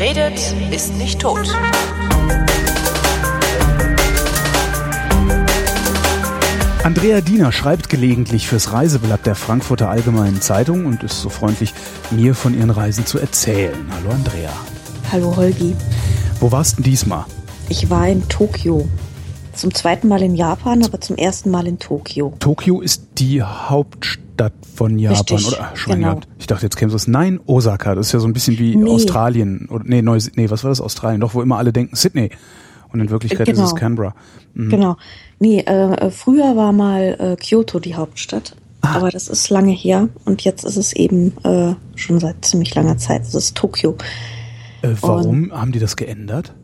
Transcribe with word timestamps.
Wer 0.00 0.16
redet, 0.16 0.54
ist 0.70 0.94
nicht 0.96 1.20
tot. 1.20 1.46
Andrea 6.82 7.20
Diener 7.20 7.52
schreibt 7.52 7.90
gelegentlich 7.90 8.48
fürs 8.48 8.72
Reiseblatt 8.72 9.26
der 9.26 9.34
Frankfurter 9.34 9.90
Allgemeinen 9.90 10.40
Zeitung 10.40 10.86
und 10.86 11.02
ist 11.02 11.20
so 11.20 11.28
freundlich, 11.28 11.74
mir 12.10 12.34
von 12.34 12.58
ihren 12.58 12.70
Reisen 12.70 13.04
zu 13.04 13.18
erzählen. 13.18 13.76
Hallo 13.94 14.14
Andrea. 14.14 14.52
Hallo 15.12 15.36
Holgi. 15.36 15.76
Wo 16.40 16.50
warst 16.50 16.78
du 16.78 16.82
diesmal? 16.82 17.26
Ich 17.68 17.90
war 17.90 18.08
in 18.08 18.26
Tokio. 18.26 18.88
Zum 19.54 19.74
zweiten 19.74 20.08
Mal 20.08 20.22
in 20.22 20.34
Japan, 20.34 20.82
aber 20.84 21.00
zum 21.00 21.16
ersten 21.16 21.50
Mal 21.50 21.66
in 21.66 21.78
Tokio. 21.78 22.34
Tokio 22.38 22.80
ist 22.80 23.02
die 23.18 23.42
Hauptstadt 23.42 24.52
von 24.74 24.98
Japan, 24.98 25.16
Richtig, 25.18 25.48
oder? 25.48 25.56
Ach, 25.72 25.76
Schwein 25.76 25.96
genau. 25.98 26.08
gehabt. 26.10 26.28
Ich 26.38 26.46
dachte, 26.46 26.66
jetzt 26.66 26.76
käme 26.76 26.92
es. 26.94 27.06
Nein, 27.08 27.40
Osaka. 27.46 27.94
Das 27.94 28.06
ist 28.06 28.12
ja 28.12 28.20
so 28.20 28.26
ein 28.26 28.32
bisschen 28.32 28.58
wie 28.58 28.76
Nee. 28.76 28.90
Australien. 28.90 29.68
Oder, 29.70 29.84
nee, 29.86 30.02
Neus 30.02 30.30
nee, 30.36 30.48
was 30.50 30.64
war 30.64 30.70
das? 30.70 30.80
Australien. 30.80 31.20
Doch, 31.20 31.34
wo 31.34 31.42
immer 31.42 31.58
alle 31.58 31.72
denken, 31.72 31.96
Sydney. 31.96 32.30
Und 32.92 33.00
in 33.00 33.10
Wirklichkeit 33.10 33.46
Genau. 33.46 33.62
ist 33.62 33.68
es 33.72 33.76
Canberra. 33.76 34.14
Mhm. 34.54 34.70
Genau. 34.70 34.96
Nee, 35.38 35.60
äh, 35.60 35.92
äh, 35.94 36.10
früher 36.10 36.56
war 36.56 36.72
mal 36.72 37.16
äh, 37.18 37.36
Kyoto 37.36 37.78
die 37.80 37.94
Hauptstadt. 37.94 38.56
Ah. 38.82 38.96
Aber 38.96 39.10
das 39.10 39.28
ist 39.28 39.50
lange 39.50 39.72
her 39.72 40.08
und 40.24 40.42
jetzt 40.42 40.64
ist 40.64 40.76
es 40.76 40.92
eben 40.94 41.32
äh, 41.44 41.74
schon 41.96 42.18
seit 42.18 42.44
ziemlich 42.44 42.74
langer 42.74 42.96
Zeit. 42.96 43.22
Es 43.22 43.34
ist 43.34 43.54
Tokio. 43.56 43.96
Äh, 44.82 44.88
warum 45.02 45.52
haben 45.52 45.70
die 45.72 45.78
das 45.78 45.96
geändert? 45.96 46.54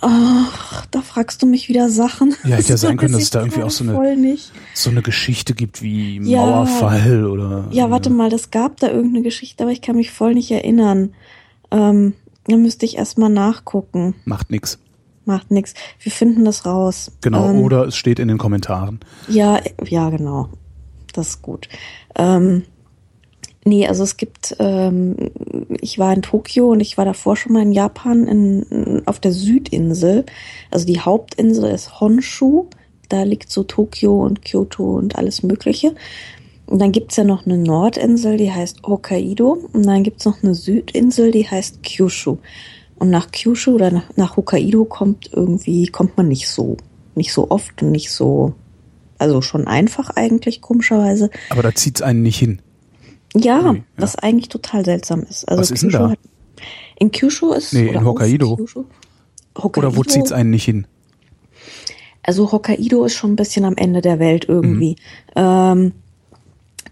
Ach, 0.00 0.86
da 0.90 1.00
fragst 1.00 1.42
du 1.42 1.46
mich 1.46 1.68
wieder 1.68 1.88
Sachen. 1.88 2.34
Ja, 2.44 2.56
hätte 2.56 2.70
ja 2.70 2.76
sein 2.76 2.96
können, 2.96 3.12
dass 3.12 3.22
es 3.22 3.30
da 3.30 3.40
irgendwie 3.40 3.62
auch 3.62 3.70
so 3.70 3.84
eine-. 3.84 4.36
So 4.74 4.90
eine 4.90 5.02
Geschichte 5.02 5.54
gibt 5.54 5.82
wie 5.82 6.20
Ja. 6.22 6.44
Mauerfall 6.44 7.26
oder. 7.26 7.64
Ja, 7.70 7.90
warte 7.90 8.10
mal, 8.10 8.30
das 8.30 8.50
gab 8.50 8.78
da 8.78 8.88
irgendeine 8.88 9.22
Geschichte, 9.22 9.64
aber 9.64 9.72
ich 9.72 9.82
kann 9.82 9.96
mich 9.96 10.10
voll 10.10 10.34
nicht 10.34 10.50
erinnern. 10.50 11.14
Ähm, 11.70 12.14
da 12.46 12.56
müsste 12.56 12.86
ich 12.86 12.96
erstmal 12.96 13.30
nachgucken. 13.30 14.14
Macht 14.24 14.50
nix. 14.50 14.78
Macht 15.24 15.50
nix. 15.50 15.74
Wir 16.00 16.12
finden 16.12 16.44
das 16.44 16.66
raus. 16.66 17.10
Genau. 17.20 17.50
Ähm, 17.50 17.58
Oder 17.58 17.86
es 17.86 17.96
steht 17.96 18.20
in 18.20 18.28
den 18.28 18.38
Kommentaren. 18.38 19.00
Ja, 19.28 19.60
ja, 19.84 20.08
genau. 20.10 20.50
Das 21.12 21.30
ist 21.30 21.42
gut. 21.42 21.68
Ähm, 22.14 22.62
nee, 23.66 23.86
also 23.86 24.04
es 24.04 24.16
gibt, 24.16 24.56
ähm, 24.58 25.16
ich 25.80 25.98
war 25.98 26.14
in 26.14 26.22
Tokio 26.22 26.70
und 26.70 26.80
ich 26.80 26.96
war 26.96 27.04
davor 27.04 27.36
schon 27.36 27.52
mal 27.52 27.62
in 27.62 27.72
Japan 27.72 28.26
in, 28.26 29.02
auf 29.06 29.20
der 29.20 29.32
Südinsel. 29.32 30.24
Also 30.70 30.86
die 30.86 31.00
Hauptinsel 31.00 31.70
ist 31.70 32.00
Honshu. 32.00 32.66
Da 33.08 33.24
liegt 33.24 33.50
so 33.50 33.64
Tokio 33.64 34.24
und 34.24 34.44
Kyoto 34.44 34.96
und 34.96 35.16
alles 35.16 35.42
Mögliche. 35.42 35.94
Und 36.66 36.80
dann 36.80 36.92
gibt's 36.92 37.16
ja 37.16 37.24
noch 37.24 37.46
eine 37.46 37.58
Nordinsel, 37.58 38.36
die 38.36 38.50
heißt 38.50 38.82
Hokkaido. 38.84 39.58
Und 39.72 39.86
dann 39.86 40.02
gibt's 40.02 40.24
noch 40.24 40.42
eine 40.42 40.54
Südinsel, 40.54 41.30
die 41.30 41.48
heißt 41.48 41.82
Kyushu. 41.82 42.38
Und 42.96 43.10
nach 43.10 43.30
Kyushu 43.30 43.72
oder 43.74 43.90
nach, 43.90 44.16
nach 44.16 44.36
Hokkaido 44.36 44.84
kommt 44.84 45.30
irgendwie, 45.32 45.86
kommt 45.86 46.16
man 46.16 46.28
nicht 46.28 46.48
so, 46.48 46.76
nicht 47.14 47.32
so 47.32 47.50
oft 47.50 47.82
und 47.82 47.90
nicht 47.90 48.10
so, 48.10 48.54
also 49.18 49.42
schon 49.42 49.66
einfach 49.66 50.10
eigentlich, 50.10 50.60
komischerweise. 50.60 51.30
Aber 51.50 51.62
da 51.62 51.74
zieht's 51.74 52.02
einen 52.02 52.22
nicht 52.22 52.38
hin. 52.38 52.60
Ja, 53.36 53.60
ja. 53.60 53.76
was 53.96 54.16
eigentlich 54.16 54.48
total 54.48 54.84
seltsam 54.84 55.22
ist. 55.22 55.48
Also 55.48 55.60
Was 55.60 55.70
ist 55.70 55.82
denn 55.82 55.90
da? 55.90 56.10
Hat, 56.10 56.18
in 56.98 57.10
Kyushu 57.10 57.52
ist 57.52 57.72
Nee, 57.72 57.88
in 57.88 58.04
Hokkaido. 58.04 58.56
Kyushu? 58.56 58.80
Oder 59.54 59.64
Hokkaido, 59.64 59.96
wo 59.96 60.04
zieht's 60.04 60.32
einen 60.32 60.50
nicht 60.50 60.64
hin? 60.64 60.86
Also 62.22 62.50
Hokkaido 62.50 63.04
ist 63.04 63.14
schon 63.14 63.32
ein 63.32 63.36
bisschen 63.36 63.64
am 63.64 63.76
Ende 63.76 64.00
der 64.00 64.18
Welt 64.18 64.46
irgendwie. 64.48 64.96
Mhm. 65.36 65.42
Ähm, 65.42 65.92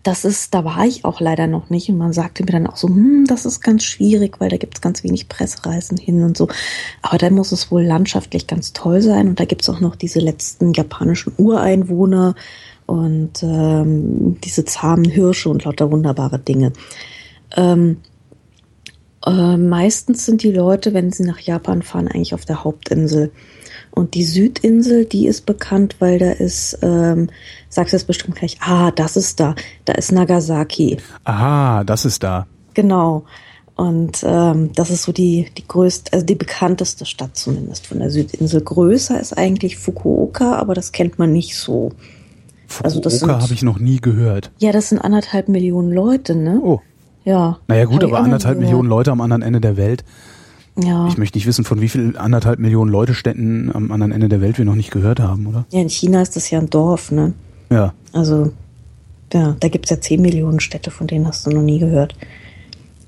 das 0.04 0.26
ist, 0.26 0.52
da 0.52 0.64
war 0.66 0.84
ich 0.86 1.04
auch 1.06 1.20
leider 1.20 1.46
noch 1.46 1.70
nicht 1.70 1.88
und 1.88 1.96
man 1.96 2.12
sagte 2.12 2.44
mir 2.44 2.52
dann 2.52 2.66
auch 2.66 2.76
so, 2.76 2.88
hm, 2.88 3.24
das 3.26 3.46
ist 3.46 3.62
ganz 3.62 3.84
schwierig, 3.84 4.38
weil 4.38 4.50
da 4.50 4.58
gibt's 4.58 4.82
ganz 4.82 5.02
wenig 5.02 5.30
Pressereisen 5.30 5.96
hin 5.96 6.22
und 6.22 6.36
so. 6.36 6.48
Aber 7.00 7.16
dann 7.16 7.32
muss 7.32 7.52
es 7.52 7.70
wohl 7.70 7.82
landschaftlich 7.82 8.46
ganz 8.46 8.74
toll 8.74 9.00
sein 9.00 9.28
und 9.28 9.40
da 9.40 9.46
gibt's 9.46 9.68
auch 9.70 9.80
noch 9.80 9.96
diese 9.96 10.20
letzten 10.20 10.74
japanischen 10.74 11.32
Ureinwohner 11.38 12.34
und 12.86 13.42
ähm, 13.42 14.38
diese 14.42 14.64
zahmen 14.64 15.04
Hirsche 15.04 15.48
und 15.48 15.64
lauter 15.64 15.90
wunderbare 15.90 16.38
Dinge. 16.38 16.72
Ähm, 17.56 17.98
äh, 19.26 19.56
meistens 19.56 20.26
sind 20.26 20.42
die 20.42 20.52
Leute, 20.52 20.92
wenn 20.92 21.10
sie 21.10 21.24
nach 21.24 21.38
Japan 21.38 21.82
fahren, 21.82 22.08
eigentlich 22.08 22.34
auf 22.34 22.44
der 22.44 22.64
Hauptinsel. 22.64 23.32
Und 23.90 24.14
die 24.14 24.24
Südinsel, 24.24 25.04
die 25.04 25.26
ist 25.26 25.46
bekannt, 25.46 25.96
weil 26.00 26.18
da 26.18 26.32
ist, 26.32 26.78
ähm, 26.82 27.30
sagst 27.68 27.92
du 27.92 27.96
jetzt 27.96 28.06
bestimmt 28.06 28.36
gleich, 28.36 28.58
ah, 28.60 28.90
das 28.90 29.16
ist 29.16 29.38
da, 29.40 29.54
da 29.84 29.92
ist 29.94 30.12
Nagasaki. 30.12 30.98
Aha, 31.22 31.84
das 31.84 32.04
ist 32.04 32.22
da. 32.22 32.46
Genau. 32.74 33.24
Und 33.76 34.22
ähm, 34.24 34.72
das 34.74 34.90
ist 34.90 35.04
so 35.04 35.12
die, 35.12 35.48
die 35.56 35.66
größte, 35.66 36.12
also 36.12 36.26
die 36.26 36.34
bekannteste 36.34 37.06
Stadt 37.06 37.36
zumindest 37.36 37.86
von 37.86 37.98
der 37.98 38.10
Südinsel. 38.10 38.60
Größer 38.60 39.20
ist 39.20 39.36
eigentlich 39.36 39.78
Fukuoka, 39.78 40.56
aber 40.56 40.74
das 40.74 40.92
kennt 40.92 41.18
man 41.18 41.32
nicht 41.32 41.56
so. 41.56 41.92
Also 42.82 43.00
das 43.00 43.20
Fukuoka 43.20 43.42
habe 43.42 43.52
ich 43.52 43.62
noch 43.62 43.78
nie 43.78 44.00
gehört. 44.00 44.50
Ja, 44.58 44.72
das 44.72 44.88
sind 44.88 44.98
anderthalb 44.98 45.48
Millionen 45.48 45.92
Leute, 45.92 46.34
ne? 46.34 46.60
Oh. 46.62 46.80
Ja. 47.24 47.58
Naja 47.68 47.84
gut, 47.86 48.04
aber 48.04 48.18
anderthalb 48.18 48.58
Millionen. 48.58 48.88
Leute 48.88 49.10
am 49.10 49.20
anderen 49.20 49.42
Ende 49.42 49.60
der 49.60 49.76
Welt. 49.76 50.04
Ja. 50.76 51.06
Ich 51.06 51.16
möchte 51.16 51.38
nicht 51.38 51.46
wissen, 51.46 51.64
von 51.64 51.80
wie 51.80 51.88
viel 51.88 52.16
anderthalb 52.16 52.58
Millionen 52.58 52.90
Leute 52.90 53.14
Städten 53.14 53.70
am 53.72 53.92
anderen 53.92 54.12
Ende 54.12 54.28
der 54.28 54.40
Welt 54.40 54.58
wir 54.58 54.64
noch 54.64 54.74
nicht 54.74 54.90
gehört 54.90 55.20
haben, 55.20 55.46
oder? 55.46 55.66
ja, 55.70 55.80
in 55.80 55.88
China 55.88 56.20
ist 56.20 56.36
das 56.36 56.50
ja 56.50 56.58
ein 56.58 56.68
Dorf, 56.68 57.12
ne? 57.12 57.32
Ja. 57.70 57.94
Also, 58.12 58.52
ja, 59.32 59.56
da 59.58 59.68
gibt's 59.68 59.90
ja 59.90 60.00
10 60.00 60.20
Millionen 60.20 60.60
Städte, 60.60 60.90
von 60.90 61.06
denen 61.06 61.26
hast 61.26 61.46
du 61.46 61.50
noch 61.50 61.62
nie 61.62 61.78
gehört. 61.78 62.14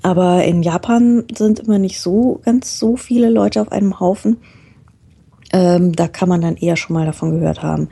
Aber 0.01 0.45
in 0.45 0.63
Japan 0.63 1.25
sind 1.35 1.59
immer 1.59 1.79
nicht 1.79 1.99
so 1.99 2.39
ganz 2.45 2.79
so 2.79 2.95
viele 2.95 3.29
Leute 3.29 3.61
auf 3.61 3.71
einem 3.71 3.99
Haufen. 3.99 4.37
Ähm, 5.51 5.93
da 5.93 6.07
kann 6.07 6.29
man 6.29 6.41
dann 6.41 6.55
eher 6.55 6.77
schon 6.77 6.93
mal 6.93 7.05
davon 7.05 7.31
gehört 7.31 7.63
haben. 7.63 7.89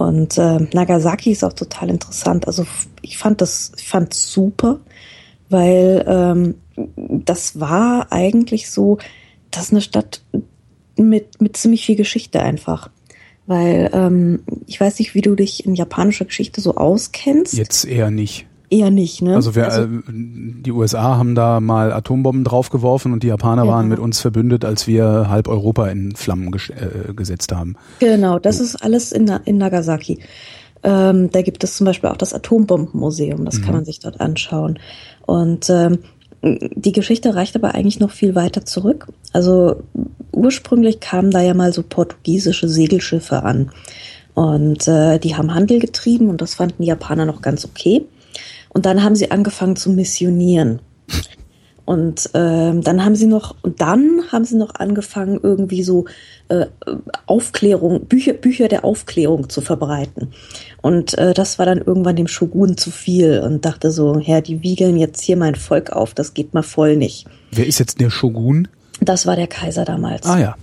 Und 0.00 0.38
ähm, 0.38 0.68
Nagasaki 0.72 1.30
ist 1.30 1.44
auch 1.44 1.52
total 1.52 1.90
interessant. 1.90 2.46
Also 2.46 2.66
ich 3.02 3.18
fand 3.18 3.42
das, 3.42 3.72
ich 3.76 3.86
fand 3.86 4.14
super, 4.14 4.80
weil 5.50 6.04
ähm, 6.08 6.54
das 6.96 7.60
war 7.60 8.10
eigentlich 8.10 8.70
so, 8.70 8.96
das 9.50 9.64
ist 9.64 9.72
eine 9.72 9.82
Stadt 9.82 10.22
mit, 10.96 11.42
mit 11.42 11.58
ziemlich 11.58 11.84
viel 11.84 11.96
Geschichte 11.96 12.40
einfach. 12.40 12.88
Weil 13.46 13.90
ähm, 13.92 14.42
ich 14.66 14.80
weiß 14.80 14.98
nicht, 15.00 15.14
wie 15.14 15.20
du 15.20 15.34
dich 15.34 15.66
in 15.66 15.74
japanischer 15.74 16.24
Geschichte 16.24 16.62
so 16.62 16.76
auskennst. 16.76 17.52
Jetzt 17.52 17.84
eher 17.84 18.10
nicht. 18.10 18.46
Eher 18.70 18.90
nicht, 18.90 19.20
ne? 19.20 19.34
Also, 19.34 19.56
wir, 19.56 19.66
äh, 19.66 19.88
die 20.08 20.70
USA 20.70 21.16
haben 21.16 21.34
da 21.34 21.58
mal 21.58 21.92
Atombomben 21.92 22.44
draufgeworfen 22.44 23.12
und 23.12 23.24
die 23.24 23.26
Japaner 23.26 23.64
Ja. 23.64 23.70
waren 23.72 23.88
mit 23.88 23.98
uns 23.98 24.20
verbündet, 24.20 24.64
als 24.64 24.86
wir 24.86 25.28
halb 25.28 25.48
Europa 25.48 25.88
in 25.88 26.14
Flammen 26.14 26.52
ges 26.52 26.70
äh, 26.70 27.12
gesetzt 27.12 27.52
haben. 27.52 27.74
Genau, 27.98 28.38
das 28.38 28.60
ist 28.60 28.76
alles 28.76 29.10
in, 29.10 29.28
in 29.44 29.58
Nagasaki. 29.58 30.20
Ähm, 30.82 31.30
da 31.30 31.42
gibt 31.42 31.64
es 31.64 31.76
zum 31.76 31.84
Beispiel 31.84 32.10
auch 32.10 32.16
das 32.16 32.32
Atombombenmuseum, 32.32 33.44
das 33.44 33.60
kann 33.60 33.74
man 33.74 33.84
sich 33.84 33.98
dort 33.98 34.20
anschauen. 34.20 34.78
Und 35.26 35.68
ähm, 35.68 35.98
die 36.42 36.92
Geschichte 36.92 37.34
reicht 37.34 37.56
aber 37.56 37.74
eigentlich 37.74 38.00
noch 38.00 38.12
viel 38.12 38.34
weiter 38.34 38.64
zurück. 38.64 39.08
Also 39.32 39.82
ursprünglich 40.32 41.00
kamen 41.00 41.30
da 41.30 41.42
ja 41.42 41.54
mal 41.54 41.72
so 41.72 41.82
portugiesische 41.82 42.68
Segelschiffe 42.68 43.42
an. 43.42 43.72
Und 44.34 44.88
äh, 44.88 45.18
die 45.18 45.36
haben 45.36 45.54
Handel 45.54 45.80
getrieben 45.80 46.28
und 46.30 46.40
das 46.40 46.54
fanden 46.54 46.82
die 46.82 46.88
Japaner 46.88 47.26
noch 47.26 47.42
ganz 47.42 47.64
okay. 47.64 48.06
Und 48.70 48.86
dann 48.86 49.02
haben 49.02 49.16
sie 49.16 49.30
angefangen 49.30 49.76
zu 49.76 49.90
missionieren. 49.90 50.80
Und 51.84 52.30
ähm, 52.34 52.82
dann 52.82 53.04
haben 53.04 53.16
sie 53.16 53.26
noch, 53.26 53.56
und 53.62 53.80
dann 53.80 54.22
haben 54.30 54.44
sie 54.44 54.56
noch 54.56 54.76
angefangen, 54.76 55.40
irgendwie 55.42 55.82
so 55.82 56.04
äh, 56.48 56.66
Aufklärung, 57.26 58.06
Bücher, 58.06 58.32
Bücher 58.32 58.68
der 58.68 58.84
Aufklärung 58.84 59.48
zu 59.48 59.60
verbreiten. 59.60 60.32
Und 60.82 61.18
äh, 61.18 61.34
das 61.34 61.58
war 61.58 61.66
dann 61.66 61.78
irgendwann 61.78 62.14
dem 62.14 62.28
Shogun 62.28 62.76
zu 62.76 62.92
viel 62.92 63.40
und 63.40 63.64
dachte 63.64 63.90
so, 63.90 64.20
Herr, 64.20 64.40
die 64.40 64.62
wiegeln 64.62 64.96
jetzt 64.96 65.20
hier 65.20 65.36
mein 65.36 65.56
Volk 65.56 65.90
auf, 65.90 66.14
das 66.14 66.32
geht 66.32 66.54
mal 66.54 66.62
voll 66.62 66.96
nicht. 66.96 67.26
Wer 67.50 67.66
ist 67.66 67.80
jetzt 67.80 67.98
der 67.98 68.10
Shogun? 68.10 68.68
Das 69.00 69.26
war 69.26 69.34
der 69.34 69.48
Kaiser 69.48 69.84
damals. 69.84 70.26
Ah 70.26 70.38
ja. 70.38 70.56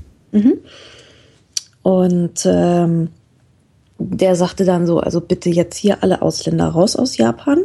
Und 1.81 2.39
ähm, 2.45 3.09
der 3.99 4.35
sagte 4.35 4.65
dann 4.65 4.85
so, 4.85 4.99
also 4.99 5.21
bitte 5.21 5.49
jetzt 5.49 5.77
hier 5.77 6.03
alle 6.03 6.21
Ausländer 6.21 6.67
raus 6.67 6.95
aus 6.95 7.17
Japan. 7.17 7.63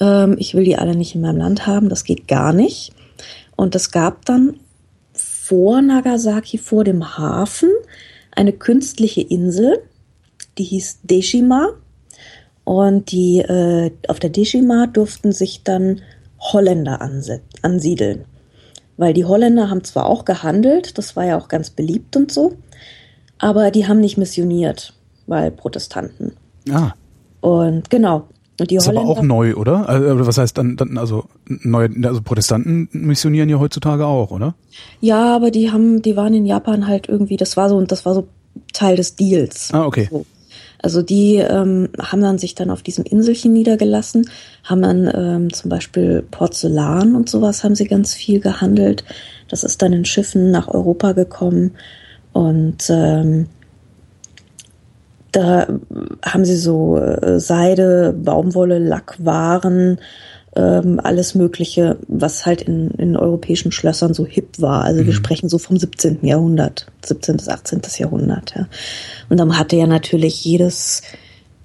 Ähm, 0.00 0.36
ich 0.38 0.54
will 0.54 0.64
die 0.64 0.76
alle 0.76 0.96
nicht 0.96 1.14
in 1.14 1.20
meinem 1.20 1.38
Land 1.38 1.66
haben, 1.66 1.88
das 1.88 2.04
geht 2.04 2.28
gar 2.28 2.52
nicht. 2.52 2.92
Und 3.56 3.74
es 3.74 3.90
gab 3.90 4.24
dann 4.24 4.58
vor 5.14 5.82
Nagasaki, 5.82 6.58
vor 6.58 6.84
dem 6.84 7.18
Hafen, 7.18 7.70
eine 8.34 8.52
künstliche 8.52 9.20
Insel, 9.20 9.78
die 10.58 10.64
hieß 10.64 11.00
Deshima. 11.02 11.68
Und 12.64 13.10
die 13.10 13.40
äh, 13.40 13.90
auf 14.06 14.20
der 14.20 14.30
Deshima 14.30 14.86
durften 14.86 15.32
sich 15.32 15.64
dann 15.64 16.00
Holländer 16.38 17.00
ansiedeln. 17.62 18.24
Weil 18.96 19.14
die 19.14 19.24
Holländer 19.24 19.70
haben 19.70 19.84
zwar 19.84 20.06
auch 20.06 20.24
gehandelt, 20.24 20.96
das 20.98 21.16
war 21.16 21.24
ja 21.24 21.38
auch 21.38 21.48
ganz 21.48 21.70
beliebt 21.70 22.16
und 22.16 22.30
so, 22.30 22.56
aber 23.38 23.70
die 23.70 23.88
haben 23.88 24.00
nicht 24.00 24.16
missioniert, 24.16 24.94
weil 25.26 25.50
Protestanten. 25.50 26.32
Ah. 26.70 26.92
Und 27.40 27.90
genau. 27.90 28.28
die 28.60 28.76
ist 28.76 28.88
aber 28.88 29.00
auch 29.00 29.22
neu, 29.22 29.54
oder? 29.54 29.88
Also, 29.88 30.26
was 30.26 30.38
heißt 30.38 30.56
dann, 30.56 30.76
dann 30.76 30.96
also 30.98 31.24
neue, 31.46 31.90
also 32.04 32.22
Protestanten 32.22 32.88
missionieren 32.92 33.48
ja 33.48 33.58
heutzutage 33.58 34.06
auch, 34.06 34.30
oder? 34.30 34.54
Ja, 35.00 35.34
aber 35.34 35.50
die 35.50 35.70
haben, 35.70 36.02
die 36.02 36.16
waren 36.16 36.34
in 36.34 36.46
Japan 36.46 36.86
halt 36.86 37.08
irgendwie, 37.08 37.36
das 37.36 37.56
war 37.56 37.68
so 37.68 37.76
und 37.76 37.90
das 37.90 38.06
war 38.06 38.14
so 38.14 38.28
Teil 38.72 38.96
des 38.96 39.16
Deals. 39.16 39.70
Ah, 39.72 39.84
okay. 39.86 40.08
So. 40.10 40.24
Also 40.82 41.00
die 41.00 41.36
ähm, 41.36 41.88
haben 41.98 42.20
dann 42.20 42.38
sich 42.38 42.56
dann 42.56 42.68
auf 42.68 42.82
diesem 42.82 43.04
Inselchen 43.04 43.52
niedergelassen, 43.52 44.28
haben 44.64 44.82
dann 44.82 45.10
ähm, 45.14 45.52
zum 45.52 45.70
Beispiel 45.70 46.24
Porzellan 46.28 47.14
und 47.14 47.30
sowas 47.30 47.62
haben 47.62 47.76
sie 47.76 47.86
ganz 47.86 48.14
viel 48.14 48.40
gehandelt. 48.40 49.04
Das 49.48 49.62
ist 49.62 49.80
dann 49.80 49.92
in 49.92 50.04
Schiffen 50.04 50.50
nach 50.50 50.66
Europa 50.66 51.12
gekommen 51.12 51.72
und 52.32 52.90
ähm, 52.90 53.46
da 55.32 55.66
haben 56.24 56.44
sie 56.44 56.56
so 56.56 56.98
äh, 56.98 57.40
Seide, 57.40 58.14
Baumwolle, 58.16 58.78
Lackwaren, 58.78 59.98
ähm, 60.54 61.00
alles 61.02 61.34
Mögliche, 61.34 61.96
was 62.08 62.44
halt 62.44 62.62
in, 62.62 62.90
in 62.92 63.16
europäischen 63.16 63.72
Schlössern 63.72 64.12
so 64.12 64.26
hip 64.26 64.60
war. 64.60 64.84
Also 64.84 65.02
mhm. 65.02 65.06
wir 65.06 65.14
sprechen 65.14 65.48
so 65.48 65.58
vom 65.58 65.78
17. 65.78 66.18
Jahrhundert, 66.22 66.86
17. 67.04 67.38
bis 67.38 67.48
18. 67.48 67.80
Jahrhundert. 67.98 68.54
Ja. 68.54 68.68
Und 69.30 69.38
dann 69.38 69.58
hatte 69.58 69.76
ja 69.76 69.86
natürlich 69.86 70.44
jedes 70.44 71.02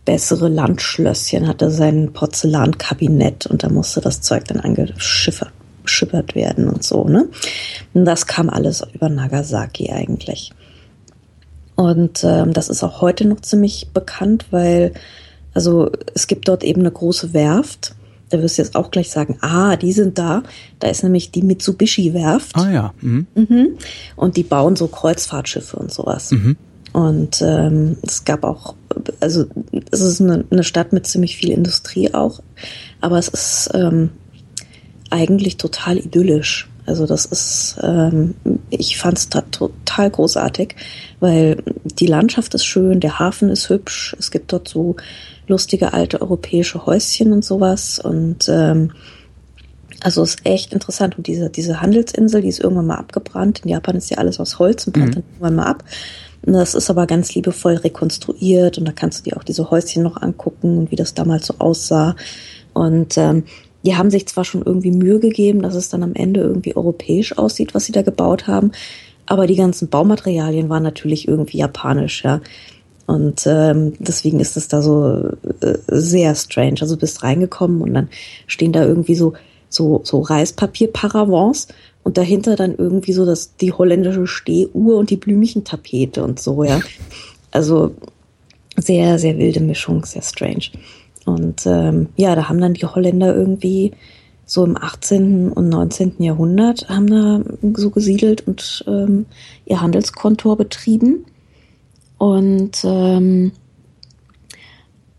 bessere 0.07 0.47
Landschlösschen 0.47 1.49
hatte 1.49 1.69
sein 1.69 2.13
Porzellankabinett 2.13 3.45
und 3.45 3.63
da 3.63 3.69
musste 3.69 3.99
das 3.99 4.21
Zeug 4.21 4.45
dann 4.45 4.61
angeschippert 4.61 6.33
werden 6.33 6.69
und 6.69 6.81
so. 6.81 7.03
Ne? 7.03 7.27
Und 7.93 8.05
das 8.05 8.25
kam 8.25 8.49
alles 8.49 8.87
über 8.93 9.09
Nagasaki 9.09 9.91
eigentlich. 9.91 10.53
Und 11.77 12.23
ähm, 12.25 12.53
das 12.53 12.67
ist 12.67 12.83
auch 12.83 13.01
heute 13.01 13.25
noch 13.25 13.39
ziemlich 13.39 13.89
bekannt, 13.93 14.47
weil 14.51 14.93
also 15.53 15.89
es 16.13 16.27
gibt 16.27 16.47
dort 16.47 16.63
eben 16.63 16.81
eine 16.81 16.91
große 16.91 17.33
Werft. 17.33 17.95
Da 18.29 18.41
wirst 18.41 18.57
du 18.57 18.61
jetzt 18.61 18.75
auch 18.75 18.91
gleich 18.91 19.09
sagen, 19.09 19.37
ah, 19.41 19.77
die 19.77 19.93
sind 19.93 20.17
da. 20.17 20.43
Da 20.79 20.89
ist 20.89 21.03
nämlich 21.03 21.31
die 21.31 21.43
Mitsubishi-Werft. 21.43 22.55
Ah 22.57 22.71
ja. 22.71 22.93
Mhm. 22.99 23.27
Mhm. 23.35 23.77
Und 24.15 24.37
die 24.37 24.43
bauen 24.43 24.75
so 24.75 24.87
Kreuzfahrtschiffe 24.87 25.77
und 25.77 25.93
sowas. 25.93 26.31
Mhm. 26.31 26.57
Und 26.93 27.41
ähm, 27.41 27.97
es 28.01 28.25
gab 28.25 28.43
auch, 28.43 28.75
also 29.19 29.45
es 29.91 30.01
ist 30.01 30.19
eine, 30.19 30.45
eine 30.49 30.63
Stadt 30.63 30.93
mit 30.93 31.05
ziemlich 31.05 31.37
viel 31.37 31.51
Industrie 31.51 32.13
auch, 32.13 32.41
aber 33.01 33.19
es 33.19 33.27
ist 33.27 33.69
ähm, 33.73 34.09
eigentlich 35.11 35.57
total 35.57 35.97
idyllisch. 35.99 36.67
Also 36.87 37.05
das 37.05 37.25
ist, 37.25 37.77
ähm, 37.83 38.35
ich 38.69 38.97
fand 38.97 39.17
es 39.17 39.29
total 39.29 40.09
großartig, 40.09 40.75
weil 41.19 41.61
die 41.83 42.07
Landschaft 42.07 42.53
ist 42.53 42.65
schön, 42.65 43.01
der 43.01 43.19
Hafen 43.19 43.49
ist 43.49 43.69
hübsch, 43.69 44.15
es 44.17 44.31
gibt 44.31 44.53
dort 44.53 44.69
so 44.69 44.95
lustige 45.47 45.93
alte 45.93 46.21
europäische 46.21 46.85
Häuschen 46.85 47.33
und 47.33 47.43
sowas 47.43 47.99
und 47.99 48.47
ähm, 48.49 48.91
also 50.01 50.23
ist 50.23 50.45
echt 50.45 50.73
interessant. 50.73 51.17
Und 51.17 51.27
diese, 51.27 51.49
diese 51.49 51.81
Handelsinsel, 51.81 52.41
die 52.41 52.49
ist 52.49 52.59
irgendwann 52.59 52.85
mal 52.85 52.97
abgebrannt. 52.97 53.61
In 53.63 53.71
Japan 53.71 53.95
ist 53.95 54.11
ja 54.11 54.17
alles 54.17 54.39
aus 54.39 54.59
Holz 54.59 54.85
und 54.85 54.93
brennt 54.93 55.09
mhm. 55.09 55.13
dann 55.13 55.23
irgendwann 55.23 55.55
mal 55.55 55.65
ab. 55.65 55.83
Und 56.45 56.53
das 56.53 56.75
ist 56.75 56.89
aber 56.89 57.07
ganz 57.07 57.33
liebevoll 57.33 57.75
rekonstruiert 57.75 58.77
und 58.77 58.87
da 58.87 58.91
kannst 58.91 59.19
du 59.19 59.29
dir 59.29 59.37
auch 59.37 59.43
diese 59.43 59.69
Häuschen 59.71 60.03
noch 60.03 60.21
angucken 60.21 60.77
und 60.77 60.91
wie 60.91 60.95
das 60.95 61.13
damals 61.13 61.47
so 61.47 61.55
aussah. 61.57 62.15
Und 62.73 63.17
ähm, 63.17 63.43
die 63.83 63.95
haben 63.95 64.09
sich 64.09 64.27
zwar 64.27 64.43
schon 64.43 64.63
irgendwie 64.63 64.91
Mühe 64.91 65.19
gegeben, 65.19 65.61
dass 65.61 65.75
es 65.75 65.89
dann 65.89 66.03
am 66.03 66.13
Ende 66.13 66.41
irgendwie 66.41 66.75
europäisch 66.75 67.37
aussieht, 67.37 67.73
was 67.73 67.85
sie 67.85 67.91
da 67.91 68.01
gebaut 68.01 68.47
haben, 68.47 68.71
aber 69.27 69.45
die 69.45 69.55
ganzen 69.55 69.89
Baumaterialien 69.89 70.69
waren 70.69 70.83
natürlich 70.83 71.27
irgendwie 71.27 71.57
japanisch, 71.57 72.23
ja. 72.23 72.41
Und 73.05 73.45
ähm, 73.47 73.93
deswegen 73.99 74.39
ist 74.39 74.57
es 74.57 74.67
da 74.67 74.81
so 74.81 75.29
äh, 75.61 75.77
sehr 75.87 76.35
strange. 76.35 76.77
Also 76.81 76.95
du 76.95 77.01
bist 77.01 77.23
reingekommen 77.23 77.81
und 77.81 77.93
dann 77.93 78.09
stehen 78.47 78.73
da 78.73 78.83
irgendwie 78.83 79.15
so 79.15 79.33
so 79.69 80.01
so 80.03 80.21
Reispapier-Paravents 80.21 81.67
und 82.03 82.17
dahinter 82.17 82.55
dann 82.55 82.75
irgendwie 82.75 83.13
so 83.13 83.25
das 83.25 83.55
die 83.57 83.71
holländische 83.71 84.27
Stehuhr 84.27 84.97
und 84.97 85.09
die 85.09 85.17
Blümchentapete 85.17 86.23
und 86.23 86.39
so, 86.39 86.63
ja. 86.63 86.81
Also 87.51 87.95
sehr 88.77 89.19
sehr 89.19 89.37
wilde 89.37 89.61
Mischung, 89.61 90.05
sehr 90.05 90.21
strange. 90.21 90.71
Und 91.27 91.65
ähm, 91.65 92.07
ja, 92.15 92.35
da 92.35 92.47
haben 92.47 92.61
dann 92.61 92.73
die 92.73 92.85
Holländer 92.85 93.35
irgendwie 93.35 93.91
so 94.45 94.63
im 94.63 94.77
18. 94.77 95.51
und 95.51 95.67
19. 95.67 96.15
Jahrhundert 96.19 96.87
haben 96.87 97.07
da 97.07 97.41
so 97.75 97.89
gesiedelt 97.89 98.47
und 98.47 98.85
ähm, 98.87 99.25
ihr 99.65 99.81
Handelskontor 99.81 100.55
betrieben 100.55 101.25
und 102.17 102.81
ähm, 102.85 103.51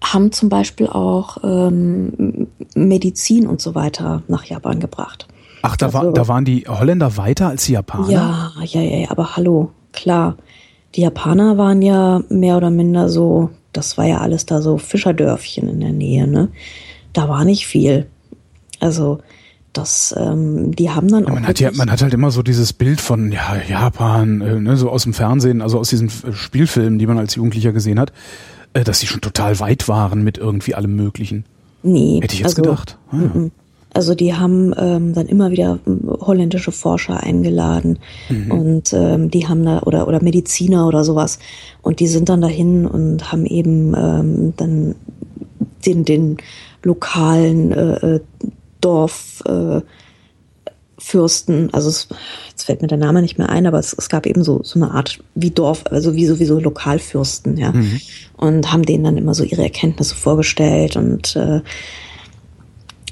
haben 0.02 0.32
zum 0.32 0.49
Beispiel 0.49 0.87
auch 0.87 1.37
ähm, 1.44 2.49
Medizin 2.75 3.46
und 3.46 3.61
so 3.61 3.75
weiter 3.75 4.22
nach 4.28 4.44
Japan 4.44 4.81
gebracht. 4.81 5.28
Ach, 5.61 5.76
da, 5.76 5.87
also, 5.87 5.99
war, 5.99 6.12
da 6.12 6.26
waren 6.26 6.46
die 6.46 6.64
Holländer 6.66 7.19
weiter 7.19 7.49
als 7.49 7.66
die 7.66 7.72
Japaner? 7.72 8.11
Ja, 8.11 8.52
ja, 8.64 8.81
ja, 8.81 9.11
aber 9.11 9.37
hallo, 9.37 9.72
klar. 9.93 10.38
Die 10.94 11.02
Japaner 11.02 11.58
waren 11.58 11.82
ja 11.82 12.22
mehr 12.31 12.56
oder 12.56 12.70
minder 12.70 13.11
so 13.11 13.50
das 13.72 13.98
war 13.98 14.06
ja 14.06 14.18
alles 14.18 14.46
da 14.46 14.60
so 14.62 14.78
Fischerdörfchen 14.78 15.68
in 15.68 15.80
der 15.80 15.92
Nähe, 15.92 16.26
ne? 16.26 16.48
Da 17.12 17.28
war 17.28 17.44
nicht 17.44 17.66
viel. 17.66 18.06
Also 18.80 19.20
das, 19.72 20.14
ähm, 20.18 20.74
die 20.74 20.90
haben 20.90 21.08
dann 21.08 21.24
ja, 21.24 21.32
man 21.32 21.46
hat 21.46 21.60
ja, 21.60 21.70
man 21.72 21.90
hat 21.90 22.02
halt 22.02 22.14
immer 22.14 22.30
so 22.30 22.42
dieses 22.42 22.72
Bild 22.72 23.00
von 23.00 23.30
ja 23.30 23.56
Japan, 23.68 24.40
äh, 24.40 24.60
ne, 24.60 24.76
so 24.76 24.90
aus 24.90 25.04
dem 25.04 25.14
Fernsehen, 25.14 25.62
also 25.62 25.78
aus 25.78 25.90
diesen 25.90 26.10
Spielfilmen, 26.10 26.98
die 26.98 27.06
man 27.06 27.18
als 27.18 27.34
Jugendlicher 27.34 27.72
gesehen 27.72 28.00
hat, 28.00 28.12
äh, 28.72 28.84
dass 28.84 29.00
sie 29.00 29.06
schon 29.06 29.20
total 29.20 29.60
weit 29.60 29.88
waren 29.88 30.22
mit 30.22 30.38
irgendwie 30.38 30.74
allem 30.74 30.96
Möglichen. 30.96 31.44
Nee, 31.82 32.20
hätte 32.22 32.34
ich 32.34 32.40
jetzt 32.40 32.58
also, 32.58 32.62
gedacht. 32.62 32.98
Ah, 33.10 33.16
ja. 33.16 33.50
Also 33.94 34.14
die 34.14 34.35
haben 34.35 34.75
ähm, 34.79 35.14
dann 35.14 35.26
immer 35.26 35.50
wieder 35.50 35.79
ähm, 35.87 36.11
holländische 36.20 36.73
Forscher 36.73 37.23
eingeladen 37.23 37.99
mhm. 38.29 38.50
und 38.50 38.93
ähm, 38.93 39.31
die 39.31 39.49
haben 39.49 39.64
da 39.64 39.81
oder 39.81 40.06
oder 40.06 40.23
Mediziner 40.23 40.87
oder 40.87 41.05
sowas 41.05 41.38
und 41.82 42.00
die 42.00 42.06
sind 42.06 42.29
dann 42.29 42.40
dahin 42.40 42.87
und 42.87 43.32
haben 43.32 43.46
eben 43.46 43.94
ähm, 43.96 44.52
dann 44.56 44.94
den 45.87 46.05
den 46.05 46.37
lokalen 46.82 47.73
äh, 47.73 48.17
äh 48.17 48.20
Dorf 48.81 49.43
äh, 49.44 49.81
Fürsten, 50.99 51.73
also 51.73 51.88
es, 51.88 52.08
jetzt 52.50 52.64
fällt 52.64 52.82
mir 52.82 52.88
der 52.88 52.99
Name 52.99 53.23
nicht 53.23 53.38
mehr 53.38 53.49
ein, 53.49 53.67
aber 53.67 53.79
es, 53.79 53.94
es 53.96 54.08
gab 54.08 54.26
eben 54.26 54.43
so, 54.43 54.62
so 54.64 54.81
eine 54.81 54.90
Art 54.90 55.20
wie 55.37 55.50
Dorf, 55.50 55.85
also 55.90 56.14
wie 56.14 56.26
sowieso 56.26 56.58
Lokalfürsten, 56.58 57.56
ja. 57.56 57.73
Mhm. 57.73 58.00
Und 58.37 58.73
haben 58.73 58.85
denen 58.85 59.05
dann 59.05 59.17
immer 59.17 59.35
so 59.35 59.44
ihre 59.44 59.62
Erkenntnisse 59.62 60.17
vorgestellt 60.17 60.97
und 60.97 61.37
äh, 61.37 61.61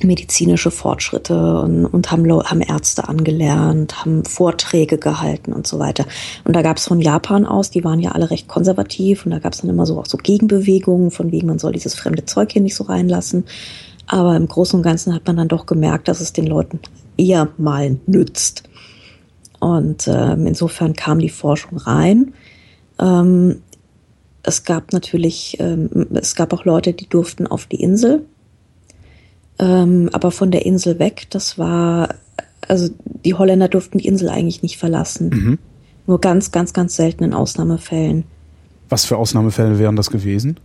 medizinische 0.05 0.71
Fortschritte 0.71 1.61
und, 1.61 1.87
und 1.87 2.11
haben, 2.11 2.31
haben 2.31 2.61
Ärzte 2.61 3.09
angelernt, 3.09 4.05
haben 4.05 4.25
Vorträge 4.25 4.99
gehalten 4.99 5.53
und 5.53 5.67
so 5.67 5.79
weiter. 5.79 6.07
Und 6.45 6.55
da 6.55 6.63
gab 6.63 6.77
es 6.77 6.87
von 6.87 7.01
Japan 7.01 7.47
aus, 7.47 7.71
die 7.71 7.85
waren 7.85 8.01
ja 8.01 8.13
alle 8.13 8.31
recht 8.31 8.49
konservativ 8.49 9.25
und 9.25 9.33
da 9.33 9.39
gab 9.39 9.53
es 9.53 9.61
dann 9.61 9.71
immer 9.71 9.87
so 9.87 9.99
auch 9.99 10.07
so 10.07 10.19
Gegenbewegungen, 10.19 11.11
von 11.11 11.33
wegen 11.33 11.47
man 11.47 11.59
soll 11.59 11.73
dieses 11.73 11.95
fremde 11.95 12.25
Zeug 12.25 12.53
hier 12.53 12.63
nicht 12.63 12.75
so 12.75 12.85
reinlassen. 12.85 13.45
Aber 14.07 14.37
im 14.37 14.47
Großen 14.47 14.79
und 14.79 14.83
Ganzen 14.83 15.15
hat 15.15 15.27
man 15.27 15.37
dann 15.37 15.49
doch 15.49 15.67
gemerkt, 15.67 16.09
dass 16.09 16.21
es 16.21 16.33
den 16.33 16.47
Leuten 16.47 16.81
eher 17.17 17.49
mal 17.59 17.99
nützt. 18.07 18.65
Und 19.59 20.07
ähm, 20.07 20.47
insofern 20.47 20.95
kam 20.95 21.19
die 21.19 21.29
Forschung 21.29 21.79
rein. 21.79 22.35
Ähm, 23.01 23.63
es 24.43 24.65
gab 24.65 24.93
natürlich, 24.93 25.57
ähm, 25.59 26.07
es 26.15 26.35
gab 26.35 26.53
auch 26.53 26.65
Leute, 26.65 26.93
die 26.93 27.09
durften 27.09 27.47
auf 27.47 27.67
die 27.67 27.81
Insel 27.83 28.25
ähm, 29.59 30.11
aber 30.13 30.31
von 30.31 30.51
der 30.51 30.67
Insel 30.67 30.99
weg, 30.99 31.27
das 31.31 31.59
war, 31.59 32.15
also 32.67 32.89
die 33.25 33.35
Holländer 33.35 33.69
durften 33.69 33.99
die 33.99 34.07
Insel 34.07 34.29
eigentlich 34.29 34.63
nicht 34.63 34.79
verlassen. 34.79 35.29
Mhm. 35.31 35.59
Nur 36.07 36.21
ganz, 36.21 36.53
ganz, 36.53 36.73
ganz 36.73 36.97
selten 36.97 37.25
in 37.25 37.35
Ausnahmefällen. 37.35 38.25
Was 38.89 39.05
für 39.05 39.17
Ausnahmefälle 39.17 39.79
wären 39.79 39.97
das 39.97 40.11
gewesen? 40.11 40.61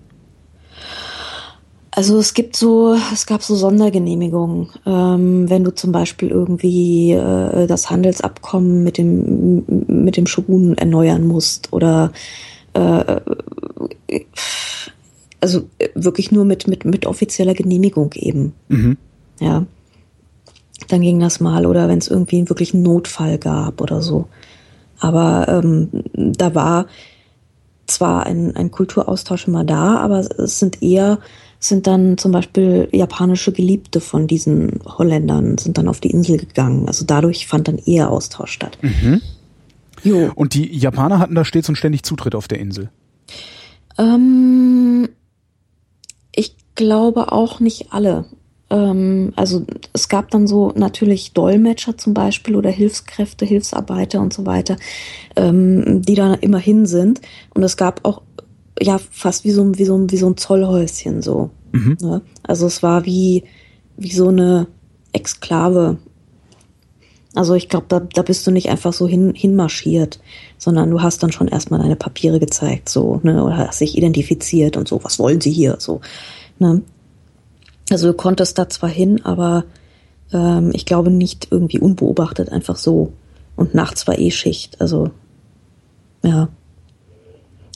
Also 1.93 2.17
es 2.19 2.33
gibt 2.33 2.55
so, 2.55 2.95
es 3.12 3.25
gab 3.25 3.43
so 3.43 3.53
Sondergenehmigungen, 3.55 4.69
ähm, 4.86 5.50
wenn 5.50 5.65
du 5.65 5.75
zum 5.75 5.91
Beispiel 5.91 6.29
irgendwie 6.29 7.12
äh, 7.12 7.67
das 7.67 7.89
Handelsabkommen 7.89 8.81
mit 8.83 8.98
dem 8.98 9.65
mit 9.88 10.15
dem 10.15 10.25
Shogun 10.25 10.77
erneuern 10.77 11.27
musst 11.27 11.74
oder 11.74 12.13
äh, 12.74 13.19
also 15.41 15.67
äh, 15.79 15.89
wirklich 15.95 16.31
nur 16.31 16.45
mit, 16.45 16.67
mit, 16.67 16.86
mit 16.86 17.05
offizieller 17.05 17.53
Genehmigung 17.53 18.13
eben. 18.13 18.53
Mhm. 18.69 18.98
Ja. 19.39 19.65
Dann 20.88 21.01
ging 21.01 21.19
das 21.19 21.39
mal 21.39 21.65
oder 21.65 21.88
wenn 21.88 22.00
es 22.00 22.07
irgendwie 22.07 22.48
wirklich 22.50 22.74
einen 22.74 22.83
Notfall 22.83 23.38
gab 23.38 23.81
oder 23.81 24.01
so. 24.01 24.27
Aber 25.00 25.48
ähm, 25.48 25.89
da 26.13 26.55
war 26.55 26.86
zwar 27.88 28.25
ein, 28.25 28.55
ein 28.55 28.71
Kulturaustausch 28.71 29.48
immer 29.48 29.63
da, 29.63 29.98
aber 29.98 30.19
es 30.19 30.60
sind 30.60 30.81
eher, 30.81 31.19
sind 31.60 31.88
dann 31.88 32.17
zum 32.17 32.31
Beispiel 32.31 32.88
japanische 32.91 33.51
Geliebte 33.51 34.00
von 34.00 34.27
diesen 34.27 34.79
Holländern, 34.86 35.57
sind 35.57 35.77
dann 35.77 35.88
auf 35.88 36.00
die 36.00 36.12
Insel 36.12 36.38
gegangen. 36.38 36.88
Also 36.88 37.05
dadurch 37.05 37.48
fand 37.48 37.67
dann 37.67 37.77
eher 37.77 38.10
Austausch 38.10 38.51
statt. 38.51 38.77
Mhm. 38.81 39.21
Jo. 40.03 40.31
Und 40.36 40.53
die 40.53 40.75
Japaner 40.75 41.19
hatten 41.19 41.36
da 41.36 41.45
stets 41.45 41.69
und 41.69 41.75
ständig 41.75 42.03
Zutritt 42.03 42.36
auf 42.36 42.48
der 42.48 42.60
Insel? 42.60 42.89
Ähm, 43.98 45.10
glaube 46.75 47.32
auch 47.32 47.60
nicht 47.60 47.92
alle. 47.92 48.25
Ähm, 48.70 49.34
also 49.36 49.66
es 49.94 50.10
gab 50.10 50.32
dann 50.32 50.48
so 50.48 50.72
natürlich 50.75 51.34
Dolmetscher 51.34 51.98
zum 51.98 52.13
Beispiel 52.13 52.56
oder 52.56 52.70
Hilfskräfte, 52.70 53.46
Hilfsarbeiter 53.46 54.22
und 54.22 54.34
so 54.34 54.46
weiter, 54.46 54.78
ähm, 55.36 56.01
die 56.01 56.16
da 56.16 56.34
immerhin 56.36 56.86
sind. 56.86 57.22
Und 57.54 57.63
es 57.63 57.78
gab 57.78 58.06
auch 58.06 58.22
ja 58.82 58.98
fast 58.98 59.44
wie 59.44 59.51
so, 59.51 59.78
wie 59.78 59.86
so, 59.86 60.10
wie 60.10 60.18
so 60.18 60.30
ein 60.30 60.38
Zollhäuschen 60.38 61.22
so. 61.22 61.51
Mhm. 61.74 61.98
Ne? 62.01 62.22
Also 62.44 62.66
es 62.68 62.82
war 62.82 63.06
wie, 63.06 63.44
wie 63.98 64.12
so 64.12 64.30
eine 64.30 64.68
Exklave. 65.12 65.98
Also 67.36 67.56
ich 67.56 67.70
glaube, 67.70 67.86
da, 67.88 68.00
da 68.00 68.24
bist 68.24 68.46
du 68.48 68.51
nicht 68.51 68.70
einfach 68.70 68.94
so 68.94 69.08
hin, 69.08 69.34
hinmarschiert, 69.36 70.20
sondern 70.58 70.90
du 70.92 71.01
hast 71.01 71.24
dann 71.24 71.32
schon 71.32 71.48
erstmal 71.48 71.80
deine 71.80 71.96
Papiere 71.96 72.40
gezeigt, 72.40 72.90
so, 72.90 73.22
ne, 73.24 73.42
oder 73.44 73.58
hast 73.58 73.80
dich 73.80 73.98
identifiziert 73.98 74.75
und 74.75 74.88
so, 74.88 75.01
was 75.04 75.18
wollen 75.18 75.40
sie 75.40 75.51
hier, 75.51 75.78
so, 75.80 76.01
ne. 76.62 76.82
Also 77.89 78.08
du 78.08 78.13
konntest 78.13 78.58
da 78.58 78.70
zwar 78.70 78.89
hin, 78.89 79.25
aber 79.25 79.65
ähm, 80.32 80.72
ich 80.74 80.86
glaube 80.86 81.12
nicht 81.12 81.50
irgendwie 81.51 81.80
unbeobachtet, 81.80 82.50
einfach 82.50 82.77
so. 82.77 83.12
Und 83.58 83.75
nachts 83.75 84.08
war 84.08 84.18
eh 84.18 84.32
Schicht, 84.32 84.80
also 84.80 85.12
ja. 86.24 86.48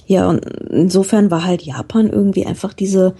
Ja, 0.07 0.29
und 0.29 0.45
insofern 0.69 1.31
war 1.31 1.43
halt 1.43 1.63
Japan 1.63 2.09
irgendwie 2.09 2.45
einfach 2.45 2.73
diese, 2.73 3.15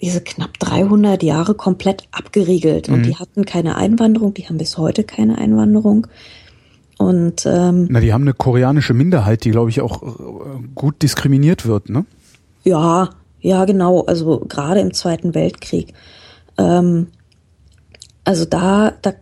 diese 0.00 0.22
knapp 0.22 0.58
300 0.58 1.22
Jahre 1.22 1.54
komplett 1.54 2.08
abgeriegelt. 2.12 2.88
Mhm. 2.88 2.94
Und 2.94 3.02
die 3.06 3.16
hatten 3.16 3.44
keine 3.44 3.76
Einwanderung, 3.76 4.32
die 4.32 4.48
haben 4.48 4.56
bis 4.56 4.78
heute 4.78 5.04
keine 5.04 5.36
Einwanderung. 5.36 6.06
Und 6.96 7.46
ähm, 7.46 7.88
Na, 7.90 8.00
die 8.00 8.12
haben 8.12 8.22
eine 8.22 8.32
koreanische 8.32 8.94
Minderheit, 8.94 9.44
die, 9.44 9.50
glaube 9.50 9.70
ich, 9.70 9.82
auch 9.82 10.02
äh, 10.02 10.06
gut 10.74 11.02
diskriminiert 11.02 11.66
wird, 11.66 11.90
ne? 11.90 12.06
Ja, 12.64 13.10
ja, 13.42 13.64
genau. 13.64 14.02
Also 14.02 14.38
gerade 14.40 14.80
im 14.80 14.94
Zweiten 14.94 15.34
Weltkrieg. 15.34 15.92
Ähm, 16.56 17.08
also 18.24 18.44
da, 18.44 18.92
da, 19.02 19.14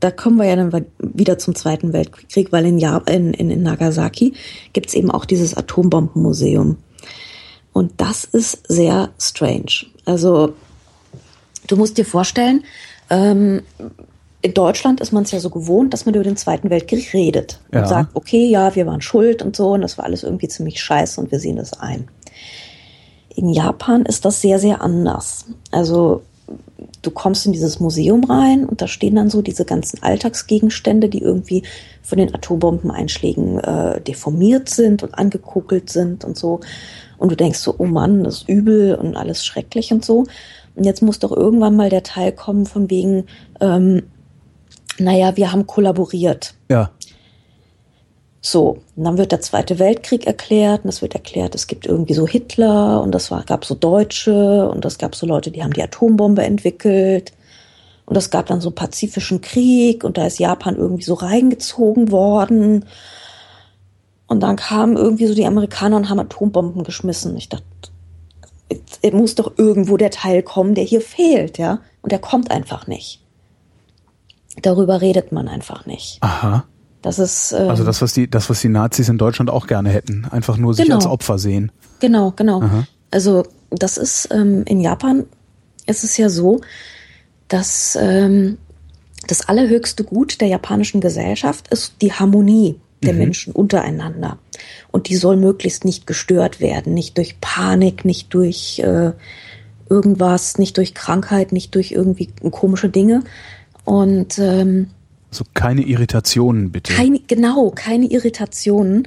da 0.00 0.10
kommen 0.12 0.38
wir 0.38 0.46
ja 0.46 0.56
dann 0.56 0.86
wieder 0.98 1.38
zum 1.38 1.56
Zweiten 1.56 1.92
Weltkrieg, 1.92 2.52
weil 2.52 2.64
in, 2.64 2.78
Japan, 2.78 3.14
in, 3.14 3.34
in, 3.34 3.50
in 3.50 3.62
Nagasaki 3.64 4.34
gibt's 4.72 4.94
eben 4.94 5.10
auch 5.10 5.24
dieses 5.24 5.56
Atombombenmuseum. 5.56 6.78
Und 7.72 7.92
das 7.96 8.24
ist 8.24 8.62
sehr 8.68 9.10
strange. 9.20 9.86
Also 10.04 10.54
du 11.66 11.76
musst 11.76 11.98
dir 11.98 12.04
vorstellen, 12.04 12.64
ähm, 13.10 13.62
in 14.40 14.54
Deutschland 14.54 15.00
ist 15.00 15.12
man 15.12 15.24
es 15.24 15.32
ja 15.32 15.40
so 15.40 15.50
gewohnt, 15.50 15.92
dass 15.92 16.06
man 16.06 16.14
über 16.14 16.22
den 16.22 16.36
Zweiten 16.36 16.70
Weltkrieg 16.70 17.12
redet 17.12 17.58
und 17.72 17.80
ja. 17.80 17.86
sagt, 17.86 18.14
okay, 18.14 18.46
ja, 18.46 18.76
wir 18.76 18.86
waren 18.86 19.00
schuld 19.00 19.42
und 19.42 19.56
so 19.56 19.72
und 19.72 19.80
das 19.80 19.98
war 19.98 20.04
alles 20.04 20.22
irgendwie 20.22 20.46
ziemlich 20.46 20.80
scheiße 20.80 21.20
und 21.20 21.32
wir 21.32 21.40
sehen 21.40 21.56
das 21.56 21.72
ein. 21.80 22.08
In 23.36 23.50
Japan 23.50 24.06
ist 24.06 24.24
das 24.24 24.40
sehr, 24.40 24.58
sehr 24.58 24.80
anders. 24.80 25.44
Also 25.70 26.22
du 27.02 27.10
kommst 27.10 27.44
in 27.44 27.52
dieses 27.52 27.80
Museum 27.80 28.24
rein 28.24 28.64
und 28.64 28.80
da 28.80 28.88
stehen 28.88 29.14
dann 29.14 29.30
so 29.30 29.42
diese 29.42 29.64
ganzen 29.64 30.02
Alltagsgegenstände, 30.02 31.08
die 31.08 31.20
irgendwie 31.20 31.62
von 32.02 32.18
den 32.18 32.34
Atombombeneinschlägen 32.34 33.58
äh, 33.60 34.00
deformiert 34.00 34.70
sind 34.70 35.02
und 35.02 35.14
angekokelt 35.14 35.90
sind 35.90 36.24
und 36.24 36.36
so. 36.38 36.60
Und 37.18 37.30
du 37.30 37.36
denkst 37.36 37.58
so, 37.58 37.74
oh 37.76 37.84
Mann, 37.84 38.24
das 38.24 38.38
ist 38.38 38.48
übel 38.48 38.94
und 38.94 39.16
alles 39.16 39.44
schrecklich 39.44 39.92
und 39.92 40.04
so. 40.04 40.24
Und 40.74 40.84
jetzt 40.84 41.02
muss 41.02 41.18
doch 41.18 41.32
irgendwann 41.32 41.76
mal 41.76 41.90
der 41.90 42.02
Teil 42.02 42.32
kommen 42.32 42.64
von 42.64 42.88
wegen, 42.90 43.26
ähm, 43.60 44.02
naja, 44.98 45.36
wir 45.36 45.52
haben 45.52 45.66
kollaboriert. 45.66 46.54
Ja. 46.70 46.90
So, 48.48 48.78
und 48.94 49.02
dann 49.02 49.18
wird 49.18 49.32
der 49.32 49.40
Zweite 49.40 49.80
Weltkrieg 49.80 50.24
erklärt 50.24 50.84
und 50.84 50.90
es 50.90 51.02
wird 51.02 51.14
erklärt, 51.14 51.56
es 51.56 51.66
gibt 51.66 51.84
irgendwie 51.84 52.14
so 52.14 52.28
Hitler 52.28 53.02
und 53.02 53.10
das 53.10 53.32
war, 53.32 53.42
gab 53.42 53.64
so 53.64 53.74
Deutsche 53.74 54.70
und 54.70 54.84
es 54.84 54.98
gab 54.98 55.16
so 55.16 55.26
Leute, 55.26 55.50
die 55.50 55.64
haben 55.64 55.72
die 55.72 55.82
Atombombe 55.82 56.44
entwickelt 56.44 57.32
und 58.04 58.14
es 58.14 58.30
gab 58.30 58.46
dann 58.46 58.60
so 58.60 58.70
Pazifischen 58.70 59.40
Krieg 59.40 60.04
und 60.04 60.16
da 60.16 60.28
ist 60.28 60.38
Japan 60.38 60.76
irgendwie 60.76 61.02
so 61.02 61.14
reingezogen 61.14 62.12
worden 62.12 62.84
und 64.28 64.40
dann 64.44 64.54
kamen 64.54 64.96
irgendwie 64.96 65.26
so 65.26 65.34
die 65.34 65.46
Amerikaner 65.46 65.96
und 65.96 66.08
haben 66.08 66.20
Atombomben 66.20 66.84
geschmissen. 66.84 67.36
Ich 67.36 67.48
dachte, 67.48 67.64
es 69.02 69.12
muss 69.12 69.34
doch 69.34 69.54
irgendwo 69.56 69.96
der 69.96 70.12
Teil 70.12 70.44
kommen, 70.44 70.76
der 70.76 70.84
hier 70.84 71.00
fehlt, 71.00 71.58
ja, 71.58 71.80
und 72.00 72.12
der 72.12 72.20
kommt 72.20 72.52
einfach 72.52 72.86
nicht. 72.86 73.20
Darüber 74.62 75.00
redet 75.00 75.32
man 75.32 75.48
einfach 75.48 75.84
nicht. 75.84 76.18
Aha. 76.20 76.64
Das 77.02 77.18
ist 77.18 77.52
ähm, 77.52 77.68
also 77.68 77.84
das, 77.84 78.02
was 78.02 78.12
die, 78.12 78.28
das, 78.28 78.50
was 78.50 78.60
die 78.60 78.68
Nazis 78.68 79.08
in 79.08 79.18
Deutschland 79.18 79.50
auch 79.50 79.66
gerne 79.66 79.90
hätten, 79.90 80.26
einfach 80.30 80.56
nur 80.56 80.74
sich 80.74 80.86
genau. 80.86 80.96
als 80.96 81.06
Opfer 81.06 81.38
sehen. 81.38 81.70
Genau, 82.00 82.32
genau. 82.34 82.62
Aha. 82.62 82.86
Also 83.10 83.44
das 83.70 83.96
ist 83.96 84.28
ähm, 84.32 84.62
in 84.66 84.80
Japan 84.80 85.24
ist 85.86 86.04
es 86.04 86.16
ja 86.16 86.28
so, 86.28 86.60
dass 87.48 87.96
ähm, 88.00 88.58
das 89.26 89.48
allerhöchste 89.48 90.04
Gut 90.04 90.40
der 90.40 90.48
japanischen 90.48 91.00
Gesellschaft 91.00 91.68
ist 91.68 91.94
die 92.02 92.12
Harmonie 92.12 92.80
der 93.02 93.12
mhm. 93.12 93.18
Menschen 93.18 93.52
untereinander. 93.52 94.38
Und 94.90 95.08
die 95.08 95.16
soll 95.16 95.36
möglichst 95.36 95.84
nicht 95.84 96.06
gestört 96.06 96.60
werden, 96.60 96.94
nicht 96.94 97.16
durch 97.18 97.40
Panik, 97.40 98.04
nicht 98.04 98.32
durch 98.34 98.78
äh, 98.80 99.12
irgendwas, 99.88 100.58
nicht 100.58 100.76
durch 100.76 100.94
Krankheit, 100.94 101.52
nicht 101.52 101.74
durch 101.74 101.92
irgendwie 101.92 102.28
komische 102.50 102.88
Dinge. 102.88 103.22
Und 103.84 104.38
ähm, 104.38 104.88
also 105.36 105.50
keine 105.52 105.82
Irritationen, 105.82 106.72
bitte. 106.72 106.94
Keine, 106.94 107.20
genau, 107.20 107.70
keine 107.74 108.06
Irritationen. 108.06 109.06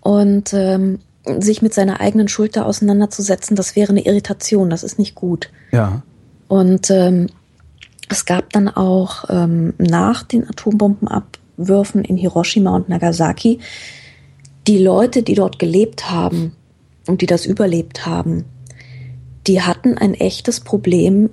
Und 0.00 0.54
ähm, 0.54 1.00
sich 1.38 1.60
mit 1.60 1.74
seiner 1.74 2.00
eigenen 2.00 2.28
Schuld 2.28 2.56
da 2.56 2.62
auseinanderzusetzen, 2.62 3.56
das 3.56 3.76
wäre 3.76 3.90
eine 3.90 4.06
Irritation, 4.06 4.70
das 4.70 4.82
ist 4.82 4.98
nicht 4.98 5.14
gut. 5.14 5.50
Ja. 5.72 6.02
Und 6.48 6.90
ähm, 6.90 7.26
es 8.08 8.24
gab 8.24 8.52
dann 8.52 8.68
auch 8.68 9.24
ähm, 9.28 9.74
nach 9.76 10.22
den 10.22 10.48
Atombombenabwürfen 10.48 12.04
in 12.04 12.16
Hiroshima 12.16 12.74
und 12.74 12.88
Nagasaki 12.88 13.58
die 14.66 14.78
Leute, 14.78 15.22
die 15.22 15.34
dort 15.34 15.58
gelebt 15.58 16.10
haben 16.10 16.52
und 17.06 17.20
die 17.20 17.26
das 17.26 17.44
überlebt 17.44 18.06
haben, 18.06 18.44
die 19.46 19.60
hatten 19.60 19.98
ein 19.98 20.14
echtes 20.14 20.60
Problem 20.60 21.30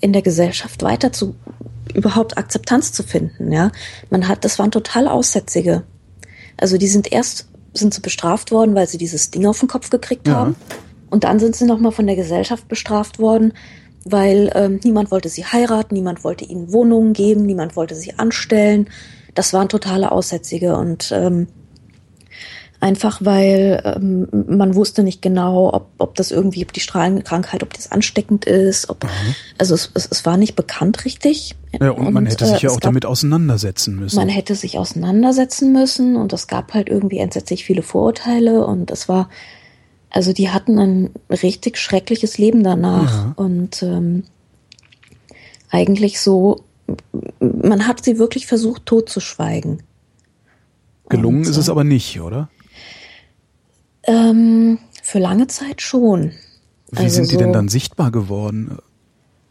in 0.00 0.12
der 0.12 0.22
Gesellschaft 0.22 0.82
weiter 0.82 1.12
zu 1.12 1.36
überhaupt 1.94 2.36
Akzeptanz 2.36 2.92
zu 2.92 3.02
finden. 3.02 3.52
Ja, 3.52 3.70
man 4.10 4.28
hat, 4.28 4.44
das 4.44 4.58
waren 4.58 4.70
total 4.70 5.08
Aussätzige. 5.08 5.84
Also 6.56 6.78
die 6.78 6.88
sind 6.88 7.10
erst 7.10 7.48
sind 7.76 7.92
sie 7.92 8.00
bestraft 8.00 8.52
worden, 8.52 8.76
weil 8.76 8.86
sie 8.86 8.98
dieses 8.98 9.32
Ding 9.32 9.46
auf 9.46 9.58
den 9.58 9.68
Kopf 9.68 9.90
gekriegt 9.90 10.28
ja. 10.28 10.34
haben, 10.34 10.56
und 11.14 11.22
dann 11.22 11.38
sind 11.38 11.54
sie 11.54 11.64
noch 11.64 11.78
mal 11.78 11.92
von 11.92 12.08
der 12.08 12.16
Gesellschaft 12.16 12.66
bestraft 12.66 13.20
worden, 13.20 13.52
weil 14.04 14.50
ähm, 14.56 14.80
niemand 14.82 15.12
wollte 15.12 15.28
sie 15.28 15.44
heiraten, 15.44 15.94
niemand 15.94 16.24
wollte 16.24 16.44
ihnen 16.44 16.72
Wohnungen 16.72 17.12
geben, 17.12 17.46
niemand 17.46 17.76
wollte 17.76 17.94
sie 17.94 18.18
anstellen. 18.18 18.90
Das 19.34 19.52
waren 19.52 19.68
totale 19.68 20.10
Aussätzige 20.10 20.76
und 20.76 21.12
ähm, 21.12 21.46
einfach 22.84 23.20
weil 23.22 23.80
ähm, 23.96 24.28
man 24.46 24.74
wusste 24.74 25.02
nicht 25.02 25.22
genau, 25.22 25.72
ob, 25.72 25.88
ob 25.96 26.14
das 26.16 26.30
irgendwie, 26.30 26.62
ob 26.64 26.72
die 26.74 26.80
Strahlenkrankheit, 26.80 27.62
ob 27.62 27.72
das 27.72 27.90
ansteckend 27.90 28.44
ist. 28.44 28.90
Ob, 28.90 29.04
mhm. 29.04 29.08
Also 29.56 29.74
es, 29.74 29.90
es, 29.94 30.06
es 30.10 30.26
war 30.26 30.36
nicht 30.36 30.54
bekannt 30.54 31.06
richtig. 31.06 31.56
Ja, 31.80 31.90
und, 31.90 32.08
und 32.08 32.12
man 32.12 32.26
hätte 32.26 32.44
sich 32.44 32.62
äh, 32.62 32.66
ja 32.66 32.70
auch 32.70 32.74
gab, 32.74 32.82
damit 32.82 33.06
auseinandersetzen 33.06 33.96
müssen. 33.96 34.16
Man 34.16 34.28
hätte 34.28 34.54
sich 34.54 34.76
auseinandersetzen 34.76 35.72
müssen 35.72 36.16
und 36.16 36.34
es 36.34 36.46
gab 36.46 36.74
halt 36.74 36.90
irgendwie 36.90 37.18
entsetzlich 37.18 37.64
viele 37.64 37.80
Vorurteile 37.80 38.66
und 38.66 38.90
es 38.90 39.08
war, 39.08 39.30
also 40.10 40.34
die 40.34 40.50
hatten 40.50 40.78
ein 40.78 41.10
richtig 41.30 41.78
schreckliches 41.78 42.36
Leben 42.36 42.62
danach 42.62 43.14
ja. 43.14 43.32
und 43.36 43.82
ähm, 43.82 44.24
eigentlich 45.70 46.20
so, 46.20 46.64
man 47.40 47.88
hat 47.88 48.04
sie 48.04 48.18
wirklich 48.18 48.46
versucht 48.46 48.84
totzuschweigen. 48.84 49.82
Gelungen 51.08 51.38
und, 51.38 51.48
ist 51.48 51.56
es 51.56 51.68
äh, 51.68 51.70
aber 51.70 51.84
nicht, 51.84 52.20
oder? 52.20 52.50
Ähm, 54.06 54.78
für 55.02 55.18
lange 55.18 55.46
Zeit 55.46 55.82
schon. 55.82 56.32
Wie 56.90 56.98
also 56.98 57.16
sind 57.16 57.30
die 57.30 57.34
so 57.34 57.40
denn 57.40 57.52
dann 57.52 57.68
sichtbar 57.68 58.10
geworden? 58.10 58.78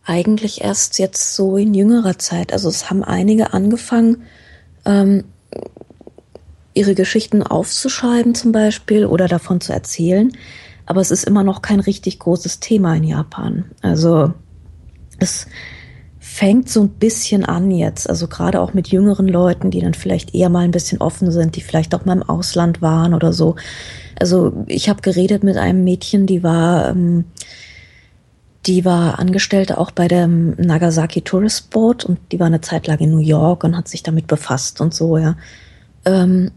Eigentlich 0.05 0.61
erst 0.61 0.99
jetzt 0.99 1.35
so 1.35 1.57
in 1.57 1.73
jüngerer 1.73 2.17
Zeit. 2.19 2.53
Also 2.53 2.69
es 2.69 2.89
haben 2.89 3.03
einige 3.03 3.53
angefangen, 3.53 4.23
ähm, 4.85 5.23
ihre 6.73 6.95
Geschichten 6.95 7.43
aufzuschreiben 7.43 8.35
zum 8.35 8.51
Beispiel 8.51 9.05
oder 9.05 9.27
davon 9.27 9.61
zu 9.61 9.71
erzählen. 9.73 10.31
Aber 10.85 11.01
es 11.01 11.11
ist 11.11 11.23
immer 11.23 11.43
noch 11.43 11.61
kein 11.61 11.79
richtig 11.79 12.19
großes 12.19 12.59
Thema 12.59 12.95
in 12.95 13.03
Japan. 13.03 13.65
Also 13.81 14.33
es 15.19 15.47
fängt 16.33 16.67
so 16.67 16.81
ein 16.81 16.89
bisschen 16.89 17.45
an 17.45 17.69
jetzt, 17.69 18.09
also 18.09 18.27
gerade 18.27 18.59
auch 18.59 18.73
mit 18.73 18.87
jüngeren 18.87 19.27
Leuten, 19.27 19.69
die 19.69 19.81
dann 19.81 19.93
vielleicht 19.93 20.33
eher 20.33 20.49
mal 20.49 20.61
ein 20.61 20.71
bisschen 20.71 20.99
offen 20.99 21.29
sind, 21.29 21.55
die 21.55 21.61
vielleicht 21.61 21.93
auch 21.93 22.05
mal 22.05 22.13
im 22.17 22.23
Ausland 22.23 22.81
waren 22.81 23.13
oder 23.13 23.31
so. 23.31 23.55
Also 24.19 24.65
ich 24.65 24.89
habe 24.89 25.03
geredet 25.03 25.43
mit 25.43 25.57
einem 25.57 25.83
Mädchen, 25.83 26.25
die 26.25 26.41
war, 26.41 26.89
ähm, 26.89 27.25
die 28.65 28.83
war 28.83 29.19
Angestellte 29.19 29.77
auch 29.77 29.91
bei 29.91 30.07
dem 30.07 30.55
Nagasaki 30.57 31.21
Tourist 31.21 31.69
Board 31.69 32.03
und 32.03 32.17
die 32.31 32.39
war 32.39 32.47
eine 32.47 32.61
Zeit 32.61 32.87
lang 32.87 32.97
in 32.97 33.11
New 33.11 33.19
York 33.19 33.63
und 33.63 33.77
hat 33.77 33.87
sich 33.87 34.01
damit 34.01 34.25
befasst 34.25 34.81
und 34.81 34.91
so, 34.91 35.19
ja. 35.19 35.35
Ähm, 36.03 36.49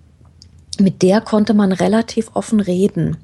mit 0.80 1.02
der 1.02 1.20
konnte 1.20 1.52
man 1.52 1.72
relativ 1.72 2.30
offen 2.32 2.60
reden. 2.60 3.18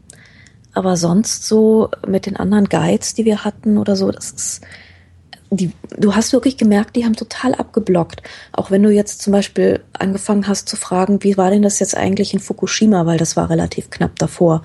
Aber 0.75 0.99
sonst 0.99 1.49
so 1.49 1.89
mit 2.07 2.27
den 2.27 2.37
anderen 2.37 2.67
Guides, 2.67 3.15
die 3.15 3.25
wir 3.25 3.43
hatten 3.43 3.79
oder 3.79 3.97
so, 3.97 4.11
das 4.11 4.33
ist, 4.33 4.61
die, 5.53 5.71
du 5.99 6.15
hast 6.15 6.33
wirklich 6.33 6.57
gemerkt, 6.57 6.97
die 6.97 7.05
haben 7.05 7.15
total 7.15 7.55
abgeblockt. 7.55 8.23
Auch 8.53 8.71
wenn 8.71 8.83
du 8.83 8.91
jetzt 8.91 9.21
zum 9.21 9.33
Beispiel 9.33 9.81
angefangen 9.93 10.49
hast 10.49 10.69
zu 10.69 10.77
fragen, 10.77 11.23
wie 11.23 11.37
war 11.37 11.51
denn 11.51 11.63
das 11.63 11.79
jetzt 11.79 11.97
eigentlich 11.97 12.33
in 12.33 12.41
Fukushima, 12.41 13.05
weil 13.05 13.19
das 13.19 13.37
war 13.37 13.51
relativ 13.51 13.91
knapp 13.91 14.19
davor. 14.19 14.63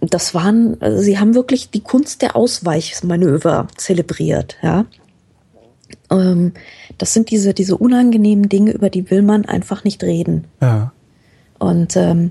Das 0.00 0.34
waren, 0.34 0.78
sie 0.96 1.18
haben 1.18 1.34
wirklich 1.34 1.70
die 1.70 1.82
Kunst 1.82 2.22
der 2.22 2.34
Ausweichmanöver 2.34 3.68
zelebriert, 3.76 4.56
ja. 4.62 4.86
Ähm, 6.10 6.54
das 6.96 7.12
sind 7.12 7.30
diese, 7.30 7.52
diese 7.52 7.76
unangenehmen 7.76 8.48
Dinge, 8.48 8.72
über 8.72 8.88
die 8.88 9.10
will 9.10 9.20
man 9.20 9.44
einfach 9.44 9.84
nicht 9.84 10.02
reden. 10.02 10.46
Ja. 10.62 10.92
Und 11.58 11.94
ähm, 11.96 12.30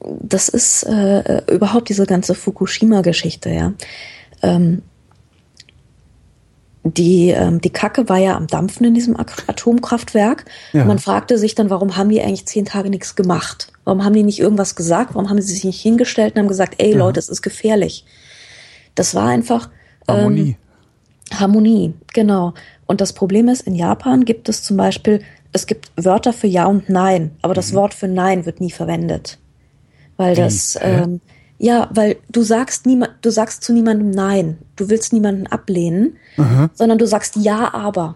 das 0.00 0.48
ist 0.48 0.82
äh, 0.84 1.42
überhaupt 1.52 1.88
diese 1.88 2.06
ganze 2.06 2.34
Fukushima-Geschichte, 2.34 3.50
ja. 3.50 3.74
Ähm, 4.42 4.82
die, 6.96 7.30
ähm, 7.30 7.60
die 7.60 7.70
Kacke 7.70 8.08
war 8.08 8.18
ja 8.18 8.36
am 8.36 8.46
Dampfen 8.46 8.86
in 8.86 8.94
diesem 8.94 9.16
Atomkraftwerk. 9.16 10.44
Ja. 10.72 10.84
Man 10.84 10.98
fragte 10.98 11.38
sich 11.38 11.54
dann, 11.54 11.70
warum 11.70 11.96
haben 11.96 12.08
die 12.08 12.20
eigentlich 12.20 12.46
zehn 12.46 12.64
Tage 12.64 12.90
nichts 12.90 13.16
gemacht? 13.16 13.72
Warum 13.84 14.04
haben 14.04 14.14
die 14.14 14.22
nicht 14.22 14.38
irgendwas 14.38 14.76
gesagt? 14.76 15.14
Warum 15.14 15.28
haben 15.28 15.40
sie 15.40 15.52
sich 15.52 15.64
nicht 15.64 15.80
hingestellt 15.80 16.34
und 16.34 16.40
haben 16.40 16.48
gesagt, 16.48 16.76
ey 16.78 16.92
Ja. 16.92 16.98
Leute, 16.98 17.18
es 17.18 17.28
ist 17.28 17.42
gefährlich? 17.42 18.04
Das 18.94 19.14
war 19.14 19.28
einfach 19.28 19.70
Harmonie. 20.06 20.56
Ähm, 21.30 21.38
Harmonie, 21.38 21.94
genau. 22.14 22.54
Und 22.86 23.00
das 23.00 23.12
Problem 23.12 23.48
ist, 23.48 23.62
in 23.62 23.74
Japan 23.74 24.24
gibt 24.24 24.48
es 24.48 24.62
zum 24.62 24.76
Beispiel, 24.76 25.20
es 25.52 25.66
gibt 25.66 25.90
Wörter 25.96 26.32
für 26.32 26.46
Ja 26.46 26.66
und 26.66 26.88
Nein, 26.88 27.32
aber 27.42 27.54
das 27.54 27.74
Wort 27.74 27.94
für 27.94 28.08
Nein 28.08 28.46
wird 28.46 28.60
nie 28.60 28.70
verwendet. 28.70 29.38
Weil 30.16 30.34
das, 30.34 30.78
ähm, 30.82 31.20
ja, 31.20 31.34
weil 31.92 32.16
du 32.28 32.42
sagst 32.42 32.86
niemand, 32.86 33.14
du 33.22 33.30
sagst 33.30 33.64
zu 33.64 33.72
niemandem 33.72 34.10
Nein. 34.10 34.58
Du 34.76 34.88
willst 34.88 35.12
niemanden 35.12 35.46
ablehnen, 35.48 36.16
sondern 36.74 36.98
du 36.98 37.06
sagst 37.06 37.36
Ja, 37.36 37.74
aber. 37.74 38.14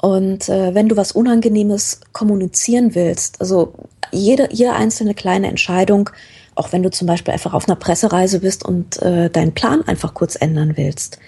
Und 0.00 0.48
äh, 0.48 0.74
wenn 0.74 0.88
du 0.88 0.96
was 0.96 1.12
Unangenehmes 1.12 2.00
kommunizieren 2.12 2.94
willst, 2.94 3.40
also 3.40 3.74
jede, 4.10 4.48
jede 4.50 4.72
einzelne 4.72 5.14
kleine 5.14 5.48
Entscheidung, 5.48 6.10
auch 6.54 6.72
wenn 6.72 6.82
du 6.82 6.90
zum 6.90 7.06
Beispiel 7.06 7.32
einfach 7.32 7.54
auf 7.54 7.68
einer 7.68 7.76
Pressereise 7.76 8.40
bist 8.40 8.64
und 8.64 9.00
äh, 9.00 9.30
deinen 9.30 9.52
Plan 9.52 9.82
einfach 9.82 10.12
kurz 10.14 10.36
ändern 10.36 10.76
willst, 10.76 11.18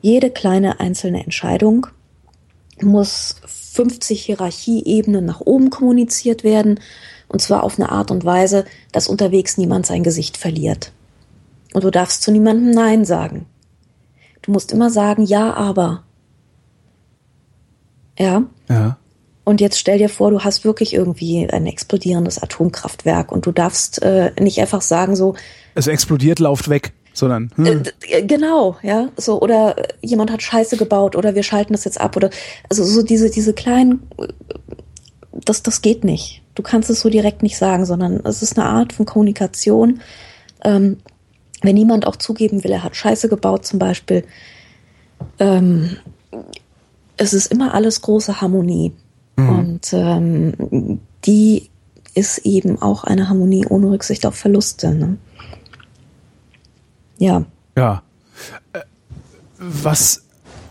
jede 0.00 0.30
kleine 0.30 0.80
einzelne 0.80 1.22
Entscheidung 1.22 1.86
muss 2.80 3.36
50 3.46 4.22
Hierarchieebenen 4.24 5.24
nach 5.24 5.40
oben 5.40 5.70
kommuniziert 5.70 6.44
werden. 6.44 6.80
Und 7.28 7.40
zwar 7.40 7.62
auf 7.62 7.78
eine 7.78 7.90
Art 7.90 8.10
und 8.10 8.24
Weise, 8.24 8.64
dass 8.92 9.08
unterwegs 9.08 9.58
niemand 9.58 9.86
sein 9.86 10.02
Gesicht 10.02 10.36
verliert. 10.36 10.92
Und 11.74 11.84
du 11.84 11.90
darfst 11.90 12.22
zu 12.22 12.32
niemandem 12.32 12.70
Nein 12.70 13.04
sagen. 13.04 13.46
Du 14.42 14.52
musst 14.52 14.72
immer 14.72 14.90
sagen, 14.90 15.24
ja, 15.24 15.52
aber. 15.54 16.04
Ja. 18.18 18.44
Ja. 18.68 18.98
Und 19.44 19.62
jetzt 19.62 19.78
stell 19.78 19.96
dir 19.96 20.10
vor, 20.10 20.30
du 20.30 20.40
hast 20.40 20.64
wirklich 20.64 20.92
irgendwie 20.92 21.48
ein 21.48 21.66
explodierendes 21.66 22.42
Atomkraftwerk 22.42 23.32
und 23.32 23.46
du 23.46 23.52
darfst 23.52 24.02
äh, 24.02 24.32
nicht 24.38 24.60
einfach 24.60 24.82
sagen 24.82 25.16
so, 25.16 25.36
Es 25.74 25.86
explodiert, 25.86 26.38
lauft 26.38 26.68
weg, 26.68 26.92
sondern. 27.14 27.50
Hm. 27.54 27.64
äh, 27.64 27.82
äh, 28.08 28.26
genau, 28.26 28.76
ja, 28.82 29.08
so 29.16 29.40
oder 29.40 29.76
jemand 30.02 30.30
hat 30.30 30.42
Scheiße 30.42 30.76
gebaut 30.76 31.16
oder 31.16 31.34
wir 31.34 31.42
schalten 31.42 31.72
das 31.72 31.84
jetzt 31.84 31.98
ab 31.98 32.14
oder 32.14 32.28
also 32.68 32.84
so 32.84 33.02
diese 33.02 33.30
diese 33.30 33.54
kleinen, 33.54 34.06
äh, 34.18 34.28
das 35.32 35.62
das 35.62 35.80
geht 35.80 36.04
nicht. 36.04 36.42
Du 36.58 36.62
kannst 36.62 36.90
es 36.90 36.98
so 36.98 37.08
direkt 37.08 37.44
nicht 37.44 37.56
sagen, 37.56 37.86
sondern 37.86 38.18
es 38.24 38.42
ist 38.42 38.58
eine 38.58 38.68
Art 38.68 38.92
von 38.92 39.06
Kommunikation. 39.06 40.00
Ähm, 40.64 40.96
wenn 41.62 41.76
niemand 41.76 42.04
auch 42.04 42.16
zugeben 42.16 42.64
will, 42.64 42.72
er 42.72 42.82
hat 42.82 42.96
Scheiße 42.96 43.28
gebaut 43.28 43.64
zum 43.64 43.78
Beispiel, 43.78 44.24
ähm, 45.38 45.96
es 47.16 47.32
ist 47.32 47.52
immer 47.52 47.74
alles 47.74 48.02
große 48.02 48.40
Harmonie. 48.40 48.92
Und 49.36 49.92
ähm, 49.92 51.00
die 51.24 51.70
ist 52.14 52.38
eben 52.38 52.82
auch 52.82 53.04
eine 53.04 53.28
Harmonie 53.28 53.64
ohne 53.66 53.90
Rücksicht 53.92 54.26
auf 54.26 54.34
Verluste. 54.34 54.92
Ne? 54.92 55.16
Ja, 57.18 57.44
Ja. 57.76 58.02
Äh, 58.72 58.80
Was, 59.60 60.24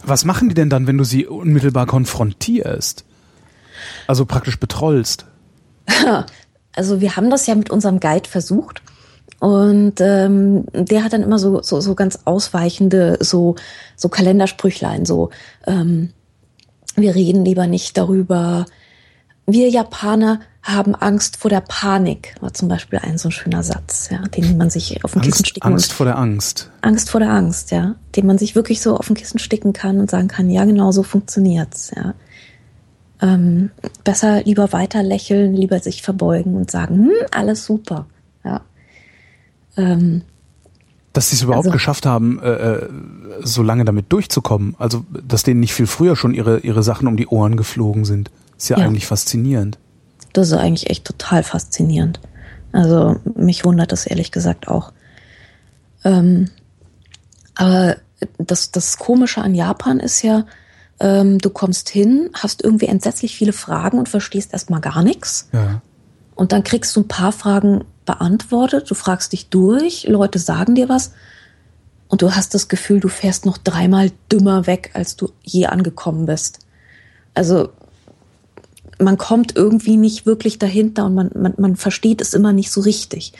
was 0.03 0.25
machen 0.25 0.49
die 0.49 0.55
denn 0.55 0.69
dann, 0.69 0.85
wenn 0.85 0.97
du 0.97 1.05
sie 1.05 1.27
unmittelbar 1.27 1.85
konfrontierst? 1.85 3.05
Also 4.05 4.25
praktisch 4.25 4.59
betrollst. 4.59 5.25
also 6.75 7.01
wir 7.01 7.15
haben 7.15 7.29
das 7.29 7.47
ja 7.47 7.55
mit 7.55 7.69
unserem 7.69 7.99
Guide 7.99 8.29
versucht. 8.29 8.81
Und 9.39 10.01
ähm, 10.01 10.65
der 10.73 11.03
hat 11.03 11.13
dann 11.13 11.21
immer 11.21 11.37
so, 11.37 11.61
so, 11.61 11.79
so 11.79 11.93
ganz 11.93 12.19
ausweichende, 12.25 13.17
so, 13.19 13.55
so 13.95 14.09
Kalendersprüchlein, 14.09 15.05
so 15.05 15.29
ähm, 15.67 16.11
wir 16.95 17.13
reden 17.13 17.45
lieber 17.45 17.67
nicht 17.67 17.97
darüber. 17.97 18.65
Wir 19.45 19.69
Japaner 19.69 20.41
haben 20.63 20.95
Angst 20.95 21.37
vor 21.37 21.49
der 21.49 21.61
Panik, 21.61 22.35
war 22.41 22.53
zum 22.53 22.67
Beispiel 22.67 22.99
ein 22.99 23.17
so 23.17 23.29
ein 23.29 23.31
schöner 23.31 23.63
Satz, 23.63 24.09
ja, 24.09 24.21
den 24.23 24.57
man 24.57 24.69
sich 24.69 25.03
auf 25.05 25.13
den 25.13 25.21
Kissen 25.21 25.35
Angst, 25.35 25.47
sticken 25.47 25.71
Angst 25.71 25.91
und 25.91 25.95
vor 25.95 26.05
der 26.05 26.17
Angst. 26.17 26.71
Angst 26.81 27.09
vor 27.09 27.19
der 27.21 27.29
Angst, 27.29 27.71
ja, 27.71 27.95
den 28.15 28.25
man 28.25 28.37
sich 28.37 28.55
wirklich 28.55 28.81
so 28.81 28.97
auf 28.97 29.07
den 29.07 29.15
Kissen 29.15 29.39
sticken 29.39 29.71
kann 29.71 29.99
und 29.99 30.09
sagen 30.09 30.27
kann, 30.27 30.49
ja, 30.49 30.65
genau 30.65 30.91
so 30.91 31.03
funktioniert's, 31.03 31.91
ja. 31.95 32.15
Ähm, 33.21 33.71
besser 34.03 34.43
lieber 34.43 34.71
weiter 34.73 35.01
lächeln, 35.01 35.55
lieber 35.55 35.79
sich 35.79 36.01
verbeugen 36.03 36.55
und 36.55 36.69
sagen, 36.69 37.05
hm, 37.05 37.11
alles 37.31 37.65
super, 37.65 38.05
ja. 38.45 38.61
Ähm, 39.75 40.21
Dass 41.13 41.29
sie 41.31 41.35
es 41.37 41.41
überhaupt 41.41 41.65
Also- 41.65 41.71
geschafft 41.73 42.05
haben, 42.05 42.39
äh, 42.43 42.51
äh, 42.51 42.89
so 43.41 43.63
lange 43.63 43.85
damit 43.85 44.11
durchzukommen. 44.11 44.75
Also, 44.77 45.03
dass 45.27 45.41
denen 45.41 45.59
nicht 45.61 45.73
viel 45.73 45.87
früher 45.87 46.15
schon 46.15 46.35
ihre, 46.35 46.59
ihre 46.59 46.83
Sachen 46.83 47.07
um 47.07 47.17
die 47.17 47.25
Ohren 47.27 47.57
geflogen 47.57 48.05
sind. 48.05 48.29
Ist 48.57 48.69
ja, 48.69 48.77
Ja. 48.77 48.85
eigentlich 48.85 49.07
faszinierend. 49.07 49.77
das 50.33 50.47
ist 50.49 50.53
eigentlich 50.53 50.89
echt 50.91 51.03
total 51.05 51.41
faszinierend. 51.41 52.19
Also 52.71 53.15
mich 53.33 53.65
wundert 53.65 53.91
das 53.91 54.05
ehrlich 54.05 54.31
gesagt 54.31 54.67
auch. 54.67 54.91
Ähm, 56.03 56.49
aber 57.55 57.95
das, 58.37 58.71
das 58.71 58.97
Komische 58.99 59.41
an 59.41 59.55
Japan 59.55 59.99
ist 59.99 60.21
ja, 60.21 60.45
ähm, 60.99 61.37
du 61.37 61.49
kommst 61.49 61.89
hin, 61.89 62.29
hast 62.33 62.63
irgendwie 62.63 62.87
entsetzlich 62.87 63.35
viele 63.35 63.53
Fragen 63.53 63.99
und 63.99 64.09
verstehst 64.09 64.53
erstmal 64.53 64.81
gar 64.81 65.03
nichts. 65.03 65.49
Ja. 65.53 65.81
Und 66.35 66.51
dann 66.51 66.63
kriegst 66.63 66.95
du 66.95 67.01
ein 67.01 67.07
paar 67.07 67.31
Fragen 67.31 67.83
beantwortet, 68.05 68.89
du 68.89 68.95
fragst 68.95 69.33
dich 69.33 69.49
durch, 69.49 70.07
Leute 70.07 70.39
sagen 70.39 70.75
dir 70.75 70.87
was 70.89 71.11
und 72.07 72.21
du 72.21 72.35
hast 72.35 72.53
das 72.53 72.67
Gefühl, 72.67 72.99
du 72.99 73.09
fährst 73.09 73.45
noch 73.45 73.57
dreimal 73.57 74.11
dümmer 74.31 74.65
weg, 74.65 74.91
als 74.93 75.15
du 75.15 75.31
je 75.43 75.65
angekommen 75.65 76.25
bist. 76.25 76.59
Also 77.33 77.69
man 78.99 79.17
kommt 79.17 79.55
irgendwie 79.55 79.97
nicht 79.97 80.25
wirklich 80.25 80.57
dahinter 80.57 81.05
und 81.05 81.13
man, 81.13 81.29
man, 81.35 81.53
man 81.57 81.75
versteht 81.75 82.21
es 82.21 82.33
immer 82.33 82.51
nicht 82.53 82.71
so 82.71 82.81
richtig. 82.81 83.33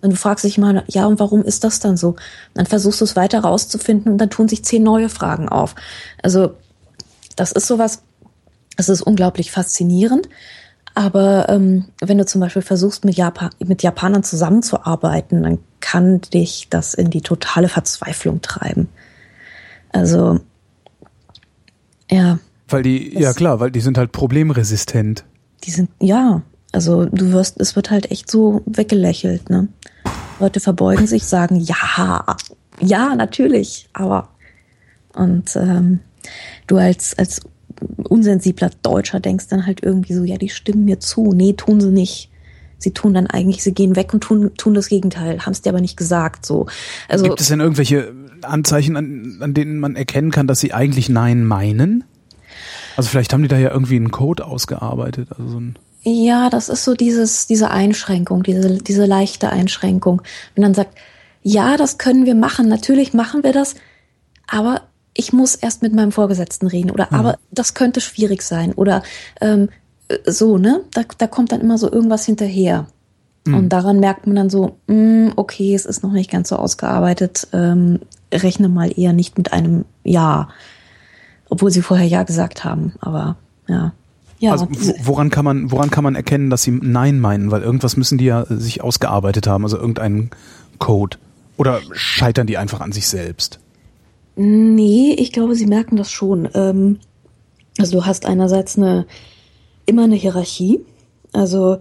Und 0.00 0.10
du 0.10 0.16
fragst 0.16 0.44
dich 0.44 0.56
mal, 0.56 0.84
ja, 0.88 1.06
und 1.06 1.20
warum 1.20 1.42
ist 1.42 1.64
das 1.64 1.80
dann 1.80 1.96
so? 1.96 2.16
Dann 2.54 2.66
versuchst 2.66 3.00
du 3.00 3.04
es 3.04 3.16
weiter 3.16 3.40
rauszufinden 3.40 4.12
und 4.12 4.18
dann 4.18 4.30
tun 4.30 4.48
sich 4.48 4.64
zehn 4.64 4.82
neue 4.82 5.08
Fragen 5.10 5.48
auf. 5.48 5.74
Also 6.22 6.54
das 7.36 7.52
ist 7.52 7.66
sowas, 7.66 8.02
es 8.76 8.88
ist 8.88 9.02
unglaublich 9.02 9.50
faszinierend. 9.50 10.28
Aber 10.94 11.48
ähm, 11.48 11.86
wenn 12.00 12.18
du 12.18 12.26
zum 12.26 12.40
Beispiel 12.40 12.62
versuchst, 12.62 13.04
mit, 13.04 13.16
Japan, 13.16 13.50
mit 13.64 13.82
Japanern 13.82 14.22
zusammenzuarbeiten, 14.22 15.42
dann 15.42 15.58
kann 15.80 16.20
dich 16.20 16.68
das 16.68 16.92
in 16.94 17.10
die 17.10 17.22
totale 17.22 17.68
Verzweiflung 17.68 18.42
treiben. 18.42 18.88
Also, 19.90 20.40
ja, 22.10 22.38
Weil 22.68 22.82
die, 22.82 23.18
ja 23.18 23.32
klar, 23.32 23.60
weil 23.60 23.70
die 23.70 23.80
sind 23.80 23.96
halt 23.96 24.12
problemresistent. 24.12 25.24
die 25.64 25.70
sind, 25.70 25.90
ja, 26.00 26.42
also 26.72 27.06
du 27.06 27.32
wirst, 27.32 27.60
es 27.60 27.76
wird 27.76 27.90
halt 27.90 28.10
echt 28.10 28.30
so 28.30 28.62
weggelächelt, 28.66 29.50
ne? 29.50 29.68
Leute 30.40 30.60
verbeugen 30.60 31.06
sich, 31.06 31.24
sagen, 31.24 31.56
ja, 31.56 32.36
ja, 32.80 33.14
natürlich, 33.14 33.88
aber. 33.92 34.28
Und 35.14 35.54
ähm, 35.56 36.00
du 36.66 36.76
als, 36.76 37.16
als 37.18 37.40
unsensibler 38.08 38.70
Deutscher 38.82 39.20
denkst 39.20 39.48
dann 39.48 39.66
halt 39.66 39.82
irgendwie 39.82 40.14
so, 40.14 40.24
ja, 40.24 40.36
die 40.36 40.48
stimmen 40.48 40.84
mir 40.84 41.00
zu. 41.00 41.32
Nee, 41.32 41.54
tun 41.54 41.80
sie 41.80 41.90
nicht. 41.90 42.30
Sie 42.78 42.92
tun 42.92 43.14
dann 43.14 43.28
eigentlich, 43.28 43.62
sie 43.62 43.72
gehen 43.72 43.94
weg 43.94 44.12
und 44.12 44.22
tun, 44.22 44.50
tun 44.56 44.74
das 44.74 44.88
Gegenteil, 44.88 45.40
haben 45.40 45.52
es 45.52 45.62
dir 45.62 45.70
aber 45.70 45.80
nicht 45.80 45.96
gesagt. 45.96 46.44
So. 46.44 46.66
Also 47.08 47.24
Gibt 47.24 47.40
es 47.40 47.48
denn 47.48 47.60
irgendwelche 47.60 48.12
Anzeichen, 48.42 48.96
an, 48.96 49.38
an 49.40 49.54
denen 49.54 49.78
man 49.78 49.94
erkennen 49.94 50.32
kann, 50.32 50.48
dass 50.48 50.58
sie 50.58 50.72
eigentlich 50.72 51.08
Nein 51.08 51.44
meinen? 51.44 52.04
Also 52.96 53.08
vielleicht 53.08 53.32
haben 53.32 53.42
die 53.42 53.48
da 53.48 53.56
ja 53.56 53.70
irgendwie 53.70 53.96
einen 53.96 54.10
Code 54.10 54.44
ausgearbeitet. 54.44 55.28
Also 55.30 55.48
so 55.48 55.60
ein 55.60 55.78
Ja, 56.02 56.50
das 56.50 56.68
ist 56.68 56.84
so 56.84 56.94
dieses, 56.94 57.46
diese 57.46 57.70
Einschränkung, 57.70 58.42
diese, 58.42 58.78
diese 58.78 59.06
leichte 59.06 59.50
Einschränkung. 59.50 60.22
Wenn 60.54 60.62
dann 60.62 60.74
sagt, 60.74 60.98
ja, 61.42 61.76
das 61.76 61.98
können 61.98 62.26
wir 62.26 62.34
machen, 62.34 62.68
natürlich 62.68 63.14
machen 63.14 63.44
wir 63.44 63.52
das, 63.52 63.76
aber 64.46 64.82
ich 65.14 65.32
muss 65.32 65.54
erst 65.54 65.82
mit 65.82 65.94
meinem 65.94 66.12
Vorgesetzten 66.12 66.66
reden 66.66 66.90
oder 66.90 67.12
aber 67.12 67.38
das 67.50 67.74
könnte 67.74 68.00
schwierig 68.00 68.42
sein 68.42 68.72
oder 68.72 69.02
ähm, 69.40 69.68
äh, 70.08 70.30
so, 70.30 70.58
ne? 70.58 70.82
Da, 70.92 71.02
da 71.18 71.26
kommt 71.26 71.52
dann 71.52 71.60
immer 71.60 71.78
so 71.78 71.90
irgendwas 71.90 72.24
hinterher. 72.24 72.86
Mhm. 73.46 73.54
Und 73.54 73.68
daran 73.70 74.00
merkt 74.00 74.26
man 74.26 74.36
dann 74.36 74.50
so, 74.50 74.76
mh, 74.86 74.94
hm, 74.94 75.32
okay, 75.36 75.74
es 75.74 75.84
ist 75.84 76.02
noch 76.02 76.12
nicht 76.12 76.30
ganz 76.30 76.48
so 76.48 76.56
ausgearbeitet, 76.56 77.48
ähm, 77.52 78.00
rechne 78.32 78.68
mal 78.68 78.92
eher 78.96 79.12
nicht 79.12 79.36
mit 79.36 79.52
einem 79.52 79.84
Ja. 80.04 80.48
Obwohl 81.48 81.70
sie 81.70 81.82
vorher 81.82 82.06
Ja 82.06 82.22
gesagt 82.22 82.64
haben, 82.64 82.94
aber 83.00 83.36
ja. 83.68 83.92
Ja, 84.38 84.52
also 84.52 84.66
woran 85.04 85.30
kann 85.30 85.44
man, 85.44 85.70
woran 85.70 85.90
kann 85.90 86.02
man 86.02 86.16
erkennen, 86.16 86.50
dass 86.50 86.62
sie 86.62 86.72
Nein 86.72 87.20
meinen? 87.20 87.52
Weil 87.52 87.62
irgendwas 87.62 87.96
müssen 87.96 88.18
die 88.18 88.24
ja 88.24 88.44
sich 88.48 88.82
ausgearbeitet 88.82 89.46
haben, 89.46 89.62
also 89.62 89.76
irgendeinen 89.76 90.30
Code. 90.78 91.18
Oder 91.58 91.80
scheitern 91.92 92.48
die 92.48 92.58
einfach 92.58 92.80
an 92.80 92.90
sich 92.90 93.06
selbst? 93.06 93.60
Nee, 94.34 95.14
ich 95.18 95.32
glaube, 95.32 95.54
sie 95.54 95.66
merken 95.66 95.96
das 95.96 96.10
schon. 96.10 96.48
Ähm, 96.54 96.98
also 97.78 97.98
du 97.98 98.06
hast 98.06 98.26
einerseits 98.26 98.76
eine 98.76 99.06
immer 99.86 100.04
eine 100.04 100.16
Hierarchie. 100.16 100.80
Also 101.32 101.78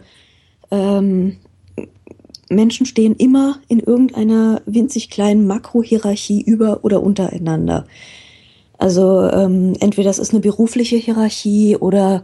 ähm, 0.69 1.37
Menschen 2.49 2.85
stehen 2.85 3.15
immer 3.15 3.59
in 3.67 3.79
irgendeiner 3.79 4.61
winzig 4.65 5.09
kleinen 5.09 5.47
Makrohierarchie 5.47 6.41
über 6.41 6.83
oder 6.83 7.01
untereinander. 7.01 7.85
Also 8.77 9.29
ähm, 9.29 9.75
entweder 9.79 10.09
das 10.09 10.19
ist 10.19 10.31
eine 10.31 10.39
berufliche 10.41 10.97
Hierarchie 10.97 11.77
oder 11.77 12.23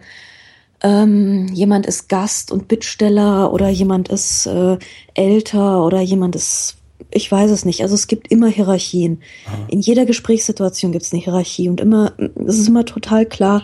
ähm, 0.82 1.48
jemand 1.54 1.86
ist 1.86 2.10
Gast 2.10 2.52
und 2.52 2.68
Bittsteller 2.68 3.54
oder 3.54 3.70
jemand 3.70 4.10
ist 4.10 4.48
äh, 4.48 4.78
älter 5.14 5.84
oder 5.84 6.02
jemand 6.02 6.36
ist, 6.36 6.77
ich 7.12 7.32
weiß 7.32 7.52
es 7.52 7.66
nicht. 7.66 7.82
Also 7.82 7.96
es 7.96 8.08
gibt 8.08 8.32
immer 8.32 8.48
Hierarchien. 8.48 9.22
Aha. 9.46 9.68
In 9.70 9.80
jeder 9.80 10.06
Gesprächssituation 10.06 10.92
gibt 10.92 11.06
es 11.06 11.14
eine 11.14 11.22
Hierarchie 11.22 11.70
und 11.70 11.82
immer, 11.82 12.14
es 12.46 12.60
ist 12.60 12.68
immer 12.68 12.86
total 12.86 13.26
klar, 13.26 13.64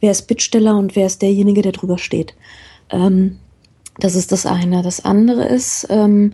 wer 0.00 0.10
ist 0.10 0.26
Bittsteller 0.26 0.76
und 0.76 0.96
wer 0.96 1.06
ist 1.06 1.22
derjenige, 1.22 1.62
der 1.62 1.72
drüber 1.72 1.98
steht. 1.98 2.34
Ähm, 2.90 3.38
das 3.98 4.14
ist 4.14 4.32
das 4.32 4.46
eine. 4.46 4.82
Das 4.82 5.04
andere 5.04 5.44
ist, 5.46 5.86
ähm, 5.90 6.32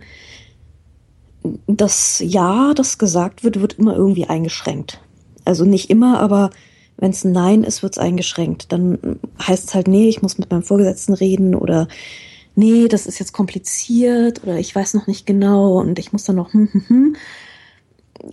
das 1.67 2.23
Ja, 2.25 2.73
das 2.73 2.97
gesagt 2.97 3.43
wird, 3.43 3.61
wird 3.61 3.73
immer 3.73 3.95
irgendwie 3.95 4.25
eingeschränkt. 4.25 5.01
Also 5.43 5.65
nicht 5.65 5.89
immer, 5.89 6.19
aber 6.19 6.49
wenn 6.97 7.11
es 7.11 7.23
ein 7.23 7.33
Nein 7.33 7.63
ist, 7.63 7.83
wird 7.83 7.93
es 7.93 7.99
eingeschränkt. 7.99 8.71
Dann 8.71 9.19
heißt 9.45 9.65
es 9.67 9.75
halt, 9.75 9.87
nee, 9.87 10.07
ich 10.07 10.21
muss 10.21 10.37
mit 10.37 10.49
meinem 10.49 10.63
Vorgesetzten 10.63 11.13
reden 11.13 11.53
oder 11.53 11.87
nee, 12.55 12.87
das 12.87 13.05
ist 13.05 13.19
jetzt 13.19 13.33
kompliziert 13.33 14.43
oder 14.43 14.57
ich 14.57 14.73
weiß 14.75 14.93
noch 14.93 15.07
nicht 15.07 15.25
genau 15.25 15.79
und 15.79 15.99
ich 15.99 16.11
muss 16.13 16.25
dann 16.25 16.37
noch 16.37 16.53
hm, 16.53 16.69
hm, 16.71 16.83
hm. 16.87 17.15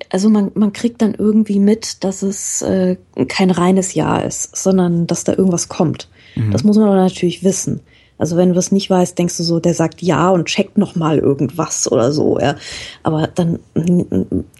Also 0.08 0.30
man, 0.30 0.52
man 0.54 0.72
kriegt 0.72 1.02
dann 1.02 1.14
irgendwie 1.14 1.58
mit, 1.58 2.02
dass 2.04 2.22
es 2.22 2.62
äh, 2.62 2.96
kein 3.28 3.50
reines 3.50 3.94
Ja 3.94 4.18
ist, 4.18 4.56
sondern 4.56 5.06
dass 5.06 5.24
da 5.24 5.32
irgendwas 5.32 5.68
kommt. 5.68 6.08
Mhm. 6.34 6.50
Das 6.52 6.64
muss 6.64 6.76
man 6.76 6.86
aber 6.86 6.96
natürlich 6.96 7.44
wissen. 7.44 7.80
Also 8.22 8.36
wenn 8.36 8.52
du 8.52 8.58
es 8.60 8.70
nicht 8.70 8.88
weißt, 8.88 9.18
denkst 9.18 9.36
du 9.36 9.42
so, 9.42 9.58
der 9.58 9.74
sagt 9.74 10.00
ja 10.00 10.30
und 10.30 10.44
checkt 10.44 10.78
noch 10.78 10.94
mal 10.94 11.18
irgendwas 11.18 11.90
oder 11.90 12.12
so, 12.12 12.38
ja. 12.38 12.54
Aber 13.02 13.26
dann, 13.26 13.58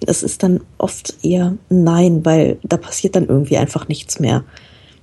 es 0.04 0.24
ist 0.24 0.42
dann 0.42 0.60
oft 0.78 1.14
eher 1.22 1.56
nein, 1.68 2.24
weil 2.24 2.58
da 2.64 2.76
passiert 2.76 3.14
dann 3.14 3.28
irgendwie 3.28 3.58
einfach 3.58 3.86
nichts 3.86 4.18
mehr. 4.18 4.42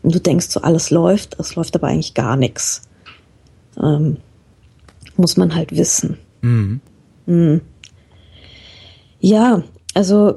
Und 0.04 0.13
du 0.13 0.19
denkst 0.19 0.48
so, 0.50 0.62
alles 0.62 0.89
läuft, 0.91 1.39
es 1.39 1.56
läuft 1.56 1.76
aber 1.76 1.88
eigentlich 1.88 2.13
gar 2.13 2.36
nichts. 2.36 2.82
Ähm, 3.82 4.17
muss 5.19 5.38
man 5.38 5.53
halt 5.53 5.75
wissen. 5.75 6.17
Mhm. 6.41 6.82
Mhm. 7.25 7.62
Ja, 9.19 9.63
also 9.93 10.36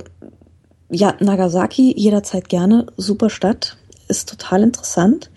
ja, 0.91 1.15
Nagasaki 1.21 1.95
jederzeit 1.97 2.49
gerne, 2.49 2.87
super 2.97 3.31
Stadt, 3.31 3.79
ist 4.09 4.29
total 4.29 4.63
interessant. 4.63 5.31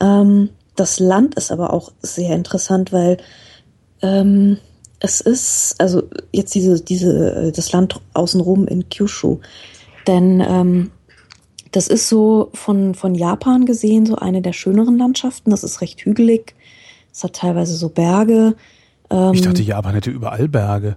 Ähm, 0.00 0.50
das 0.76 0.98
Land 0.98 1.36
ist 1.36 1.50
aber 1.50 1.72
auch 1.72 1.92
sehr 2.02 2.34
interessant, 2.34 2.92
weil 2.92 3.18
ähm, 4.02 4.58
es 5.00 5.20
ist, 5.20 5.76
also 5.78 6.02
jetzt 6.32 6.54
diese, 6.54 6.80
diese, 6.80 7.52
das 7.54 7.72
Land 7.72 8.00
außenrum 8.14 8.66
in 8.66 8.88
Kyushu. 8.88 9.38
Denn 10.06 10.40
ähm, 10.40 10.90
das 11.70 11.88
ist 11.88 12.08
so 12.08 12.50
von, 12.52 12.94
von 12.94 13.14
Japan 13.14 13.64
gesehen 13.64 14.06
so 14.06 14.16
eine 14.16 14.42
der 14.42 14.52
schöneren 14.52 14.98
Landschaften. 14.98 15.50
Das 15.50 15.64
ist 15.64 15.80
recht 15.80 16.04
hügelig. 16.04 16.54
Es 17.12 17.24
hat 17.24 17.34
teilweise 17.34 17.74
so 17.74 17.88
Berge. 17.88 18.54
Ähm, 19.12 19.34
ich 19.34 19.42
dachte, 19.42 19.62
Japan 19.62 19.94
hätte 19.94 20.10
überall 20.10 20.48
Berge. 20.48 20.96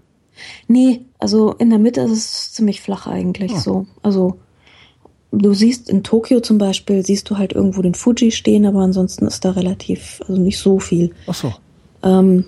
Nee, 0.67 1.05
also 1.19 1.53
in 1.53 1.69
der 1.69 1.79
Mitte 1.79 2.01
ist 2.01 2.11
es 2.11 2.53
ziemlich 2.53 2.81
flach 2.81 3.07
eigentlich 3.07 3.53
oh. 3.53 3.59
so. 3.59 3.87
Also 4.01 4.39
du 5.31 5.53
siehst 5.53 5.89
in 5.89 6.03
Tokio 6.03 6.39
zum 6.39 6.57
Beispiel, 6.57 7.05
siehst 7.05 7.29
du 7.29 7.37
halt 7.37 7.53
irgendwo 7.53 7.81
den 7.81 7.93
Fuji 7.93 8.31
stehen, 8.31 8.65
aber 8.65 8.79
ansonsten 8.79 9.27
ist 9.27 9.45
da 9.45 9.51
relativ, 9.51 10.21
also 10.27 10.41
nicht 10.41 10.59
so 10.59 10.79
viel. 10.79 11.13
Ach 11.27 11.35
so. 11.35 11.53
Ähm, 12.03 12.45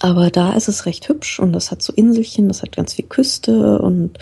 aber 0.00 0.30
da 0.30 0.52
ist 0.52 0.68
es 0.68 0.86
recht 0.86 1.08
hübsch 1.08 1.38
und 1.40 1.52
das 1.52 1.70
hat 1.70 1.82
so 1.82 1.92
Inselchen, 1.92 2.48
das 2.48 2.62
hat 2.62 2.76
ganz 2.76 2.94
viel 2.94 3.06
Küste 3.06 3.78
und 3.78 4.18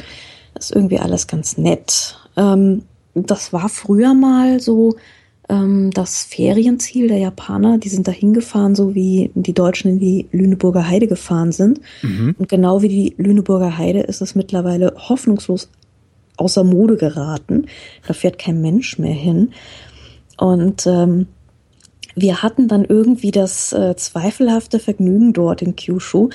ist 0.55 0.75
irgendwie 0.75 0.99
alles 0.99 1.27
ganz 1.27 1.57
nett. 1.57 2.19
Ähm, 2.37 2.83
das 3.15 3.53
war 3.53 3.69
früher 3.69 4.15
mal 4.15 4.61
so 4.61 4.97
ähm, 5.53 5.91
das 5.91 6.25
Ferienziel 6.25 7.09
der 7.09 7.19
Japaner. 7.19 7.79
Die 7.79 7.91
sind 7.91 8.09
da 8.09 8.12
hingefahren, 8.12 8.75
so 8.75 8.95
wie 8.95 9.31
die 9.35 9.53
Deutschen 9.53 9.93
in 9.93 9.99
die 9.99 10.27
Lüneburger 10.33 10.88
Heide 10.88 11.07
gefahren 11.07 11.53
sind. 11.53 11.81
Mhm. 12.03 12.35
Und 12.38 12.49
genau 12.49 12.81
wie 12.83 12.88
die 12.88 13.15
Lüneburger 13.19 13.77
Heide 13.77 14.01
ist 14.01 14.23
es 14.23 14.35
mittlerweile 14.35 14.95
hoffnungslos 14.97 15.69
außer 16.38 16.65
Mode 16.65 16.97
geraten. 16.97 17.67
Da 18.07 18.15
fährt 18.15 18.38
kein 18.38 18.62
Mensch 18.62 18.99
mehr 18.99 19.15
hin. 19.15 19.53
Und 20.38 20.87
ähm, 20.87 21.27
wir 22.15 22.43
hatten 22.43 22.67
dann 22.67 22.85
irgendwie 22.87 23.31
das 23.31 23.73
äh, 23.73 23.95
zweifelhafte 23.97 24.79
Vergnügen 24.79 25.35
dort 25.35 25.61
in 25.61 25.77
Kyushu. 25.77 26.31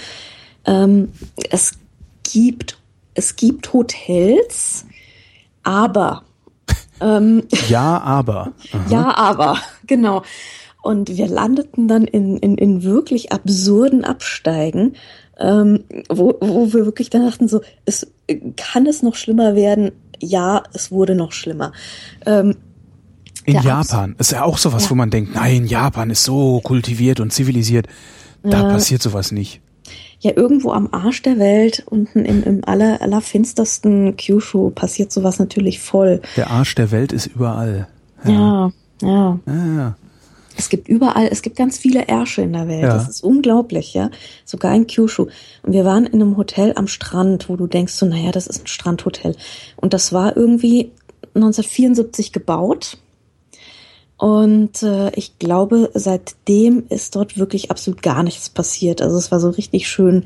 Ähm, 0.65 1.09
es 1.49 1.73
gibt 2.23 2.77
es 3.17 3.35
gibt 3.35 3.73
Hotels, 3.73 4.85
aber 5.63 6.21
ähm, 7.01 7.43
ja, 7.67 7.99
aber 7.99 8.53
Aha. 8.71 8.81
ja, 8.89 9.17
aber 9.17 9.57
genau. 9.85 10.23
Und 10.81 11.09
wir 11.09 11.27
landeten 11.27 11.87
dann 11.87 12.05
in, 12.05 12.37
in, 12.37 12.57
in 12.57 12.83
wirklich 12.83 13.31
absurden 13.31 14.05
Absteigen 14.05 14.93
ähm, 15.39 15.83
wo, 16.09 16.35
wo 16.41 16.73
wir 16.73 16.85
wirklich 16.85 17.09
dann 17.09 17.25
dachten, 17.25 17.47
so, 17.47 17.61
es 17.85 18.07
kann 18.55 18.85
es 18.85 19.03
noch 19.03 19.15
schlimmer 19.15 19.55
werden? 19.55 19.91
Ja, 20.19 20.63
es 20.73 20.91
wurde 20.91 21.15
noch 21.15 21.31
schlimmer. 21.31 21.73
Ähm, 22.25 22.55
in 23.45 23.61
Japan 23.61 24.15
ist 24.17 24.31
ja 24.31 24.43
auch 24.43 24.57
sowas, 24.57 24.85
ja. 24.85 24.89
wo 24.89 24.95
man 24.95 25.09
denkt, 25.09 25.35
nein, 25.35 25.65
Japan 25.65 26.09
ist 26.09 26.23
so 26.23 26.59
kultiviert 26.61 27.19
und 27.19 27.31
zivilisiert. 27.31 27.87
Da 28.43 28.63
ja. 28.63 28.69
passiert 28.69 29.01
sowas 29.01 29.31
nicht. 29.31 29.61
Ja, 30.19 30.31
irgendwo 30.35 30.71
am 30.71 30.89
Arsch 30.91 31.21
der 31.21 31.37
Welt, 31.37 31.83
unten 31.85 32.25
im, 32.25 32.43
im 32.43 32.65
aller, 32.65 33.01
allerfinstersten 33.01 34.17
Kyushu 34.17 34.71
passiert 34.71 35.11
sowas 35.11 35.37
natürlich 35.37 35.79
voll. 35.79 36.21
Der 36.35 36.49
Arsch 36.49 36.73
der 36.73 36.91
Welt 36.91 37.13
ist 37.13 37.27
überall. 37.27 37.87
Ja, 38.25 38.71
ja. 39.01 39.39
ja. 39.45 39.65
ja. 39.77 39.95
Es 40.57 40.69
gibt 40.69 40.87
überall, 40.87 41.29
es 41.31 41.43
gibt 41.43 41.55
ganz 41.55 41.77
viele 41.77 42.07
Ärsche 42.07 42.41
in 42.41 42.53
der 42.53 42.67
Welt. 42.67 42.81
Ja. 42.81 42.93
Das 42.93 43.07
ist 43.07 43.23
unglaublich, 43.23 43.93
ja. 43.93 44.09
Sogar 44.43 44.73
in 44.73 44.87
Kyushu. 44.87 45.27
Und 45.61 45.73
wir 45.73 45.85
waren 45.85 46.07
in 46.07 46.21
einem 46.21 46.35
Hotel 46.35 46.73
am 46.75 46.87
Strand, 46.87 47.47
wo 47.47 47.55
du 47.55 47.67
denkst 47.67 47.93
so, 47.93 48.07
naja, 48.07 48.31
das 48.31 48.47
ist 48.47 48.63
ein 48.63 48.67
Strandhotel. 48.67 49.35
Und 49.75 49.93
das 49.93 50.13
war 50.13 50.35
irgendwie 50.35 50.91
1974 51.35 52.33
gebaut. 52.33 52.97
Und 54.17 54.81
äh, 54.81 55.11
ich 55.11 55.37
glaube, 55.37 55.91
seitdem 55.93 56.85
ist 56.89 57.15
dort 57.15 57.37
wirklich 57.37 57.69
absolut 57.69 58.01
gar 58.01 58.23
nichts 58.23 58.49
passiert. 58.49 59.01
Also 59.01 59.17
es 59.17 59.31
war 59.31 59.39
so 59.39 59.51
richtig 59.51 59.87
schön. 59.87 60.23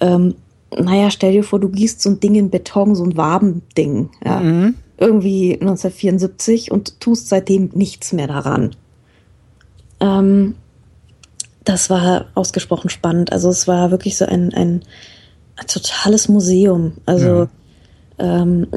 Ähm, 0.00 0.36
naja, 0.78 1.10
stell 1.10 1.32
dir 1.32 1.44
vor, 1.44 1.58
du 1.58 1.68
gießt 1.68 2.00
so 2.00 2.10
ein 2.10 2.20
Ding 2.20 2.36
in 2.36 2.50
Beton, 2.50 2.94
so 2.94 3.04
ein 3.04 3.16
Wabending, 3.16 4.10
ja. 4.24 4.40
Mhm. 4.40 4.74
Irgendwie 4.96 5.54
1974 5.54 6.70
und 6.70 7.00
tust 7.00 7.28
seitdem 7.28 7.70
nichts 7.74 8.12
mehr 8.12 8.28
daran. 8.28 8.76
Ähm, 9.98 10.54
das 11.64 11.90
war 11.90 12.26
ausgesprochen 12.34 12.88
spannend. 12.88 13.32
Also 13.32 13.50
es 13.50 13.66
war 13.66 13.90
wirklich 13.90 14.16
so 14.16 14.24
ein, 14.26 14.54
ein, 14.54 14.82
ein 15.56 15.66
totales 15.66 16.28
Museum. 16.28 16.92
Also 17.06 17.48
ja. 18.18 18.42
ähm, 18.42 18.68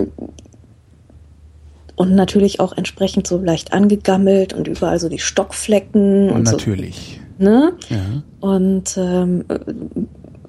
und 1.95 2.15
natürlich 2.15 2.59
auch 2.59 2.73
entsprechend 2.75 3.27
so 3.27 3.37
leicht 3.37 3.73
angegammelt 3.73 4.53
und 4.53 4.67
überall 4.67 4.99
so 4.99 5.09
die 5.09 5.19
Stockflecken 5.19 6.29
und, 6.29 6.35
und 6.35 6.43
natürlich. 6.43 7.19
So, 7.39 7.45
ne? 7.45 7.73
Ja. 7.89 8.23
Und 8.39 8.97
ähm, 8.97 9.45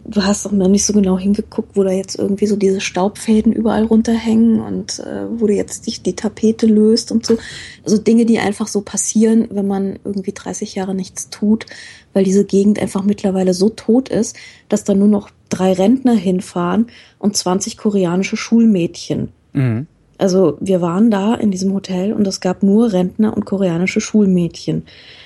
du 0.09 0.25
hast 0.25 0.47
auch 0.47 0.53
noch 0.53 0.69
nicht 0.69 0.85
so 0.85 0.93
genau 0.93 1.19
hingeguckt, 1.19 1.77
wo 1.77 1.83
da 1.83 1.91
jetzt 1.91 2.19
irgendwie 2.19 2.47
so 2.47 2.57
diese 2.57 2.81
Staubfäden 2.81 3.53
überall 3.53 3.85
runterhängen 3.85 4.61
und 4.61 5.01
äh, 5.01 5.27
wo 5.31 5.47
du 5.47 5.55
jetzt 5.55 5.87
dich 5.87 6.03
die 6.03 6.17
Tapete 6.17 6.67
löst 6.67 7.13
und 7.13 7.27
so. 7.27 7.39
Also 7.85 7.99
Dinge, 7.99 8.25
die 8.25 8.39
einfach 8.39 8.67
so 8.67 8.81
passieren, 8.81 9.49
wenn 9.51 9.67
man 9.67 9.99
irgendwie 10.05 10.33
30 10.33 10.75
Jahre 10.75 10.95
nichts 10.95 11.31
tut, 11.31 11.67
weil 12.13 12.25
diese 12.25 12.45
Gegend 12.45 12.81
einfach 12.81 13.03
mittlerweile 13.03 13.55
so 13.55 13.69
tot 13.69 14.09
ist, 14.09 14.37
dass 14.69 14.85
da 14.85 14.95
nur 14.95 15.09
noch 15.09 15.31
drei 15.49 15.73
Rentner 15.73 16.15
hinfahren 16.15 16.87
und 17.19 17.37
20 17.37 17.77
koreanische 17.77 18.37
Schulmädchen. 18.37 19.31
Mhm. 19.53 19.87
Also 20.19 20.57
wir 20.61 20.81
waren 20.81 21.11
da 21.11 21.35
in 21.35 21.51
diesem 21.51 21.73
Hotel 21.73 22.13
und 22.13 22.27
es 22.27 22.41
gab 22.41 22.63
nur 22.63 22.93
Rentner 22.93 23.37
und 23.37 23.45
koreanische 23.45 24.01
Schulmädchen. 24.01 24.85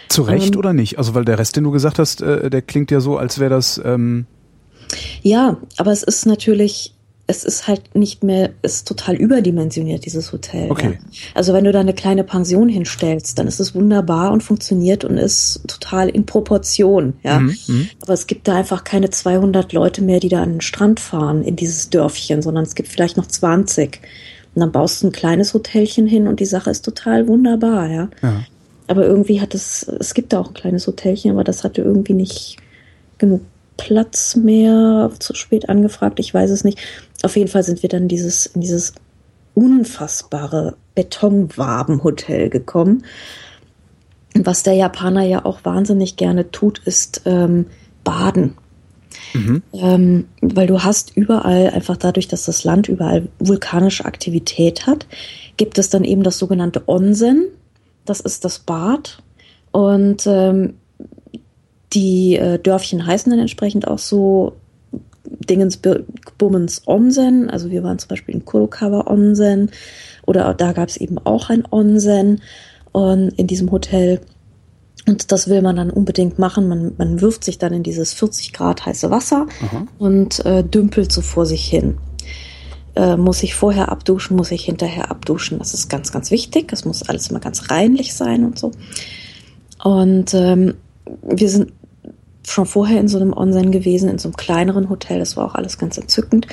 Zu 0.08 0.22
Recht 0.22 0.54
ähm, 0.54 0.58
oder 0.58 0.72
nicht? 0.72 0.98
Also 0.98 1.14
weil 1.14 1.24
der 1.24 1.38
Rest, 1.38 1.56
den 1.56 1.64
du 1.64 1.70
gesagt 1.70 1.98
hast, 1.98 2.22
äh, 2.22 2.50
der 2.50 2.62
klingt 2.62 2.90
ja 2.90 3.00
so, 3.00 3.16
als 3.16 3.38
wäre 3.38 3.50
das. 3.50 3.80
Ähm 3.84 4.26
ja, 5.22 5.58
aber 5.76 5.92
es 5.92 6.02
ist 6.02 6.26
natürlich 6.26 6.94
es 7.30 7.44
ist 7.44 7.68
halt 7.68 7.94
nicht 7.94 8.24
mehr, 8.24 8.50
ist 8.62 8.88
total 8.88 9.14
überdimensioniert, 9.14 10.04
dieses 10.04 10.32
Hotel. 10.32 10.68
Okay. 10.68 10.98
Ja. 11.00 11.18
Also 11.34 11.52
wenn 11.52 11.62
du 11.62 11.70
da 11.70 11.78
eine 11.78 11.94
kleine 11.94 12.24
Pension 12.24 12.68
hinstellst, 12.68 13.38
dann 13.38 13.46
ist 13.46 13.60
es 13.60 13.72
wunderbar 13.72 14.32
und 14.32 14.42
funktioniert 14.42 15.04
und 15.04 15.16
ist 15.16 15.60
total 15.68 16.08
in 16.08 16.26
Proportion, 16.26 17.14
ja. 17.22 17.38
Mhm, 17.38 17.56
mhm. 17.68 17.88
Aber 18.02 18.14
es 18.14 18.26
gibt 18.26 18.48
da 18.48 18.56
einfach 18.56 18.82
keine 18.82 19.10
200 19.10 19.72
Leute 19.72 20.02
mehr, 20.02 20.18
die 20.18 20.28
da 20.28 20.42
an 20.42 20.54
den 20.54 20.60
Strand 20.60 20.98
fahren 20.98 21.42
in 21.44 21.54
dieses 21.54 21.88
Dörfchen, 21.88 22.42
sondern 22.42 22.64
es 22.64 22.74
gibt 22.74 22.88
vielleicht 22.88 23.16
noch 23.16 23.26
20. 23.26 24.00
Und 24.54 24.60
dann 24.60 24.72
baust 24.72 25.02
du 25.02 25.08
ein 25.08 25.12
kleines 25.12 25.54
Hotelchen 25.54 26.06
hin 26.06 26.26
und 26.26 26.40
die 26.40 26.46
Sache 26.46 26.70
ist 26.70 26.84
total 26.84 27.28
wunderbar, 27.28 27.88
ja. 27.88 28.08
ja. 28.22 28.42
Aber 28.88 29.06
irgendwie 29.06 29.40
hat 29.40 29.54
es, 29.54 29.84
es 29.84 30.14
gibt 30.14 30.32
da 30.32 30.40
auch 30.40 30.48
ein 30.48 30.54
kleines 30.54 30.86
Hotelchen, 30.86 31.30
aber 31.30 31.44
das 31.44 31.62
hatte 31.62 31.82
irgendwie 31.82 32.14
nicht 32.14 32.56
genug 33.18 33.42
Platz 33.76 34.36
mehr, 34.36 35.10
zu 35.20 35.34
spät 35.34 35.68
angefragt, 35.68 36.18
ich 36.18 36.34
weiß 36.34 36.50
es 36.50 36.64
nicht. 36.64 36.78
Auf 37.22 37.36
jeden 37.36 37.48
Fall 37.48 37.62
sind 37.62 37.82
wir 37.82 37.88
dann 37.88 38.08
dieses, 38.08 38.46
in 38.46 38.60
dieses 38.60 38.94
unfassbare 39.54 40.76
Betonwabenhotel 40.94 42.50
gekommen. 42.50 43.04
Was 44.34 44.62
der 44.62 44.74
Japaner 44.74 45.24
ja 45.24 45.44
auch 45.44 45.60
wahnsinnig 45.64 46.16
gerne 46.16 46.50
tut, 46.50 46.80
ist 46.84 47.22
ähm, 47.24 47.66
baden. 48.04 48.54
Mhm. 49.32 49.62
Ähm, 49.72 50.24
weil 50.40 50.66
du 50.66 50.82
hast 50.82 51.16
überall, 51.16 51.70
einfach 51.70 51.96
dadurch, 51.96 52.28
dass 52.28 52.44
das 52.44 52.64
Land 52.64 52.88
überall 52.88 53.28
vulkanische 53.38 54.04
Aktivität 54.04 54.86
hat, 54.86 55.06
gibt 55.56 55.78
es 55.78 55.90
dann 55.90 56.04
eben 56.04 56.22
das 56.22 56.38
sogenannte 56.38 56.88
Onsen. 56.88 57.46
Das 58.04 58.20
ist 58.20 58.44
das 58.44 58.60
Bad. 58.60 59.22
Und 59.72 60.26
ähm, 60.26 60.74
die 61.92 62.36
äh, 62.36 62.58
Dörfchen 62.58 63.06
heißen 63.06 63.30
dann 63.30 63.40
entsprechend 63.40 63.86
auch 63.86 63.98
so 63.98 64.56
Dingens 65.24 65.80
Bummens 66.38 66.82
Onsen. 66.86 67.50
Also 67.50 67.70
wir 67.70 67.82
waren 67.82 67.98
zum 67.98 68.08
Beispiel 68.08 68.34
in 68.34 68.44
Kurokawa 68.44 69.10
Onsen 69.10 69.70
oder 70.26 70.52
da 70.54 70.72
gab 70.72 70.88
es 70.88 70.96
eben 70.96 71.18
auch 71.18 71.50
ein 71.50 71.64
Onsen 71.70 72.40
und 72.92 73.30
in 73.38 73.46
diesem 73.46 73.70
Hotel. 73.70 74.20
Und 75.10 75.32
das 75.32 75.48
will 75.48 75.60
man 75.60 75.74
dann 75.74 75.90
unbedingt 75.90 76.38
machen. 76.38 76.68
Man, 76.68 76.92
man 76.96 77.20
wirft 77.20 77.42
sich 77.42 77.58
dann 77.58 77.72
in 77.72 77.82
dieses 77.82 78.12
40 78.12 78.52
Grad 78.52 78.86
heiße 78.86 79.10
Wasser 79.10 79.48
Aha. 79.60 79.86
und 79.98 80.44
äh, 80.46 80.62
dümpelt 80.62 81.10
so 81.10 81.20
vor 81.20 81.46
sich 81.46 81.64
hin. 81.64 81.98
Äh, 82.94 83.16
muss 83.16 83.42
ich 83.42 83.56
vorher 83.56 83.88
abduschen, 83.90 84.36
muss 84.36 84.52
ich 84.52 84.64
hinterher 84.64 85.10
abduschen. 85.10 85.58
Das 85.58 85.74
ist 85.74 85.88
ganz, 85.88 86.12
ganz 86.12 86.30
wichtig. 86.30 86.68
Das 86.68 86.84
muss 86.84 87.02
alles 87.02 87.26
immer 87.26 87.40
ganz 87.40 87.72
reinlich 87.72 88.14
sein 88.14 88.44
und 88.44 88.56
so. 88.56 88.70
Und 89.82 90.32
ähm, 90.32 90.74
wir 91.22 91.50
sind 91.50 91.72
schon 92.46 92.66
vorher 92.66 93.00
in 93.00 93.08
so 93.08 93.18
einem 93.18 93.32
Onsen 93.32 93.72
gewesen, 93.72 94.08
in 94.08 94.18
so 94.18 94.28
einem 94.28 94.36
kleineren 94.36 94.90
Hotel. 94.90 95.18
Das 95.18 95.36
war 95.36 95.44
auch 95.44 95.56
alles 95.56 95.76
ganz 95.76 95.98
entzückend. 95.98 96.46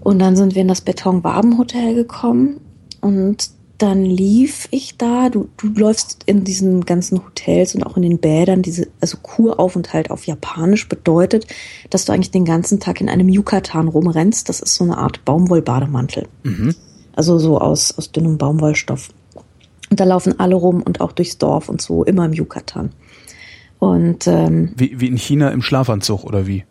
Und 0.00 0.18
dann 0.18 0.36
sind 0.36 0.54
wir 0.54 0.60
in 0.60 0.68
das 0.68 0.82
Betonwabenhotel 0.82 1.94
gekommen 1.94 2.60
und 3.00 3.48
dann 3.80 4.04
lief 4.04 4.68
ich 4.70 4.98
da. 4.98 5.30
Du, 5.30 5.48
du 5.56 5.68
läufst 5.68 6.22
in 6.26 6.44
diesen 6.44 6.84
ganzen 6.84 7.24
Hotels 7.24 7.74
und 7.74 7.82
auch 7.82 7.96
in 7.96 8.02
den 8.02 8.18
Bädern. 8.18 8.60
Diese, 8.60 8.88
also 9.00 9.16
Kuraufenthalt 9.22 10.10
auf 10.10 10.26
Japanisch 10.26 10.86
bedeutet, 10.86 11.46
dass 11.88 12.04
du 12.04 12.12
eigentlich 12.12 12.30
den 12.30 12.44
ganzen 12.44 12.78
Tag 12.78 13.00
in 13.00 13.08
einem 13.08 13.30
Yucatan 13.30 13.88
rumrennst. 13.88 14.50
Das 14.50 14.60
ist 14.60 14.74
so 14.74 14.84
eine 14.84 14.98
Art 14.98 15.24
Baumwollbademantel. 15.24 16.28
Mhm. 16.42 16.74
Also 17.16 17.38
so 17.38 17.58
aus, 17.58 17.96
aus 17.96 18.12
dünnem 18.12 18.36
Baumwollstoff. 18.36 19.08
Und 19.88 19.98
da 19.98 20.04
laufen 20.04 20.38
alle 20.38 20.56
rum 20.56 20.82
und 20.82 21.00
auch 21.00 21.12
durchs 21.12 21.38
Dorf 21.38 21.70
und 21.70 21.80
so, 21.80 22.04
immer 22.04 22.26
im 22.26 22.34
Yucatan. 22.34 22.90
Und 23.78 24.26
ähm, 24.26 24.72
wie, 24.76 25.00
wie 25.00 25.06
in 25.06 25.16
China 25.16 25.48
im 25.48 25.62
Schlafanzug 25.62 26.24
oder 26.24 26.46
wie? 26.46 26.64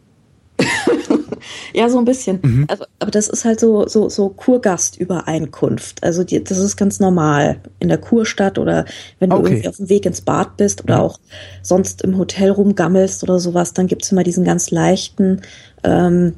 Ja, 1.74 1.90
so 1.90 2.00
ein 2.00 2.06
bisschen. 2.06 2.40
Mhm. 2.42 2.66
Also, 2.68 2.86
aber 3.00 3.12
das 3.12 3.28
ist 3.28 3.46
halt 3.46 3.60
so 3.60 3.88
so 3.88 4.10
so 4.10 4.30
Kurgastübereinkunft. 4.30 6.04
Also 6.04 6.24
die, 6.24 6.44
das 6.44 6.58
ist 6.58 6.78
ganz 6.78 7.00
normal 7.00 7.58
in 7.80 7.90
der 7.90 7.98
Kurstadt 7.98 8.58
oder 8.58 8.86
wenn 9.20 9.30
du 9.30 9.38
okay. 9.38 9.54
irgendwie 9.54 9.70
auf 9.70 9.78
dem 9.78 9.90
Weg 9.90 10.06
ins 10.06 10.22
Bad 10.22 10.58
bist 10.58 10.84
oder 10.84 10.96
ja. 10.96 11.02
auch 11.02 11.20
sonst 11.62 12.02
im 12.02 12.18
Hotel 12.18 12.52
rumgammelst 12.52 13.24
oder 13.24 13.40
sowas, 13.40 13.74
dann 13.74 13.88
gibt's 13.88 14.12
immer 14.12 14.24
diesen 14.24 14.44
ganz 14.44 14.72
leichten 14.72 15.42
ähm, 15.84 16.34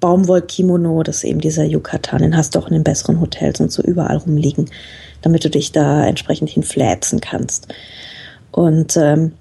Baumwollkimono, 0.00 1.02
das 1.02 1.18
ist 1.18 1.24
eben 1.24 1.40
dieser 1.40 1.64
Yucatan, 1.64 2.22
den 2.22 2.36
hast 2.36 2.54
du 2.54 2.58
auch 2.58 2.66
in 2.66 2.74
den 2.74 2.84
besseren 2.84 3.20
Hotels 3.20 3.60
und 3.60 3.70
so 3.70 3.82
überall 3.82 4.16
rumliegen, 4.16 4.70
damit 5.20 5.44
du 5.44 5.50
dich 5.50 5.72
da 5.72 6.04
entsprechend 6.06 6.50
hinfläzen 6.50 7.20
kannst. 7.20 7.68
Und 8.50 8.96
ähm, 8.96 9.32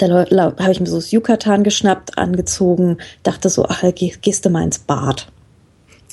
dann 0.00 0.12
habe 0.12 0.72
ich 0.72 0.80
mir 0.80 0.86
so 0.86 0.96
das 0.96 1.10
Yucatan 1.10 1.62
geschnappt, 1.62 2.16
angezogen, 2.16 2.96
dachte 3.22 3.50
so, 3.50 3.66
ach, 3.66 3.84
geh, 3.94 4.12
gehst 4.20 4.46
du 4.46 4.50
mal 4.50 4.64
ins 4.64 4.78
Bad. 4.78 5.30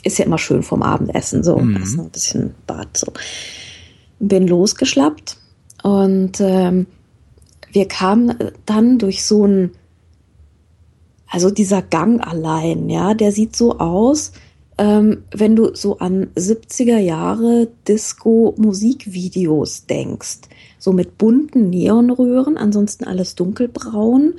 Ist 0.04 0.18
ja 0.20 0.26
immer 0.26 0.38
schön 0.38 0.62
vom 0.62 0.84
Abendessen, 0.84 1.44
so. 1.44 1.58
Mhm. 1.58 1.78
Also 1.78 2.02
ein 2.02 2.10
bisschen 2.10 2.54
Bad, 2.66 2.98
so. 2.98 3.14
Bin 4.20 4.48
losgeschlappt 4.48 5.38
und 5.84 6.42
ähm, 6.42 6.88
wir 7.72 7.88
kamen 7.88 8.38
dann 8.66 8.98
durch 8.98 9.24
so 9.24 9.46
ein, 9.46 9.72
also 11.30 11.50
dieser 11.50 11.82
Gang 11.82 12.20
allein, 12.26 12.90
ja, 12.90 13.14
der 13.14 13.32
sieht 13.32 13.56
so 13.56 13.78
aus, 13.80 14.34
ähm, 14.78 15.24
wenn 15.32 15.56
du 15.56 15.74
so 15.76 16.00
an 16.00 16.28
70er 16.36 16.98
Jahre 16.98 17.70
Disco-Musikvideos 17.88 19.86
denkst 19.86 20.40
so 20.88 20.94
mit 20.94 21.18
bunten 21.18 21.70
Neonröhren, 21.70 22.56
ansonsten 22.56 23.04
alles 23.04 23.36
dunkelbraun. 23.36 24.36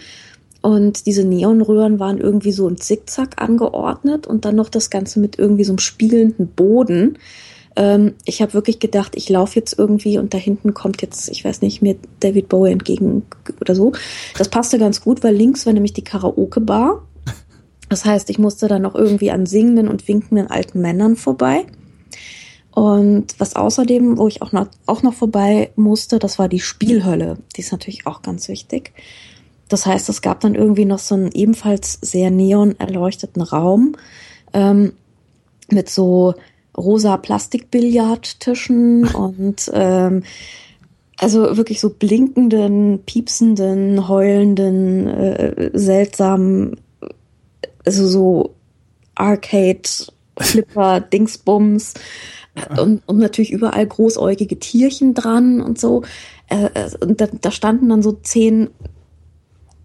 Und 0.63 1.05
diese 1.05 1.23
Neonröhren 1.23 1.99
waren 1.99 2.17
irgendwie 2.17 2.53
so 2.53 2.67
im 2.67 2.81
Zickzack 2.81 3.35
angeordnet 3.37 4.27
und 4.27 4.47
dann 4.47 4.57
noch 4.57 4.71
das 4.71 4.89
Ganze 4.89 5.21
mit 5.21 5.39
irgendwie 5.39 5.65
so 5.65 5.73
einem 5.73 5.79
spiegelnden 5.79 6.49
Boden. 6.49 7.19
Ähm, 7.77 8.15
ich 8.25 8.41
habe 8.41 8.55
wirklich 8.55 8.79
gedacht, 8.79 9.13
ich 9.15 9.29
laufe 9.29 9.57
jetzt 9.57 9.79
irgendwie 9.79 10.17
und 10.17 10.33
da 10.33 10.39
hinten 10.39 10.73
kommt 10.73 11.03
jetzt, 11.03 11.29
ich 11.29 11.45
weiß 11.45 11.61
nicht, 11.61 11.83
mir 11.83 11.97
David 12.21 12.49
Bowie 12.49 12.71
entgegen 12.71 13.25
oder 13.61 13.75
so. 13.75 13.93
Das 14.39 14.49
passte 14.49 14.79
ganz 14.79 15.03
gut, 15.03 15.23
weil 15.23 15.37
links 15.37 15.67
war 15.67 15.75
nämlich 15.75 15.93
die 15.93 16.03
Karaoke-Bar. 16.03 17.07
Das 17.91 18.07
heißt, 18.07 18.31
ich 18.31 18.39
musste 18.39 18.69
dann 18.69 18.83
noch 18.83 18.95
irgendwie 18.95 19.31
an 19.31 19.45
singenden 19.45 19.87
und 19.87 20.09
winkenden 20.09 20.47
alten 20.47 20.81
Männern 20.81 21.17
vorbei. 21.17 21.67
Und 22.79 23.35
was 23.39 23.57
außerdem, 23.57 24.19
wo 24.19 24.29
ich 24.29 24.41
auch 24.41 24.53
noch, 24.53 24.69
auch 24.87 25.03
noch 25.03 25.15
vorbei 25.15 25.73
musste, 25.75 26.21
das 26.21 26.39
war 26.39 26.49
die 26.49 26.61
Spielhölle. 26.61 27.39
Die 27.57 27.61
ist 27.61 27.73
natürlich 27.73 28.07
auch 28.07 28.23
ganz 28.23 28.47
wichtig. 28.47 28.93
Das 29.69 29.85
heißt, 29.85 30.09
es 30.09 30.23
gab 30.23 30.39
dann 30.39 30.55
irgendwie 30.55 30.85
noch 30.85 31.01
so 31.01 31.17
einen 31.17 31.33
ebenfalls 31.33 31.99
sehr 32.03 32.31
neon 32.31 32.79
erleuchteten 32.79 33.43
Raum 33.43 33.97
ähm, 34.53 34.93
mit 35.69 35.91
so 35.91 36.37
rosa 36.77 37.17
Plastikbillardtischen 37.17 39.09
und 39.13 39.69
ähm, 39.75 40.23
also 41.17 41.57
wirklich 41.57 41.81
so 41.81 41.91
blinkenden, 41.91 43.01
piepsenden, 43.05 44.07
heulenden, 44.07 45.09
äh, 45.09 45.71
seltsamen, 45.75 46.77
also 47.85 48.07
so 48.07 48.55
Arcade, 49.17 49.83
Flipper, 50.39 51.01
Dingsbums 51.01 51.95
und, 52.81 53.03
und 53.07 53.19
natürlich 53.19 53.53
überall 53.53 53.87
großäugige 53.87 54.59
Tierchen 54.59 55.15
dran 55.15 55.61
und 55.61 55.79
so. 55.79 56.03
Äh, 56.49 56.91
und 57.01 57.21
da, 57.21 57.27
da 57.41 57.51
standen 57.51 57.89
dann 57.89 58.03
so 58.03 58.13
zehn 58.13 58.71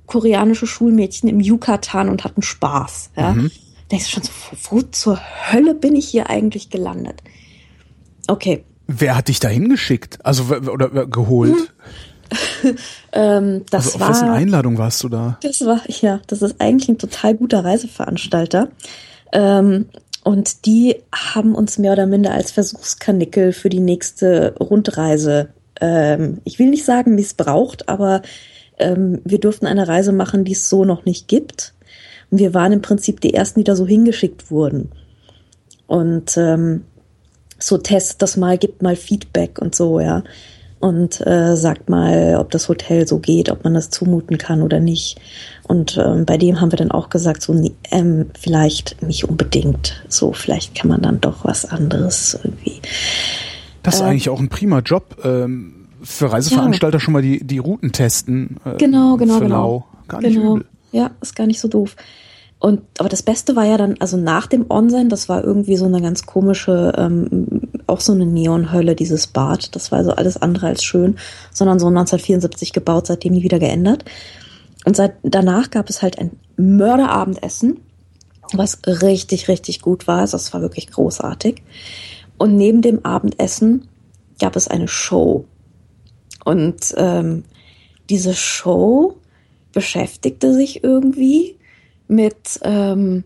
koreanische 0.05 0.67
Schulmädchen 0.67 1.29
im 1.29 1.39
Yucatan 1.39 2.09
und 2.09 2.23
hatten 2.23 2.41
Spaß. 2.41 3.11
Ja? 3.17 3.33
Mhm. 3.33 3.51
Da 3.89 3.97
ist 3.97 4.11
schon 4.11 4.23
so, 4.23 4.31
wo 4.69 4.81
zur 4.81 5.19
Hölle 5.51 5.75
bin 5.75 5.95
ich 5.95 6.07
hier 6.07 6.29
eigentlich 6.29 6.69
gelandet? 6.69 7.21
Okay. 8.27 8.63
Wer 8.87 9.15
hat 9.15 9.27
dich 9.27 9.39
da 9.39 9.47
hingeschickt? 9.47 10.25
Also 10.25 10.45
oder 10.55 11.07
geholt? 11.07 11.55
Hm. 11.55 11.67
ähm, 13.11 13.65
das 13.69 13.85
also 13.85 13.95
auf 13.95 14.01
war, 14.01 14.09
wessen 14.09 14.29
Einladung 14.29 14.77
warst 14.77 15.03
du 15.03 15.09
da? 15.09 15.37
Das 15.41 15.61
war, 15.65 15.81
ja, 15.87 16.21
das 16.27 16.41
ist 16.41 16.59
eigentlich 16.59 16.89
ein 16.89 16.97
total 16.97 17.35
guter 17.35 17.63
Reiseveranstalter. 17.63 18.69
Ähm, 19.31 19.85
und 20.23 20.65
die 20.65 21.01
haben 21.13 21.55
uns 21.55 21.77
mehr 21.77 21.93
oder 21.93 22.05
minder 22.05 22.31
als 22.31 22.51
Versuchskanickel 22.51 23.53
für 23.53 23.69
die 23.69 23.79
nächste 23.79 24.55
Rundreise, 24.59 25.49
ähm, 25.81 26.39
ich 26.43 26.59
will 26.59 26.69
nicht 26.69 26.85
sagen 26.85 27.15
missbraucht, 27.15 27.89
aber 27.89 28.21
ähm, 28.77 29.21
wir 29.25 29.39
durften 29.39 29.65
eine 29.65 29.87
Reise 29.87 30.11
machen, 30.11 30.45
die 30.45 30.53
es 30.53 30.69
so 30.69 30.85
noch 30.85 31.05
nicht 31.05 31.27
gibt. 31.27 31.73
Und 32.31 32.39
wir 32.39 32.53
waren 32.53 32.71
im 32.71 32.81
Prinzip 32.81 33.21
die 33.21 33.33
ersten, 33.33 33.59
die 33.59 33.63
da 33.65 33.75
so 33.75 33.85
hingeschickt 33.85 34.49
wurden. 34.49 34.91
Und 35.87 36.37
ähm, 36.37 36.85
so 37.59 37.77
testet 37.77 38.21
das 38.21 38.37
mal, 38.37 38.57
gibt 38.57 38.81
mal 38.81 38.95
Feedback 38.95 39.59
und 39.59 39.75
so, 39.75 39.99
ja 39.99 40.23
und 40.83 41.25
äh, 41.25 41.55
sagt 41.55 41.89
mal, 41.89 42.35
ob 42.37 42.51
das 42.51 42.67
Hotel 42.67 43.07
so 43.07 43.19
geht, 43.19 43.49
ob 43.49 43.63
man 43.63 43.73
das 43.73 43.89
zumuten 43.89 44.37
kann 44.37 44.61
oder 44.61 44.81
nicht. 44.81 45.17
Und 45.65 45.97
ähm, 45.97 46.25
bei 46.25 46.37
dem 46.37 46.59
haben 46.59 46.73
wir 46.73 46.77
dann 46.77 46.91
auch 46.91 47.09
gesagt, 47.09 47.41
so 47.41 47.55
ähm, 47.89 48.25
vielleicht 48.37 49.01
nicht 49.01 49.23
unbedingt. 49.23 50.03
So, 50.09 50.33
vielleicht 50.33 50.75
kann 50.75 50.89
man 50.89 51.01
dann 51.01 51.21
doch 51.21 51.45
was 51.45 51.63
anderes 51.63 52.37
irgendwie 52.43 52.81
Das 53.81 53.95
ist 53.95 54.01
ähm, 54.01 54.07
eigentlich 54.07 54.29
auch 54.29 54.41
ein 54.41 54.49
prima 54.49 54.79
Job. 54.79 55.15
Ähm, 55.23 55.87
für 56.01 56.33
Reiseveranstalter 56.33 56.97
ja. 56.97 56.99
schon 56.99 57.13
mal 57.13 57.21
die, 57.21 57.41
die 57.41 57.59
Routen 57.59 57.93
testen. 57.93 58.57
Äh, 58.65 58.75
genau, 58.75 59.15
genau, 59.15 59.39
genau. 59.39 59.55
Lau. 59.55 59.85
Gar 60.09 60.19
nicht 60.19 60.35
genau. 60.35 60.55
übel. 60.57 60.65
Ja, 60.91 61.11
ist 61.21 61.33
gar 61.33 61.47
nicht 61.47 61.61
so 61.61 61.69
doof. 61.69 61.95
Und 62.63 62.81
aber 62.97 63.09
das 63.09 63.21
Beste 63.21 63.57
war 63.57 63.65
ja 63.65 63.75
dann, 63.75 63.97
also 63.99 64.15
nach 64.15 64.47
dem 64.47 64.67
Onsen, 64.69 65.09
das 65.09 65.27
war 65.27 65.43
irgendwie 65.43 65.75
so 65.75 65.83
eine 65.83 66.01
ganz 66.01 66.25
komische, 66.25 66.93
ähm, 66.97 67.59
auch 67.87 67.99
so 67.99 68.13
eine 68.13 68.25
Neonhölle, 68.25 68.95
dieses 68.95 69.27
Bad. 69.27 69.75
Das 69.75 69.91
war 69.91 69.99
also 69.99 70.11
alles 70.11 70.41
andere 70.41 70.67
als 70.67 70.81
schön, 70.81 71.17
sondern 71.51 71.77
so 71.77 71.87
1974 71.87 72.71
gebaut, 72.71 73.07
seitdem 73.07 73.33
nie 73.33 73.43
wieder 73.43 73.59
geändert. 73.59 74.05
Und 74.85 74.95
seit 74.95 75.15
danach 75.23 75.71
gab 75.71 75.89
es 75.89 76.01
halt 76.01 76.17
ein 76.19 76.39
Mörderabendessen, 76.55 77.81
was 78.53 78.79
richtig, 78.87 79.49
richtig 79.49 79.81
gut 79.81 80.07
war. 80.07 80.19
Also 80.19 80.37
das 80.37 80.53
war 80.53 80.61
wirklich 80.61 80.89
großartig. 80.89 81.63
Und 82.37 82.55
neben 82.55 82.81
dem 82.81 83.03
Abendessen 83.03 83.89
gab 84.39 84.55
es 84.55 84.69
eine 84.69 84.87
Show. 84.87 85.43
Und 86.45 86.95
ähm, 86.95 87.43
diese 88.09 88.33
Show 88.33 89.17
beschäftigte 89.73 90.53
sich 90.53 90.81
irgendwie 90.81 91.57
mit 92.07 92.59
ähm, 92.63 93.23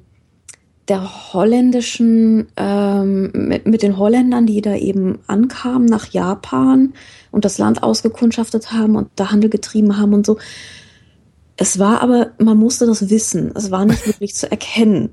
der 0.87 1.33
holländischen, 1.33 2.47
ähm, 2.55 3.31
mit, 3.33 3.67
mit 3.67 3.81
den 3.81 3.97
Holländern, 3.97 4.45
die 4.45 4.61
da 4.61 4.75
eben 4.75 5.19
ankamen 5.27 5.85
nach 5.85 6.07
Japan 6.07 6.93
und 7.31 7.45
das 7.45 7.57
Land 7.57 7.83
ausgekundschaftet 7.83 8.71
haben 8.71 8.95
und 8.95 9.09
da 9.15 9.31
Handel 9.31 9.49
getrieben 9.49 9.97
haben 9.97 10.13
und 10.13 10.25
so. 10.25 10.37
Es 11.57 11.79
war 11.79 12.01
aber, 12.01 12.31
man 12.37 12.57
musste 12.57 12.85
das 12.85 13.09
wissen. 13.09 13.51
Es 13.55 13.71
war 13.71 13.85
nicht 13.85 14.05
wirklich 14.05 14.35
zu 14.35 14.49
erkennen. 14.49 15.09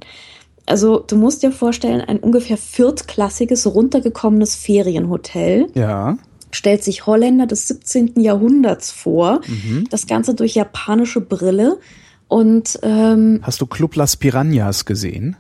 Also 0.66 0.98
du 0.98 1.16
musst 1.16 1.42
dir 1.42 1.53
vorstellen, 1.53 2.00
ein 2.03 2.18
ungefähr 2.18 2.57
viertklassiges, 2.57 3.66
runtergekommenes 3.66 4.55
Ferienhotel. 4.55 5.66
Ja. 5.74 6.16
Stellt 6.53 6.85
sich 6.85 7.07
Holländer 7.07 7.46
des 7.46 7.66
17. 7.68 8.20
Jahrhunderts 8.20 8.92
vor. 8.92 9.40
Mhm. 9.46 9.87
Das 9.90 10.07
Ganze 10.07 10.35
durch 10.35 10.55
japanische 10.55 11.20
Brille. 11.20 11.79
Und 12.35 12.81
ähm, 12.83 13.38
hast 13.42 13.61
du 13.61 13.66
Club 13.66 13.94
Las 13.94 14.16
Piranhas 14.16 14.87
gesehen? 14.87 15.37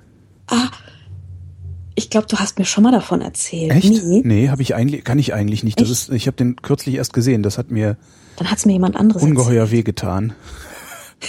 Ah, 0.46 0.68
ich 1.96 2.08
glaube, 2.08 2.28
du 2.28 2.36
hast 2.36 2.56
mir 2.56 2.64
schon 2.64 2.84
mal 2.84 2.92
davon 2.92 3.20
erzählt. 3.20 3.72
Echt? 3.72 4.04
Nee, 4.04 4.22
nee 4.24 4.48
habe 4.48 4.62
ich 4.62 4.76
eigentlich, 4.76 5.02
kann 5.02 5.18
ich 5.18 5.34
eigentlich 5.34 5.64
nicht. 5.64 5.80
Das 5.80 5.90
ist, 5.90 6.10
ich 6.10 6.28
habe 6.28 6.36
den 6.36 6.54
kürzlich 6.54 6.94
erst 6.94 7.12
gesehen. 7.12 7.42
Das 7.42 7.58
hat 7.58 7.72
mir 7.72 7.96
dann 8.36 8.48
hat's 8.48 8.64
mir 8.64 8.74
jemand 8.74 8.94
anderes 8.94 9.24
ungeheuer 9.24 9.72
wehgetan. 9.72 10.34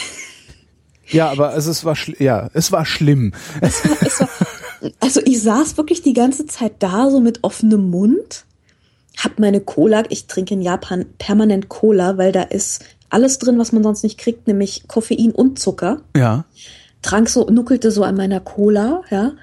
ja, 1.07 1.31
aber 1.31 1.49
also 1.49 1.71
es 1.71 1.83
war 1.83 1.97
ja, 2.19 2.47
es 2.53 2.71
war 2.71 2.85
schlimm. 2.85 3.33
Es 3.59 3.83
war, 3.89 3.97
es 4.01 4.19
war, 4.19 4.29
also 4.99 5.19
ich 5.25 5.41
saß 5.41 5.77
wirklich 5.77 6.03
die 6.03 6.13
ganze 6.13 6.45
Zeit 6.45 6.73
da 6.77 7.09
so 7.09 7.19
mit 7.19 7.43
offenem 7.43 7.89
Mund, 7.89 8.45
hab 9.17 9.39
meine 9.39 9.61
Cola. 9.61 10.03
Ich 10.09 10.27
trinke 10.27 10.53
in 10.53 10.61
Japan 10.61 11.07
permanent 11.17 11.69
Cola, 11.69 12.19
weil 12.19 12.31
da 12.31 12.43
ist 12.43 12.85
alles 13.09 13.39
drin, 13.39 13.57
was 13.57 13.71
man 13.71 13.83
sonst 13.83 14.03
nicht 14.03 14.17
kriegt, 14.17 14.47
nämlich 14.47 14.87
Koffein 14.87 15.31
und 15.31 15.59
Zucker. 15.59 16.01
Ja. 16.15 16.45
Trank 17.01 17.29
so, 17.29 17.45
nuckelte 17.45 17.91
so 17.91 18.03
an 18.03 18.15
meiner 18.15 18.39
Cola, 18.39 19.03
ja. 19.11 19.33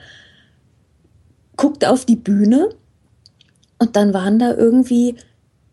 Guckte 1.57 1.91
auf 1.91 2.05
die 2.05 2.17
Bühne 2.17 2.71
und 3.79 3.97
dann 3.97 4.15
waren 4.15 4.39
da 4.39 4.55
irgendwie 4.55 5.17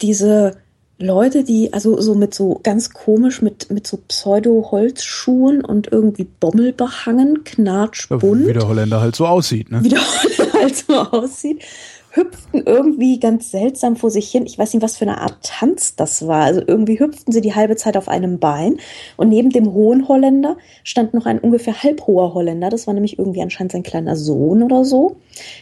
diese 0.02 0.58
Leute, 1.00 1.44
die 1.44 1.72
also 1.72 2.00
so 2.02 2.14
mit 2.14 2.34
so 2.34 2.60
ganz 2.62 2.92
komisch 2.92 3.42
mit 3.42 3.72
mit 3.72 3.88
so 3.88 3.98
Pseudo-Holzschuhen 3.98 5.64
und 5.64 5.92
irgendwie 5.92 6.26
Bommel 6.26 6.74
behangen, 6.74 7.44
knatschbunt. 7.46 8.48
Wie 8.48 8.54
der 8.54 8.68
Holländer 8.68 9.00
halt 9.00 9.16
so 9.16 9.26
aussieht, 9.26 9.72
ne? 9.72 9.82
Wie 9.84 9.90
der 9.90 10.02
Holländer 10.02 10.54
halt 10.54 10.76
so 10.76 10.94
aussieht 10.96 11.64
hüpften 12.12 12.64
irgendwie 12.66 13.20
ganz 13.20 13.52
seltsam 13.52 13.96
vor 13.96 14.10
sich 14.10 14.30
hin. 14.30 14.46
Ich 14.46 14.58
weiß 14.58 14.74
nicht, 14.74 14.84
was 14.84 14.98
für 14.98 15.06
eine 15.06 15.22
Art 15.22 15.38
Tanz 15.44 15.96
das 15.96 16.28
war. 16.28 16.44
Also 16.44 16.62
irgendwie 16.66 17.00
hüpften 17.00 17.32
sie 17.32 17.42
die 17.42 17.56
halbe 17.56 17.76
Zeit 17.76 17.98
auf 17.98 18.08
einem 18.08 18.40
Bein. 18.40 18.78
Und 19.18 19.30
neben 19.30 19.50
dem 19.52 19.74
hohen 19.74 20.08
Holländer 20.08 20.58
stand 20.84 21.14
noch 21.14 21.26
ein 21.26 21.40
ungefähr 21.40 21.84
halbhoher 21.84 22.34
Holländer. 22.34 22.70
Das 22.70 22.88
war 22.88 22.94
nämlich 22.94 23.20
irgendwie 23.20 23.42
anscheinend 23.42 23.72
sein 23.72 23.84
kleiner 23.84 24.16
Sohn 24.16 24.64
oder 24.64 24.86
so. 24.86 25.18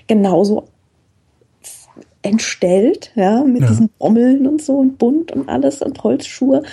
Genauso 0.07 0.65
entstellt, 2.21 3.11
ja, 3.15 3.43
mit 3.43 3.61
ja. 3.61 3.67
diesen 3.67 3.89
Bommeln 3.99 4.47
und 4.47 4.61
so 4.61 4.77
und 4.77 4.97
bunt 4.97 5.31
und 5.31 5.49
alles 5.49 5.81
und 5.81 6.03
Holzschuhe 6.03 6.63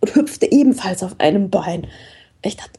und 0.00 0.14
hüpfte 0.14 0.50
ebenfalls 0.50 1.02
auf 1.02 1.18
einem 1.18 1.50
Bein. 1.50 1.86
Ich 2.42 2.56
dachte, 2.56 2.78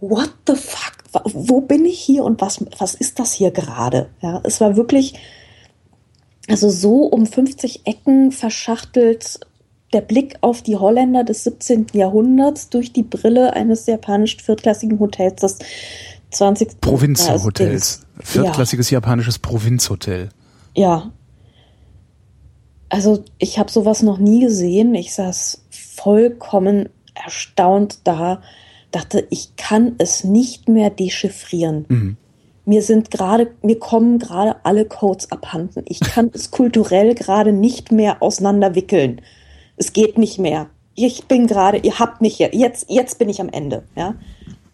what 0.00 0.32
the 0.46 0.54
fuck? 0.54 1.01
Wo 1.24 1.60
bin 1.60 1.84
ich 1.84 1.98
hier 1.98 2.24
und 2.24 2.40
was, 2.40 2.64
was 2.78 2.94
ist 2.94 3.18
das 3.18 3.32
hier 3.32 3.50
gerade? 3.50 4.08
Ja, 4.20 4.40
es 4.44 4.60
war 4.60 4.76
wirklich, 4.76 5.14
also 6.48 6.70
so 6.70 7.04
um 7.04 7.26
50 7.26 7.86
Ecken 7.86 8.32
verschachtelt 8.32 9.40
der 9.92 10.00
Blick 10.00 10.36
auf 10.40 10.62
die 10.62 10.76
Holländer 10.76 11.24
des 11.24 11.44
17. 11.44 11.88
Jahrhunderts 11.92 12.70
durch 12.70 12.92
die 12.92 13.02
Brille 13.02 13.52
eines 13.52 13.86
japanisch 13.86 14.38
viertklassigen 14.38 14.98
Hotels 14.98 15.40
des 15.42 15.58
20. 16.30 16.80
Provinzhotels. 16.80 18.06
Viertklassiges 18.20 18.90
ja. 18.90 18.96
japanisches 18.96 19.38
Provinzhotel. 19.38 20.30
Ja. 20.74 21.12
Also 22.88 23.24
ich 23.38 23.58
habe 23.58 23.70
sowas 23.70 24.02
noch 24.02 24.18
nie 24.18 24.40
gesehen. 24.40 24.94
Ich 24.94 25.12
saß 25.14 25.62
vollkommen 25.70 26.88
erstaunt 27.14 28.00
da 28.04 28.42
dachte, 28.92 29.26
ich 29.30 29.56
kann 29.56 29.94
es 29.98 30.22
nicht 30.22 30.68
mehr 30.68 30.90
dechiffrieren. 30.90 31.86
Mhm. 31.88 32.16
Mir 32.64 32.82
sind 32.82 33.10
gerade, 33.10 33.52
mir 33.62 33.78
kommen 33.78 34.20
gerade 34.20 34.64
alle 34.64 34.84
Codes 34.84 35.32
abhanden. 35.32 35.82
Ich 35.86 35.98
kann 36.00 36.30
es 36.32 36.50
kulturell 36.52 37.14
gerade 37.14 37.52
nicht 37.52 37.90
mehr 37.90 38.22
auseinanderwickeln. 38.22 39.20
Es 39.76 39.92
geht 39.92 40.16
nicht 40.16 40.38
mehr. 40.38 40.68
Ich 40.94 41.24
bin 41.24 41.46
gerade, 41.46 41.78
ihr 41.78 41.98
habt 41.98 42.20
mich 42.20 42.38
ja, 42.38 42.48
jetzt, 42.52 42.86
jetzt 42.88 43.18
bin 43.18 43.28
ich 43.28 43.40
am 43.40 43.48
Ende, 43.48 43.82
ja. 43.96 44.14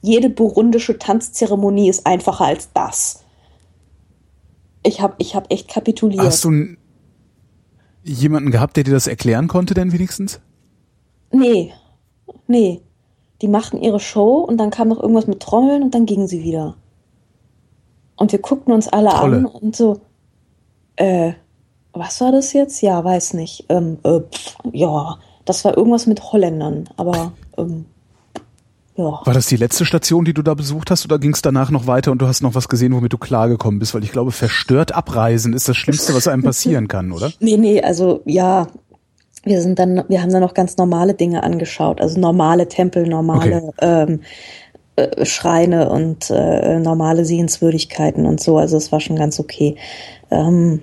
Jede 0.01 0.29
burundische 0.29 0.99
Tanzzeremonie 0.99 1.89
ist 1.89 2.07
einfacher 2.07 2.45
als 2.45 2.73
das. 2.73 3.25
Ich 4.85 5.01
habe 5.01 5.15
ich 5.19 5.35
hab 5.35 5.53
echt 5.53 5.69
kapituliert. 5.69 6.23
Hast 6.23 6.45
du 6.45 6.77
jemanden 8.05 8.51
gehabt, 8.51 8.77
der 8.77 8.85
dir 8.85 8.93
das 8.93 9.07
erklären 9.07 9.49
konnte 9.49 9.75
denn 9.75 9.93
wenigstens? 9.93 10.41
Nee. 11.33 11.73
Nee 12.47 12.81
die 13.43 13.49
machten 13.49 13.79
ihre 13.79 14.01
Show 14.01 14.39
und 14.39 14.59
dann 14.59 14.71
kam 14.71 14.89
noch 14.89 15.01
irgendwas 15.01 15.27
mit 15.27 15.41
Trommeln 15.41 15.83
und 15.83 15.95
dann 15.95 16.07
gingen 16.07 16.27
sie 16.27 16.43
wieder. 16.43 16.75
Und 18.17 18.33
wir 18.33 18.41
guckten 18.41 18.73
uns 18.73 18.89
alle 18.89 19.11
Trolle. 19.11 19.37
an 19.39 19.47
und 19.47 19.77
so, 19.77 20.01
äh, 20.97 21.33
was 21.93 22.21
war 22.21 22.33
das 22.33 22.53
jetzt? 22.53 22.81
Ja, 22.83 23.03
weiß 23.03 23.35
nicht. 23.35 23.65
Ähm, 23.69 23.99
äh, 24.03 24.21
pff, 24.21 24.57
ja, 24.73 25.19
das 25.45 25.65
war 25.65 25.77
irgendwas 25.77 26.07
mit 26.07 26.33
Holländern, 26.33 26.89
aber 26.97 27.33
ähm, 27.57 27.87
ja. 28.97 29.21
War 29.25 29.33
das 29.33 29.47
die 29.47 29.57
letzte 29.57 29.87
Station, 29.87 30.25
die 30.25 30.35
du 30.35 30.43
da 30.43 30.55
besucht 30.55 30.91
hast, 30.91 31.05
oder 31.05 31.21
ging 31.21 31.33
es 31.33 31.41
danach 31.41 31.71
noch 31.71 31.87
weiter 31.87 32.11
und 32.11 32.21
du 32.21 32.27
hast 32.27 32.43
noch 32.43 32.57
was 32.57 32.69
gesehen, 32.69 32.93
womit 32.93 33.13
du 33.13 33.19
klargekommen 33.19 33.79
bist? 33.79 33.95
Weil 33.95 34.03
ich 34.03 34.11
glaube, 34.11 34.33
verstört 34.33 34.93
abreisen 34.93 35.53
ist 35.53 35.69
das 35.69 35.77
Schlimmste, 35.77 36.15
was 36.15 36.27
einem 36.27 36.43
passieren 36.43 36.89
kann, 36.89 37.13
oder? 37.13 37.31
Nee, 37.39 37.57
nee, 37.57 37.81
also 37.81 38.23
ja, 38.25 38.67
wir 39.49 39.61
sind 39.63 39.79
dann, 39.79 40.05
wir 40.09 40.23
haben 40.23 40.31
dann 40.33 40.43
noch 40.43 40.55
ganz 40.55 40.77
normale 40.77 41.15
Dinge 41.15 41.43
angeschaut, 41.43 42.01
also 42.01 42.21
normale 42.21 42.69
Tempel, 42.69 43.07
normale 43.07 43.63
okay. 43.63 43.73
ähm, 43.81 44.21
äh, 44.97 45.25
Schreine 45.25 45.91
und 45.91 46.31
äh, 46.31 46.79
normale 46.79 47.25
Sehenswürdigkeiten 47.25 48.27
und 48.27 48.41
so. 48.41 48.59
Also 48.59 48.77
es 48.77 48.93
war 48.93 49.01
schon 49.01 49.17
ganz 49.17 49.39
okay. 49.41 49.77
Ähm, 50.31 50.83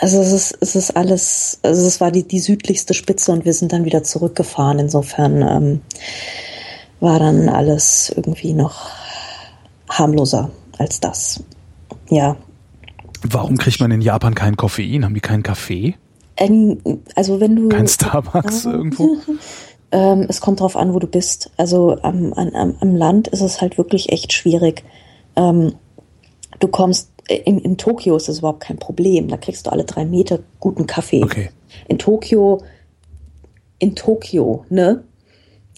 also 0.00 0.20
es 0.20 0.32
ist, 0.32 0.58
es 0.60 0.74
ist 0.74 0.96
alles, 0.96 1.60
also 1.62 1.86
es 1.86 2.00
war 2.00 2.10
die, 2.10 2.26
die 2.26 2.40
südlichste 2.40 2.94
Spitze 2.94 3.32
und 3.32 3.44
wir 3.44 3.52
sind 3.52 3.72
dann 3.72 3.84
wieder 3.84 4.02
zurückgefahren. 4.02 4.78
Insofern 4.78 5.42
ähm, 5.42 5.80
war 7.00 7.18
dann 7.18 7.48
alles 7.48 8.12
irgendwie 8.14 8.54
noch 8.54 8.90
harmloser 9.88 10.50
als 10.78 11.00
das. 11.00 11.44
Ja. 12.10 12.36
Warum 13.22 13.56
kriegt 13.56 13.80
man 13.80 13.90
in 13.90 14.00
Japan 14.00 14.34
kein 14.34 14.56
Koffein? 14.56 15.04
Haben 15.04 15.14
die 15.14 15.20
keinen 15.20 15.42
Kaffee? 15.42 15.94
Also 16.36 17.40
wenn 17.40 17.56
du. 17.56 17.68
Kein 17.68 17.86
Starbucks 17.86 18.66
äh, 18.66 18.70
irgendwo? 18.70 19.16
Ähm, 19.94 20.26
es 20.28 20.40
kommt 20.40 20.58
drauf 20.58 20.76
an, 20.76 20.92
wo 20.92 20.98
du 20.98 21.06
bist. 21.06 21.52
Also 21.56 21.96
am, 22.02 22.32
am, 22.32 22.74
am 22.80 22.96
Land 22.96 23.28
ist 23.28 23.42
es 23.42 23.60
halt 23.60 23.78
wirklich 23.78 24.10
echt 24.10 24.32
schwierig. 24.32 24.82
Ähm, 25.36 25.76
du 26.58 26.66
kommst, 26.66 27.10
äh, 27.28 27.36
in, 27.44 27.60
in 27.60 27.78
Tokio 27.78 28.16
ist 28.16 28.28
das 28.28 28.40
überhaupt 28.40 28.58
kein 28.58 28.78
Problem. 28.78 29.28
Da 29.28 29.36
kriegst 29.36 29.66
du 29.66 29.70
alle 29.70 29.84
drei 29.84 30.04
Meter 30.04 30.40
guten 30.58 30.88
Kaffee. 30.88 31.22
Okay. 31.22 31.50
In 31.86 31.98
Tokio, 31.98 32.60
in 33.78 33.94
Tokio, 33.94 34.66
ne? 34.68 35.04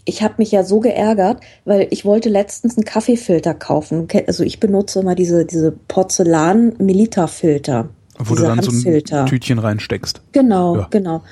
Ich 0.06 0.22
habe 0.22 0.36
mich 0.38 0.50
ja 0.50 0.62
so 0.62 0.80
geärgert, 0.80 1.42
weil 1.66 1.86
ich 1.90 2.06
wollte 2.06 2.30
letztens 2.30 2.78
einen 2.78 2.84
Kaffeefilter 2.84 3.52
kaufen. 3.52 4.08
Also 4.26 4.44
ich 4.44 4.60
benutze 4.60 5.00
immer 5.00 5.14
diese, 5.14 5.44
diese 5.44 5.72
Porzellan-Milita-Filter. 5.72 7.90
Wo 8.18 8.34
du 8.34 8.42
dann 8.42 8.58
Handfilter. 8.58 9.16
so 9.16 9.22
ein 9.22 9.26
Tütchen 9.26 9.58
reinsteckst. 9.58 10.22
Genau, 10.32 10.76
ja. 10.76 10.86
genau. 10.90 11.22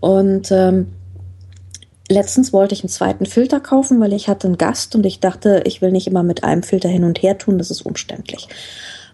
Und 0.00 0.50
ähm, 0.50 0.88
letztens 2.08 2.52
wollte 2.52 2.74
ich 2.74 2.82
einen 2.82 2.88
zweiten 2.88 3.26
Filter 3.26 3.60
kaufen, 3.60 4.00
weil 4.00 4.12
ich 4.12 4.28
hatte 4.28 4.48
einen 4.48 4.58
Gast 4.58 4.94
und 4.94 5.06
ich 5.06 5.20
dachte, 5.20 5.62
ich 5.66 5.82
will 5.82 5.92
nicht 5.92 6.06
immer 6.06 6.22
mit 6.22 6.44
einem 6.44 6.62
Filter 6.62 6.88
hin 6.88 7.04
und 7.04 7.22
her 7.22 7.38
tun, 7.38 7.58
das 7.58 7.70
ist 7.70 7.82
umständlich. 7.82 8.48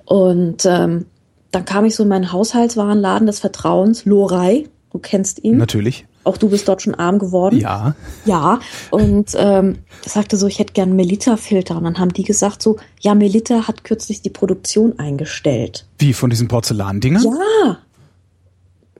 Und 0.04 0.64
ähm, 0.64 1.06
dann 1.50 1.64
kam 1.64 1.84
ich 1.84 1.94
so 1.94 2.02
in 2.02 2.08
meinen 2.08 2.32
Haushaltswarenladen 2.32 3.26
des 3.26 3.40
Vertrauens, 3.40 4.04
Lorei, 4.04 4.64
du 4.92 4.98
kennst 4.98 5.42
ihn. 5.44 5.58
Natürlich. 5.58 6.06
Auch 6.28 6.36
du 6.36 6.50
bist 6.50 6.68
dort 6.68 6.82
schon 6.82 6.94
arm 6.94 7.18
geworden. 7.18 7.58
Ja. 7.58 7.94
Ja, 8.26 8.60
und 8.90 9.30
ähm, 9.36 9.78
sagte 10.04 10.36
so, 10.36 10.46
ich 10.46 10.58
hätte 10.58 10.74
gern 10.74 10.94
Melita-Filter. 10.94 11.76
Und 11.76 11.84
dann 11.84 11.98
haben 11.98 12.12
die 12.12 12.22
gesagt 12.24 12.62
so, 12.62 12.76
ja, 13.00 13.14
Melita 13.14 13.66
hat 13.66 13.82
kürzlich 13.84 14.20
die 14.22 14.30
Produktion 14.30 14.98
eingestellt. 14.98 15.86
Wie, 15.98 16.12
von 16.12 16.28
diesen 16.30 16.46
Porzellandingern? 16.48 17.22
Ja, 17.24 17.78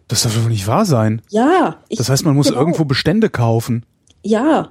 Das 0.08 0.22
darf 0.22 0.34
doch 0.34 0.48
nicht 0.48 0.66
wahr 0.66 0.84
sein. 0.86 1.20
ja. 1.28 1.76
Ich, 1.88 1.98
Das 1.98 2.08
heißt, 2.08 2.24
man 2.24 2.34
muss 2.34 2.48
genau. 2.48 2.60
irgendwo 2.60 2.84
Bestände 2.84 3.28
kaufen. 3.28 3.84
Ja, 4.22 4.70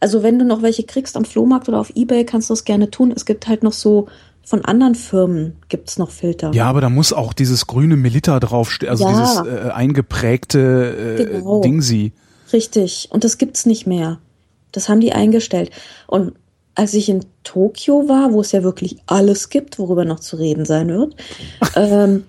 also 0.00 0.24
wenn 0.24 0.38
du 0.40 0.44
noch 0.44 0.62
welche 0.62 0.82
kriegst 0.82 1.16
am 1.16 1.24
Flohmarkt 1.24 1.68
oder 1.68 1.78
auf 1.78 1.92
Ebay, 1.94 2.24
kannst 2.26 2.50
du 2.50 2.54
das 2.54 2.64
gerne 2.64 2.90
tun. 2.90 3.12
Es 3.14 3.24
gibt 3.24 3.46
halt 3.46 3.62
noch 3.62 3.72
so, 3.72 4.08
von 4.44 4.64
anderen 4.64 4.94
Firmen 4.94 5.56
gibt's 5.68 5.98
noch 5.98 6.10
Filter. 6.10 6.52
Ja, 6.52 6.66
aber 6.66 6.80
da 6.80 6.88
muss 6.88 7.12
auch 7.12 7.32
dieses 7.32 7.66
grüne 7.66 7.96
Melita 7.96 8.40
draufstehen, 8.40 8.90
also 8.90 9.04
Ja. 9.04 9.10
dieses 9.10 9.36
äh, 9.66 9.70
eingeprägte 9.70 11.16
äh, 11.18 11.24
Genau. 11.24 11.60
Dingsi. 11.60 12.12
Richtig. 12.52 13.08
Und 13.10 13.24
das 13.24 13.38
gibt's 13.38 13.66
nicht 13.66 13.86
mehr. 13.86 14.18
Das 14.72 14.88
haben 14.88 15.00
die 15.00 15.12
eingestellt. 15.12 15.70
Und 16.06 16.32
als 16.74 16.94
ich 16.94 17.08
in 17.08 17.24
Tokio 17.44 18.08
war, 18.08 18.32
wo 18.32 18.40
es 18.40 18.52
ja 18.52 18.62
wirklich 18.62 18.96
alles 19.06 19.48
gibt, 19.48 19.78
worüber 19.78 20.04
noch 20.04 20.20
zu 20.20 20.36
reden 20.36 20.64
sein 20.64 20.88
wird, 20.88 21.14
ähm, 21.76 22.24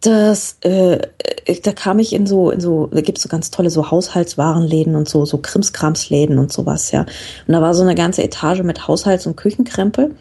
das, 0.00 0.58
äh, 0.64 0.98
äh, 1.46 1.60
da 1.62 1.72
kam 1.72 1.98
ich 1.98 2.12
in 2.12 2.26
so, 2.26 2.50
in 2.50 2.60
so, 2.60 2.88
da 2.88 3.00
gibt's 3.00 3.22
so 3.22 3.28
ganz 3.28 3.50
tolle 3.50 3.70
so 3.70 3.90
Haushaltswarenläden 3.90 4.96
und 4.96 5.08
so, 5.08 5.24
so 5.24 5.38
Krimskramsläden 5.38 6.38
und 6.38 6.52
sowas, 6.52 6.90
ja. 6.90 7.06
Und 7.46 7.54
da 7.54 7.62
war 7.62 7.72
so 7.72 7.82
eine 7.82 7.94
ganze 7.94 8.22
Etage 8.22 8.62
mit 8.62 8.86
Haushalts- 8.86 9.26
und 9.26 9.36
Küchenkrempel. 9.36 10.14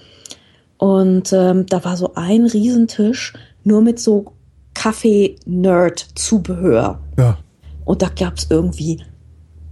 Und 0.83 1.31
ähm, 1.31 1.65
da 1.65 1.85
war 1.85 1.95
so 1.95 2.15
ein 2.15 2.45
Riesentisch 2.45 3.31
nur 3.63 3.81
mit 3.81 4.01
so 4.01 4.33
Kaffee-Nerd-Zubehör. 4.73 6.99
Ja. 7.17 7.37
Und 7.85 8.01
da 8.01 8.09
gab's 8.09 8.47
irgendwie 8.49 9.01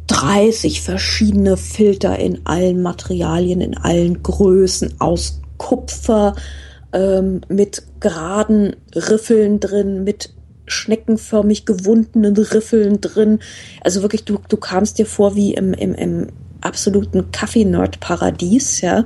30 0.08 0.80
verschiedene 0.80 1.58
Filter 1.58 2.18
in 2.18 2.46
allen 2.46 2.82
Materialien, 2.82 3.60
in 3.60 3.76
allen 3.76 4.24
Größen, 4.24 5.02
aus 5.02 5.42
Kupfer, 5.58 6.34
ähm, 6.94 7.42
mit 7.50 7.84
geraden 8.00 8.78
Riffeln 8.96 9.60
drin, 9.60 10.06
mit 10.06 10.34
schneckenförmig 10.66 11.66
gewundenen 11.66 12.38
Riffeln 12.38 13.02
drin. 13.02 13.40
Also 13.82 14.02
wirklich, 14.02 14.24
du, 14.24 14.40
du 14.48 14.56
kamst 14.56 14.98
dir 14.98 15.06
vor 15.06 15.36
wie 15.36 15.56
im, 15.56 15.74
im, 15.74 15.94
im 15.94 16.28
absoluten 16.62 17.32
Kaffee-Nerd-Paradies, 17.32 18.82
ja. 18.82 19.06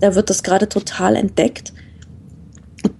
Da 0.00 0.14
wird 0.14 0.30
das 0.30 0.42
gerade 0.42 0.68
total 0.68 1.16
entdeckt. 1.16 1.72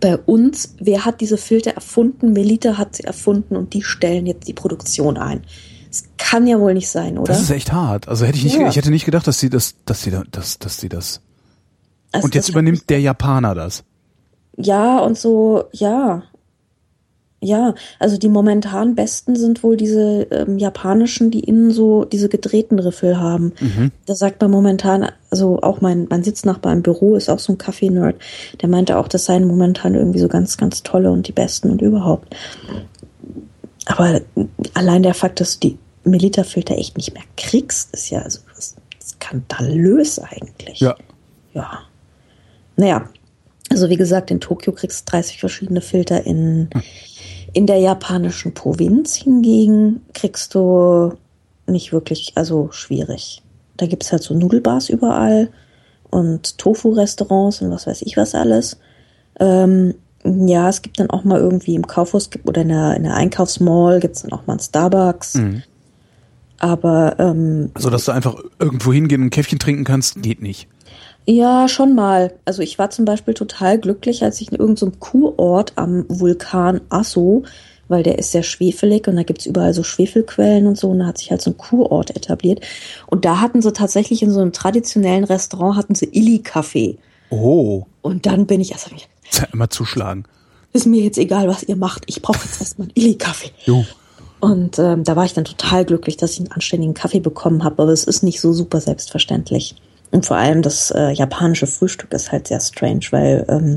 Bei 0.01 0.17
uns, 0.19 0.75
wer 0.79 1.05
hat 1.05 1.21
diese 1.21 1.39
Filter 1.39 1.71
erfunden? 1.73 2.33
Melita 2.33 2.77
hat 2.77 2.97
sie 2.97 3.05
erfunden 3.05 3.57
und 3.57 3.73
die 3.73 3.83
stellen 3.83 4.27
jetzt 4.27 4.47
die 4.49 4.53
Produktion 4.53 5.17
ein. 5.17 5.43
Das 5.89 6.05
kann 6.19 6.47
ja 6.47 6.61
wohl 6.61 6.75
nicht 6.75 6.89
sein, 6.89 7.19
oder? 7.19 7.33
Das 7.33 7.41
ist 7.43 7.51
echt 7.51 7.73
hart. 7.73 8.07
Also 8.07 8.25
hätte 8.27 8.37
ich 8.39 8.45
nicht, 8.45 8.57
Ja. 8.59 8.69
ich 8.69 8.77
hätte 8.77 8.91
nicht 8.91 9.07
gedacht, 9.07 9.27
dass 9.27 9.41
sie 9.41 9.49
das, 9.51 9.75
dass 9.87 10.03
sie 10.03 10.11
da, 10.11 10.23
dass, 10.31 10.59
dass 10.59 10.79
sie 10.79 10.89
das. 10.89 11.21
Also 12.13 12.25
Und 12.27 12.35
jetzt 12.35 12.49
übernimmt 12.49 12.91
der 12.91 13.01
Japaner 13.01 13.55
das. 13.55 13.85
Ja, 14.57 14.99
und 14.99 15.17
so, 15.17 15.65
ja. 15.73 16.25
Ja, 17.43 17.74
also 17.99 18.18
die 18.18 18.28
momentan 18.28 18.95
besten 18.95 19.34
sind 19.34 19.62
wohl 19.62 19.78
diese 19.78 20.26
ähm, 20.30 20.59
japanischen, 20.59 21.30
die 21.30 21.41
innen 21.41 21.70
so 21.70 22.05
diese 22.05 22.28
gedrehten 22.28 22.78
Riffel 22.78 23.18
haben. 23.18 23.53
Da 24.05 24.14
sagt 24.14 24.43
man 24.43 24.51
momentan, 24.51 25.11
also 25.30 25.59
auch 25.62 25.80
mein, 25.80 26.07
mein 26.11 26.22
Sitznachbar 26.22 26.74
im 26.74 26.82
Büro 26.82 27.16
ist 27.16 27.30
auch 27.30 27.38
so 27.38 27.55
ein 27.55 27.59
Kaffee-Nerd, 27.59 28.16
der 28.61 28.68
meinte 28.68 28.99
auch, 28.99 29.09
das 29.09 29.24
seien 29.24 29.47
momentan 29.47 29.95
irgendwie 29.95 30.18
so 30.18 30.28
ganz, 30.28 30.59
ganz 30.59 30.82
tolle 30.82 31.11
und 31.11 31.28
die 31.28 31.32
besten 31.32 31.70
und 31.70 31.80
überhaupt. 31.80 32.36
Aber 33.86 34.20
allein 34.74 35.03
der 35.03 35.14
Fakt, 35.14 35.41
dass 35.41 35.59
du 35.59 35.68
die 35.68 35.78
Melita-Filter 36.05 36.76
echt 36.76 36.99
nicht 36.99 37.14
mehr 37.14 37.24
kriegst, 37.38 37.95
ist 37.95 38.11
ja 38.11 38.20
also 38.20 38.41
skandalös 39.03 40.18
eigentlich. 40.18 40.80
Ja. 40.80 40.95
Ja. 41.55 41.80
Naja, 42.76 43.09
also 43.70 43.88
wie 43.88 43.97
gesagt, 43.97 44.30
in 44.30 44.41
Tokio 44.41 44.72
kriegst 44.72 45.09
du 45.09 45.12
30 45.12 45.38
verschiedene 45.38 45.80
Filter. 45.80 46.26
In, 46.26 46.70
in 47.53 47.67
der 47.67 47.79
japanischen 47.79 48.55
Provinz 48.55 49.15
hingegen 49.17 50.03
kriegst 50.15 50.55
du 50.55 51.15
nicht 51.67 51.93
wirklich, 51.93 52.33
also 52.37 52.69
schwierig. 52.73 53.43
Da 53.77 53.87
gibt's 53.87 54.13
halt 54.13 54.23
so 54.23 54.35
Nudelbars 54.35 54.89
überall 54.89 55.51
und 56.11 56.59
Tofu-Restaurants 56.59 57.63
und 57.63 57.71
was 57.71 57.87
weiß 57.87 58.03
ich 58.03 58.17
was 58.17 58.35
alles. 58.35 58.79
Ähm, 59.39 59.95
ja, 60.25 60.69
es 60.69 60.83
gibt 60.83 61.01
dann 61.01 61.09
auch 61.11 61.25
mal 61.25 61.41
irgendwie 61.41 61.75
im 61.75 61.87
Kaufhaus 61.87 62.31
gibt- 62.31 62.47
oder 62.49 62.63
in 62.63 62.69
der, 62.69 62.97
in 62.97 63.05
der 63.05 63.15
Einkaufsmall 63.15 64.01
gibt's 64.01 64.23
dann 64.23 64.33
auch 64.33 64.47
mal 64.47 64.55
einen 64.55 64.61
Starbucks. 64.61 65.35
Aber 66.59 67.17
ähm, 67.19 67.71
So 67.79 67.89
dass 67.89 68.05
du 68.05 68.13
einfach 68.13 68.37
irgendwo 68.59 68.93
hingehen 68.93 69.23
und 69.23 69.29
ein 69.29 69.31
Käffchen 69.31 69.59
trinken 69.59 69.85
kannst, 69.85 70.23
geht 70.23 70.43
nicht. 70.43 70.69
Ja, 71.31 71.68
schon 71.68 71.95
mal. 71.95 72.33
Also 72.45 72.61
ich 72.61 72.76
war 72.81 72.91
zum 72.91 73.05
Beispiel 73.05 73.35
total 73.35 73.78
glücklich, 73.78 74.24
als 74.24 74.41
ich 74.41 74.51
in 74.51 74.59
irgendeinem 74.59 74.99
Kurort 74.99 75.74
am 75.76 76.05
Vulkan 76.09 76.81
Asso, 76.89 77.45
weil 77.87 78.03
der 78.03 78.18
ist 78.18 78.33
sehr 78.33 78.43
schwefelig 78.43 79.07
und 79.07 79.14
da 79.14 79.22
gibt's 79.22 79.47
überall 79.47 79.72
so 79.72 79.85
Schwefelquellen 79.85 80.66
und 80.66 80.76
so 80.76 80.91
und 80.91 80.99
da 80.99 81.07
hat 81.07 81.18
sich 81.18 81.31
halt 81.31 81.41
so 81.41 81.51
ein 81.53 81.57
Kurort 81.57 82.16
etabliert. 82.16 82.66
Und 83.07 83.24
da 83.24 83.41
hatten 83.41 83.62
sie 83.62 83.72
tatsächlich 83.72 84.22
in 84.24 84.33
so 84.33 84.41
einem 84.41 84.51
traditionellen 84.53 85.22
Restaurant 85.22 85.76
hatten 85.76 85.95
sie 85.95 86.07
Illy-Kaffee. 86.11 86.99
Oh. 87.31 87.85
Und 88.03 88.26
dann 88.26 88.47
bin 88.47 88.61
ich 88.61 88.72
erst, 88.72 88.91
Ja, 88.91 89.47
immer 89.53 89.70
zuschlagen. 89.70 90.24
ist 90.72 90.87
mir 90.87 91.01
jetzt 91.05 91.18
egal, 91.18 91.47
was 91.47 91.62
ihr 91.62 91.76
macht, 91.76 92.03
ich 92.07 92.22
brauche 92.22 92.45
jetzt 92.45 92.61
erstmal 92.61 92.89
einen 92.89 92.97
Illy-Kaffee. 92.97 93.53
Jo. 93.66 93.85
Und 94.41 94.81
ähm, 94.81 95.05
da 95.05 95.14
war 95.14 95.26
ich 95.26 95.35
dann 95.35 95.45
total 95.45 95.85
glücklich, 95.85 96.16
dass 96.16 96.33
ich 96.33 96.41
einen 96.41 96.51
anständigen 96.51 96.95
Kaffee 96.95 97.20
bekommen 97.20 97.62
habe, 97.62 97.85
aber 97.85 97.93
es 97.93 98.03
ist 98.03 98.24
nicht 98.24 98.41
so 98.41 98.53
super 98.53 98.81
selbstverständlich. 98.81 99.76
Und 100.11 100.27
vor 100.27 100.37
allem 100.37 100.63
das 100.63 100.91
äh, 100.91 101.11
japanische 101.11 101.67
Frühstück 101.67 102.13
ist 102.13 102.33
halt 102.33 102.49
sehr 102.49 102.61
strange, 102.61 103.07
weil 103.11 103.47
ähm, 103.49 103.77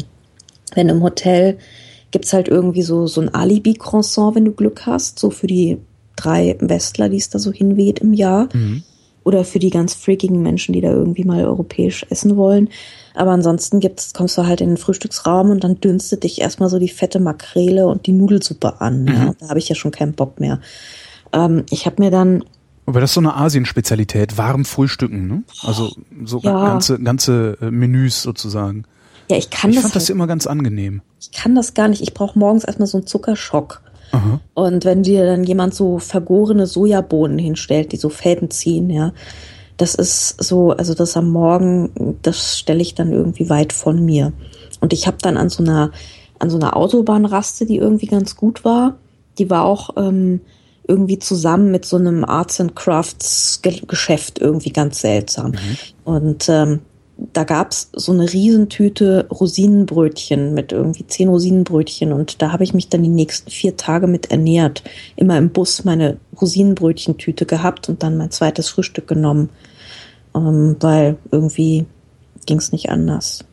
wenn 0.73 0.89
im 0.89 1.03
Hotel 1.03 1.57
gibt's 2.11 2.33
halt 2.33 2.47
irgendwie 2.47 2.81
so 2.81 3.07
so 3.07 3.21
ein 3.21 3.33
Alibi-Croissant, 3.33 4.35
wenn 4.35 4.45
du 4.45 4.51
Glück 4.51 4.85
hast, 4.85 5.19
so 5.19 5.29
für 5.29 5.47
die 5.47 5.79
drei 6.15 6.57
Westler, 6.59 7.09
die 7.09 7.17
es 7.17 7.29
da 7.29 7.39
so 7.39 7.51
hinweht 7.51 7.99
im 7.99 8.13
Jahr. 8.13 8.49
Oder 9.25 9.45
für 9.45 9.59
die 9.59 9.69
ganz 9.69 9.93
freakigen 9.93 10.41
Menschen, 10.41 10.73
die 10.73 10.81
da 10.81 10.91
irgendwie 10.91 11.23
mal 11.23 11.45
europäisch 11.45 12.05
essen 12.09 12.35
wollen. 12.35 12.69
Aber 13.15 13.31
ansonsten 13.31 13.79
gibt's, 13.79 14.13
kommst 14.13 14.37
du 14.37 14.45
halt 14.45 14.59
in 14.59 14.69
den 14.69 14.77
Frühstücksraum 14.77 15.49
und 15.49 15.63
dann 15.63 15.79
dünstet 15.79 16.23
dich 16.23 16.41
erstmal 16.41 16.69
so 16.69 16.77
die 16.77 16.89
fette 16.89 17.21
Makrele 17.21 17.87
und 17.87 18.05
die 18.05 18.11
Nudelsuppe 18.11 18.81
an. 18.81 19.07
Ja? 19.07 19.33
Da 19.39 19.49
habe 19.49 19.59
ich 19.59 19.69
ja 19.69 19.75
schon 19.75 19.91
keinen 19.91 20.13
Bock 20.13 20.41
mehr. 20.41 20.59
Ähm, 21.31 21.63
ich 21.69 21.85
habe 21.85 22.01
mir 22.01 22.11
dann 22.11 22.43
Aber 22.85 22.99
das 22.99 23.11
ist 23.11 23.15
so 23.15 23.21
eine 23.21 23.35
Asien-Spezialität, 23.35 24.37
warm 24.37 24.65
frühstücken, 24.65 25.27
ne? 25.27 25.43
Also 25.63 25.91
so 26.25 26.39
Ja. 26.39 26.65
ganze, 26.65 26.99
ganze 26.99 27.57
äh, 27.61 27.71
Menüs 27.71 28.21
sozusagen. 28.21 28.83
Ja, 29.29 29.37
ich 29.37 29.49
kann 29.49 29.69
Ich 29.69 29.77
das, 29.77 29.83
fand 29.83 29.95
das 29.95 30.03
halt, 30.03 30.09
immer 30.09 30.27
ganz 30.27 30.47
angenehm. 30.47 31.01
ich 31.19 31.31
kann 31.31 31.55
das 31.55 31.73
gar 31.73 31.87
nicht. 31.87 32.01
Ich 32.01 32.13
brauche 32.13 32.37
morgens 32.37 32.65
erstmal 32.65 32.87
so 32.87 32.97
einen 32.97 33.07
Zuckerschock. 33.07 33.81
Und 34.53 34.85
wenn 34.85 35.01
dir 35.01 35.25
dann 35.25 35.43
jemand 35.43 35.73
so 35.73 35.97
vergorene 35.97 36.67
Sojabohnen 36.67 37.39
hinstellt, 37.39 37.93
die 37.93 37.97
so 37.97 38.09
Fäden 38.09 38.51
ziehen, 38.51 38.91
ja, 38.91 39.11
das 39.77 39.95
ist 39.95 40.35
so, 40.43 40.69
also 40.69 40.93
das 40.93 41.17
am 41.17 41.31
Morgen, 41.31 42.15
das 42.21 42.59
stelle 42.59 42.83
ich 42.83 42.93
dann 42.93 43.11
irgendwie 43.11 43.49
weit 43.49 43.73
von 43.73 44.05
mir. 44.05 44.31
Und 44.81 44.93
ich 44.93 45.07
habe 45.07 45.17
dann 45.19 45.35
an 45.35 45.49
so 45.49 45.63
einer, 45.63 45.89
an 46.37 46.51
so 46.51 46.57
einer 46.57 46.75
Autobahnraste, 46.77 47.65
die 47.65 47.77
irgendwie 47.77 48.05
ganz 48.05 48.35
gut 48.35 48.63
war, 48.63 48.97
die 49.39 49.49
war 49.49 49.63
auch 49.63 49.89
ähm, 49.97 50.41
irgendwie 50.87 51.19
zusammen 51.19 51.71
mit 51.71 51.85
so 51.85 51.95
einem 51.95 52.25
Arts 52.25 52.59
and 52.59 52.75
Crafts 52.75 53.61
Ge- 53.61 53.81
Geschäft 53.87 54.39
irgendwie 54.39 54.71
ganz 54.71 55.01
seltsam. 55.01 55.53
Und 56.03 56.49
ähm, 56.49 56.79
da 57.31 57.43
gab's 57.43 57.89
so 57.93 58.11
eine 58.11 58.33
Riesentüte 58.33 59.27
Rosinenbrötchen 59.29 60.53
mit 60.53 60.71
irgendwie 60.71 61.05
zehn 61.07 61.29
Rosinenbrötchen 61.29 62.11
und 62.11 62.41
da 62.41 62.51
habe 62.51 62.63
ich 62.63 62.73
mich 62.73 62.89
dann 62.89 63.03
die 63.03 63.09
nächsten 63.09 63.51
vier 63.51 63.77
Tage 63.77 64.07
mit 64.07 64.31
ernährt. 64.31 64.83
Immer 65.15 65.37
im 65.37 65.51
Bus 65.51 65.85
meine 65.85 66.17
Rosinenbrötchentüte 66.41 67.45
gehabt 67.45 67.87
und 67.87 68.01
dann 68.01 68.17
mein 68.17 68.31
zweites 68.31 68.67
Frühstück 68.67 69.07
genommen, 69.07 69.49
ähm, 70.35 70.75
weil 70.79 71.17
irgendwie 71.31 71.85
ging's 72.45 72.71
nicht 72.71 72.89
anders. 72.89 73.45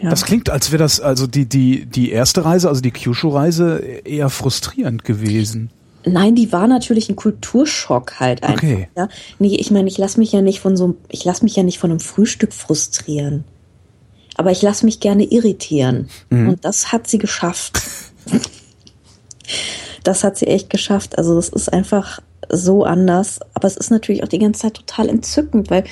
Ja. 0.00 0.10
Das 0.10 0.24
klingt, 0.24 0.50
als 0.50 0.70
wäre 0.70 0.82
das 0.82 1.00
also 1.00 1.26
die, 1.26 1.48
die, 1.48 1.86
die 1.86 2.10
erste 2.10 2.44
Reise, 2.44 2.68
also 2.68 2.82
die 2.82 2.90
Kyushu-Reise, 2.90 3.78
eher 4.04 4.28
frustrierend 4.28 5.02
gewesen. 5.04 5.70
Nein, 6.04 6.34
die 6.34 6.52
war 6.52 6.66
natürlich 6.66 7.08
ein 7.08 7.16
Kulturschock 7.16 8.20
halt 8.20 8.42
einfach. 8.42 8.62
Okay. 8.62 8.88
Ja? 8.96 9.08
Nee, 9.38 9.56
ich 9.56 9.70
meine, 9.70 9.88
ich 9.88 9.98
lasse 9.98 10.18
mich 10.18 10.32
ja 10.32 10.42
nicht 10.42 10.60
von 10.60 10.76
so, 10.76 10.96
ich 11.08 11.24
lasse 11.24 11.44
mich 11.44 11.56
ja 11.56 11.62
nicht 11.62 11.78
von 11.78 11.90
einem 11.90 12.00
Frühstück 12.00 12.52
frustrieren. 12.52 13.44
Aber 14.36 14.50
ich 14.50 14.62
lasse 14.62 14.84
mich 14.84 15.00
gerne 15.00 15.24
irritieren. 15.24 16.08
Und 16.30 16.64
das 16.64 16.90
hat 16.90 17.06
sie 17.06 17.18
geschafft. 17.18 17.82
das 20.04 20.24
hat 20.24 20.38
sie 20.38 20.46
echt 20.46 20.70
geschafft. 20.70 21.18
Also 21.18 21.34
das 21.34 21.50
ist 21.50 21.72
einfach 21.72 22.20
so 22.48 22.84
anders. 22.84 23.40
Aber 23.54 23.66
es 23.68 23.76
ist 23.76 23.90
natürlich 23.90 24.24
auch 24.24 24.28
die 24.28 24.38
ganze 24.38 24.62
Zeit 24.62 24.74
total 24.74 25.08
entzückend, 25.08 25.70
weil 25.70 25.84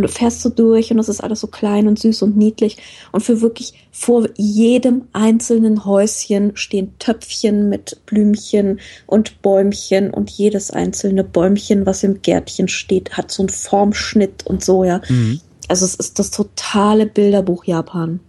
du 0.00 0.08
fährst 0.08 0.40
so 0.40 0.48
durch 0.48 0.90
und 0.90 0.96
das 0.96 1.08
ist 1.08 1.22
alles 1.22 1.40
so 1.40 1.46
klein 1.46 1.86
und 1.88 1.98
süß 1.98 2.22
und 2.22 2.36
niedlich. 2.36 2.78
Und 3.12 3.22
für 3.22 3.40
wirklich 3.40 3.74
vor 3.90 4.28
jedem 4.36 5.02
einzelnen 5.12 5.84
Häuschen 5.84 6.56
stehen 6.56 6.94
Töpfchen 6.98 7.68
mit 7.68 8.00
Blümchen 8.06 8.80
und 9.06 9.42
Bäumchen 9.42 10.10
und 10.10 10.30
jedes 10.30 10.70
einzelne 10.70 11.24
Bäumchen, 11.24 11.86
was 11.86 12.02
im 12.02 12.22
Gärtchen 12.22 12.68
steht, 12.68 13.16
hat 13.16 13.30
so 13.30 13.42
einen 13.42 13.50
Formschnitt 13.50 14.46
und 14.46 14.64
so, 14.64 14.84
ja. 14.84 15.00
Mhm. 15.08 15.40
Also 15.68 15.84
es 15.84 15.94
ist 15.94 16.18
das 16.18 16.30
totale 16.30 17.06
Bilderbuch 17.06 17.64
Japan. 17.64 18.20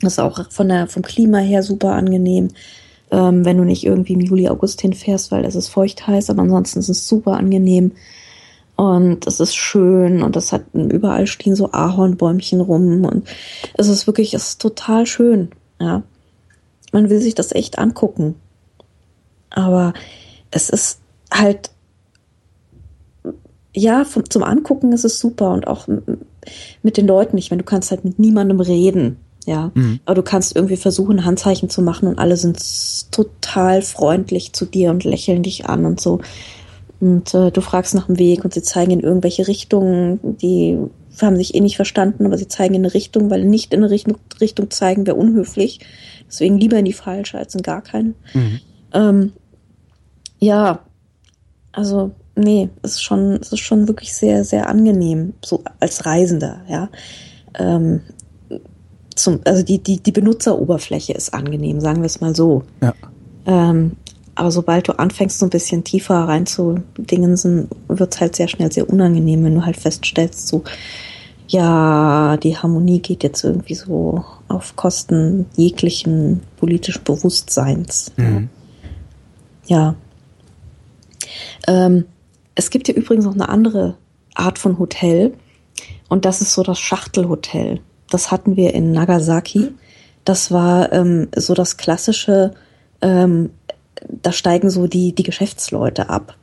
Das 0.00 0.14
ist 0.14 0.18
auch 0.18 0.50
von 0.50 0.68
der, 0.68 0.86
vom 0.86 1.02
Klima 1.02 1.38
her 1.38 1.62
super 1.62 1.92
angenehm, 1.92 2.48
ähm, 3.10 3.44
wenn 3.44 3.56
du 3.56 3.64
nicht 3.64 3.84
irgendwie 3.84 4.14
im 4.14 4.20
Juli, 4.20 4.48
August 4.48 4.80
hinfährst, 4.80 5.30
weil 5.30 5.44
es 5.44 5.54
ist 5.54 5.68
feucht 5.68 6.06
heiß, 6.06 6.30
aber 6.30 6.42
ansonsten 6.42 6.78
ist 6.78 6.88
es 6.88 7.08
super 7.08 7.32
angenehm. 7.32 7.92
Und 8.76 9.26
es 9.26 9.38
ist 9.38 9.54
schön 9.54 10.22
und 10.22 10.36
es 10.36 10.52
hat 10.52 10.64
überall 10.72 11.26
stehen 11.26 11.54
so 11.54 11.70
Ahornbäumchen 11.70 12.60
rum 12.60 13.04
und 13.04 13.28
es 13.74 13.86
ist 13.88 14.08
wirklich, 14.08 14.34
es 14.34 14.48
ist 14.48 14.60
total 14.60 15.06
schön, 15.06 15.50
ja. 15.80 16.02
Man 16.92 17.10
will 17.10 17.20
sich 17.20 17.34
das 17.34 17.52
echt 17.52 17.78
angucken. 17.78 18.36
Aber 19.50 19.94
es 20.50 20.70
ist 20.70 21.00
halt, 21.32 21.70
ja, 23.72 24.04
vom, 24.04 24.28
zum 24.28 24.42
Angucken 24.42 24.92
ist 24.92 25.04
es 25.04 25.18
super 25.18 25.52
und 25.52 25.66
auch 25.66 25.88
mit 26.82 26.96
den 26.96 27.06
Leuten. 27.06 27.38
Ich 27.38 27.50
meine, 27.50 27.62
du 27.62 27.66
kannst 27.66 27.90
halt 27.90 28.04
mit 28.04 28.18
niemandem 28.18 28.60
reden, 28.60 29.18
ja. 29.46 29.70
Mhm. 29.74 30.00
Aber 30.04 30.16
du 30.16 30.22
kannst 30.22 30.56
irgendwie 30.56 30.76
versuchen, 30.76 31.24
Handzeichen 31.24 31.68
zu 31.70 31.82
machen 31.82 32.08
und 32.08 32.18
alle 32.18 32.36
sind 32.36 32.58
total 33.12 33.82
freundlich 33.82 34.52
zu 34.52 34.64
dir 34.64 34.90
und 34.90 35.04
lächeln 35.04 35.44
dich 35.44 35.66
an 35.66 35.86
und 35.86 36.00
so. 36.00 36.20
Und 37.04 37.34
äh, 37.34 37.50
du 37.50 37.60
fragst 37.60 37.94
nach 37.94 38.06
dem 38.06 38.18
Weg 38.18 38.46
und 38.46 38.54
sie 38.54 38.62
zeigen 38.62 38.90
in 38.92 39.00
irgendwelche 39.00 39.46
Richtungen, 39.46 40.38
die 40.38 40.78
haben 41.20 41.36
sich 41.36 41.54
eh 41.54 41.60
nicht 41.60 41.76
verstanden, 41.76 42.24
aber 42.24 42.38
sie 42.38 42.48
zeigen 42.48 42.72
in 42.72 42.80
eine 42.80 42.94
Richtung, 42.94 43.28
weil 43.28 43.44
nicht 43.44 43.74
in 43.74 43.80
eine 43.80 43.90
Richtung, 43.90 44.16
Richtung 44.40 44.70
zeigen 44.70 45.06
wäre 45.06 45.18
unhöflich. 45.18 45.80
Deswegen 46.26 46.56
lieber 46.56 46.78
in 46.78 46.86
die 46.86 46.94
falsche 46.94 47.36
als 47.36 47.54
in 47.54 47.60
gar 47.60 47.82
keine. 47.82 48.14
Mhm. 48.32 48.60
Ähm, 48.94 49.32
ja, 50.38 50.78
also 51.72 52.12
nee, 52.36 52.70
es 52.80 52.92
ist 52.92 53.02
schon, 53.02 53.32
es 53.32 53.52
ist 53.52 53.60
schon 53.60 53.86
wirklich 53.86 54.14
sehr, 54.14 54.42
sehr 54.42 54.70
angenehm, 54.70 55.34
so 55.44 55.62
als 55.80 56.06
Reisender, 56.06 56.62
ja. 56.70 56.88
Ähm, 57.58 58.00
zum, 59.14 59.40
also 59.44 59.62
die, 59.62 59.78
die, 59.78 60.02
die 60.02 60.12
Benutzeroberfläche 60.12 61.12
ist 61.12 61.34
angenehm, 61.34 61.80
sagen 61.80 62.00
wir 62.00 62.06
es 62.06 62.22
mal 62.22 62.34
so. 62.34 62.62
Ja. 62.80 62.94
Ähm, 63.44 63.92
aber 64.34 64.50
sobald 64.50 64.88
du 64.88 64.98
anfängst, 64.98 65.38
so 65.38 65.46
ein 65.46 65.50
bisschen 65.50 65.84
tiefer 65.84 66.16
reinzudingensen, 66.16 67.68
wird 67.88 68.14
es 68.14 68.20
halt 68.20 68.36
sehr 68.36 68.48
schnell 68.48 68.72
sehr 68.72 68.88
unangenehm, 68.88 69.44
wenn 69.44 69.54
du 69.54 69.64
halt 69.64 69.76
feststellst, 69.76 70.48
so, 70.48 70.64
ja, 71.46 72.36
die 72.38 72.56
Harmonie 72.56 73.00
geht 73.00 73.22
jetzt 73.22 73.44
irgendwie 73.44 73.74
so 73.74 74.24
auf 74.48 74.76
Kosten 74.76 75.46
jeglichen 75.56 76.40
politischen 76.56 77.04
Bewusstseins. 77.04 78.12
Mhm. 78.16 78.48
Ja. 79.66 79.94
Ähm, 81.66 82.06
es 82.54 82.70
gibt 82.70 82.88
ja 82.88 82.94
übrigens 82.94 83.24
noch 83.24 83.34
eine 83.34 83.48
andere 83.48 83.96
Art 84.34 84.58
von 84.58 84.78
Hotel 84.78 85.34
und 86.08 86.24
das 86.24 86.40
ist 86.40 86.54
so 86.54 86.62
das 86.62 86.78
Schachtelhotel. 86.78 87.80
Das 88.10 88.30
hatten 88.30 88.56
wir 88.56 88.74
in 88.74 88.92
Nagasaki. 88.92 89.72
Das 90.24 90.50
war 90.50 90.92
ähm, 90.92 91.28
so 91.36 91.54
das 91.54 91.76
klassische 91.76 92.54
ähm, 93.00 93.50
da 94.08 94.32
steigen 94.32 94.70
so 94.70 94.86
die, 94.86 95.14
die 95.14 95.22
Geschäftsleute 95.22 96.10
ab. 96.10 96.36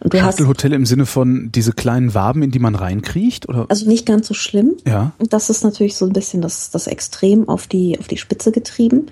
Und 0.00 0.12
du 0.12 0.18
Shuttle-Hotel 0.18 0.72
im 0.72 0.86
Sinne 0.86 1.06
von 1.06 1.50
diese 1.52 1.72
kleinen 1.72 2.14
Waben, 2.14 2.42
in 2.42 2.50
die 2.50 2.58
man 2.58 2.74
reinkriecht? 2.74 3.48
Oder? 3.48 3.66
Also 3.68 3.88
nicht 3.88 4.06
ganz 4.06 4.28
so 4.28 4.34
schlimm. 4.34 4.74
Ja. 4.86 5.12
Und 5.18 5.32
das 5.32 5.50
ist 5.50 5.64
natürlich 5.64 5.96
so 5.96 6.06
ein 6.06 6.12
bisschen 6.12 6.42
das, 6.42 6.70
das 6.70 6.86
Extrem 6.86 7.48
auf 7.48 7.66
die, 7.66 7.98
auf 7.98 8.06
die 8.06 8.18
Spitze 8.18 8.52
getrieben. 8.52 9.06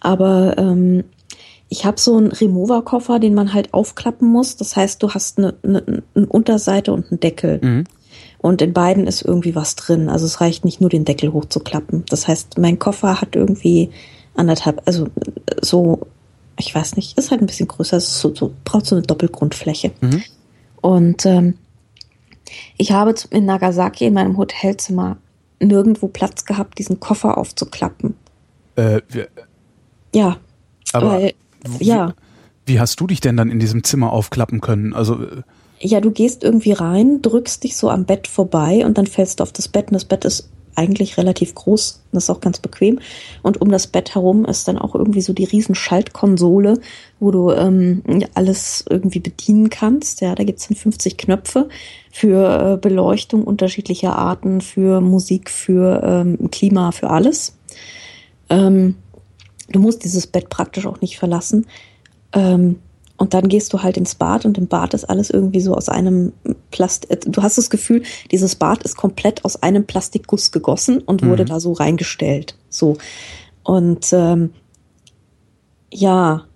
Aber 0.00 0.56
ähm, 0.58 1.04
ich 1.68 1.84
habe 1.84 2.00
so 2.00 2.16
einen 2.16 2.32
Remover-Koffer, 2.32 3.18
den 3.18 3.34
man 3.34 3.52
halt 3.54 3.72
aufklappen 3.74 4.28
muss. 4.28 4.56
Das 4.56 4.76
heißt, 4.76 5.02
du 5.02 5.10
hast 5.10 5.38
eine, 5.38 5.54
eine, 5.62 6.02
eine 6.14 6.26
Unterseite 6.26 6.92
und 6.92 7.10
einen 7.10 7.20
Deckel. 7.20 7.60
Mhm. 7.62 7.84
Und 8.38 8.60
in 8.60 8.72
beiden 8.72 9.06
ist 9.06 9.22
irgendwie 9.22 9.54
was 9.54 9.76
drin. 9.76 10.08
Also 10.08 10.26
es 10.26 10.40
reicht 10.40 10.64
nicht 10.64 10.80
nur 10.80 10.90
den 10.90 11.04
Deckel 11.04 11.32
hochzuklappen. 11.32 12.04
Das 12.08 12.26
heißt, 12.26 12.58
mein 12.58 12.78
Koffer 12.78 13.20
hat 13.20 13.36
irgendwie 13.36 13.90
anderthalb, 14.34 14.82
also 14.84 15.08
so 15.60 16.06
ich 16.58 16.74
weiß 16.74 16.96
nicht, 16.96 17.18
ist 17.18 17.30
halt 17.30 17.40
ein 17.40 17.46
bisschen 17.46 17.68
größer, 17.68 18.00
so, 18.00 18.34
so, 18.34 18.54
braucht 18.64 18.86
so 18.86 18.96
eine 18.96 19.02
Doppelgrundfläche. 19.02 19.92
Mhm. 20.00 20.22
Und 20.80 21.26
ähm, 21.26 21.54
ich 22.76 22.92
habe 22.92 23.14
in 23.30 23.44
Nagasaki 23.44 24.06
in 24.06 24.14
meinem 24.14 24.36
Hotelzimmer 24.36 25.16
nirgendwo 25.60 26.08
Platz 26.08 26.44
gehabt, 26.44 26.78
diesen 26.78 27.00
Koffer 27.00 27.38
aufzuklappen. 27.38 28.14
Äh, 28.76 29.00
wir, 29.08 29.28
ja, 30.14 30.36
aber 30.92 31.12
weil, 31.12 31.34
wie, 31.78 31.84
ja. 31.84 32.14
Wie 32.66 32.78
hast 32.78 33.00
du 33.00 33.06
dich 33.06 33.20
denn 33.20 33.36
dann 33.36 33.50
in 33.50 33.58
diesem 33.58 33.84
Zimmer 33.84 34.12
aufklappen 34.12 34.60
können? 34.60 34.94
Also 34.94 35.22
äh, 35.22 35.42
ja, 35.80 36.00
du 36.00 36.10
gehst 36.12 36.44
irgendwie 36.44 36.72
rein, 36.72 37.22
drückst 37.22 37.64
dich 37.64 37.76
so 37.76 37.90
am 37.90 38.04
Bett 38.04 38.28
vorbei 38.28 38.84
und 38.86 38.98
dann 38.98 39.06
fällst 39.06 39.40
du 39.40 39.42
auf 39.42 39.52
das 39.52 39.68
Bett 39.68 39.88
und 39.88 39.94
das 39.94 40.04
Bett 40.04 40.24
ist 40.24 40.48
eigentlich 40.74 41.16
relativ 41.18 41.54
groß. 41.54 42.02
Das 42.12 42.24
ist 42.24 42.30
auch 42.30 42.40
ganz 42.40 42.58
bequem. 42.58 42.98
Und 43.42 43.60
um 43.60 43.70
das 43.70 43.86
Bett 43.86 44.14
herum 44.14 44.44
ist 44.44 44.68
dann 44.68 44.78
auch 44.78 44.94
irgendwie 44.94 45.20
so 45.20 45.32
die 45.32 45.44
riesen 45.44 45.74
Schaltkonsole, 45.74 46.80
wo 47.20 47.30
du 47.30 47.50
ähm, 47.50 48.02
alles 48.34 48.84
irgendwie 48.88 49.20
bedienen 49.20 49.70
kannst. 49.70 50.20
Ja, 50.20 50.34
da 50.34 50.44
gibt's 50.44 50.68
dann 50.68 50.76
50 50.76 51.16
Knöpfe 51.16 51.68
für 52.10 52.74
äh, 52.74 52.76
Beleuchtung 52.76 53.44
unterschiedlicher 53.44 54.16
Arten, 54.16 54.60
für 54.60 55.00
Musik, 55.00 55.50
für 55.50 56.02
ähm, 56.04 56.50
Klima, 56.50 56.92
für 56.92 57.10
alles. 57.10 57.56
Ähm, 58.50 58.96
du 59.70 59.78
musst 59.80 60.04
dieses 60.04 60.26
Bett 60.26 60.48
praktisch 60.50 60.86
auch 60.86 61.00
nicht 61.00 61.18
verlassen. 61.18 61.66
Ähm, 62.32 62.78
und 63.22 63.34
dann 63.34 63.46
gehst 63.46 63.72
du 63.72 63.84
halt 63.84 63.96
ins 63.96 64.16
Bad 64.16 64.44
und 64.46 64.58
im 64.58 64.66
Bad 64.66 64.94
ist 64.94 65.04
alles 65.04 65.30
irgendwie 65.30 65.60
so 65.60 65.76
aus 65.76 65.88
einem 65.88 66.32
Plastik. 66.72 67.08
Äh, 67.12 67.30
du 67.30 67.40
hast 67.40 67.56
das 67.56 67.70
Gefühl, 67.70 68.02
dieses 68.32 68.56
Bad 68.56 68.82
ist 68.82 68.96
komplett 68.96 69.44
aus 69.44 69.62
einem 69.62 69.86
Plastikguss 69.86 70.50
gegossen 70.50 70.98
und 70.98 71.24
wurde 71.24 71.44
mhm. 71.44 71.48
da 71.48 71.60
so 71.60 71.72
reingestellt. 71.72 72.56
So. 72.68 72.96
Und 73.62 74.12
ähm, 74.12 74.50
ja, 75.92 76.46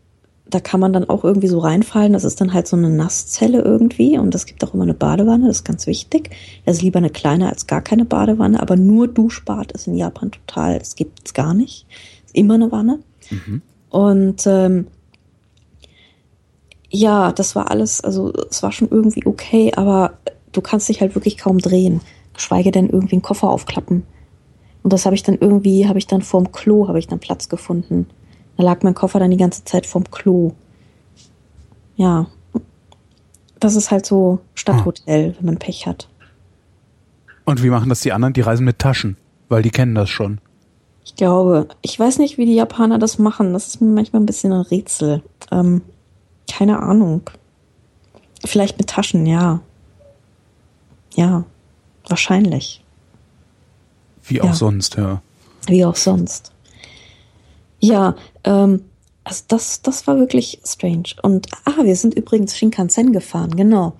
da 0.50 0.58
kann 0.58 0.80
man 0.80 0.92
dann 0.92 1.08
auch 1.08 1.22
irgendwie 1.22 1.46
so 1.46 1.60
reinfallen. 1.60 2.14
Das 2.14 2.24
ist 2.24 2.40
dann 2.40 2.52
halt 2.52 2.66
so 2.66 2.76
eine 2.76 2.90
Nasszelle 2.90 3.62
irgendwie 3.62 4.18
und 4.18 4.34
es 4.34 4.44
gibt 4.44 4.64
auch 4.64 4.74
immer 4.74 4.82
eine 4.82 4.94
Badewanne, 4.94 5.46
das 5.46 5.58
ist 5.58 5.64
ganz 5.64 5.86
wichtig. 5.86 6.30
Das 6.64 6.78
ist 6.78 6.82
lieber 6.82 6.98
eine 6.98 7.10
kleine 7.10 7.48
als 7.48 7.68
gar 7.68 7.80
keine 7.80 8.06
Badewanne, 8.06 8.60
aber 8.60 8.74
nur 8.74 9.06
Duschbad 9.06 9.70
ist 9.70 9.86
in 9.86 9.94
Japan 9.94 10.32
total, 10.32 10.80
das 10.80 10.96
gibt's 10.96 11.32
gar 11.32 11.54
nicht. 11.54 11.86
Ist 12.24 12.34
immer 12.34 12.54
eine 12.54 12.72
Wanne. 12.72 12.98
Mhm. 13.30 13.62
Und 13.88 14.42
ähm, 14.46 14.88
ja, 16.90 17.32
das 17.32 17.56
war 17.56 17.70
alles, 17.70 18.00
also 18.00 18.32
es 18.50 18.62
war 18.62 18.72
schon 18.72 18.88
irgendwie 18.88 19.26
okay, 19.26 19.72
aber 19.74 20.18
du 20.52 20.60
kannst 20.60 20.88
dich 20.88 21.00
halt 21.00 21.14
wirklich 21.14 21.36
kaum 21.36 21.58
drehen, 21.58 22.00
geschweige 22.34 22.70
denn 22.70 22.88
irgendwie 22.88 23.16
einen 23.16 23.22
Koffer 23.22 23.48
aufklappen. 23.48 24.04
Und 24.82 24.92
das 24.92 25.04
habe 25.04 25.16
ich 25.16 25.22
dann 25.22 25.36
irgendwie, 25.38 25.88
habe 25.88 25.98
ich 25.98 26.06
dann 26.06 26.22
vorm 26.22 26.52
Klo, 26.52 26.86
habe 26.86 26.98
ich 26.98 27.08
dann 27.08 27.18
Platz 27.18 27.48
gefunden. 27.48 28.06
Da 28.56 28.62
lag 28.62 28.82
mein 28.82 28.94
Koffer 28.94 29.18
dann 29.18 29.32
die 29.32 29.36
ganze 29.36 29.64
Zeit 29.64 29.84
vorm 29.84 30.10
Klo. 30.10 30.52
Ja. 31.96 32.26
Das 33.58 33.74
ist 33.74 33.90
halt 33.90 34.06
so 34.06 34.38
Stadthotel, 34.54 35.34
wenn 35.36 35.46
man 35.46 35.58
Pech 35.58 35.86
hat. 35.86 36.08
Und 37.44 37.62
wie 37.62 37.70
machen 37.70 37.88
das 37.88 38.00
die 38.00 38.12
anderen? 38.12 38.34
Die 38.34 38.42
reisen 38.42 38.64
mit 38.64 38.78
Taschen, 38.78 39.16
weil 39.48 39.62
die 39.62 39.70
kennen 39.70 39.94
das 39.94 40.10
schon. 40.10 40.40
Ich 41.04 41.14
glaube, 41.16 41.68
ich 41.82 41.98
weiß 41.98 42.18
nicht, 42.18 42.38
wie 42.38 42.46
die 42.46 42.54
Japaner 42.54 42.98
das 42.98 43.18
machen. 43.18 43.52
Das 43.52 43.68
ist 43.68 43.80
mir 43.80 43.92
manchmal 43.92 44.22
ein 44.22 44.26
bisschen 44.26 44.52
ein 44.52 44.60
Rätsel. 44.60 45.22
Ähm, 45.50 45.82
keine 46.50 46.80
Ahnung. 46.80 47.22
Vielleicht 48.44 48.78
mit 48.78 48.88
Taschen, 48.88 49.26
ja. 49.26 49.60
Ja, 51.14 51.44
wahrscheinlich. 52.06 52.84
Wie 54.24 54.40
auch 54.40 54.46
ja. 54.46 54.54
sonst, 54.54 54.96
ja. 54.96 55.22
Wie 55.66 55.84
auch 55.84 55.96
sonst. 55.96 56.52
Ja, 57.80 58.16
ähm, 58.44 58.84
also 59.24 59.44
das, 59.48 59.82
das 59.82 60.06
war 60.06 60.18
wirklich 60.18 60.60
strange. 60.64 61.14
Und 61.22 61.48
ah, 61.64 61.82
wir 61.82 61.96
sind 61.96 62.14
übrigens 62.14 62.56
Shinkansen 62.56 63.12
gefahren, 63.12 63.56
genau. 63.56 63.96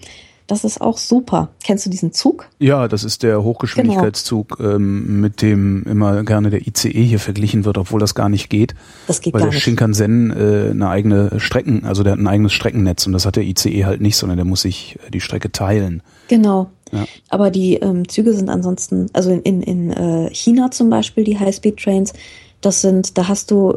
Das 0.46 0.64
ist 0.64 0.80
auch 0.80 0.96
super. 0.96 1.50
Kennst 1.64 1.86
du 1.86 1.90
diesen 1.90 2.12
Zug? 2.12 2.48
Ja, 2.58 2.86
das 2.86 3.02
ist 3.02 3.22
der 3.22 3.42
Hochgeschwindigkeitszug, 3.42 4.58
genau. 4.58 4.76
ähm, 4.76 5.20
mit 5.20 5.42
dem 5.42 5.82
immer 5.84 6.22
gerne 6.22 6.50
der 6.50 6.66
ICE 6.66 7.04
hier 7.04 7.18
verglichen 7.18 7.64
wird, 7.64 7.78
obwohl 7.78 7.98
das 7.98 8.14
gar 8.14 8.28
nicht 8.28 8.48
geht. 8.48 8.74
Das 9.08 9.20
geht 9.20 9.34
weil 9.34 9.40
gar 9.40 9.48
der 9.48 9.54
nicht. 9.54 9.64
Shinkansen 9.64 10.30
äh, 10.30 10.70
eine 10.70 10.88
eigene 10.88 11.40
Strecken, 11.40 11.84
also 11.84 12.04
der 12.04 12.12
hat 12.12 12.20
ein 12.20 12.28
eigenes 12.28 12.52
Streckennetz 12.52 13.06
und 13.06 13.12
das 13.12 13.26
hat 13.26 13.36
der 13.36 13.42
ICE 13.42 13.84
halt 13.86 14.00
nicht, 14.00 14.16
sondern 14.16 14.36
der 14.36 14.44
muss 14.44 14.62
sich 14.62 14.98
äh, 15.06 15.10
die 15.10 15.20
Strecke 15.20 15.50
teilen. 15.50 16.02
Genau. 16.28 16.70
Ja. 16.92 17.04
Aber 17.28 17.50
die 17.50 17.74
ähm, 17.74 18.08
Züge 18.08 18.32
sind 18.32 18.48
ansonsten, 18.48 19.08
also 19.12 19.30
in, 19.30 19.42
in, 19.42 19.62
in 19.62 19.90
äh, 19.90 20.30
China 20.32 20.70
zum 20.70 20.90
Beispiel, 20.90 21.24
die 21.24 21.38
High-Speed-Trains, 21.38 22.12
das 22.60 22.80
sind, 22.80 23.18
da 23.18 23.28
hast 23.28 23.50
du 23.50 23.76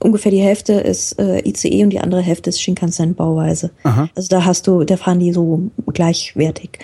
ungefähr 0.00 0.32
die 0.32 0.40
Hälfte 0.40 0.74
ist 0.74 1.18
äh, 1.18 1.46
ICE 1.46 1.84
und 1.84 1.90
die 1.90 2.00
andere 2.00 2.20
Hälfte 2.20 2.50
ist 2.50 2.60
Shinkansen-Bauweise. 2.60 3.70
Also 4.14 4.28
da 4.28 4.44
hast 4.44 4.66
du, 4.66 4.84
da 4.84 4.96
fahren 4.96 5.18
die 5.18 5.32
so 5.32 5.70
gleichwertig. 5.92 6.78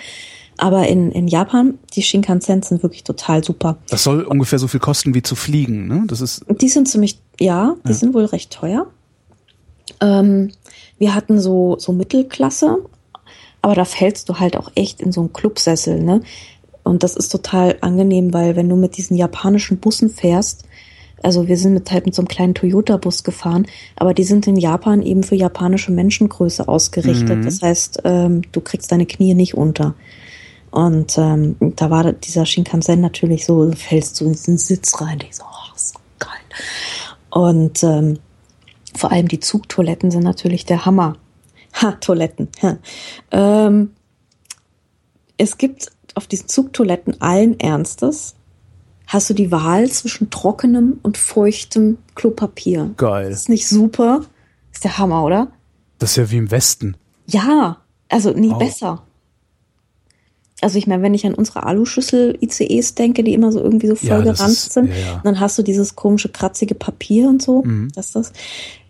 aber 0.59 0.87
in, 0.87 1.11
in 1.11 1.27
Japan, 1.27 1.79
die 1.95 2.03
Shinkansen 2.03 2.61
sind 2.61 2.83
wirklich 2.83 3.03
total 3.03 3.43
super. 3.43 3.77
Das 3.89 4.03
soll 4.03 4.23
ungefähr 4.23 4.59
so 4.59 4.67
viel 4.67 4.79
kosten 4.79 5.13
wie 5.13 5.21
zu 5.23 5.35
fliegen, 5.35 5.87
ne? 5.87 6.03
Das 6.07 6.21
ist. 6.21 6.45
Die 6.49 6.69
sind 6.69 6.87
ziemlich, 6.87 7.19
ja, 7.39 7.75
die 7.85 7.89
ja. 7.89 7.95
sind 7.95 8.13
wohl 8.13 8.25
recht 8.25 8.51
teuer. 8.51 8.87
Ähm, 10.01 10.51
wir 10.97 11.15
hatten 11.15 11.39
so, 11.39 11.77
so 11.79 11.93
Mittelklasse, 11.93 12.77
aber 13.61 13.75
da 13.75 13.85
fällst 13.85 14.29
du 14.29 14.35
halt 14.35 14.57
auch 14.57 14.71
echt 14.75 15.01
in 15.01 15.11
so 15.11 15.21
einen 15.21 15.33
Clubsessel, 15.33 16.01
ne? 16.01 16.21
Und 16.83 17.03
das 17.03 17.15
ist 17.15 17.29
total 17.29 17.77
angenehm, 17.81 18.33
weil 18.33 18.55
wenn 18.55 18.69
du 18.69 18.75
mit 18.75 18.97
diesen 18.97 19.15
japanischen 19.15 19.79
Bussen 19.79 20.09
fährst, 20.09 20.63
also 21.23 21.47
wir 21.47 21.57
sind 21.57 21.73
mit 21.73 21.91
halt 21.91 22.05
mit 22.05 22.15
so 22.15 22.21
einem 22.21 22.27
kleinen 22.27 22.53
Toyota-Bus 22.53 23.23
gefahren, 23.23 23.67
aber 23.95 24.13
die 24.13 24.23
sind 24.23 24.47
in 24.47 24.57
Japan 24.57 25.01
eben 25.01 25.23
für 25.23 25.35
japanische 25.35 25.91
Menschengröße 25.91 26.67
ausgerichtet. 26.67 27.39
Mhm. 27.39 27.43
Das 27.43 27.61
heißt, 27.61 28.01
ähm, 28.03 28.41
du 28.51 28.61
kriegst 28.61 28.91
deine 28.91 29.05
Knie 29.05 29.33
nicht 29.33 29.55
unter. 29.55 29.95
Und 30.71 31.17
ähm, 31.17 31.55
da 31.59 31.89
war 31.89 32.13
dieser 32.13 32.45
Shinkansen 32.45 33.01
natürlich 33.01 33.45
so, 33.45 33.71
fällst 33.71 34.19
du 34.19 34.25
in 34.25 34.33
diesen 34.33 34.57
Sitz 34.57 35.01
rein. 35.01 35.19
Ich 35.27 35.37
so, 35.37 35.43
oh, 35.43 35.75
ist 35.75 35.93
so 35.93 35.99
geil. 36.19 36.29
Und 37.31 37.83
ähm, 37.83 38.19
vor 38.95 39.11
allem 39.11 39.27
die 39.27 39.39
Zugtoiletten 39.39 40.11
sind 40.11 40.23
natürlich 40.23 40.65
der 40.65 40.85
Hammer. 40.85 41.17
Ha, 41.81 41.93
Toiletten. 41.93 42.49
Ha. 42.61 42.77
Ähm, 43.31 43.91
es 45.37 45.57
gibt 45.57 45.91
auf 46.15 46.27
diesen 46.27 46.47
Zugtoiletten 46.47 47.21
allen 47.21 47.59
Ernstes 47.59 48.35
hast 49.09 49.29
du 49.29 49.33
die 49.33 49.51
Wahl 49.51 49.89
zwischen 49.89 50.29
trockenem 50.29 50.99
und 51.01 51.17
feuchtem 51.17 51.97
Klopapier. 52.15 52.91
Geil. 52.95 53.31
ist 53.31 53.49
nicht 53.49 53.67
super. 53.67 54.21
Ist 54.71 54.83
der 54.83 54.99
Hammer, 54.99 55.23
oder? 55.25 55.47
Das 55.97 56.11
ist 56.11 56.15
ja 56.17 56.31
wie 56.31 56.37
im 56.37 56.51
Westen. 56.51 56.95
Ja, 57.25 57.77
also 58.07 58.31
nie 58.31 58.51
oh. 58.51 58.57
besser. 58.57 59.03
Also 60.61 60.77
ich 60.77 60.85
meine, 60.85 61.01
wenn 61.01 61.13
ich 61.13 61.25
an 61.25 61.33
unsere 61.33 61.63
Aluschüssel-ICEs 61.63 62.95
denke, 62.95 63.23
die 63.23 63.33
immer 63.33 63.51
so 63.51 63.59
irgendwie 63.59 63.87
so 63.87 63.95
voll 63.95 64.09
ja, 64.09 64.21
geranzt 64.21 64.73
sind, 64.73 64.89
ja, 64.89 64.95
ja. 64.95 65.21
dann 65.23 65.39
hast 65.39 65.57
du 65.57 65.63
dieses 65.63 65.95
komische 65.95 66.29
kratzige 66.29 66.75
Papier 66.75 67.29
und 67.29 67.41
so. 67.41 67.63
Mhm. 67.63 67.91
Das 67.95 68.07
ist 68.07 68.15
das. 68.15 68.33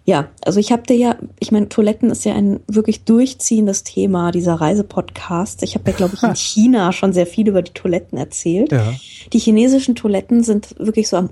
Ja, 0.10 0.28
also 0.44 0.60
ich 0.60 0.72
habe 0.72 0.82
dir 0.82 0.96
ja, 0.96 1.18
ich 1.38 1.52
meine, 1.52 1.70
Toiletten 1.70 2.10
ist 2.10 2.26
ja 2.26 2.34
ein 2.34 2.62
wirklich 2.66 3.04
durchziehendes 3.04 3.84
Thema 3.84 4.32
dieser 4.32 4.56
Reisepodcast. 4.56 5.62
Ich 5.62 5.76
habe 5.76 5.92
ja, 5.92 5.96
glaube 5.96 6.16
ich, 6.16 6.24
in 6.24 6.36
China 6.36 6.92
schon 6.94 7.14
sehr 7.14 7.28
viel 7.28 7.48
über 7.48 7.62
die 7.62 7.74
Toiletten 7.74 8.18
erzählt. 8.18 8.72
Ja. 8.72 8.92
Die 9.32 9.38
chinesischen 9.38 9.94
Toiletten 9.94 10.44
sind 10.44 10.74
wirklich 10.80 11.10
so 11.10 11.18
am 11.18 11.30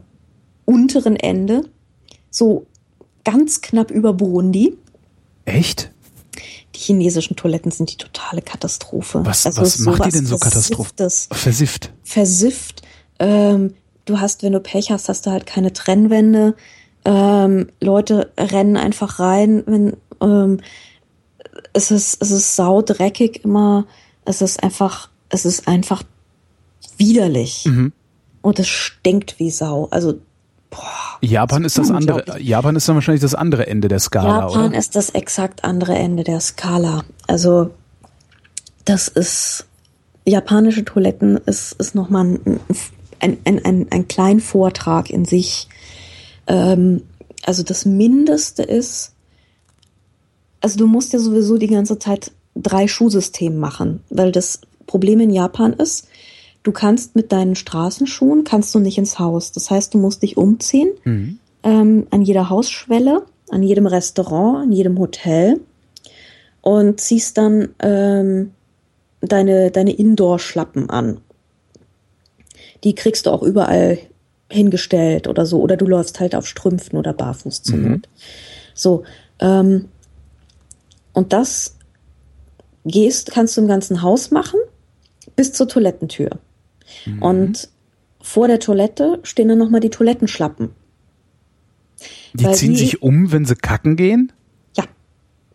unteren 0.66 1.16
Ende, 1.16 1.64
so 2.30 2.68
ganz 3.24 3.62
knapp 3.62 3.90
über 3.90 4.14
Burundi. 4.14 4.78
Echt? 5.46 5.90
Die 6.76 6.80
chinesischen 6.80 7.36
Toiletten 7.36 7.72
sind 7.72 7.92
die 7.92 7.98
totale 7.98 8.44
Katastrophe. 8.44 9.26
Was, 9.26 9.48
also 9.48 9.64
was 9.64 9.80
macht 9.80 10.06
die 10.06 10.12
denn 10.12 10.28
so 10.28 10.38
katastrophal? 10.38 11.10
Versifft. 11.32 11.92
Versifft. 12.04 12.84
Ähm, 13.18 13.74
du 14.06 14.20
hast, 14.20 14.44
wenn 14.44 14.54
du 14.54 14.60
Pech 14.60 14.92
hast, 14.92 15.10
hast 15.10 15.26
du 15.26 15.32
halt 15.32 15.48
keine 15.48 15.74
Trennwände 15.74 16.56
ähm, 17.08 17.70
Leute 17.80 18.32
rennen 18.38 18.76
einfach 18.76 19.20
rein, 19.20 19.64
wenn 19.66 19.96
ähm, 20.22 20.60
es 21.72 21.90
ist, 21.90 22.22
es 22.22 22.32
ist 22.32 22.56
saudreckig 22.58 23.46
immer. 23.46 23.86
Es 24.26 24.42
ist 24.42 24.62
einfach, 24.62 25.10
es 25.30 25.46
ist 25.46 25.70
einfach 25.70 26.04
widerlich. 26.98 27.66
Mhm. 27.66 27.94
Und 28.42 28.60
es 28.60 28.68
stinkt 28.68 29.40
wie 29.40 29.52
Sau. 29.52 29.88
Also, 29.90 30.20
boah. 30.70 30.82
Japan 31.22 31.64
ist 31.64 31.78
das 31.78 31.92
andere, 31.92 32.42
Japan 32.42 32.76
ist 32.76 32.90
dann 32.90 32.96
wahrscheinlich 32.96 33.22
das 33.22 33.36
andere 33.36 33.68
Ende 33.68 33.88
der 33.88 34.00
Skala, 34.00 34.42
Japan 34.42 34.68
oder? 34.68 34.78
ist 34.78 34.98
das 34.98 35.12
exakt 35.12 35.64
andere 35.64 35.96
Ende 35.96 36.26
der 36.26 36.42
Skala. 36.42 37.06
Also, 37.26 37.72
das 38.84 39.08
ist, 39.08 39.66
japanische 40.26 40.84
Toiletten 40.84 41.38
ist, 41.38 41.72
ist 41.74 41.96
nochmal 41.96 42.26
ein, 42.26 42.60
ein, 43.20 43.38
ein, 43.46 43.64
ein, 43.64 43.88
ein 43.92 44.08
kleiner 44.10 44.42
Vortrag 44.42 45.10
in 45.10 45.24
sich. 45.24 45.70
Ähm, 46.48 47.04
also 47.44 47.64
das 47.64 47.86
Mindeste 47.86 48.64
ist, 48.64 49.14
also 50.62 50.78
du 50.78 50.88
musst 50.88 51.14
ja 51.14 51.20
sowieso 51.20 51.58
die 51.58 51.68
ganze 51.68 52.00
Zeit 52.00 52.32
drei 52.56 52.88
Schuhsysteme 52.88 53.56
machen, 53.56 54.02
weil 54.10 54.32
das 54.32 54.62
Problem 54.88 55.20
in 55.20 55.30
Japan 55.30 55.74
ist, 55.74 56.08
du 56.64 56.72
kannst 56.72 57.16
mit 57.16 57.32
deinen 57.32 57.56
Straßenschuhen, 57.56 58.44
kannst 58.44 58.74
du 58.74 58.80
nicht 58.80 58.98
ins 58.98 59.20
Haus. 59.20 59.52
Das 59.52 59.70
heißt, 59.70 59.94
du 59.94 59.98
musst 59.98 60.24
dich 60.24 60.38
umziehen 60.38 60.90
mhm. 61.04 61.40
ähm, 61.64 62.08
an 62.10 62.22
jeder 62.22 62.50
Hausschwelle, 62.50 63.26
an 63.50 63.64
jedem 63.64 63.86
Restaurant, 63.86 64.64
an 64.64 64.72
jedem 64.72 65.00
Hotel 65.00 65.62
und 66.62 67.00
ziehst 67.00 67.38
dann 67.38 67.70
ähm, 67.80 68.52
deine, 69.22 69.72
deine 69.72 69.94
Indoor-Schlappen 69.94 70.90
an. 70.90 71.22
Die 72.84 72.96
kriegst 72.96 73.26
du 73.26 73.32
auch 73.32 73.44
überall 73.44 74.00
hingestellt 74.50 75.28
oder 75.28 75.46
so. 75.46 75.62
Oder 75.62 75.78
du 75.78 75.86
läufst 75.86 76.20
halt 76.20 76.36
auf 76.36 76.48
Strümpfen 76.48 76.98
oder 76.98 77.14
barfuß 77.14 77.64
zur 77.64 77.78
mhm. 77.78 77.92
Not. 77.92 78.10
So. 78.74 79.04
Ähm, 79.40 79.90
und 81.14 81.34
das 81.34 81.78
gehst, 82.86 83.32
kannst 83.32 83.58
du 83.58 83.62
im 83.62 83.68
ganzen 83.68 84.02
Haus 84.02 84.32
machen, 84.32 84.60
bis 85.36 85.54
zur 85.54 85.68
Toilettentür. 85.68 86.30
Mhm. 87.06 87.22
Und 87.22 87.70
vor 88.22 88.48
der 88.48 88.60
Toilette 88.60 89.20
stehen 89.24 89.50
dann 89.50 89.58
nochmal 89.58 89.82
die 89.82 89.90
Toilettenschlappen. 89.90 90.72
Die 92.34 92.44
Weil 92.44 92.56
ziehen 92.56 92.74
die, 92.74 92.80
sich 92.80 93.02
um, 93.02 93.32
wenn 93.32 93.46
sie 93.46 93.56
kacken 93.56 93.96
gehen? 93.96 94.32
Ja. 94.76 94.84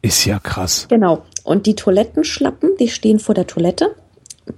Ist 0.01 0.24
ja 0.24 0.38
krass. 0.38 0.86
Genau. 0.88 1.24
Und 1.45 1.66
die 1.66 1.76
Toilettenschlappen, 1.76 2.76
die 2.78 2.88
stehen 2.88 3.18
vor 3.18 3.34
der 3.34 3.47
Toilette 3.47 3.95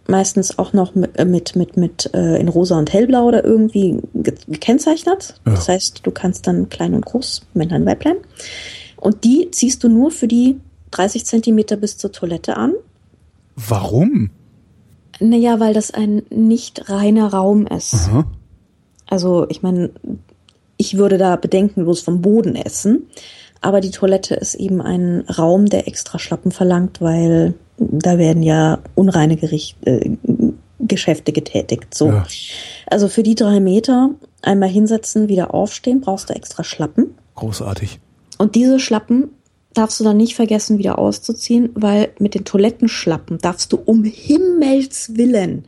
meistens 0.07 0.59
auch 0.59 0.72
noch 0.72 0.95
mit, 0.95 1.18
äh, 1.18 1.24
mit, 1.24 1.57
mit, 1.57 1.76
mit 1.76 2.11
äh, 2.14 2.39
in 2.39 2.49
rosa 2.49 2.78
und 2.78 2.93
hellblau 2.93 3.24
oder 3.26 3.45
irgendwie 3.45 4.01
gekennzeichnet. 4.14 5.35
Ja. 5.47 5.53
Das 5.53 5.68
heißt, 5.68 6.01
du 6.05 6.11
kannst 6.11 6.47
dann 6.47 6.68
klein 6.68 6.95
und 6.95 7.05
groß, 7.05 7.43
Männlein, 7.55 7.87
Weiblein. 7.87 8.16
Und 8.97 9.24
die 9.24 9.51
ziehst 9.51 9.85
du 9.85 9.89
nur 9.89 10.11
für 10.11 10.28
die 10.28 10.61
30 10.93 11.26
Zentimeter 11.26 11.76
bis 11.76 11.99
zur 11.99 12.12
Toilette 12.12 12.57
an. 12.57 12.72
Warum? 13.57 14.30
Naja, 15.20 15.61
weil 15.61 15.74
das 15.74 15.93
ein 15.93 16.22
nicht 16.30 16.89
reiner 16.89 17.28
Raum 17.28 17.66
ist. 17.66 17.95
Aha. 18.09 18.24
Also, 19.07 19.47
ich 19.49 19.62
meine, 19.62 19.91
ich 20.76 20.97
würde 20.97 21.18
da 21.18 21.37
bedenkenlos 21.37 22.01
vom 22.01 22.20
Boden 22.20 22.57
essen. 22.57 23.07
Aber 23.64 23.80
die 23.80 23.92
Toilette 23.92 24.34
ist 24.34 24.56
eben 24.56 24.82
ein 24.82 25.20
Raum, 25.22 25.64
der 25.64 25.88
extra 25.88 26.18
Schlappen 26.18 26.52
verlangt, 26.52 27.00
weil 27.00 27.54
da 27.78 28.18
werden 28.18 28.42
ja 28.42 28.80
unreine 28.94 29.36
Gericht, 29.36 29.78
äh, 29.86 30.10
Geschäfte 30.78 31.32
getätigt. 31.32 31.94
So. 31.94 32.08
Ja. 32.08 32.26
Also 32.88 33.08
für 33.08 33.22
die 33.22 33.34
drei 33.34 33.60
Meter 33.60 34.10
einmal 34.42 34.68
hinsetzen, 34.68 35.28
wieder 35.28 35.54
aufstehen, 35.54 36.02
brauchst 36.02 36.28
du 36.28 36.34
extra 36.34 36.62
Schlappen. 36.62 37.14
Großartig. 37.36 38.00
Und 38.36 38.54
diese 38.54 38.78
Schlappen 38.78 39.30
darfst 39.72 39.98
du 39.98 40.04
dann 40.04 40.18
nicht 40.18 40.34
vergessen, 40.34 40.76
wieder 40.76 40.98
auszuziehen, 40.98 41.70
weil 41.72 42.10
mit 42.18 42.34
den 42.34 42.44
Toilettenschlappen 42.44 43.38
darfst 43.38 43.72
du 43.72 43.78
um 43.82 44.04
Himmels 44.04 45.16
Willen 45.16 45.64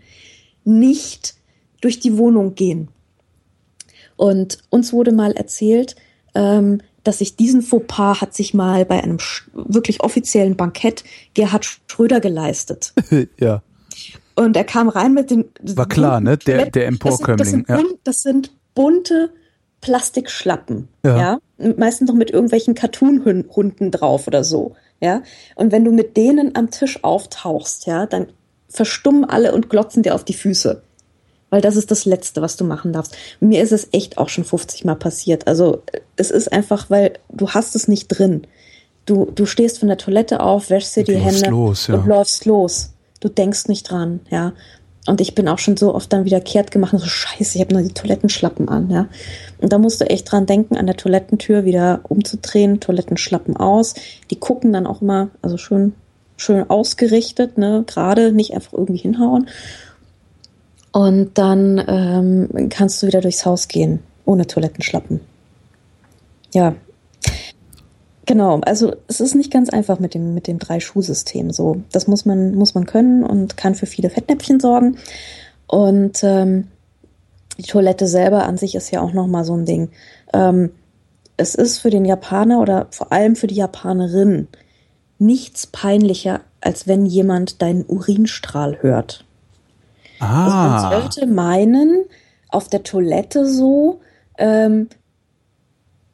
nicht 0.64 1.34
durch 1.80 1.99
die 1.99 2.18
Wohnung 2.18 2.55
gehen. 2.57 2.88
Und 4.16 4.59
uns 4.68 4.92
wurde 4.92 5.12
mal 5.12 5.32
erzählt, 5.32 5.97
ähm, 6.34 6.82
dass 7.07 7.19
sich 7.19 7.37
diesen 7.37 7.63
Fauxpas 7.63 8.21
hat 8.21 8.35
sich 8.35 8.55
mal 8.55 8.85
bei 8.85 9.03
einem 9.03 9.19
wirklich 9.53 10.03
offiziellen 10.03 10.57
Bankett 10.57 11.05
Gerhard 11.35 11.67
Schröder 11.87 12.21
geleistet. 12.21 12.93
ja. 13.41 13.63
Und 14.35 14.57
er 14.57 14.65
kam 14.65 14.89
rein 14.89 15.15
mit 15.15 15.31
den. 15.31 15.47
War 15.63 15.89
klar, 15.89 16.21
ne? 16.21 16.37
Der, 16.37 16.71
der 16.71 16.87
Emporkömmling. 16.87 17.65
Das, 17.67 17.79
das, 17.79 17.81
ja. 17.81 17.97
das 18.05 18.23
sind 18.23 18.53
bunte 18.75 19.31
Plastikschlappen. 19.81 20.89
Ja. 21.05 21.17
ja. 21.59 21.73
Meistens 21.77 22.09
noch 22.09 22.17
mit 22.17 22.31
irgendwelchen 22.31 22.75
Cartoon-Hunden 22.75 23.91
drauf 23.91 24.27
oder 24.27 24.45
so. 24.45 24.75
Ja. 25.01 25.23
Und 25.55 25.73
wenn 25.73 25.85
du 25.85 25.93
mit 25.93 26.17
denen 26.17 26.55
am 26.55 26.71
Tisch 26.71 27.03
auftauchst, 27.03 27.87
ja, 27.87 28.07
dann 28.07 28.27
verstummen 28.69 29.25
alle 29.25 29.53
und 29.53 29.71
glotzen 29.71 30.03
dir 30.03 30.15
auf 30.15 30.25
die 30.25 30.35
Füße 30.35 30.83
weil 31.57 31.63
das 31.63 31.77
ist 31.77 31.91
das 31.91 32.05
Letzte, 32.05 32.43
was 32.43 32.59
du 32.59 32.65
machen 32.67 32.93
darfst. 32.93 33.17
Mir 33.41 33.63
ist 33.63 33.73
es 33.73 33.89
echt 33.93 34.19
auch 34.19 34.29
schon 34.29 34.45
50 34.45 34.85
Mal 34.85 34.95
passiert. 34.95 35.47
Also 35.47 35.83
es 36.17 36.31
ist 36.31 36.53
einfach, 36.53 36.91
weil 36.91 37.15
du 37.33 37.49
hast 37.49 37.75
es 37.75 37.89
nicht 37.89 38.09
drin. 38.09 38.47
Du, 39.07 39.33
du 39.35 39.47
stehst 39.47 39.79
von 39.79 39.89
der 39.89 39.97
Toilette 39.97 40.41
auf, 40.41 40.69
wäschst 40.69 40.97
dir 40.97 41.05
die 41.05 41.17
Hände 41.17 41.49
los, 41.49 41.87
ja. 41.87 41.95
und 41.95 42.07
läufst 42.07 42.45
los. 42.45 42.93
Du 43.21 43.31
denkst 43.31 43.69
nicht 43.69 43.91
dran, 43.91 44.21
ja. 44.29 44.53
Und 45.07 45.23
ich 45.23 45.35
bin 45.35 45.49
auch 45.49 45.59
schon 45.59 45.79
so 45.79 45.95
oft 45.95 46.13
dann 46.13 46.27
wieder 46.27 46.43
kehrt 46.43 46.71
gemacht 46.71 46.93
und 46.93 46.99
so, 46.99 47.07
scheiße, 47.07 47.57
ich 47.57 47.65
habe 47.65 47.73
nur 47.73 47.83
die 47.83 47.95
Toilettenschlappen 47.95 48.69
an, 48.69 48.91
ja. 48.91 49.09
Und 49.57 49.73
da 49.73 49.79
musst 49.79 50.03
du 50.03 50.05
echt 50.05 50.31
dran 50.31 50.45
denken, 50.45 50.77
an 50.77 50.85
der 50.85 50.99
Toilettentür 50.99 51.65
wieder 51.65 52.01
umzudrehen, 52.03 52.81
Toilettenschlappen 52.81 53.57
aus. 53.57 53.95
Die 54.31 54.39
gucken 54.39 54.75
dann 54.75 54.87
auch 54.87 55.01
immer, 55.01 55.31
also 55.41 55.57
schön, 55.57 55.95
schön 56.37 56.69
ausgerichtet, 56.69 57.57
ne, 57.57 57.83
gerade, 57.87 58.33
nicht 58.33 58.53
einfach 58.53 58.75
irgendwie 58.75 58.99
hinhauen. 58.99 59.49
Und 60.97 61.36
dann 61.36 61.84
ähm, 61.88 62.70
kannst 62.70 63.03
du 63.03 63.07
wieder 63.07 63.20
durchs 63.20 63.44
Haus 63.44 63.68
gehen, 63.68 63.99
ohne 64.24 64.47
Toilettenschlappen. 64.47 65.20
Ja. 66.55 66.74
Genau, 68.24 68.61
also 68.62 68.97
es 69.07 69.20
ist 69.20 69.34
nicht 69.34 69.53
ganz 69.53 69.68
einfach 69.68 69.99
mit 69.99 70.14
dem, 70.14 70.32
mit 70.32 70.47
dem 70.47 70.59
Drei-Schuh-System 70.59 71.51
so. 71.51 71.82
Das 71.92 72.07
muss 72.07 72.24
man, 72.24 72.55
muss 72.55 72.74
man 72.74 72.86
können 72.86 73.24
und 73.24 73.59
kann 73.59 73.74
für 73.74 73.84
viele 73.84 74.09
Fettnäpfchen 74.09 74.59
sorgen. 74.59 74.97
Und 75.66 76.24
ähm, 76.24 76.68
die 77.59 77.64
Toilette 77.64 78.07
selber 78.07 78.47
an 78.47 78.57
sich 78.57 78.74
ist 78.74 78.90
ja 78.90 79.03
auch 79.03 79.12
nochmal 79.12 79.44
so 79.44 79.55
ein 79.55 79.66
Ding. 79.66 79.90
Ähm, 80.32 80.70
es 81.36 81.55
ist 81.55 81.76
für 81.76 81.90
den 81.90 82.07
Japaner 82.07 82.59
oder 82.59 82.86
vor 82.88 83.12
allem 83.12 83.36
für 83.36 83.49
die 83.49 83.57
Japanerin 83.57 84.49
nichts 85.18 85.66
peinlicher, 85.66 86.40
als 86.62 86.88
wenn 86.88 87.05
jemand 87.05 87.61
deinen 87.61 87.84
Urinstrahl 87.86 88.78
hört. 88.80 89.26
Ah. 90.19 90.45
Also 90.45 90.57
man 90.57 91.03
sollte 91.03 91.27
meinen, 91.27 92.05
auf 92.49 92.69
der 92.69 92.83
Toilette 92.83 93.47
so, 93.47 94.01
ähm, 94.39 94.89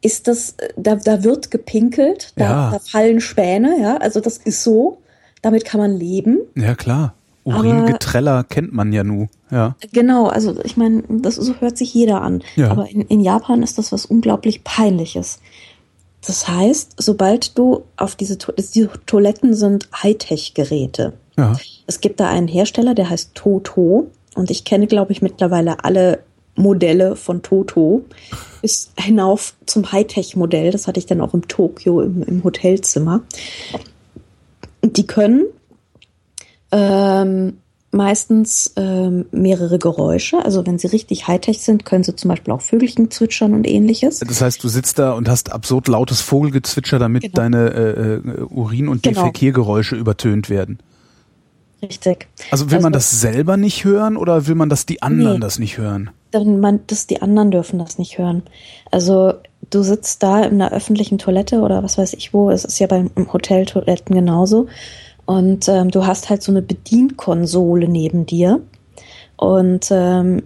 ist 0.00 0.26
das, 0.26 0.56
da, 0.76 0.96
da 0.96 1.22
wird 1.22 1.50
gepinkelt, 1.50 2.32
da, 2.36 2.44
ja. 2.44 2.70
da 2.72 2.78
fallen 2.78 3.20
Späne, 3.20 3.80
ja, 3.80 3.96
also 3.98 4.20
das 4.20 4.38
ist 4.38 4.64
so, 4.64 4.98
damit 5.42 5.64
kann 5.64 5.80
man 5.80 5.96
leben. 5.96 6.40
Ja, 6.56 6.74
klar. 6.74 7.14
Uringetreller 7.44 8.44
kennt 8.44 8.72
man 8.72 8.92
ja 8.92 9.02
nu, 9.02 9.28
ja. 9.50 9.74
Genau, 9.92 10.26
also 10.26 10.54
ich 10.62 10.76
meine, 10.76 11.02
das 11.08 11.36
so 11.36 11.54
hört 11.60 11.76
sich 11.76 11.92
jeder 11.92 12.22
an. 12.22 12.42
Ja. 12.54 12.70
Aber 12.70 12.88
in, 12.88 13.02
in 13.02 13.20
Japan 13.20 13.64
ist 13.64 13.78
das 13.78 13.90
was 13.90 14.06
unglaublich 14.06 14.62
Peinliches. 14.62 15.40
Das 16.24 16.46
heißt, 16.46 16.94
sobald 16.98 17.58
du 17.58 17.82
auf 17.96 18.14
diese, 18.14 18.38
to 18.38 18.52
diese 18.52 18.90
Toiletten 19.06 19.54
sind 19.54 19.88
Hightech-Geräte. 19.92 21.14
Ja. 21.36 21.56
Es 21.92 22.00
gibt 22.00 22.20
da 22.20 22.30
einen 22.30 22.48
Hersteller, 22.48 22.94
der 22.94 23.10
heißt 23.10 23.32
Toto. 23.34 24.10
Und 24.34 24.50
ich 24.50 24.64
kenne, 24.64 24.86
glaube 24.86 25.12
ich, 25.12 25.20
mittlerweile 25.20 25.84
alle 25.84 26.20
Modelle 26.54 27.16
von 27.16 27.42
Toto 27.42 28.06
bis 28.62 28.92
hinauf 28.98 29.52
zum 29.66 29.92
Hightech-Modell. 29.92 30.70
Das 30.70 30.86
hatte 30.86 30.98
ich 30.98 31.04
dann 31.04 31.20
auch 31.20 31.34
im 31.34 31.46
Tokio 31.48 32.00
im, 32.00 32.22
im 32.22 32.44
Hotelzimmer. 32.44 33.20
Die 34.82 35.06
können 35.06 35.44
ähm, 36.70 37.58
meistens 37.90 38.72
ähm, 38.76 39.26
mehrere 39.30 39.78
Geräusche. 39.78 40.42
Also 40.42 40.66
wenn 40.66 40.78
sie 40.78 40.86
richtig 40.86 41.28
Hightech 41.28 41.60
sind, 41.60 41.84
können 41.84 42.04
sie 42.04 42.16
zum 42.16 42.30
Beispiel 42.30 42.54
auch 42.54 42.62
Vögelchen 42.62 43.10
zwitschern 43.10 43.52
und 43.52 43.68
ähnliches. 43.68 44.20
Das 44.20 44.40
heißt, 44.40 44.64
du 44.64 44.68
sitzt 44.68 44.98
da 44.98 45.12
und 45.12 45.28
hast 45.28 45.52
absurd 45.52 45.88
lautes 45.88 46.22
Vogelgezwitscher, 46.22 46.98
damit 46.98 47.24
genau. 47.24 47.34
deine 47.34 47.68
äh, 47.68 48.14
äh 48.14 48.44
Urin- 48.44 48.88
und 48.88 49.02
genau. 49.02 49.20
Defekiergeräusche 49.20 49.94
übertönt 49.94 50.48
werden. 50.48 50.78
Richtig. 51.82 52.28
Also 52.50 52.70
will 52.70 52.76
also, 52.76 52.86
man 52.86 52.92
das 52.92 53.20
selber 53.20 53.56
nicht 53.56 53.84
hören 53.84 54.16
oder 54.16 54.46
will 54.46 54.54
man, 54.54 54.68
dass 54.68 54.86
die 54.86 55.02
anderen 55.02 55.34
nee, 55.34 55.40
das 55.40 55.58
nicht 55.58 55.78
hören? 55.78 56.10
Dann 56.30 56.60
man, 56.60 56.80
dass 56.86 57.06
die 57.06 57.20
anderen 57.20 57.50
dürfen 57.50 57.78
das 57.78 57.98
nicht 57.98 58.18
hören. 58.18 58.42
Also 58.90 59.34
du 59.70 59.82
sitzt 59.82 60.22
da 60.22 60.42
in 60.44 60.62
einer 60.62 60.72
öffentlichen 60.72 61.18
Toilette 61.18 61.60
oder 61.60 61.82
was 61.82 61.98
weiß 61.98 62.12
ich 62.14 62.32
wo, 62.32 62.50
es 62.50 62.64
ist 62.64 62.78
ja 62.78 62.86
beim 62.86 63.10
Hoteltoiletten 63.32 64.14
genauso 64.14 64.68
und 65.24 65.68
ähm, 65.68 65.90
du 65.90 66.06
hast 66.06 66.30
halt 66.30 66.42
so 66.42 66.52
eine 66.52 66.62
Bedienkonsole 66.62 67.88
neben 67.88 68.26
dir. 68.26 68.60
Und 69.36 69.88
ähm, 69.90 70.42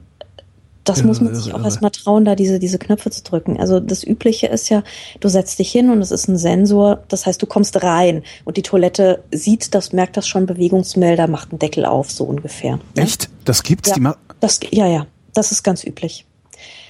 das 0.89 1.03
muss 1.03 1.20
man 1.20 1.34
sich 1.34 1.53
auch 1.53 1.62
erstmal 1.64 1.91
trauen, 1.91 2.24
da 2.24 2.34
diese, 2.34 2.59
diese 2.59 2.78
Knöpfe 2.78 3.11
zu 3.11 3.22
drücken. 3.22 3.59
Also 3.59 3.80
das 3.80 4.05
Übliche 4.05 4.47
ist 4.47 4.68
ja, 4.68 4.82
du 5.20 5.28
setzt 5.28 5.59
dich 5.59 5.70
hin 5.70 5.91
und 5.91 6.01
es 6.01 6.11
ist 6.11 6.28
ein 6.28 6.39
Sensor. 6.39 7.03
Das 7.09 7.26
heißt, 7.26 7.43
du 7.43 7.47
kommst 7.47 7.82
rein 7.82 8.22
und 8.45 8.57
die 8.57 8.62
Toilette 8.62 9.24
sieht 9.32 9.74
das, 9.74 9.93
merkt 9.93 10.16
das 10.16 10.28
schon, 10.28 10.47
Bewegungsmelder, 10.47 11.26
macht 11.26 11.51
einen 11.51 11.59
Deckel 11.59 11.84
auf, 11.84 12.11
so 12.11 12.24
ungefähr. 12.24 12.78
Echt? 12.95 13.28
Das 13.45 13.62
gibt's? 13.62 13.91
Ja, 13.91 13.97
die 13.97 14.09
das, 14.41 14.61
ja, 14.70 14.87
ja. 14.87 15.07
Das 15.34 15.53
ist 15.53 15.62
ganz 15.62 15.84
üblich. 15.84 16.24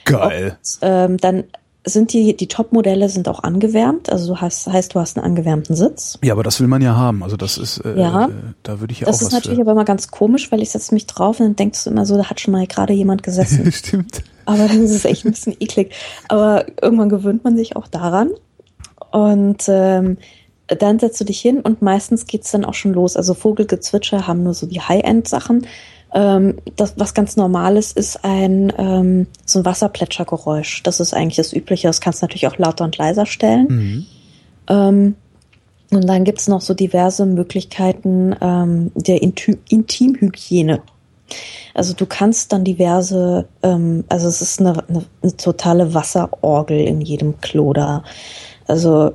Geil. 0.05 0.59
Und, 0.59 0.79
ähm, 0.83 1.17
dann 1.17 1.45
sind 1.89 2.13
die, 2.13 2.37
die 2.37 2.49
Top-Modelle 2.49 3.09
sind 3.09 3.29
auch 3.29 3.45
angewärmt, 3.45 4.11
also 4.11 4.35
du 4.35 4.41
hast, 4.41 4.67
heißt, 4.67 4.95
du 4.95 5.01
hast 5.01 5.17
einen 5.17 5.25
angewärmten 5.25 5.77
Sitz. 5.77 6.19
Ja, 6.23 6.33
aber 6.33 6.43
das 6.43 6.61
will 6.61 6.67
man 6.67 6.83
ja 6.83 6.97
haben. 6.97 7.23
Also 7.23 7.37
das 7.37 7.59
ist, 7.59 7.79
äh, 7.79 7.99
ja, 7.99 8.27
äh, 8.27 8.31
da 8.65 8.81
würde 8.81 8.93
ich 8.93 9.01
ja 9.01 9.07
das 9.07 9.17
auch 9.17 9.21
Das 9.21 9.29
ist 9.29 9.33
natürlich 9.33 9.59
für. 9.59 9.63
aber 9.63 9.73
immer 9.73 9.85
ganz 9.85 10.11
komisch, 10.11 10.51
weil 10.51 10.63
ich 10.63 10.71
setze 10.71 10.93
mich 10.93 11.07
drauf 11.07 11.39
und 11.39 11.47
dann 11.47 11.57
denkst 11.57 11.85
du 11.85 11.91
immer 11.91 12.05
so, 12.05 12.17
da 12.17 12.29
hat 12.29 12.41
schon 12.41 12.53
mal 12.53 12.67
gerade 12.67 12.93
jemand 12.93 13.23
gesessen. 13.23 13.71
Stimmt. 13.73 14.25
Aber 14.47 14.67
dann 14.67 14.83
ist 14.83 14.91
es 14.91 15.05
echt 15.05 15.25
ein 15.25 15.31
bisschen 15.31 15.57
eklig. 15.61 15.95
Aber 16.29 16.67
irgendwann 16.83 17.09
gewöhnt 17.09 17.45
man 17.45 17.57
sich 17.57 17.77
auch 17.77 17.87
daran. 17.87 18.31
Und 19.13 19.65
ähm, 19.69 20.19
dann 20.67 20.99
setzt 20.99 21.21
du 21.21 21.25
dich 21.25 21.41
hin 21.41 21.61
und 21.61 21.83
meistens 21.83 22.27
geht's 22.27 22.51
dann 22.51 22.65
auch 22.65 22.75
schon 22.75 22.93
los. 22.95 23.17
Also 23.17 23.35
Vogelgezwitscher 23.35 24.27
haben 24.27 24.43
nur 24.43 24.55
so 24.55 24.67
die 24.67 24.81
High-End-Sachen. 24.81 25.67
Ähm, 26.15 26.57
das, 26.77 26.95
was 26.97 27.15
ganz 27.15 27.37
normales 27.37 27.93
ist 27.93 28.25
ein 28.25 28.73
ähm, 28.79 29.27
so 29.45 29.61
ein 29.61 29.65
Wasserplätschergeräusch. 29.65 30.83
Das 30.83 31.01
ist 31.01 31.15
eigentlich 31.15 31.37
das 31.37 31.53
Übliche. 31.53 31.89
Das 31.89 32.01
kannst 32.01 32.23
du 32.23 32.25
natürlich 32.25 32.47
auch 32.47 32.59
lauter 32.59 32.85
und 32.85 32.97
leiser 32.97 33.27
stellen. 33.27 33.67
Mhm. 33.69 34.07
Ähm, 34.69 35.15
und 35.91 36.09
dann 36.09 36.25
gibt's 36.25 36.49
noch 36.49 36.61
so 36.61 36.75
diverse 36.75 37.27
Möglichkeiten 37.27 38.35
ähm, 38.41 38.91
der 38.95 39.23
Inti 39.23 39.59
Intimhygiene. 39.69 40.83
Also 41.75 41.93
du 41.93 42.07
kannst 42.07 42.53
dann 42.53 42.65
diverse, 42.65 43.47
ähm, 43.63 44.05
also 44.09 44.29
es 44.29 44.41
ist 44.41 44.61
eine, 44.61 44.89
eine, 44.89 45.05
eine 45.23 45.37
totale 45.37 45.93
Wasserorgel 45.95 46.79
in 46.79 47.01
jedem 47.01 47.41
Klo 47.41 47.73
da. 47.73 48.05
Also 48.67 49.13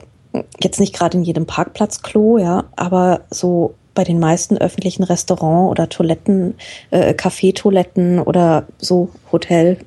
jetzt 0.61 0.79
nicht 0.79 0.93
gerade 0.93 1.17
in 1.17 1.23
jedem 1.23 1.45
Parkplatzklo, 1.45 2.37
ja, 2.37 2.65
aber 2.75 3.21
so 3.29 3.75
bei 3.93 4.03
den 4.03 4.19
meisten 4.19 4.57
öffentlichen 4.57 5.03
Restaurant 5.03 5.69
oder 5.69 5.89
Toiletten, 5.89 6.55
äh, 6.91 7.13
Kaffeetoiletten 7.13 8.19
oder 8.19 8.67
so 8.77 9.09
Hotel, 9.31 9.77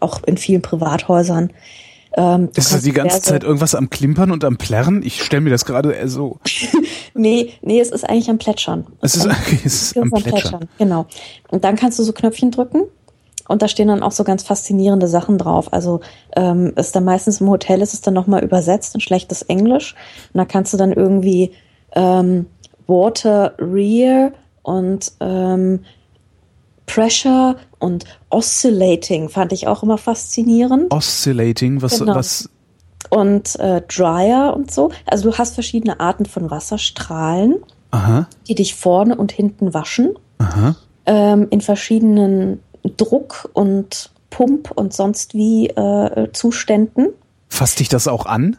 auch 0.00 0.22
in 0.24 0.36
vielen 0.36 0.62
Privathäusern. 0.62 1.50
Ähm, 2.16 2.50
ist 2.54 2.72
das 2.72 2.82
die 2.82 2.92
ganze 2.92 3.20
Zeit 3.20 3.42
irgendwas 3.42 3.74
am 3.74 3.90
Klimpern 3.90 4.30
und 4.30 4.44
am 4.44 4.56
Plärren? 4.56 5.02
Ich 5.02 5.22
stelle 5.22 5.40
mir 5.40 5.50
das 5.50 5.64
gerade 5.64 6.08
so. 6.08 6.38
nee, 7.14 7.52
nee, 7.62 7.80
es 7.80 7.90
ist 7.90 8.08
eigentlich 8.08 8.30
am 8.30 8.38
Plätschern. 8.38 8.86
Es 9.00 9.16
ist, 9.16 9.26
okay, 9.26 9.58
es 9.64 9.82
ist 9.82 9.96
am, 9.96 10.04
am 10.04 10.10
Plätschern. 10.10 10.32
Plätschern. 10.32 10.68
Genau. 10.78 11.06
Und 11.50 11.64
dann 11.64 11.76
kannst 11.76 11.98
du 11.98 12.04
so 12.04 12.12
Knöpfchen 12.12 12.52
drücken 12.52 12.82
und 13.48 13.62
da 13.62 13.68
stehen 13.68 13.88
dann 13.88 14.02
auch 14.02 14.12
so 14.12 14.24
ganz 14.24 14.42
faszinierende 14.42 15.08
Sachen 15.08 15.38
drauf. 15.38 15.72
Also 15.72 16.00
ähm, 16.36 16.72
ist 16.76 16.94
dann 16.94 17.04
meistens 17.04 17.40
im 17.40 17.50
Hotel 17.50 17.82
ist 17.82 17.94
es 17.94 18.00
dann 18.00 18.14
nochmal 18.14 18.44
übersetzt 18.44 18.94
in 18.94 19.00
schlechtes 19.00 19.42
Englisch. 19.42 19.94
Und 20.32 20.38
da 20.38 20.44
kannst 20.44 20.72
du 20.72 20.76
dann 20.76 20.92
irgendwie 20.92 21.52
ähm, 21.94 22.46
Water 22.86 23.54
Rear 23.58 24.32
und 24.62 25.12
ähm, 25.20 25.80
Pressure 26.86 27.56
und 27.78 28.04
Oscillating 28.30 29.28
fand 29.28 29.52
ich 29.52 29.66
auch 29.66 29.82
immer 29.82 29.98
faszinierend. 29.98 30.92
Oscillating, 30.92 31.82
was, 31.82 31.98
genau. 31.98 32.14
was? 32.14 32.48
Und 33.10 33.58
äh, 33.58 33.82
Dryer 33.82 34.54
und 34.54 34.70
so. 34.70 34.90
Also 35.06 35.30
du 35.30 35.38
hast 35.38 35.54
verschiedene 35.54 36.00
Arten 36.00 36.26
von 36.26 36.50
Wasserstrahlen, 36.50 37.56
Aha. 37.90 38.28
die 38.48 38.54
dich 38.54 38.74
vorne 38.74 39.16
und 39.16 39.32
hinten 39.32 39.74
waschen. 39.74 40.14
Ähm, 41.06 41.46
in 41.50 41.60
verschiedenen 41.60 42.60
Druck 42.96 43.48
und 43.52 44.10
Pump 44.30 44.70
und 44.72 44.92
sonst 44.92 45.34
wie 45.34 45.68
äh, 45.68 46.32
Zuständen. 46.32 47.08
Fasst 47.48 47.80
dich 47.80 47.88
das 47.88 48.08
auch 48.08 48.26
an? 48.26 48.56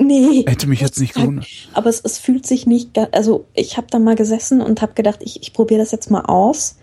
Nee. 0.00 0.44
Hätte 0.46 0.66
mich 0.66 0.80
jetzt 0.80 0.98
nicht 0.98 1.14
gewundert. 1.14 1.46
Aber 1.74 1.90
es, 1.90 2.00
es 2.00 2.18
fühlt 2.18 2.46
sich 2.46 2.66
nicht, 2.66 2.98
also 3.12 3.44
ich 3.54 3.76
habe 3.76 3.86
da 3.90 3.98
mal 3.98 4.16
gesessen 4.16 4.62
und 4.62 4.80
habe 4.80 4.94
gedacht, 4.94 5.20
ich, 5.22 5.42
ich 5.42 5.52
probiere 5.52 5.80
das 5.80 5.92
jetzt 5.92 6.10
mal 6.10 6.22
aus, 6.22 6.76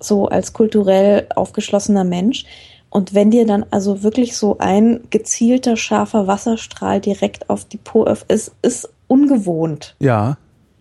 so 0.00 0.28
als 0.28 0.52
kulturell 0.52 1.26
aufgeschlossener 1.34 2.04
Mensch. 2.04 2.44
Und 2.90 3.14
wenn 3.14 3.30
dir 3.30 3.46
dann 3.46 3.64
also 3.70 4.02
wirklich 4.02 4.36
so 4.36 4.58
ein 4.58 5.00
gezielter, 5.10 5.76
scharfer 5.76 6.26
Wasserstrahl 6.26 7.00
direkt 7.00 7.48
auf 7.48 7.64
die 7.64 7.78
Po 7.78 8.04
ist, 8.04 8.52
ist 8.62 8.90
ungewohnt. 9.06 9.96
Ja. 9.98 10.36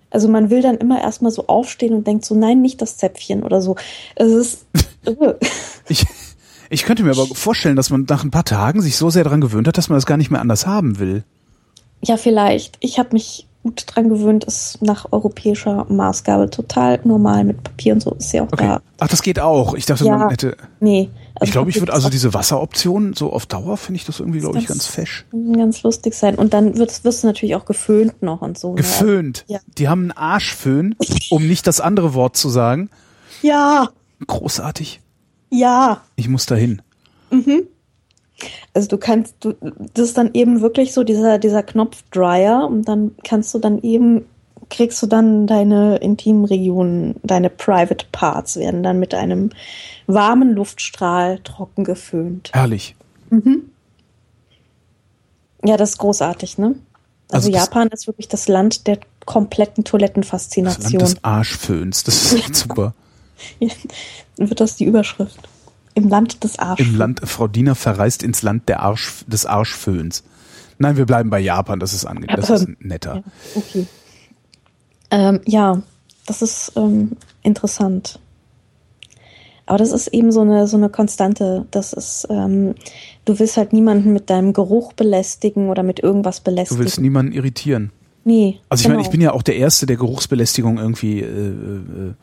Also 0.09 0.27
man 0.27 0.49
will 0.49 0.61
dann 0.61 0.77
immer 0.77 1.01
erstmal 1.01 1.31
so 1.31 1.47
aufstehen 1.47 1.93
und 1.93 2.05
denkt 2.05 2.25
so, 2.25 2.35
nein, 2.35 2.61
nicht 2.61 2.81
das 2.81 2.97
Zäpfchen 2.97 3.43
oder 3.43 3.61
so. 3.61 3.75
Es 4.15 4.31
ist. 4.31 4.65
ich, 5.89 6.05
ich 6.69 6.83
könnte 6.83 7.03
mir 7.03 7.11
aber 7.11 7.27
vorstellen, 7.27 7.75
dass 7.77 7.89
man 7.89 8.05
nach 8.09 8.23
ein 8.23 8.31
paar 8.31 8.45
Tagen 8.45 8.81
sich 8.81 8.97
so 8.97 9.09
sehr 9.09 9.23
daran 9.23 9.41
gewöhnt 9.41 9.67
hat, 9.67 9.77
dass 9.77 9.89
man 9.89 9.97
das 9.97 10.05
gar 10.05 10.17
nicht 10.17 10.31
mehr 10.31 10.41
anders 10.41 10.65
haben 10.65 10.99
will. 10.99 11.23
Ja, 12.07 12.17
vielleicht. 12.17 12.77
Ich 12.79 12.99
habe 12.99 13.09
mich 13.13 13.47
gut 13.63 13.83
dran 13.87 14.07
gewöhnt, 14.07 14.45
ist 14.45 14.81
nach 14.81 15.11
europäischer 15.11 15.85
Maßgabe 15.89 16.49
total 16.49 17.01
normal 17.03 17.43
mit 17.43 17.63
Papier 17.63 17.93
und 17.93 18.01
so 18.01 18.11
ist 18.11 18.31
ja 18.31 18.43
auch 18.43 18.53
okay. 18.53 18.65
da. 18.65 18.81
Ach, 18.99 19.07
das 19.09 19.21
geht 19.21 19.39
auch. 19.39 19.73
Ich 19.73 19.85
dachte, 19.85 20.05
ja, 20.05 20.17
man 20.17 20.29
hätte. 20.29 20.55
Nee. 20.79 21.09
Also 21.35 21.49
ich 21.49 21.51
glaube, 21.51 21.69
ich 21.69 21.79
würde 21.79 21.93
also 21.93 22.09
diese 22.09 22.33
Wasseroption 22.33 23.13
so 23.13 23.31
auf 23.31 23.45
Dauer 23.45 23.77
finde 23.77 23.97
ich 23.97 24.05
das 24.05 24.21
irgendwie, 24.21 24.39
glaube 24.39 24.57
ich, 24.57 24.67
ganz 24.67 24.87
fesch. 24.87 25.25
Ganz 25.53 25.83
lustig 25.83 26.15
sein. 26.15 26.35
Und 26.35 26.53
dann 26.53 26.77
wirst, 26.77 27.03
wirst 27.03 27.23
du 27.23 27.27
natürlich 27.27 27.55
auch 27.55 27.65
geföhnt 27.65 28.23
noch 28.23 28.41
und 28.41 28.57
so. 28.57 28.69
Ne? 28.69 28.75
Geföhnt? 28.75 29.43
Ja. 29.47 29.59
Die 29.77 29.89
haben 29.89 30.03
einen 30.03 30.11
Arschföhn, 30.11 30.95
um 31.29 31.45
nicht 31.45 31.67
das 31.67 31.81
andere 31.81 32.13
Wort 32.13 32.37
zu 32.37 32.49
sagen. 32.49 32.89
Ja. 33.41 33.89
Großartig. 34.25 35.01
Ja. 35.49 36.01
Ich 36.15 36.27
muss 36.29 36.45
dahin. 36.45 36.81
Mhm. 37.29 37.67
Also 38.73 38.87
du 38.87 38.97
kannst, 38.97 39.35
du, 39.39 39.53
das 39.93 40.09
ist 40.09 40.17
dann 40.17 40.31
eben 40.33 40.61
wirklich 40.61 40.93
so 40.93 41.03
dieser, 41.03 41.39
dieser 41.39 41.63
Knopf 41.63 42.03
Dryer 42.11 42.67
und 42.67 42.87
dann 42.87 43.15
kannst 43.23 43.53
du 43.53 43.59
dann 43.59 43.81
eben, 43.81 44.25
kriegst 44.69 45.01
du 45.01 45.07
dann 45.07 45.47
deine 45.47 45.97
intimen 45.97 46.45
Regionen, 46.45 47.15
deine 47.23 47.49
Private 47.49 48.05
Parts 48.11 48.57
werden 48.57 48.83
dann 48.83 48.99
mit 48.99 49.13
einem 49.15 49.49
warmen 50.05 50.53
Luftstrahl 50.53 51.39
trocken 51.39 51.83
geföhnt. 51.83 52.51
Herrlich. 52.53 52.95
Mhm. 53.31 53.71
Ja, 55.65 55.75
das 55.77 55.91
ist 55.91 55.97
großartig, 55.97 56.57
ne? 56.59 56.75
Also, 57.29 57.47
Also 57.47 57.51
das- 57.51 57.61
Japan 57.65 57.87
ist 57.89 58.07
wirklich 58.07 58.27
das 58.27 58.47
Land 58.47 58.87
der 58.87 58.99
kompletten 59.25 59.83
Das 59.83 59.91
Toilettenfaszination. 59.91 60.99
Land 60.99 61.01
des 61.17 61.23
Arschföhns. 61.23 62.03
Das 62.03 62.31
ist 62.33 62.55
super. 62.55 62.93
Wird 64.37 64.59
das 64.59 64.75
die 64.77 64.85
Überschrift? 64.85 65.39
Im 65.97 66.09
Land 66.09 66.43
des 66.43 66.59
Arsch. 66.59 66.79
Im 66.79 66.95
Land, 66.95 67.21
Frau 67.23 67.47
Diener 67.47 67.73
verreist 67.73 68.21
ins 68.21 68.43
Land 68.43 68.69
der 68.69 68.81
Arsch, 68.81 69.25
des 69.25 69.47
Arschföhns. 69.47 70.23
Nein, 70.77 70.95
wir 70.95 71.07
bleiben 71.07 71.31
bei 71.31 71.39
Japan, 71.39 71.79
das 71.79 71.91
ist, 71.93 72.05
ange 72.05 72.27
das 72.27 72.51
ist 72.51 72.67
netter. 72.79 73.15
Ja, 73.15 73.23
okay. 73.55 73.87
Ähm, 75.09 75.39
ja, 75.47 75.81
das 76.27 76.43
ist 76.43 76.73
ähm, 76.75 77.13
interessant. 77.41 78.19
Aber 79.65 79.79
das 79.79 79.91
ist 79.91 80.09
eben 80.09 80.31
so 80.31 80.41
eine, 80.41 80.67
so 80.67 80.77
eine 80.77 80.89
Konstante. 80.89 81.65
Das 81.71 81.93
ist, 81.93 82.27
ähm, 82.29 82.75
du 83.25 83.39
willst 83.39 83.57
halt 83.57 83.73
niemanden 83.73 84.13
mit 84.13 84.29
deinem 84.29 84.53
Geruch 84.53 84.93
belästigen 84.93 85.69
oder 85.69 85.81
mit 85.81 85.99
irgendwas 85.99 86.43
Du 86.43 86.51
belästigen. 86.51 86.79
willst 86.79 86.99
niemanden 87.01 87.31
irritieren. 87.31 87.91
nee. 88.23 88.59
Also 88.69 88.81
ich 88.81 88.85
genau. 88.85 88.97
meine, 88.97 89.07
ich 89.07 89.11
bin 89.11 89.21
ja 89.21 89.33
auch 89.33 89.41
der 89.41 89.55
Erste, 89.55 89.87
der 89.87 89.97
Geruchsbelästigung 89.97 90.77
irgendwie 90.77 91.21
äh, 91.21 91.25
äh, 91.25 92.13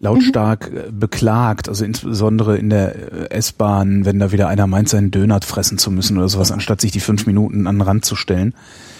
lautstark 0.00 0.70
äh, 0.72 0.90
beklagt. 0.90 1.68
Also 1.68 1.84
insbesondere 1.84 2.56
in 2.56 2.70
der 2.70 3.30
äh, 3.30 3.30
S-Bahn, 3.30 4.04
wenn 4.04 4.18
da 4.18 4.32
wieder 4.32 4.48
einer 4.48 4.66
meint, 4.66 4.88
seinen 4.88 5.10
Döner 5.10 5.40
fressen 5.42 5.78
zu 5.78 5.90
müssen 5.90 6.16
oder 6.18 6.28
sowas, 6.28 6.52
anstatt 6.52 6.80
sich 6.80 6.92
die 6.92 7.00
fünf 7.00 7.26
Minuten 7.26 7.66
an 7.66 7.76
den 7.76 7.82
Rand 7.82 8.04
zu 8.04 8.16
stellen. 8.16 8.54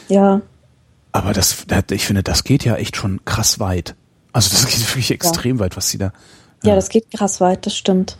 Ja, 0.08 0.40
Aber 1.12 1.32
das, 1.32 1.66
ich 1.90 2.06
finde, 2.06 2.22
das 2.22 2.44
geht 2.44 2.64
ja 2.64 2.76
echt 2.76 2.96
schon 2.96 3.24
krass 3.24 3.60
weit. 3.60 3.94
Also 4.32 4.50
das 4.50 4.66
geht 4.66 4.80
wirklich 4.88 5.10
extrem 5.10 5.58
weit, 5.58 5.76
was 5.76 5.88
sie 5.88 5.98
da. 5.98 6.12
ja, 6.62 6.74
das 6.74 6.88
geht 6.88 7.10
krass 7.10 7.40
weit, 7.40 7.66
das 7.66 7.76
stimmt. 7.76 8.18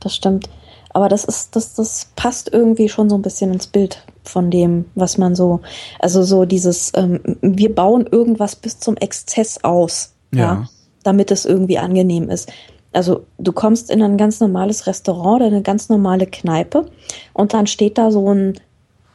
Das 0.00 0.14
stimmt. 0.14 0.48
Aber 0.92 1.08
das 1.08 1.24
ist, 1.24 1.54
das, 1.54 1.74
das 1.74 2.08
passt 2.16 2.52
irgendwie 2.52 2.88
schon 2.88 3.08
so 3.08 3.16
ein 3.16 3.22
bisschen 3.22 3.52
ins 3.52 3.66
Bild 3.68 4.04
von 4.24 4.50
dem, 4.50 4.86
was 4.94 5.18
man 5.18 5.34
so, 5.34 5.60
also 5.98 6.22
so 6.22 6.44
dieses, 6.44 6.92
ähm, 6.94 7.20
wir 7.40 7.74
bauen 7.74 8.06
irgendwas 8.10 8.56
bis 8.56 8.80
zum 8.80 8.96
Exzess 8.96 9.62
aus, 9.62 10.12
ja. 10.32 10.40
Ja. 10.40 10.68
Damit 11.02 11.30
es 11.30 11.44
irgendwie 11.44 11.78
angenehm 11.78 12.28
ist. 12.30 12.52
Also 12.92 13.24
du 13.38 13.52
kommst 13.52 13.90
in 13.90 14.02
ein 14.02 14.16
ganz 14.16 14.40
normales 14.40 14.86
Restaurant 14.86 15.36
oder 15.42 15.46
eine 15.46 15.62
ganz 15.62 15.88
normale 15.88 16.26
Kneipe 16.26 16.86
und 17.32 17.54
dann 17.54 17.66
steht 17.66 17.98
da 17.98 18.10
so 18.10 18.32
ein 18.32 18.58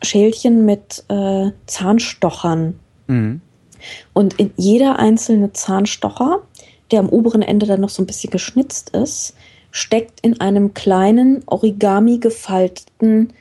Schälchen 0.01 0.65
mit 0.65 1.03
äh, 1.09 1.51
Zahnstochern 1.65 2.79
Mhm. 3.07 3.41
und 4.13 4.39
in 4.39 4.51
jeder 4.57 4.97
einzelne 4.97 5.53
Zahnstocher, 5.53 6.41
der 6.91 6.99
am 6.99 7.09
oberen 7.09 7.41
Ende 7.41 7.65
dann 7.65 7.81
noch 7.81 7.89
so 7.89 8.01
ein 8.01 8.07
bisschen 8.07 8.31
geschnitzt 8.31 8.89
ist, 8.91 9.35
steckt 9.71 10.21
in 10.21 10.39
einem 10.41 10.73
kleinen 10.73 11.43
Origami 11.45 12.17
gefalteten 12.17 13.33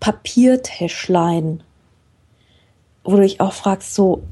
Papiertäschlein. 0.00 1.62
Wo 3.04 3.16
du 3.16 3.22
dich 3.22 3.40
auch 3.40 3.52
fragst, 3.52 3.94
so, 3.94 4.22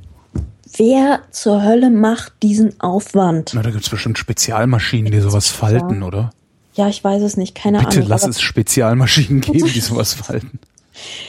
wer 0.77 1.21
zur 1.31 1.63
Hölle 1.63 1.91
macht 1.91 2.33
diesen 2.43 2.81
Aufwand? 2.81 3.53
Na, 3.55 3.63
da 3.63 3.71
gibt's 3.71 3.89
bestimmt 3.91 4.19
Spezialmaschinen, 4.19 5.11
die 5.13 5.21
sowas 5.21 5.49
falten, 5.49 6.03
oder? 6.03 6.31
Ja, 6.75 6.89
ich 6.89 7.03
weiß 7.03 7.23
es 7.23 7.37
nicht, 7.37 7.55
keine 7.55 7.79
Bitte 7.79 7.99
Ahnung. 7.99 8.09
lass 8.09 8.23
aber 8.23 8.31
es 8.31 8.41
Spezialmaschinen 8.41 9.41
geben, 9.41 9.69
die 9.73 9.81
sowas 9.81 10.15
falten. 10.27 10.59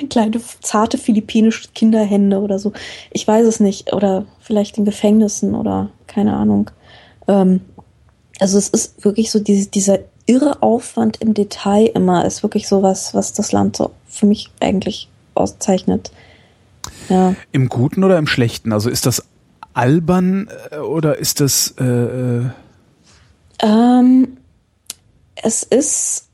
kleine, 0.09 0.39
zarte 0.61 0.97
philippinische 0.97 1.69
Kinderhände 1.73 2.39
oder 2.39 2.59
so. 2.59 2.73
Ich 3.11 3.27
weiß 3.27 3.45
es 3.45 3.59
nicht. 3.59 3.93
Oder 3.93 4.25
vielleicht 4.39 4.77
in 4.77 4.85
Gefängnissen 4.85 5.55
oder 5.55 5.89
keine 6.07 6.33
Ahnung. 6.35 6.69
Ähm, 7.27 7.61
also 8.39 8.57
es 8.57 8.69
ist 8.69 9.03
wirklich 9.03 9.31
so 9.31 9.39
diese, 9.39 9.69
dieser 9.69 9.99
irre 10.25 10.61
Aufwand 10.61 11.17
im 11.21 11.33
Detail 11.33 11.87
immer 11.87 12.25
ist 12.25 12.43
wirklich 12.43 12.67
so 12.67 12.83
was, 12.83 13.13
was 13.13 13.33
das 13.33 13.51
Land 13.51 13.77
so 13.77 13.91
für 14.07 14.25
mich 14.25 14.49
eigentlich 14.59 15.09
auszeichnet. 15.33 16.11
Ja. 17.09 17.35
Im 17.51 17.69
Guten 17.69 18.03
oder 18.03 18.17
im 18.17 18.27
Schlechten? 18.27 18.73
Also 18.73 18.89
ist 18.89 19.05
das 19.05 19.23
albern 19.74 20.49
äh, 20.72 20.78
oder 20.78 21.17
ist 21.17 21.39
das 21.39 21.76
äh, 21.80 21.84
äh, 21.84 22.45
Ähm, 23.61 24.38
es 25.36 25.63
ist 25.63 26.28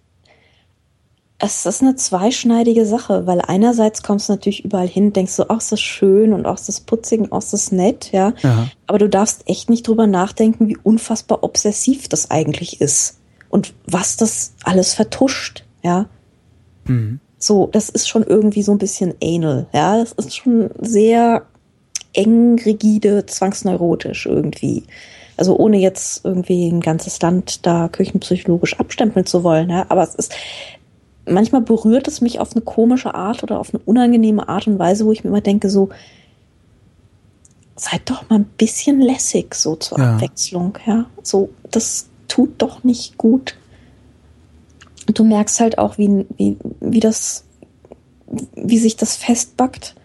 es 1.40 1.68
ist 1.68 1.82
eine 1.84 1.96
zweischneidige 1.96 2.86
Sache, 2.86 3.28
weil 3.28 3.42
einerseits 3.42 4.02
kommst 4.02 4.28
du 4.28 4.34
natürlich 4.34 4.66
überall 4.66 4.88
hin, 4.88 5.14
denkst 5.14 5.36
du, 5.36 5.50
ach, 5.50 5.58
ist 5.60 5.72
das 5.72 5.82
schön 5.82 6.34
und 6.34 6.48
ach, 6.48 6.56
ist 6.56 6.68
das 6.68 6.80
putzig 6.80 7.22
und 7.22 7.32
ach, 7.32 7.40
ist 7.40 7.54
das 7.54 7.72
nett, 7.72 8.12
ja. 8.12 8.34
Ja. 8.42 8.68
Aber 8.88 8.98
du 8.98 9.08
darfst 9.08 9.48
echt 9.48 9.70
nicht 9.70 9.88
drüber 9.88 10.08
nachdenken, 10.08 10.68
wie 10.68 10.78
unfassbar 10.78 11.44
obsessiv 11.44 12.08
das 12.08 12.32
eigentlich 12.32 12.82
ist 12.82 13.20
und 13.50 13.76
was 13.86 14.18
das 14.18 14.54
alles 14.64 14.96
vertuscht, 14.96 15.64
ja. 15.84 16.08
mhm. 16.86 17.20
So, 17.40 17.68
das 17.72 17.90
ist 17.90 18.10
schon 18.10 18.24
irgendwie 18.24 18.64
so 18.64 18.72
ein 18.72 18.80
bisschen 18.80 19.14
anal, 19.22 19.68
ja. 19.72 19.98
Das 20.00 20.14
ist 20.14 20.36
schon 20.36 20.72
sehr 20.80 21.46
eng, 22.18 22.60
rigide, 22.66 23.26
zwangsneurotisch 23.26 24.26
irgendwie. 24.26 24.84
Also 25.38 25.56
ohne 25.56 25.78
jetzt 25.78 26.26
irgendwie 26.26 26.68
ein 26.68 26.82
ganzes 26.82 27.22
Land 27.22 27.66
da 27.66 27.88
küchenpsychologisch 27.90 28.80
abstempeln 28.80 29.26
zu 29.26 29.44
wollen, 29.44 29.70
ja. 29.70 29.86
Aber 29.90 30.04
es 30.04 30.16
ist, 30.16 30.34
manchmal 31.26 31.62
berührt 31.62 32.08
es 32.08 32.22
mich 32.22 32.40
auf 32.40 32.54
eine 32.54 32.62
komische 32.62 33.14
Art 33.14 33.44
oder 33.44 33.60
auf 33.60 33.74
eine 33.74 33.82
unangenehme 33.86 34.50
Art 34.50 34.68
und 34.68 34.80
Weise, 34.80 35.06
wo 35.06 35.12
ich 35.12 35.24
mir 35.24 35.30
immer 35.30 35.42
denke, 35.42 35.70
so, 35.70 35.90
seid 37.76 38.10
doch 38.10 38.28
mal 38.30 38.40
ein 38.40 38.50
bisschen 38.58 39.00
lässig, 39.00 39.54
so 39.54 39.76
zur 39.76 40.00
Ja. 40.00 40.16
Abwechslung, 40.16 40.78
ja. 40.88 41.06
So, 41.22 41.50
das 41.70 42.08
tut 42.28 42.56
doch 42.58 42.84
nicht 42.84 43.18
gut. 43.18 43.56
Und 45.08 45.20
du 45.20 45.24
merkst 45.24 45.60
halt 45.60 45.78
auch, 45.78 45.98
wie, 46.00 46.26
wie, 46.36 46.58
wie 46.82 47.00
das, 47.00 47.46
wie 48.56 48.80
sich 48.80 48.98
das 48.98 49.16
festbackt. 49.16 49.96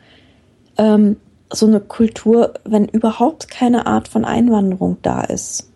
Ähm, 0.77 1.17
so 1.53 1.67
eine 1.67 1.81
Kultur, 1.81 2.55
wenn 2.65 2.87
überhaupt 2.87 3.49
keine 3.49 3.87
Art 3.87 4.09
von 4.09 4.25
Einwanderung 4.25 4.97
da 5.03 5.23
ist. 5.23 5.69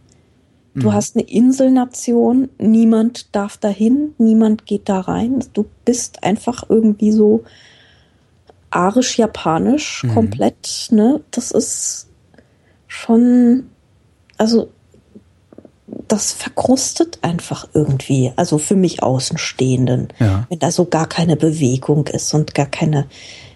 Du 0.78 0.92
hast 0.92 1.16
eine 1.16 1.24
Inselnation, 1.26 2.50
niemand 2.58 3.34
darf 3.34 3.56
dahin, 3.56 4.14
niemand 4.18 4.66
geht 4.66 4.90
da 4.90 5.00
rein. 5.00 5.42
Du 5.54 5.64
bist 5.86 6.22
einfach 6.22 6.64
irgendwie 6.68 7.12
so 7.12 7.44
arisch-japanisch 8.70 10.04
Mhm. 10.04 10.14
komplett, 10.14 10.88
ne? 10.90 11.20
Das 11.30 11.50
ist 11.50 12.08
schon, 12.86 13.70
also 14.36 14.68
das 16.08 16.32
verkrustet 16.32 17.20
einfach 17.22 17.68
irgendwie, 17.72 18.32
also 18.36 18.58
für 18.58 18.76
mich 18.76 19.02
Außenstehenden, 19.02 20.08
Ja. 20.18 20.46
wenn 20.50 20.58
da 20.58 20.70
so 20.70 20.84
gar 20.84 21.08
keine 21.08 21.36
Bewegung 21.36 22.06
ist 22.08 22.34
und 22.34 22.54
gar 22.54 22.66
keine 22.66 23.06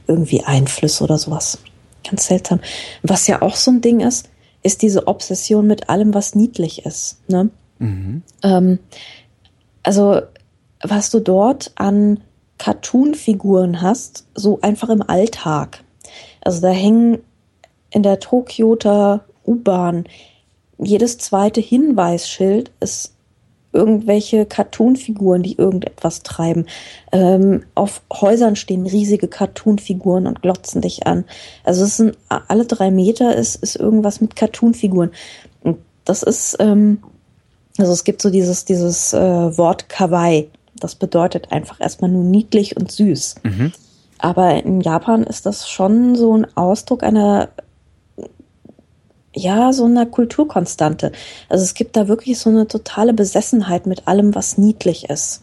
irgendwie 0.06 0.42
Einflüsse 0.42 1.04
oder 1.04 1.18
sowas. 1.18 1.58
Ganz 2.09 2.26
seltsam. 2.26 2.61
Was 3.03 3.26
ja 3.26 3.42
auch 3.42 3.57
so 3.57 3.70
ein 3.70 3.80
Ding 3.80 4.01
ist, 4.01 4.28
ist 4.62 4.82
diese 4.82 5.07
Obsession 5.07 5.66
mit 5.66 5.88
allem, 5.88 6.14
was 6.14 6.34
niedlich 6.34 6.84
ist. 6.84 7.18
Ne? 7.28 7.51
Mhm. 7.78 8.22
Ähm, 8.42 8.78
also, 9.82 10.20
was 10.82 11.11
du 11.11 11.20
dort 11.20 11.72
an 11.76 12.20
Cartoon-Figuren 12.59 13.80
hast, 13.80 14.26
so 14.34 14.61
einfach 14.61 14.90
im 14.90 15.03
Alltag. 15.03 15.82
Also 16.42 16.61
da 16.61 16.68
hängen 16.68 17.18
in 17.90 18.03
der 18.03 18.20
Tokioter 18.20 19.24
U-Bahn 19.46 20.05
jedes 20.78 21.18
zweite 21.18 21.61
Hinweisschild 21.61 22.70
ist 22.80 23.14
irgendwelche 23.72 24.46
Cartoon-Figuren, 24.46 25.42
die 25.42 25.56
irgendetwas 25.56 26.22
treiben. 26.22 26.66
Ähm, 27.12 27.64
auf 27.74 28.02
Häusern 28.12 28.56
stehen 28.56 28.86
riesige 28.86 29.28
Cartoon-Figuren 29.28 30.26
und 30.26 30.42
glotzen 30.42 30.80
dich 30.80 31.06
an. 31.06 31.24
Also 31.64 31.84
es 31.84 31.96
sind 31.96 32.16
alle 32.28 32.66
drei 32.66 32.90
Meter 32.90 33.36
ist, 33.36 33.56
ist 33.56 33.76
irgendwas 33.76 34.20
mit 34.20 34.36
Cartoon-Figuren. 34.36 35.10
Und 35.62 35.78
das 36.04 36.22
ist, 36.22 36.56
ähm, 36.58 36.98
also 37.78 37.92
es 37.92 38.04
gibt 38.04 38.22
so 38.22 38.30
dieses, 38.30 38.64
dieses 38.64 39.12
äh, 39.12 39.18
Wort 39.58 39.88
Kawaii. 39.88 40.50
Das 40.78 40.94
bedeutet 40.94 41.52
einfach 41.52 41.80
erstmal 41.80 42.10
nur 42.10 42.24
niedlich 42.24 42.76
und 42.76 42.90
süß. 42.90 43.36
Mhm. 43.42 43.72
Aber 44.18 44.62
in 44.62 44.80
Japan 44.80 45.22
ist 45.24 45.46
das 45.46 45.68
schon 45.68 46.14
so 46.14 46.36
ein 46.36 46.46
Ausdruck 46.56 47.02
einer, 47.02 47.48
ja, 49.34 49.72
so 49.72 49.84
einer 49.84 50.06
Kulturkonstante. 50.06 51.12
Also 51.48 51.64
es 51.64 51.74
gibt 51.74 51.96
da 51.96 52.08
wirklich 52.08 52.38
so 52.38 52.50
eine 52.50 52.66
totale 52.66 53.12
Besessenheit 53.12 53.86
mit 53.86 54.08
allem, 54.08 54.34
was 54.34 54.58
niedlich 54.58 55.08
ist. 55.08 55.42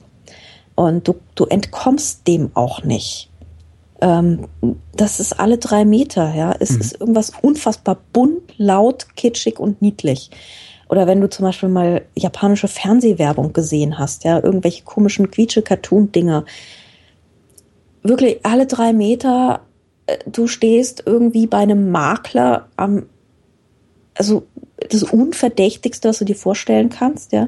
Und 0.75 1.07
du, 1.07 1.15
du 1.35 1.45
entkommst 1.45 2.27
dem 2.27 2.51
auch 2.53 2.83
nicht. 2.83 3.29
Ähm, 4.01 4.47
das 4.95 5.19
ist 5.19 5.39
alle 5.39 5.57
drei 5.57 5.85
Meter, 5.85 6.33
ja. 6.35 6.53
Es 6.59 6.71
Mhm. 6.71 6.81
ist 6.81 6.99
irgendwas 6.99 7.31
unfassbar 7.41 7.97
bunt, 8.13 8.53
laut, 8.57 9.07
kitschig 9.15 9.59
und 9.59 9.81
niedlich. 9.81 10.29
Oder 10.89 11.07
wenn 11.07 11.19
du 11.19 11.29
zum 11.29 11.45
Beispiel 11.45 11.69
mal 11.69 12.03
japanische 12.15 12.67
Fernsehwerbung 12.67 13.53
gesehen 13.53 13.97
hast, 13.97 14.23
ja, 14.23 14.41
irgendwelche 14.41 14.83
komischen 14.83 15.31
Quietsche-Cartoon-Dinger. 15.31 16.45
Wirklich 18.03 18.45
alle 18.45 18.67
drei 18.67 18.93
Meter, 18.93 19.61
äh, 20.05 20.17
du 20.25 20.47
stehst 20.47 21.03
irgendwie 21.05 21.47
bei 21.47 21.57
einem 21.57 21.91
Makler 21.91 22.67
am, 22.77 23.07
also 24.17 24.47
das 24.89 25.03
Unverdächtigste, 25.03 26.09
was 26.09 26.19
du 26.19 26.25
dir 26.25 26.35
vorstellen 26.35 26.89
kannst, 26.89 27.31
ja. 27.31 27.47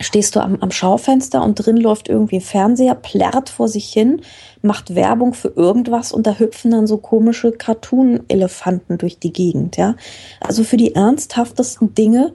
stehst 0.00 0.36
du 0.36 0.40
am, 0.40 0.56
am 0.60 0.70
Schaufenster 0.70 1.42
und 1.42 1.54
drin 1.54 1.76
läuft 1.76 2.08
irgendwie 2.08 2.36
ein 2.36 2.42
Fernseher, 2.42 2.94
plärrt 2.94 3.48
vor 3.50 3.68
sich 3.68 3.92
hin, 3.92 4.22
macht 4.62 4.94
Werbung 4.94 5.34
für 5.34 5.48
irgendwas 5.48 6.12
und 6.12 6.26
da 6.26 6.38
hüpfen 6.38 6.70
dann 6.70 6.86
so 6.86 6.98
komische 6.98 7.52
Cartoon-Elefanten 7.52 8.98
durch 8.98 9.18
die 9.18 9.32
Gegend, 9.32 9.76
ja. 9.76 9.96
Also 10.40 10.64
für 10.64 10.76
die 10.76 10.94
ernsthaftesten 10.94 11.94
Dinge 11.94 12.34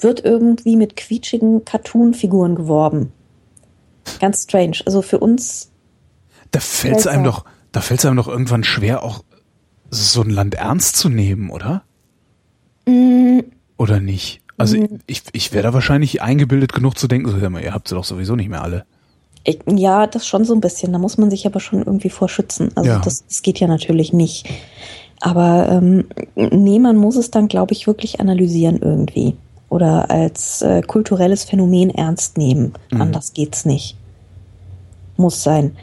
wird 0.00 0.24
irgendwie 0.24 0.76
mit 0.76 0.96
quietschigen 0.96 1.64
Cartoon-Figuren 1.64 2.54
geworben. 2.54 3.12
Ganz 4.20 4.44
strange. 4.44 4.78
Also 4.86 5.02
für 5.02 5.18
uns. 5.18 5.70
Da 6.50 6.60
fällt 6.60 6.98
es 6.98 7.06
einem 7.06 7.24
doch, 7.24 7.44
da 7.72 7.80
fällt 7.80 8.00
es 8.00 8.06
einem 8.06 8.16
doch 8.16 8.28
irgendwann 8.28 8.64
schwer, 8.64 9.02
auch 9.02 9.22
so 9.90 10.22
ein 10.22 10.30
Land 10.30 10.54
ernst 10.54 10.96
zu 10.96 11.08
nehmen, 11.08 11.50
oder? 11.50 11.82
Mm. 12.88 13.40
Oder 13.76 14.00
nicht? 14.00 14.40
Also 14.56 14.76
mm. 14.76 15.00
ich, 15.06 15.22
ich 15.32 15.52
wäre 15.52 15.64
da 15.64 15.74
wahrscheinlich 15.74 16.22
eingebildet 16.22 16.72
genug 16.72 16.98
zu 16.98 17.08
denken, 17.08 17.30
so, 17.30 17.36
ihr 17.36 17.74
habt 17.74 17.88
sie 17.88 17.94
doch 17.94 18.04
sowieso 18.04 18.34
nicht 18.34 18.48
mehr 18.48 18.62
alle. 18.62 18.84
Ich, 19.44 19.60
ja, 19.66 20.06
das 20.06 20.26
schon 20.26 20.44
so 20.44 20.54
ein 20.54 20.60
bisschen. 20.60 20.92
Da 20.92 20.98
muss 20.98 21.18
man 21.18 21.30
sich 21.30 21.46
aber 21.46 21.60
schon 21.60 21.78
irgendwie 21.80 22.10
vorschützen. 22.10 22.70
Also 22.74 22.90
ja. 22.90 22.98
das, 22.98 23.24
das 23.26 23.42
geht 23.42 23.60
ja 23.60 23.68
natürlich 23.68 24.12
nicht. 24.12 24.48
Aber 25.20 25.68
ähm, 25.68 26.04
nee, 26.34 26.78
man 26.78 26.96
muss 26.96 27.16
es 27.16 27.30
dann, 27.30 27.48
glaube 27.48 27.72
ich, 27.72 27.86
wirklich 27.86 28.20
analysieren 28.20 28.78
irgendwie. 28.80 29.36
Oder 29.68 30.10
als 30.10 30.62
äh, 30.62 30.82
kulturelles 30.82 31.44
Phänomen 31.44 31.90
ernst 31.90 32.38
nehmen. 32.38 32.72
Mhm. 32.90 33.00
Anders 33.02 33.32
geht's 33.32 33.64
nicht. 33.64 33.96
Muss 35.16 35.42
sein. 35.42 35.76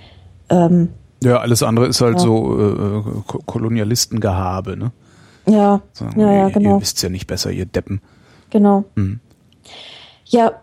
Ähm, 0.49 0.89
ja, 1.24 1.39
alles 1.39 1.64
andere 1.64 1.88
ist 1.88 2.01
halt 2.01 2.16
ja. 2.16 2.20
so 2.20 2.60
äh, 2.60 3.03
Kolonialistengehabe, 3.45 4.78
ne? 4.78 4.91
Ja, 5.47 5.81
Sagen, 5.93 6.19
ja, 6.19 6.31
ja, 6.31 6.49
genau. 6.49 6.75
Ihr 6.75 6.81
wisst 6.81 7.01
ja 7.01 7.09
nicht 7.09 7.27
besser, 7.27 7.51
ihr 7.51 7.65
Deppen. 7.65 8.01
Genau. 8.49 8.85
Mhm. 8.95 9.19
Ja, 10.25 10.53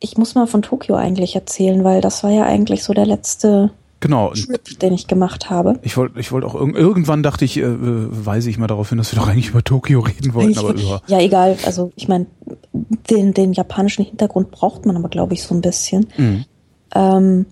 ich 0.00 0.16
muss 0.16 0.34
mal 0.34 0.46
von 0.46 0.62
Tokio 0.62 0.94
eigentlich 0.94 1.34
erzählen, 1.34 1.82
weil 1.84 2.00
das 2.00 2.22
war 2.22 2.30
ja 2.30 2.44
eigentlich 2.44 2.84
so 2.84 2.94
der 2.94 3.06
letzte 3.06 3.70
genau. 4.00 4.32
Trip, 4.32 4.78
den 4.78 4.94
ich 4.94 5.08
gemacht 5.08 5.50
habe. 5.50 5.78
Ich 5.82 5.96
wollte, 5.96 6.20
ich 6.20 6.30
wollte 6.30 6.46
auch 6.46 6.54
irg 6.54 6.76
irgendwann 6.76 7.22
dachte 7.22 7.44
ich, 7.44 7.56
äh, 7.58 7.64
weise 7.66 8.48
ich 8.50 8.58
mal 8.58 8.68
darauf 8.68 8.90
hin, 8.90 8.98
dass 8.98 9.12
wir 9.12 9.18
doch 9.20 9.28
eigentlich 9.28 9.48
über 9.48 9.64
Tokio 9.64 10.00
reden 10.00 10.34
wollten, 10.34 10.50
ich, 10.50 10.58
aber 10.58 10.74
über. 10.74 11.02
Ja, 11.08 11.18
egal. 11.18 11.56
Also 11.64 11.92
ich 11.96 12.06
meine, 12.08 12.26
den, 13.10 13.34
den 13.34 13.52
japanischen 13.52 14.04
Hintergrund 14.04 14.50
braucht 14.50 14.86
man 14.86 14.96
aber, 14.96 15.08
glaube 15.08 15.34
ich, 15.34 15.42
so 15.42 15.54
ein 15.54 15.60
bisschen. 15.60 16.08
Mhm. 16.16 16.44
Ähm, 16.94 17.46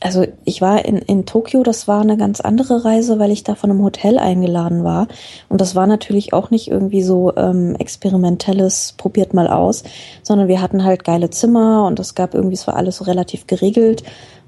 also 0.00 0.26
ich 0.44 0.60
war 0.60 0.84
in, 0.84 0.98
in 0.98 1.24
Tokio, 1.24 1.62
das 1.62 1.88
war 1.88 2.00
eine 2.00 2.16
ganz 2.16 2.40
andere 2.40 2.84
Reise, 2.84 3.18
weil 3.18 3.30
ich 3.30 3.44
da 3.44 3.54
von 3.54 3.70
einem 3.70 3.82
Hotel 3.82 4.18
eingeladen 4.18 4.84
war. 4.84 5.08
Und 5.48 5.60
das 5.60 5.74
war 5.74 5.86
natürlich 5.86 6.32
auch 6.32 6.50
nicht 6.50 6.68
irgendwie 6.68 7.02
so 7.02 7.34
ähm, 7.36 7.76
experimentelles, 7.76 8.94
probiert 8.96 9.34
mal 9.34 9.48
aus, 9.48 9.84
sondern 10.22 10.48
wir 10.48 10.60
hatten 10.60 10.84
halt 10.84 11.04
geile 11.04 11.30
Zimmer 11.30 11.86
und 11.86 12.00
es 12.00 12.14
gab 12.14 12.34
irgendwie, 12.34 12.54
es 12.54 12.66
war 12.66 12.76
alles 12.76 12.96
so 12.96 13.04
relativ 13.04 13.46
geregelt. 13.46 14.02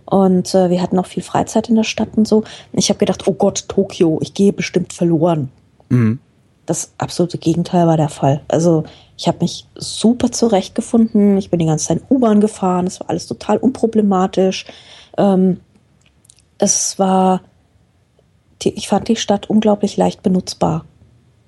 Und 0.05 0.55
äh, 0.55 0.71
wir 0.71 0.83
hatten 0.83 0.99
auch 0.99 1.07
viel 1.07 1.23
Freizeit 1.23 1.69
in 1.69 1.75
der 1.75 1.85
Stadt 1.85 2.11
und 2.17 2.29
so. 2.29 2.45
Ich 2.73 2.91
habe 2.91 2.99
gedacht, 2.99 3.27
oh 3.27 3.33
Gott, 3.33 3.69
Tokio, 3.69 4.19
ich 4.23 4.35
gehe 4.35 4.53
bestimmt 4.53 4.93
verloren. 4.93 5.51
Mhm. 5.89 6.21
Das 6.65 6.93
absolute 6.99 7.39
Gegenteil 7.39 7.87
war 7.87 7.97
der 7.97 8.09
Fall. 8.09 8.43
Also 8.49 8.85
ich 9.17 9.29
habe 9.29 9.39
mich 9.41 9.67
super 9.77 10.31
zurechtgefunden. 10.31 11.39
Ich 11.39 11.51
bin 11.51 11.61
die 11.61 11.67
ganze 11.67 11.87
Zeit 11.87 12.03
U-Bahn 12.11 12.41
gefahren. 12.41 12.87
Es 12.87 13.01
war 13.01 13.11
alles 13.11 13.27
total 13.27 13.57
unproblematisch. 13.57 14.67
Ähm, 15.17 15.61
es 16.59 16.99
war, 16.99 17.43
die, 18.63 18.71
ich 18.75 18.89
fand 18.89 19.09
die 19.09 19.17
Stadt 19.17 19.51
unglaublich 19.51 19.97
leicht 19.97 20.23
benutzbar. 20.23 20.85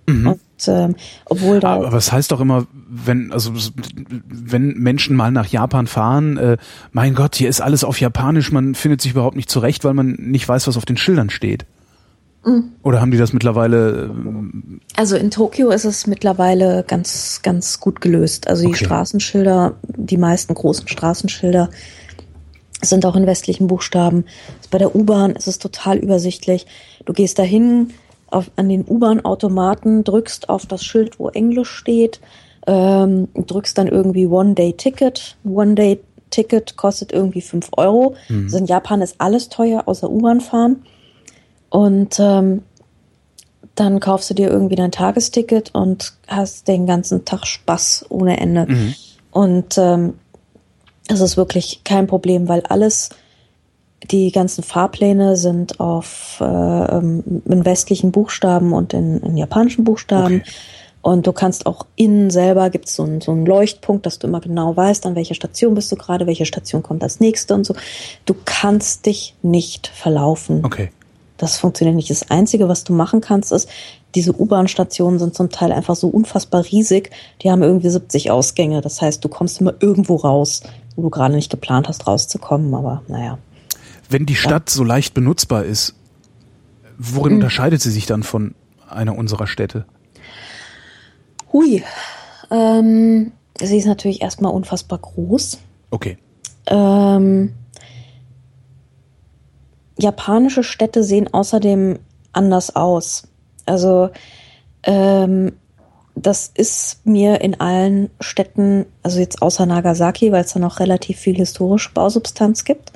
Mhm. 0.06 0.26
Und 0.28 0.40
ähm, 0.66 0.96
obwohl 1.26 1.60
da. 1.60 1.74
Aber 1.74 1.96
es 1.96 2.10
heißt 2.10 2.32
doch 2.32 2.40
immer, 2.40 2.66
wenn, 2.88 3.32
also 3.32 3.52
wenn 4.28 4.74
Menschen 4.74 5.14
mal 5.14 5.30
nach 5.30 5.46
Japan 5.46 5.86
fahren, 5.86 6.36
äh, 6.36 6.56
mein 6.92 7.14
Gott, 7.14 7.36
hier 7.36 7.48
ist 7.48 7.60
alles 7.60 7.84
auf 7.84 8.00
Japanisch, 8.00 8.50
man 8.50 8.74
findet 8.74 9.00
sich 9.00 9.12
überhaupt 9.12 9.36
nicht 9.36 9.50
zurecht, 9.50 9.84
weil 9.84 9.94
man 9.94 10.12
nicht 10.12 10.48
weiß, 10.48 10.66
was 10.66 10.76
auf 10.76 10.84
den 10.84 10.96
Schildern 10.96 11.30
steht. 11.30 11.66
Mhm. 12.44 12.72
Oder 12.82 13.00
haben 13.00 13.10
die 13.10 13.18
das 13.18 13.32
mittlerweile? 13.32 14.06
Äh, 14.06 14.80
also 14.96 15.16
in 15.16 15.30
Tokio 15.30 15.70
ist 15.70 15.84
es 15.84 16.06
mittlerweile 16.06 16.84
ganz, 16.86 17.40
ganz 17.42 17.80
gut 17.80 18.00
gelöst. 18.00 18.48
Also 18.48 18.62
die 18.62 18.68
okay. 18.68 18.84
Straßenschilder, 18.84 19.74
die 19.82 20.16
meisten 20.16 20.54
großen 20.54 20.88
Straßenschilder 20.88 21.70
sind 22.80 23.04
auch 23.06 23.16
in 23.16 23.26
westlichen 23.26 23.66
Buchstaben. 23.66 24.24
Bei 24.70 24.78
der 24.78 24.94
U-Bahn 24.94 25.32
ist 25.32 25.48
es 25.48 25.58
total 25.58 25.98
übersichtlich. 25.98 26.66
Du 27.04 27.12
gehst 27.12 27.38
dahin 27.38 27.90
auf, 28.30 28.50
an 28.56 28.68
den 28.68 28.84
U-Bahn-Automaten, 28.86 30.04
drückst 30.04 30.48
auf 30.48 30.66
das 30.66 30.84
Schild, 30.84 31.18
wo 31.18 31.28
Englisch 31.28 31.70
steht, 31.70 32.20
ähm, 32.66 33.28
drückst 33.34 33.76
dann 33.78 33.88
irgendwie 33.88 34.26
One-Day-Ticket. 34.26 35.36
One-Day-Ticket 35.44 36.76
kostet 36.76 37.12
irgendwie 37.12 37.40
fünf 37.40 37.70
Euro. 37.76 38.14
Mhm. 38.28 38.44
Also 38.44 38.58
in 38.58 38.66
Japan 38.66 39.02
ist 39.02 39.16
alles 39.18 39.48
teuer, 39.48 39.84
außer 39.86 40.08
U-Bahn 40.10 40.40
fahren. 40.40 40.84
Und 41.70 42.18
ähm, 42.20 42.62
dann 43.74 44.00
kaufst 44.00 44.30
du 44.30 44.34
dir 44.34 44.48
irgendwie 44.48 44.74
dein 44.74 44.92
Tagesticket 44.92 45.74
und 45.74 46.14
hast 46.26 46.68
den 46.68 46.86
ganzen 46.86 47.24
Tag 47.24 47.46
Spaß 47.46 48.06
ohne 48.08 48.38
Ende. 48.38 48.66
Mhm. 48.68 48.94
Und 49.30 49.78
ähm, 49.78 50.14
das 51.08 51.20
ist 51.20 51.36
wirklich 51.36 51.82
kein 51.84 52.06
Problem, 52.06 52.48
weil 52.48 52.62
alles, 52.68 53.10
die 54.10 54.30
ganzen 54.30 54.62
Fahrpläne 54.62 55.36
sind 55.36 55.80
auf 55.80 56.38
äh, 56.40 56.44
ähm, 56.44 57.42
in 57.46 57.64
westlichen 57.64 58.12
Buchstaben 58.12 58.72
und 58.72 58.94
in, 58.94 59.18
in 59.20 59.36
japanischen 59.36 59.84
Buchstaben. 59.84 60.36
Okay. 60.36 60.50
Und 61.00 61.26
du 61.26 61.32
kannst 61.32 61.66
auch 61.66 61.86
innen 61.96 62.28
selber 62.30 62.70
gibt 62.70 62.88
so 62.88 63.04
es 63.06 63.24
so 63.24 63.32
einen 63.32 63.46
Leuchtpunkt, 63.46 64.04
dass 64.04 64.18
du 64.18 64.26
immer 64.26 64.40
genau 64.40 64.76
weißt, 64.76 65.06
an 65.06 65.14
welcher 65.14 65.34
Station 65.34 65.74
bist 65.74 65.90
du 65.90 65.96
gerade, 65.96 66.26
welche 66.26 66.44
Station 66.44 66.82
kommt 66.82 67.02
als 67.02 67.20
nächste 67.20 67.54
und 67.54 67.64
so. 67.64 67.74
Du 68.26 68.34
kannst 68.44 69.06
dich 69.06 69.34
nicht 69.42 69.86
verlaufen. 69.86 70.64
Okay. 70.64 70.90
Das 71.38 71.56
funktioniert 71.56 71.96
nicht. 71.96 72.10
Das 72.10 72.30
Einzige, 72.30 72.68
was 72.68 72.82
du 72.82 72.92
machen 72.92 73.20
kannst, 73.20 73.52
ist, 73.52 73.70
diese 74.14 74.38
U-Bahn-Stationen 74.38 75.18
sind 75.20 75.34
zum 75.34 75.50
Teil 75.50 75.70
einfach 75.70 75.94
so 75.94 76.08
unfassbar 76.08 76.64
riesig. 76.64 77.10
Die 77.42 77.50
haben 77.50 77.62
irgendwie 77.62 77.90
70 77.90 78.30
Ausgänge. 78.32 78.80
Das 78.80 79.00
heißt, 79.00 79.24
du 79.24 79.28
kommst 79.28 79.60
immer 79.60 79.74
irgendwo 79.80 80.16
raus 80.16 80.62
wo 80.98 81.02
du 81.02 81.10
gerade 81.10 81.36
nicht 81.36 81.48
geplant 81.48 81.86
hast, 81.86 82.08
rauszukommen, 82.08 82.74
aber 82.74 83.02
naja. 83.06 83.38
Wenn 84.10 84.26
die 84.26 84.34
Stadt 84.34 84.68
ja. 84.68 84.74
so 84.74 84.82
leicht 84.82 85.14
benutzbar 85.14 85.64
ist, 85.64 85.94
worin 86.98 87.34
mhm. 87.34 87.38
unterscheidet 87.38 87.80
sie 87.80 87.92
sich 87.92 88.06
dann 88.06 88.24
von 88.24 88.56
einer 88.90 89.16
unserer 89.16 89.46
Städte? 89.46 89.84
Hui. 91.52 91.84
Ähm, 92.50 93.30
sie 93.60 93.76
ist 93.76 93.86
natürlich 93.86 94.22
erstmal 94.22 94.52
unfassbar 94.52 94.98
groß. 94.98 95.58
Okay. 95.92 96.18
Ähm, 96.66 97.52
japanische 100.00 100.64
Städte 100.64 101.04
sehen 101.04 101.32
außerdem 101.32 102.00
anders 102.32 102.74
aus. 102.74 103.28
Also 103.66 104.10
ähm, 104.82 105.52
das 106.22 106.50
ist 106.54 107.06
mir 107.06 107.40
in 107.40 107.60
allen 107.60 108.10
Städten, 108.20 108.86
also 109.02 109.20
jetzt 109.20 109.42
außer 109.42 109.66
Nagasaki, 109.66 110.32
weil 110.32 110.44
es 110.44 110.52
da 110.52 110.60
noch 110.60 110.80
relativ 110.80 111.18
viel 111.18 111.36
historische 111.36 111.92
Bausubstanz 111.92 112.64
gibt, 112.64 112.92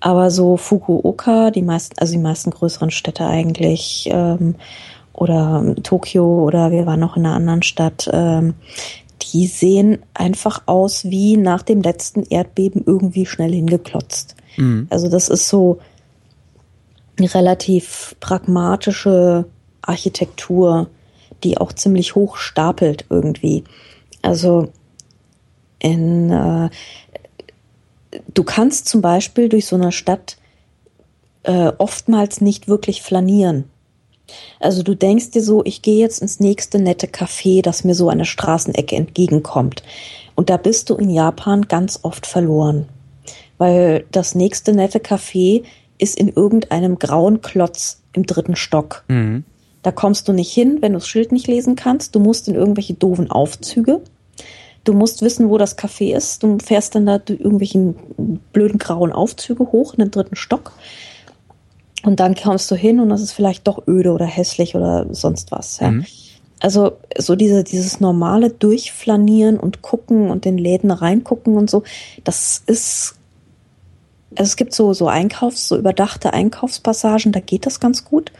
aber 0.00 0.30
so 0.30 0.56
Fukuoka, 0.56 1.50
die 1.50 1.62
meisten, 1.62 1.98
also 1.98 2.12
die 2.12 2.18
meisten 2.18 2.50
größeren 2.50 2.90
Städte 2.90 3.26
eigentlich, 3.26 4.08
ähm, 4.10 4.56
oder 5.12 5.74
Tokio 5.82 6.44
oder 6.44 6.70
wir 6.70 6.86
waren 6.86 7.00
noch 7.00 7.16
in 7.16 7.26
einer 7.26 7.34
anderen 7.34 7.62
Stadt, 7.62 8.08
ähm, 8.12 8.54
die 9.22 9.46
sehen 9.46 9.98
einfach 10.14 10.62
aus 10.66 11.04
wie 11.04 11.36
nach 11.36 11.62
dem 11.62 11.82
letzten 11.82 12.24
Erdbeben 12.24 12.82
irgendwie 12.84 13.26
schnell 13.26 13.52
hingeklotzt. 13.52 14.36
Mhm. 14.56 14.86
Also 14.90 15.08
das 15.08 15.28
ist 15.28 15.48
so 15.48 15.78
eine 17.18 17.32
relativ 17.32 18.16
pragmatische 18.20 19.44
Architektur 19.82 20.88
die 21.44 21.58
auch 21.58 21.72
ziemlich 21.72 22.14
hoch 22.14 22.36
stapelt 22.36 23.06
irgendwie. 23.10 23.64
Also 24.22 24.68
in, 25.78 26.30
äh, 26.30 26.70
du 28.32 28.44
kannst 28.44 28.88
zum 28.88 29.00
Beispiel 29.00 29.48
durch 29.48 29.66
so 29.66 29.76
eine 29.76 29.92
Stadt 29.92 30.36
äh, 31.42 31.72
oftmals 31.78 32.40
nicht 32.40 32.68
wirklich 32.68 33.02
flanieren. 33.02 33.64
Also 34.60 34.82
du 34.82 34.94
denkst 34.94 35.30
dir 35.30 35.42
so, 35.42 35.62
ich 35.64 35.82
gehe 35.82 35.98
jetzt 35.98 36.22
ins 36.22 36.40
nächste 36.40 36.78
nette 36.78 37.06
Café, 37.06 37.62
das 37.62 37.84
mir 37.84 37.94
so 37.94 38.08
an 38.08 38.18
der 38.18 38.24
Straßenecke 38.24 38.96
entgegenkommt. 38.96 39.82
Und 40.34 40.48
da 40.48 40.56
bist 40.56 40.88
du 40.88 40.94
in 40.94 41.10
Japan 41.10 41.68
ganz 41.68 42.00
oft 42.02 42.26
verloren. 42.26 42.88
Weil 43.58 44.04
das 44.10 44.34
nächste 44.34 44.72
nette 44.72 44.98
Café 44.98 45.64
ist 45.98 46.18
in 46.18 46.28
irgendeinem 46.28 46.98
grauen 46.98 47.42
Klotz 47.42 48.02
im 48.12 48.24
dritten 48.24 48.56
Stock. 48.56 49.04
Mhm. 49.08 49.44
Da 49.82 49.90
kommst 49.90 50.28
du 50.28 50.32
nicht 50.32 50.52
hin, 50.52 50.78
wenn 50.80 50.92
du 50.92 50.98
das 50.98 51.08
Schild 51.08 51.32
nicht 51.32 51.48
lesen 51.48 51.76
kannst. 51.76 52.14
Du 52.14 52.20
musst 52.20 52.48
in 52.48 52.54
irgendwelche 52.54 52.94
doofen 52.94 53.30
Aufzüge. 53.30 54.00
Du 54.84 54.92
musst 54.92 55.22
wissen, 55.22 55.48
wo 55.48 55.58
das 55.58 55.78
Café 55.78 56.16
ist. 56.16 56.42
Du 56.42 56.58
fährst 56.58 56.94
dann 56.94 57.06
da 57.06 57.20
irgendwelchen 57.26 57.94
blöden 58.52 58.78
grauen 58.78 59.12
Aufzüge 59.12 59.70
hoch 59.72 59.94
in 59.94 60.00
den 60.00 60.10
dritten 60.10 60.36
Stock. 60.36 60.72
Und 62.04 62.18
dann 62.18 62.34
kommst 62.34 62.70
du 62.70 62.74
hin 62.74 62.98
und 62.98 63.08
das 63.10 63.20
ist 63.20 63.32
vielleicht 63.32 63.66
doch 63.68 63.86
öde 63.86 64.12
oder 64.12 64.26
hässlich 64.26 64.74
oder 64.74 65.06
sonst 65.14 65.52
was. 65.52 65.78
Ja. 65.78 65.92
Mhm. 65.92 66.06
Also 66.58 66.96
so 67.18 67.34
diese, 67.34 67.64
dieses 67.64 68.00
normale 68.00 68.50
Durchflanieren 68.50 69.58
und 69.58 69.82
gucken 69.82 70.30
und 70.30 70.46
in 70.46 70.58
Läden 70.58 70.92
reingucken 70.92 71.56
und 71.56 71.68
so, 71.68 71.82
das 72.22 72.62
ist, 72.66 73.16
also 74.36 74.48
es 74.48 74.56
gibt 74.56 74.72
so, 74.72 74.92
so 74.94 75.08
Einkaufs-, 75.08 75.68
so 75.68 75.76
überdachte 75.76 76.32
Einkaufspassagen, 76.32 77.32
da 77.32 77.40
geht 77.40 77.66
das 77.66 77.80
ganz 77.80 78.04
gut. 78.04 78.30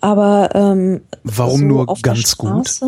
Aber 0.00 0.50
ähm, 0.54 1.00
warum 1.24 1.60
so 1.60 1.66
nur 1.66 1.86
ganz 2.02 2.36
gut? 2.36 2.80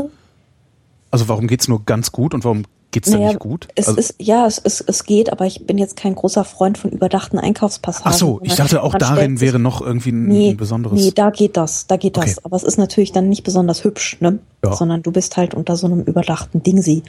Also 1.11 1.29
warum 1.29 1.47
geht's 1.49 1.67
nur 1.69 1.85
ganz 1.85 2.13
gut 2.13 2.35
und 2.35 2.45
warum 2.45 2.65
geht's 2.93 3.11
Naja, 3.11 3.29
nicht 3.29 3.41
gut? 3.41 3.69
Es 3.75 3.89
also, 3.89 3.99
ist, 3.99 4.15
ja, 4.19 4.47
es, 4.47 4.59
es, 4.59 4.81
es 4.81 5.05
geht, 5.05 5.33
aber 5.33 5.47
ich 5.47 5.67
bin 5.67 5.79
jetzt 5.79 5.97
kein 5.97 6.15
großer 6.15 6.45
Freund 6.45 6.79
von 6.79 6.91
überdachten 6.91 7.39
Einkaufspassagen. 7.39 8.13
ach 8.13 8.17
so, 8.17 8.41
ich 8.43 8.55
dachte 8.55 8.83
auch 8.83 8.95
darin 8.95 9.37
sich- 9.37 9.47
wäre 9.47 9.59
noch 9.59 9.81
irgendwie 9.81 10.13
ein, 10.13 10.27
nee, 10.27 10.51
ein 10.51 10.57
besonderes. 10.57 11.01
Nee, 11.01 11.13
da 11.13 11.31
geht 11.31 11.57
das, 11.57 11.87
da 11.87 11.97
geht 11.97 12.17
das. 12.17 12.39
Okay. 12.39 12.41
Aber 12.45 12.57
es 12.57 12.63
ist 12.63 12.79
natürlich 12.79 13.13
dann 13.13 13.29
nicht 13.29 13.43
besonders 13.43 13.85
hübsch, 13.85 14.19
ne? 14.21 14.39
Ja. 14.65 14.73
Sondern 14.73 15.03
du 15.03 15.11
bist 15.13 15.37
halt 15.37 15.55
unter 15.55 15.77
so 15.77 15.87
einem 15.87 16.03
überdachten 16.03 16.63
Dingsi. 16.63 17.03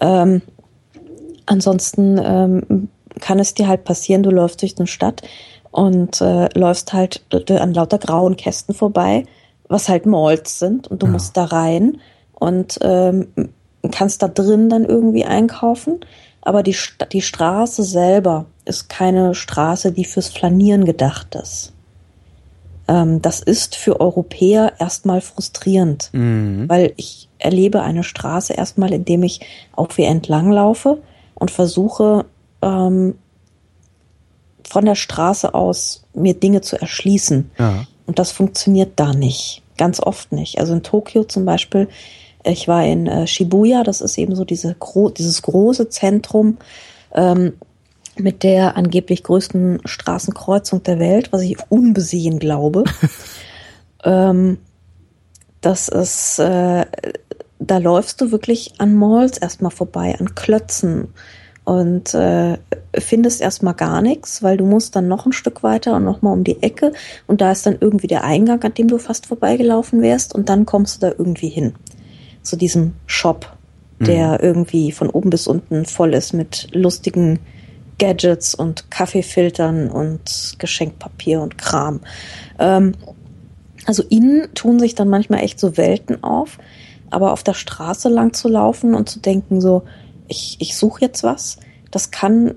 Ähm, 0.00 0.42
ansonsten 1.46 2.20
ähm, 2.22 2.88
kann 3.20 3.38
es 3.38 3.54
dir 3.54 3.68
halt 3.68 3.84
passieren, 3.84 4.22
du 4.22 4.30
läufst 4.30 4.62
durch 4.62 4.78
eine 4.78 4.86
Stadt 4.86 5.22
und 5.72 6.20
äh, 6.20 6.48
läufst 6.56 6.92
halt 6.92 7.22
an 7.50 7.74
lauter 7.74 7.98
grauen 7.98 8.36
Kästen 8.36 8.74
vorbei, 8.74 9.24
was 9.68 9.88
halt 9.88 10.06
Malls 10.06 10.60
sind 10.60 10.86
und 10.86 11.02
du 11.02 11.06
Ja. 11.06 11.12
musst 11.12 11.36
da 11.36 11.44
rein 11.46 12.00
und 12.34 12.78
ähm, 12.82 13.28
kannst 13.90 14.22
da 14.22 14.28
drin 14.28 14.68
dann 14.68 14.84
irgendwie 14.84 15.24
einkaufen. 15.24 16.00
Aber 16.42 16.62
die, 16.62 16.76
die 17.12 17.22
Straße 17.22 17.82
selber 17.84 18.46
ist 18.64 18.88
keine 18.88 19.34
Straße, 19.34 19.92
die 19.92 20.04
fürs 20.04 20.28
Flanieren 20.28 20.84
gedacht 20.84 21.34
ist. 21.36 21.72
Ähm, 22.88 23.22
das 23.22 23.40
ist 23.40 23.76
für 23.76 24.00
Europäer 24.00 24.72
erstmal 24.78 25.20
frustrierend, 25.20 26.10
Mhm. 26.12 26.68
weil 26.68 26.92
ich 26.96 27.28
erlebe 27.38 27.82
eine 27.82 28.02
Straße 28.02 28.52
erstmal, 28.52 28.92
indem 28.92 29.22
ich 29.22 29.40
auf 29.72 29.98
ihr 29.98 30.08
entlang 30.08 30.50
laufe 30.50 30.98
und 31.34 31.50
versuche, 31.50 32.24
ähm, 32.60 33.16
von 34.68 34.84
der 34.84 34.94
Straße 34.94 35.54
aus 35.54 36.04
mir 36.14 36.34
Dinge 36.34 36.60
zu 36.60 36.80
erschließen. 36.80 37.50
Ja. 37.58 37.86
Und 38.06 38.18
das 38.18 38.32
funktioniert 38.32 38.92
da 38.96 39.12
nicht. 39.12 39.62
Ganz 39.76 40.00
oft 40.00 40.32
nicht. 40.32 40.58
Also 40.58 40.74
in 40.74 40.82
Tokio 40.82 41.24
zum 41.24 41.44
Beispiel, 41.44 41.88
ich 42.44 42.68
war 42.68 42.84
in 42.84 43.06
äh, 43.06 43.26
Shibuya, 43.26 43.82
das 43.82 44.00
ist 44.00 44.18
eben 44.18 44.34
so 44.34 44.44
diese 44.44 44.76
dieses 45.16 45.42
große 45.42 45.88
Zentrum 45.88 46.58
ähm, 47.14 47.54
mit 48.16 48.42
der 48.42 48.76
angeblich 48.76 49.22
größten 49.22 49.80
Straßenkreuzung 49.84 50.82
der 50.82 50.98
Welt, 50.98 51.32
was 51.32 51.42
ich 51.42 51.56
unbesehen 51.70 52.38
glaube. 52.38 52.84
ähm, 54.04 54.58
das 55.60 55.88
ist, 55.88 56.38
äh, 56.38 56.84
da 57.58 57.78
läufst 57.78 58.20
du 58.20 58.32
wirklich 58.32 58.74
an 58.78 58.94
Malls 58.94 59.38
erstmal 59.38 59.70
vorbei, 59.70 60.16
an 60.18 60.34
Klötzen 60.34 61.14
und 61.64 62.12
äh, 62.14 62.58
findest 62.98 63.40
erstmal 63.40 63.74
gar 63.74 64.02
nichts, 64.02 64.42
weil 64.42 64.56
du 64.56 64.66
musst 64.66 64.96
dann 64.96 65.08
noch 65.08 65.26
ein 65.26 65.32
Stück 65.32 65.62
weiter 65.62 65.94
und 65.94 66.04
nochmal 66.04 66.32
um 66.32 66.44
die 66.44 66.62
Ecke 66.62 66.92
und 67.26 67.40
da 67.40 67.52
ist 67.52 67.66
dann 67.66 67.76
irgendwie 67.80 68.08
der 68.08 68.24
Eingang, 68.24 68.62
an 68.64 68.74
dem 68.74 68.88
du 68.88 68.98
fast 68.98 69.26
vorbeigelaufen 69.26 70.02
wärst 70.02 70.34
und 70.34 70.48
dann 70.48 70.66
kommst 70.66 70.96
du 70.96 71.06
da 71.06 71.14
irgendwie 71.16 71.48
hin. 71.48 71.74
Zu 72.42 72.56
diesem 72.56 72.94
Shop, 73.06 73.56
der 74.00 74.42
irgendwie 74.42 74.90
von 74.90 75.08
oben 75.08 75.30
bis 75.30 75.46
unten 75.46 75.84
voll 75.84 76.14
ist 76.14 76.32
mit 76.32 76.68
lustigen 76.72 77.38
Gadgets 77.98 78.54
und 78.54 78.90
Kaffeefiltern 78.90 79.88
und 79.88 80.56
Geschenkpapier 80.58 81.40
und 81.40 81.56
Kram. 81.56 82.00
Ähm, 82.58 82.94
also 83.86 84.02
innen 84.02 84.52
tun 84.54 84.80
sich 84.80 84.96
dann 84.96 85.08
manchmal 85.08 85.44
echt 85.44 85.60
so 85.60 85.76
Welten 85.76 86.24
auf, 86.24 86.58
aber 87.10 87.32
auf 87.32 87.44
der 87.44 87.54
Straße 87.54 88.08
lang 88.08 88.32
zu 88.32 88.48
laufen 88.48 88.94
und 88.94 89.08
zu 89.08 89.20
denken 89.20 89.60
so, 89.60 89.84
ich, 90.32 90.56
ich 90.60 90.76
suche 90.76 91.02
jetzt 91.02 91.22
was, 91.22 91.58
das 91.90 92.10
kann 92.10 92.54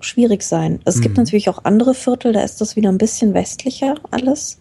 schwierig 0.00 0.42
sein. 0.42 0.80
Es 0.84 1.00
gibt 1.00 1.16
Mhm. 1.16 1.24
natürlich 1.24 1.48
auch 1.48 1.64
andere 1.64 1.94
Viertel, 1.94 2.32
da 2.32 2.40
ist 2.42 2.60
das 2.60 2.76
wieder 2.76 2.88
ein 2.90 2.98
bisschen 2.98 3.34
westlicher 3.34 3.94
alles. 4.10 4.58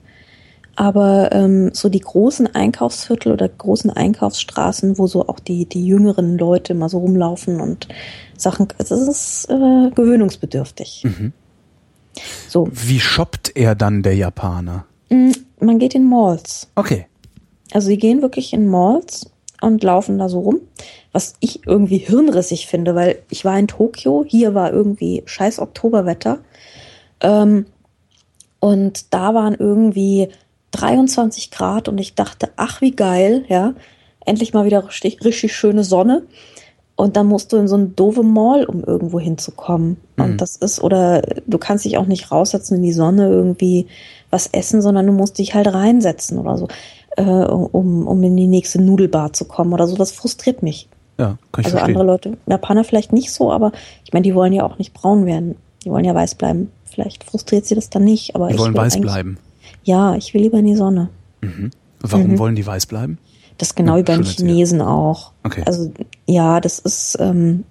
Aber 0.78 1.32
ähm, 1.32 1.70
so 1.74 1.88
die 1.88 2.01
großen 2.01 2.47
Einkaufsviertel 2.53 3.32
oder 3.32 3.47
großen 3.47 3.91
Einkaufsstraßen, 3.91 4.97
wo 4.97 5.07
so 5.07 5.28
auch 5.30 5.39
die, 5.39 5.66
die 5.68 5.86
jüngeren 5.86 6.38
Leute 6.38 6.74
mal 6.74 6.89
so 6.89 6.97
rumlaufen 6.97 7.61
und 7.61 7.88
Sachen, 8.36 8.68
das 8.78 8.91
ist 8.91 9.45
äh, 9.49 9.89
gewöhnungsbedürftig. 9.91 11.03
Mhm. 11.05 11.32
So, 12.49 12.68
Wie 12.72 12.99
shoppt 12.99 13.55
er 13.55 13.76
dann, 13.76 14.01
der 14.03 14.16
Japaner? 14.16 14.86
mm, 15.09 15.32
man 15.59 15.80
geht 15.80 15.95
in 15.95 16.09
Malls. 16.09 16.68
Okay. 16.76 17.05
Also 17.72 17.88
sie 17.88 17.97
gehen 17.97 18.22
wirklich 18.22 18.51
in 18.53 18.68
Malls 18.68 19.30
und 19.66 19.84
laufen 19.84 20.18
da 20.18 20.30
so 20.30 20.39
rum, 20.39 20.61
was 21.11 21.36
ich 21.39 21.66
irgendwie 21.68 21.97
hirnrissig 21.97 22.68
finde, 22.68 22.95
weil 22.95 23.20
ich 23.30 23.45
war 23.45 23.57
in 23.57 23.68
Tokio, 23.68 24.24
hier 24.28 24.53
war 24.53 24.72
irgendwie 24.72 25.24
scheiß 25.26 25.59
Oktoberwetter 25.59 26.39
ähm, 27.22 27.66
und 28.59 29.13
da 29.13 29.34
waren 29.34 29.55
irgendwie 29.55 30.30
23 30.72 31.51
Grad 31.51 31.88
und 31.88 31.97
ich 31.99 32.16
dachte, 32.16 32.49
ach 32.57 32.82
wie 32.82 32.91
geil, 32.91 33.45
ja, 33.47 33.74
endlich 34.26 34.53
mal 34.53 34.66
wieder 34.66 34.88
richtig, 34.88 35.24
richtig 35.24 35.55
schöne 35.55 35.84
Sonne. 35.84 36.24
Und 36.97 37.18
dann 37.18 37.28
musst 37.28 37.51
du 37.51 37.57
in 37.57 37.68
so 37.68 37.76
eine 37.76 37.88
doofe 37.88 38.24
Mall, 38.24 38.63
um 38.63 38.82
irgendwo 38.82 39.20
hinzukommen. 39.20 39.97
Mhm. 40.16 40.24
Und 40.24 40.41
das 40.41 40.55
ist, 40.55 40.82
oder 40.82 41.22
du 41.45 41.57
kannst 41.57 41.84
dich 41.84 41.97
auch 41.97 42.05
nicht 42.05 42.32
raussetzen 42.32 42.78
in 42.78 42.84
die 42.84 42.93
Sonne, 42.93 43.28
irgendwie 43.28 43.88
was 44.30 44.47
essen, 44.47 44.82
sondern 44.82 45.05
du 45.05 45.11
musst 45.11 45.38
dich 45.38 45.53
halt 45.53 45.74
reinsetzen 45.74 46.39
oder 46.39 46.57
so, 46.57 46.68
äh, 47.18 47.22
um, 47.24 48.07
um 48.07 48.24
in 48.24 48.36
die 48.38 48.47
nächste 48.47 48.82
Nudelbar 48.82 49.34
zu 49.34 49.45
kommen 49.45 49.74
oder 49.74 49.88
so. 49.88 49.95
Das 49.95 50.11
frustriert 50.11 50.63
mich. 50.63 50.88
Ja, 51.18 51.38
kann 51.51 51.61
ich 51.61 51.66
also 51.68 51.78
verstehen. 51.78 51.95
andere 51.95 52.03
Leute, 52.05 52.38
Japaner 52.47 52.84
vielleicht 52.84 53.13
nicht 53.13 53.32
so, 53.32 53.51
aber 53.51 53.72
ich 54.03 54.11
meine, 54.13 54.24
die 54.24 54.36
wollen 54.36 54.51
ja 54.53 54.63
auch 54.66 54.78
nicht 54.78 54.93
braun 54.93 55.26
werden. 55.26 55.55
Die 55.84 55.89
wollen 55.91 56.03
ja 56.05 56.13
weiß 56.13 56.36
bleiben. 56.36 56.72
Vielleicht 56.84 57.24
frustriert 57.24 57.66
sie 57.66 57.76
das 57.76 57.89
dann 57.89 58.03
nicht, 58.03 58.36
aber 58.36 58.47
Die 58.47 58.55
ich 58.55 58.59
wollen 58.59 58.74
will 58.74 58.82
weiß 58.82 58.99
bleiben. 58.99 59.38
Ja, 59.84 60.16
ich 60.16 60.34
will 60.34 60.41
lieber 60.41 60.57
in 60.59 60.66
die 60.66 60.76
Sonne. 60.76 61.09
Warum 62.01 62.28
Mhm. 62.32 62.39
wollen 62.39 62.55
die 62.55 62.66
weiß 62.66 62.88
bleiben? 62.88 63.18
Das 63.57 63.76
genau 63.76 63.93
Ja, 63.93 63.99
wie 63.99 64.03
bei 64.03 64.16
den. 64.16 64.24
Chinesen 64.24 64.82
auch. 64.82 65.32
Okay. 65.43 65.63
Also 65.66 65.91
ja, 66.26 66.59
das 66.59 66.80
ist 66.80 67.18
ähm, 67.20 67.63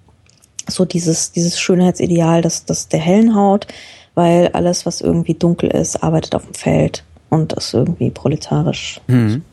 so 0.67 0.85
dieses, 0.85 1.31
dieses 1.31 1.59
Schönheitsideal 1.59 2.41
das, 2.41 2.65
das 2.65 2.87
der 2.87 2.99
hellen 2.99 3.35
Haut, 3.35 3.67
weil 4.15 4.47
alles, 4.53 4.85
was 4.85 5.01
irgendwie 5.01 5.33
dunkel 5.35 5.69
ist, 5.69 6.01
arbeitet 6.01 6.33
auf 6.35 6.45
dem 6.45 6.53
Feld 6.55 7.03
und 7.35 7.53
ist 7.53 7.73
irgendwie 7.73 8.09
proletarisch. 8.09 9.01
Mhm. 9.07 9.43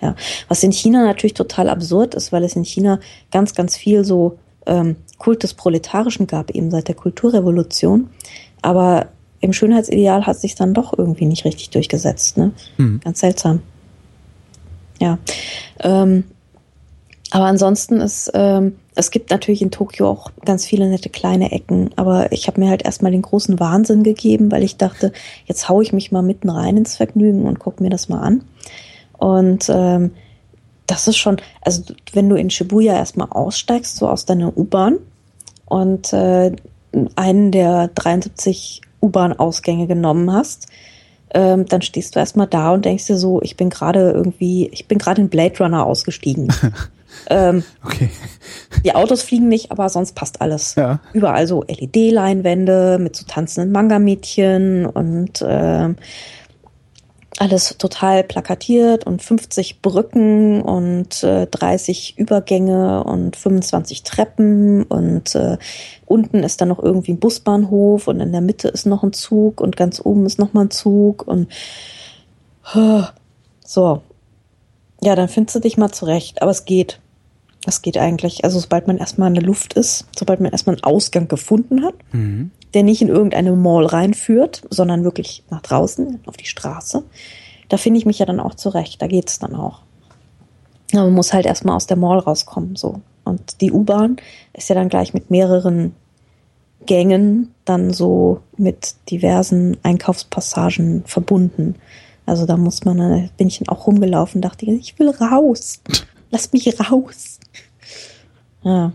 Ja. 0.00 0.16
Was 0.48 0.62
in 0.62 0.72
China 0.72 1.04
natürlich 1.04 1.34
total 1.34 1.68
absurd 1.68 2.14
ist, 2.14 2.32
weil 2.32 2.44
es 2.44 2.56
in 2.56 2.64
China 2.64 2.98
ganz, 3.30 3.54
ganz 3.54 3.76
viel 3.76 4.04
so 4.04 4.38
ähm, 4.66 4.96
Kult 5.18 5.42
des 5.44 5.54
Proletarischen 5.54 6.26
gab, 6.26 6.50
eben 6.50 6.70
seit 6.70 6.88
der 6.88 6.96
Kulturrevolution. 6.96 8.10
Aber 8.60 9.06
im 9.40 9.52
Schönheitsideal 9.52 10.26
hat 10.26 10.38
sich 10.38 10.54
dann 10.54 10.74
doch 10.74 10.96
irgendwie 10.96 11.26
nicht 11.26 11.44
richtig 11.44 11.70
durchgesetzt. 11.70 12.36
Ne? 12.36 12.52
Mhm. 12.78 13.00
Ganz 13.02 13.20
seltsam. 13.20 13.60
Ja. 15.00 15.18
Ähm, 15.80 16.24
aber 17.32 17.46
ansonsten 17.46 18.02
ist, 18.02 18.30
ähm, 18.34 18.76
es 18.94 19.10
gibt 19.10 19.30
natürlich 19.30 19.62
in 19.62 19.70
Tokio 19.70 20.06
auch 20.06 20.30
ganz 20.44 20.66
viele 20.66 20.86
nette 20.86 21.08
kleine 21.08 21.50
Ecken, 21.50 21.88
aber 21.96 22.30
ich 22.30 22.46
habe 22.46 22.60
mir 22.60 22.68
halt 22.68 22.84
erstmal 22.84 23.10
den 23.10 23.22
großen 23.22 23.58
Wahnsinn 23.58 24.02
gegeben, 24.02 24.52
weil 24.52 24.62
ich 24.62 24.76
dachte, 24.76 25.12
jetzt 25.46 25.66
hau 25.66 25.80
ich 25.80 25.94
mich 25.94 26.12
mal 26.12 26.20
mitten 26.20 26.50
rein 26.50 26.76
ins 26.76 26.96
Vergnügen 26.96 27.46
und 27.46 27.58
guck 27.58 27.80
mir 27.80 27.88
das 27.88 28.10
mal 28.10 28.20
an. 28.20 28.44
Und 29.16 29.70
ähm, 29.70 30.10
das 30.86 31.08
ist 31.08 31.16
schon, 31.16 31.38
also 31.62 31.94
wenn 32.12 32.28
du 32.28 32.36
in 32.36 32.50
Shibuya 32.50 32.92
erstmal 32.92 33.28
aussteigst, 33.30 33.96
so 33.96 34.10
aus 34.10 34.26
deiner 34.26 34.54
U-Bahn 34.54 34.98
und 35.64 36.12
äh, 36.12 36.52
einen 37.16 37.50
der 37.50 37.88
73 37.94 38.82
U-Bahn-Ausgänge 39.00 39.86
genommen 39.86 40.30
hast, 40.30 40.66
ähm, 41.32 41.64
dann 41.64 41.80
stehst 41.80 42.14
du 42.14 42.18
erstmal 42.18 42.46
da 42.46 42.74
und 42.74 42.84
denkst 42.84 43.06
dir 43.06 43.16
so, 43.16 43.40
ich 43.40 43.56
bin 43.56 43.70
gerade 43.70 44.10
irgendwie, 44.10 44.68
ich 44.68 44.86
bin 44.86 44.98
gerade 44.98 45.22
in 45.22 45.30
Blade 45.30 45.58
Runner 45.60 45.86
ausgestiegen. 45.86 46.52
ähm, 47.28 47.64
Okay. 47.84 48.10
die 48.84 48.94
Autos 48.94 49.22
fliegen 49.22 49.48
nicht, 49.48 49.70
aber 49.70 49.88
sonst 49.88 50.14
passt 50.14 50.40
alles. 50.40 50.74
Ja. 50.74 51.00
Überall 51.12 51.46
so 51.46 51.62
LED-Leinwände 51.62 52.98
mit 53.00 53.16
so 53.16 53.24
tanzenden 53.26 53.72
Manga-Mädchen 53.72 54.86
und 54.86 55.44
ähm, 55.46 55.96
alles 57.38 57.76
total 57.78 58.22
plakatiert 58.22 59.04
und 59.04 59.22
50 59.22 59.80
Brücken 59.82 60.62
und 60.62 61.24
äh, 61.24 61.46
30 61.46 62.18
Übergänge 62.18 63.02
und 63.04 63.36
25 63.36 64.02
Treppen 64.02 64.84
und 64.84 65.34
äh, 65.34 65.56
unten 66.06 66.44
ist 66.44 66.60
dann 66.60 66.68
noch 66.68 66.82
irgendwie 66.82 67.12
ein 67.12 67.20
Busbahnhof 67.20 68.06
und 68.06 68.20
in 68.20 68.32
der 68.32 68.42
Mitte 68.42 68.68
ist 68.68 68.86
noch 68.86 69.02
ein 69.02 69.12
Zug 69.12 69.60
und 69.60 69.76
ganz 69.76 70.00
oben 70.04 70.26
ist 70.26 70.38
noch 70.38 70.52
mal 70.52 70.66
ein 70.66 70.70
Zug 70.70 71.26
und 71.26 71.48
so. 73.64 74.02
Ja, 75.02 75.16
dann 75.16 75.28
findest 75.28 75.56
du 75.56 75.60
dich 75.60 75.76
mal 75.76 75.90
zurecht, 75.90 76.42
aber 76.42 76.50
es 76.50 76.64
geht. 76.64 77.00
Es 77.66 77.82
geht 77.82 77.96
eigentlich. 77.98 78.44
Also 78.44 78.58
sobald 78.58 78.86
man 78.86 78.98
erstmal 78.98 79.28
in 79.28 79.34
der 79.34 79.44
Luft 79.44 79.74
ist, 79.74 80.06
sobald 80.16 80.40
man 80.40 80.50
erstmal 80.52 80.76
einen 80.76 80.84
Ausgang 80.84 81.28
gefunden 81.28 81.84
hat, 81.84 81.94
Mhm. 82.12 82.50
der 82.74 82.82
nicht 82.82 83.02
in 83.02 83.08
irgendeine 83.08 83.52
Mall 83.52 83.86
reinführt, 83.86 84.62
sondern 84.70 85.04
wirklich 85.04 85.44
nach 85.50 85.60
draußen, 85.62 86.20
auf 86.26 86.36
die 86.36 86.46
Straße, 86.46 87.02
da 87.68 87.76
finde 87.76 87.98
ich 87.98 88.06
mich 88.06 88.18
ja 88.18 88.26
dann 88.26 88.40
auch 88.40 88.54
zurecht. 88.54 89.00
Da 89.00 89.06
geht's 89.06 89.38
dann 89.38 89.54
auch. 89.54 89.80
Aber 90.92 91.04
man 91.04 91.14
muss 91.14 91.32
halt 91.32 91.46
erstmal 91.46 91.76
aus 91.76 91.86
der 91.86 91.96
Mall 91.96 92.18
rauskommen, 92.18 92.76
so. 92.76 93.00
Und 93.24 93.60
die 93.60 93.72
U-Bahn 93.72 94.16
ist 94.52 94.68
ja 94.68 94.74
dann 94.74 94.88
gleich 94.88 95.14
mit 95.14 95.30
mehreren 95.30 95.94
Gängen 96.86 97.54
dann 97.64 97.92
so 97.92 98.40
mit 98.56 98.96
diversen 99.10 99.76
Einkaufspassagen 99.84 101.04
verbunden. 101.06 101.76
Also 102.26 102.46
da 102.46 102.56
muss 102.56 102.84
man, 102.84 102.98
da 102.98 103.28
bin 103.36 103.48
ich 103.48 103.58
dann 103.58 103.68
auch 103.68 103.86
rumgelaufen, 103.86 104.40
dachte 104.40 104.66
ich, 104.66 104.80
ich 104.80 104.98
will 104.98 105.10
raus. 105.10 105.80
Lass 106.30 106.52
mich 106.52 106.78
raus. 106.80 107.40
Ja. 108.62 108.92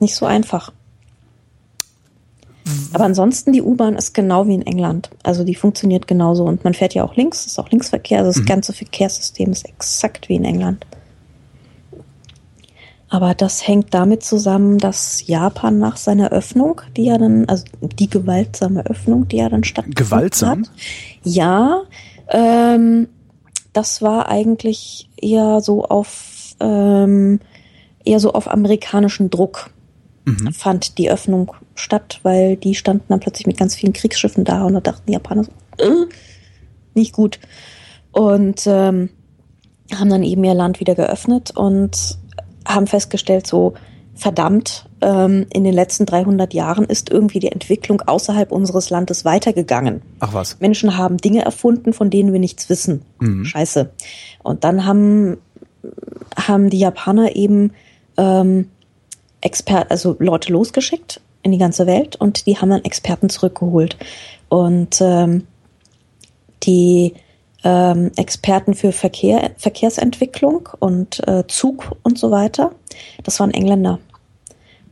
Nicht 0.00 0.16
so 0.16 0.26
einfach. 0.26 0.72
Aber 2.92 3.04
ansonsten, 3.04 3.52
die 3.52 3.62
U-Bahn 3.62 3.96
ist 3.96 4.14
genau 4.14 4.46
wie 4.46 4.54
in 4.54 4.66
England. 4.66 5.10
Also 5.22 5.44
die 5.44 5.54
funktioniert 5.54 6.06
genauso. 6.06 6.44
Und 6.44 6.64
man 6.64 6.74
fährt 6.74 6.94
ja 6.94 7.04
auch 7.04 7.16
links, 7.16 7.46
ist 7.46 7.58
auch 7.58 7.70
Linksverkehr. 7.70 8.18
Also 8.18 8.30
das 8.30 8.42
mhm. 8.42 8.46
ganze 8.46 8.72
Verkehrssystem 8.72 9.50
ist 9.50 9.68
exakt 9.68 10.28
wie 10.28 10.36
in 10.36 10.44
England. 10.44 10.86
Aber 13.08 13.34
das 13.34 13.66
hängt 13.66 13.92
damit 13.92 14.22
zusammen, 14.22 14.78
dass 14.78 15.26
Japan 15.26 15.78
nach 15.78 15.98
seiner 15.98 16.30
Öffnung, 16.30 16.80
die 16.96 17.04
ja 17.04 17.18
dann, 17.18 17.46
also 17.46 17.64
die 17.82 18.08
gewaltsame 18.08 18.86
Öffnung, 18.86 19.28
die 19.28 19.36
ja 19.36 19.50
dann 19.50 19.64
stattgefunden 19.64 20.08
Gewaltsam? 20.08 20.62
hat. 20.62 20.70
Ja, 21.22 21.82
ähm, 22.32 23.08
das 23.72 24.02
war 24.02 24.28
eigentlich 24.28 25.08
eher 25.16 25.60
so 25.60 25.84
auf 25.84 26.54
ähm, 26.60 27.40
eher 28.04 28.20
so 28.20 28.32
auf 28.32 28.50
amerikanischen 28.50 29.30
Druck 29.30 29.70
mhm. 30.24 30.52
fand 30.52 30.98
die 30.98 31.10
Öffnung 31.10 31.54
statt, 31.74 32.20
weil 32.22 32.56
die 32.56 32.74
standen 32.74 33.04
dann 33.08 33.20
plötzlich 33.20 33.46
mit 33.46 33.56
ganz 33.56 33.74
vielen 33.74 33.92
Kriegsschiffen 33.92 34.44
da 34.44 34.64
und 34.64 34.74
da 34.74 34.80
dachten 34.80 35.04
die 35.06 35.12
Japaner 35.12 35.44
so, 35.44 35.52
äh, 35.78 36.06
nicht 36.94 37.12
gut. 37.12 37.38
Und 38.12 38.66
ähm, 38.66 39.10
haben 39.94 40.10
dann 40.10 40.22
eben 40.22 40.44
ihr 40.44 40.54
Land 40.54 40.80
wieder 40.80 40.94
geöffnet 40.94 41.50
und 41.52 42.18
haben 42.66 42.86
festgestellt, 42.86 43.46
so 43.46 43.74
verdammt, 44.14 44.86
ähm, 45.02 45.46
in 45.52 45.64
den 45.64 45.74
letzten 45.74 46.06
300 46.06 46.54
Jahren 46.54 46.84
ist 46.84 47.10
irgendwie 47.10 47.40
die 47.40 47.52
Entwicklung 47.52 48.00
außerhalb 48.02 48.52
unseres 48.52 48.88
Landes 48.88 49.24
weitergegangen. 49.24 50.00
Ach 50.20 50.32
was. 50.32 50.60
Menschen 50.60 50.96
haben 50.96 51.18
Dinge 51.18 51.44
erfunden, 51.44 51.92
von 51.92 52.08
denen 52.08 52.32
wir 52.32 52.40
nichts 52.40 52.70
wissen. 52.70 53.02
Mhm. 53.20 53.44
Scheiße. 53.44 53.90
Und 54.42 54.64
dann 54.64 54.86
haben, 54.86 55.38
haben 56.36 56.70
die 56.70 56.78
Japaner 56.78 57.36
eben 57.36 57.72
ähm, 58.16 58.70
Expert, 59.40 59.90
also 59.90 60.16
Leute 60.18 60.52
losgeschickt 60.52 61.20
in 61.42 61.50
die 61.50 61.58
ganze 61.58 61.86
Welt 61.86 62.16
und 62.16 62.46
die 62.46 62.58
haben 62.58 62.70
dann 62.70 62.84
Experten 62.84 63.28
zurückgeholt. 63.28 63.96
Und 64.48 65.00
ähm, 65.00 65.46
die 66.62 67.14
ähm, 67.64 68.12
Experten 68.16 68.74
für 68.74 68.92
Verkehr, 68.92 69.50
Verkehrsentwicklung 69.56 70.68
und 70.78 71.26
äh, 71.26 71.44
Zug 71.48 71.96
und 72.02 72.18
so 72.18 72.30
weiter. 72.30 72.72
Das 73.24 73.40
waren 73.40 73.52
Engländer. 73.52 73.98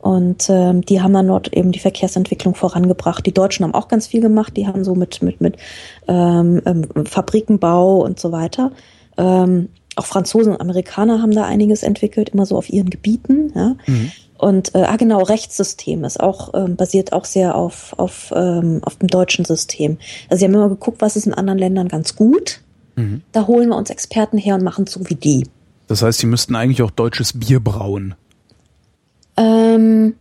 Und 0.01 0.49
ähm, 0.49 0.81
die 0.81 1.01
haben 1.01 1.13
dann 1.13 1.27
dort 1.27 1.53
eben 1.53 1.71
die 1.71 1.79
Verkehrsentwicklung 1.79 2.55
vorangebracht. 2.55 3.23
Die 3.25 3.33
Deutschen 3.33 3.63
haben 3.63 3.75
auch 3.75 3.87
ganz 3.87 4.07
viel 4.07 4.19
gemacht. 4.19 4.57
Die 4.57 4.65
haben 4.65 4.83
so 4.83 4.95
mit 4.95 5.21
mit 5.21 5.41
mit 5.41 5.57
ähm, 6.07 6.61
ähm, 6.65 6.87
Fabrikenbau 7.05 7.99
und 7.99 8.19
so 8.19 8.31
weiter. 8.31 8.71
Ähm, 9.17 9.69
auch 9.95 10.07
Franzosen 10.07 10.53
und 10.53 10.61
Amerikaner 10.61 11.21
haben 11.21 11.31
da 11.31 11.45
einiges 11.45 11.83
entwickelt, 11.83 12.29
immer 12.29 12.47
so 12.47 12.57
auf 12.57 12.69
ihren 12.69 12.89
Gebieten. 12.89 13.51
Ja. 13.55 13.75
Mhm. 13.85 14.11
Und 14.39 14.73
äh, 14.73 14.79
ah 14.79 14.95
genau, 14.95 15.21
Rechtssystem 15.21 16.03
ist 16.03 16.19
auch 16.19 16.55
ähm, 16.55 16.75
basiert 16.75 17.13
auch 17.13 17.25
sehr 17.25 17.53
auf 17.53 17.93
auf 17.97 18.33
ähm, 18.35 18.79
auf 18.83 18.95
dem 18.95 19.07
deutschen 19.07 19.45
System. 19.45 19.99
Also 20.29 20.39
sie 20.39 20.45
haben 20.45 20.55
immer 20.55 20.69
geguckt, 20.69 20.99
was 21.01 21.15
ist 21.15 21.27
in 21.27 21.35
anderen 21.35 21.59
Ländern 21.59 21.89
ganz 21.89 22.15
gut. 22.15 22.61
Mhm. 22.95 23.21
Da 23.33 23.45
holen 23.45 23.69
wir 23.69 23.75
uns 23.75 23.91
Experten 23.91 24.39
her 24.39 24.55
und 24.55 24.63
machen 24.63 24.87
so 24.87 25.07
wie 25.07 25.15
die. 25.15 25.47
Das 25.85 26.01
heißt, 26.01 26.19
sie 26.19 26.25
müssten 26.25 26.55
eigentlich 26.55 26.81
auch 26.81 26.89
deutsches 26.89 27.37
Bier 27.37 27.59
brauen. 27.59 28.15
Ähm, 29.37 30.15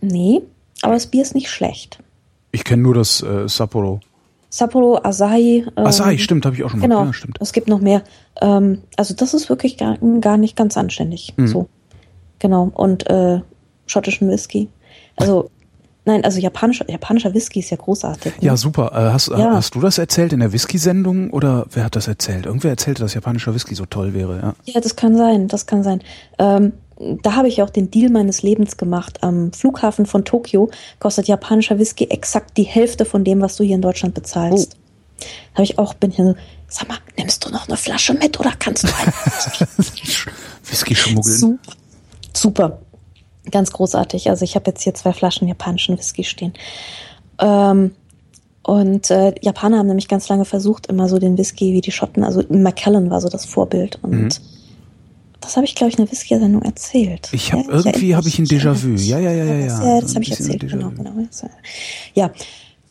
nee, 0.00 0.42
aber 0.82 0.94
das 0.94 1.06
Bier 1.06 1.22
ist 1.22 1.34
nicht 1.34 1.50
schlecht. 1.50 1.98
Ich 2.50 2.64
kenne 2.64 2.82
nur 2.82 2.94
das 2.94 3.22
äh, 3.22 3.48
Sapporo. 3.48 4.00
Sapporo, 4.50 5.00
Asahi. 5.02 5.64
Ähm, 5.76 5.86
Asahi, 5.86 6.18
stimmt, 6.18 6.44
habe 6.44 6.54
ich 6.56 6.62
auch 6.62 6.70
schon 6.70 6.80
mal. 6.80 6.88
Genau, 6.88 7.04
ja, 7.04 7.12
stimmt. 7.12 7.38
es 7.40 7.52
gibt 7.52 7.68
noch 7.68 7.80
mehr. 7.80 8.02
Ähm, 8.40 8.82
also 8.96 9.14
das 9.14 9.32
ist 9.32 9.48
wirklich 9.48 9.78
gar, 9.78 9.96
gar 10.20 10.36
nicht 10.36 10.56
ganz 10.56 10.76
anständig. 10.76 11.32
Mhm. 11.36 11.46
So. 11.46 11.68
Genau. 12.38 12.70
Und 12.74 13.08
äh, 13.08 13.40
schottischen 13.86 14.28
Whisky. 14.28 14.68
Also, 15.16 15.50
nein, 16.04 16.24
also 16.24 16.40
japanischer, 16.40 16.88
japanischer 16.90 17.34
Whisky 17.34 17.60
ist 17.60 17.70
ja 17.70 17.76
großartig. 17.76 18.40
Ne? 18.40 18.46
Ja, 18.46 18.56
super. 18.56 18.92
Äh, 18.92 19.12
hast, 19.12 19.28
ja. 19.28 19.54
hast 19.54 19.74
du 19.74 19.80
das 19.80 19.98
erzählt 19.98 20.32
in 20.32 20.40
der 20.40 20.52
Whisky-Sendung 20.52 21.30
oder 21.30 21.66
wer 21.70 21.84
hat 21.84 21.96
das 21.96 22.08
erzählt? 22.08 22.46
Irgendwer 22.46 22.70
erzählte, 22.70 23.02
dass 23.02 23.14
japanischer 23.14 23.54
Whisky 23.54 23.74
so 23.74 23.86
toll 23.86 24.14
wäre, 24.14 24.40
ja. 24.40 24.54
Ja, 24.64 24.80
das 24.80 24.96
kann 24.96 25.16
sein, 25.16 25.48
das 25.48 25.66
kann 25.66 25.82
sein. 25.82 26.00
Ähm, 26.38 26.72
da 27.22 27.34
habe 27.34 27.48
ich 27.48 27.62
auch 27.62 27.70
den 27.70 27.90
Deal 27.90 28.10
meines 28.10 28.42
Lebens 28.42 28.76
gemacht. 28.76 29.22
Am 29.22 29.52
Flughafen 29.52 30.06
von 30.06 30.24
Tokio 30.24 30.70
kostet 30.98 31.26
japanischer 31.26 31.78
Whisky 31.78 32.04
exakt 32.04 32.56
die 32.56 32.62
Hälfte 32.62 33.04
von 33.04 33.24
dem, 33.24 33.40
was 33.40 33.56
du 33.56 33.64
hier 33.64 33.74
in 33.74 33.82
Deutschland 33.82 34.14
bezahlst. 34.14 34.76
Oh. 34.76 35.24
Habe 35.54 35.64
ich 35.64 35.78
auch, 35.78 35.94
bin 35.94 36.10
ich 36.10 36.16
so, 36.16 36.34
sag 36.68 36.88
mal, 36.88 36.98
nimmst 37.16 37.44
du 37.44 37.50
noch 37.50 37.68
eine 37.68 37.76
Flasche 37.76 38.14
mit 38.14 38.38
oder 38.38 38.52
kannst 38.58 38.84
du 38.84 38.88
einen 38.98 39.12
Whisky 40.68 40.94
schmuggeln? 40.94 41.38
Super. 41.38 41.72
Super. 42.34 42.78
Ganz 43.50 43.72
großartig. 43.72 44.30
Also 44.30 44.44
ich 44.44 44.54
habe 44.54 44.70
jetzt 44.70 44.82
hier 44.82 44.94
zwei 44.94 45.12
Flaschen 45.12 45.48
japanischen 45.48 45.98
Whisky 45.98 46.24
stehen. 46.24 46.52
Ähm, 47.38 47.92
und 48.62 49.10
äh, 49.10 49.34
Japaner 49.40 49.78
haben 49.78 49.88
nämlich 49.88 50.08
ganz 50.08 50.28
lange 50.28 50.44
versucht, 50.44 50.86
immer 50.86 51.08
so 51.08 51.18
den 51.18 51.36
Whisky 51.36 51.72
wie 51.72 51.80
die 51.80 51.90
Schotten, 51.90 52.22
also 52.22 52.44
Macallan 52.48 53.10
war 53.10 53.20
so 53.20 53.28
das 53.28 53.44
Vorbild. 53.44 53.98
Und 54.02 54.12
mhm. 54.12 54.28
das 55.40 55.56
habe 55.56 55.66
ich, 55.66 55.74
glaube 55.74 55.90
ich, 55.90 55.98
in 55.98 56.04
der 56.04 56.12
Whisky-Sendung 56.12 56.62
erzählt. 56.62 57.28
Ich 57.32 57.52
habe 57.52 57.64
ja, 57.64 57.78
irgendwie 57.78 58.14
habe 58.14 58.28
ich 58.28 58.38
ein 58.38 58.46
Déjà-vu. 58.46 58.94
Ja, 58.94 59.18
ja, 59.18 59.32
ja, 59.32 59.44
ja. 59.44 59.54
Ja, 59.54 59.94
ja 59.94 60.00
das 60.00 60.14
habe 60.14 60.22
ich 60.22 60.30
erzählt. 60.30 60.60
Genau, 60.60 60.90
genau. 60.90 61.12
Ja, 62.14 62.30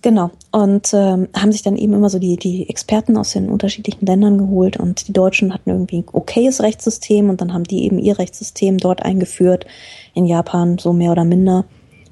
Genau. 0.01 0.31
Und 0.51 0.93
ähm, 0.93 1.27
haben 1.35 1.51
sich 1.51 1.61
dann 1.61 1.77
eben 1.77 1.93
immer 1.93 2.09
so 2.09 2.17
die, 2.17 2.35
die 2.35 2.67
Experten 2.67 3.17
aus 3.17 3.33
den 3.33 3.49
unterschiedlichen 3.49 4.05
Ländern 4.05 4.39
geholt 4.39 4.77
und 4.77 5.07
die 5.07 5.13
Deutschen 5.13 5.53
hatten 5.53 5.69
irgendwie 5.69 5.99
ein 5.99 6.05
okayes 6.11 6.61
Rechtssystem 6.61 7.29
und 7.29 7.39
dann 7.39 7.53
haben 7.53 7.65
die 7.65 7.83
eben 7.83 7.99
ihr 7.99 8.17
Rechtssystem 8.17 8.79
dort 8.79 9.03
eingeführt, 9.03 9.67
in 10.15 10.25
Japan 10.25 10.79
so 10.79 10.91
mehr 10.91 11.11
oder 11.11 11.23
minder. 11.23 11.65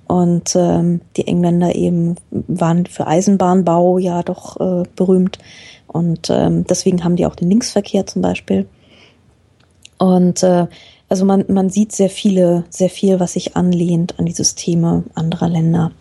Und 0.07 0.55
ähm, 0.55 1.01
die 1.17 1.27
Engländer 1.27 1.75
eben 1.75 2.15
waren 2.31 2.85
für 2.85 3.07
Eisenbahnbau 3.07 3.97
ja 3.97 4.23
doch 4.23 4.59
äh, 4.59 4.83
berühmt. 4.95 5.39
Und 5.87 6.29
ähm, 6.29 6.65
deswegen 6.65 7.03
haben 7.03 7.15
die 7.15 7.25
auch 7.25 7.35
den 7.35 7.49
Linksverkehr 7.49 8.05
zum 8.05 8.21
Beispiel. 8.21 8.67
Und 9.97 10.43
äh, 10.43 10.67
also 11.09 11.25
man, 11.25 11.45
man 11.47 11.69
sieht 11.69 11.91
sehr 11.91 12.09
viele, 12.09 12.65
sehr 12.69 12.89
viel, 12.89 13.19
was 13.19 13.33
sich 13.33 13.55
anlehnt 13.55 14.17
an 14.19 14.25
die 14.25 14.31
Systeme 14.31 15.03
anderer 15.15 15.49
Länder. 15.49 15.91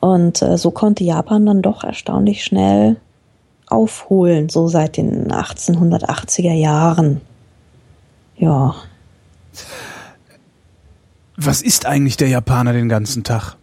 Und 0.00 0.40
äh, 0.42 0.56
so 0.56 0.70
konnte 0.70 1.04
Japan 1.04 1.46
dann 1.46 1.62
doch 1.62 1.84
erstaunlich 1.84 2.42
schnell 2.42 2.96
aufholen, 3.66 4.48
so 4.48 4.68
seit 4.68 4.96
den 4.96 5.30
1880er 5.30 6.52
Jahren. 6.52 7.20
Ja. 8.36 8.74
Was 11.36 11.62
ist 11.62 11.86
eigentlich 11.86 12.16
der 12.16 12.28
Japaner 12.28 12.72
den 12.72 12.88
ganzen 12.88 13.24
Tag? 13.24 13.56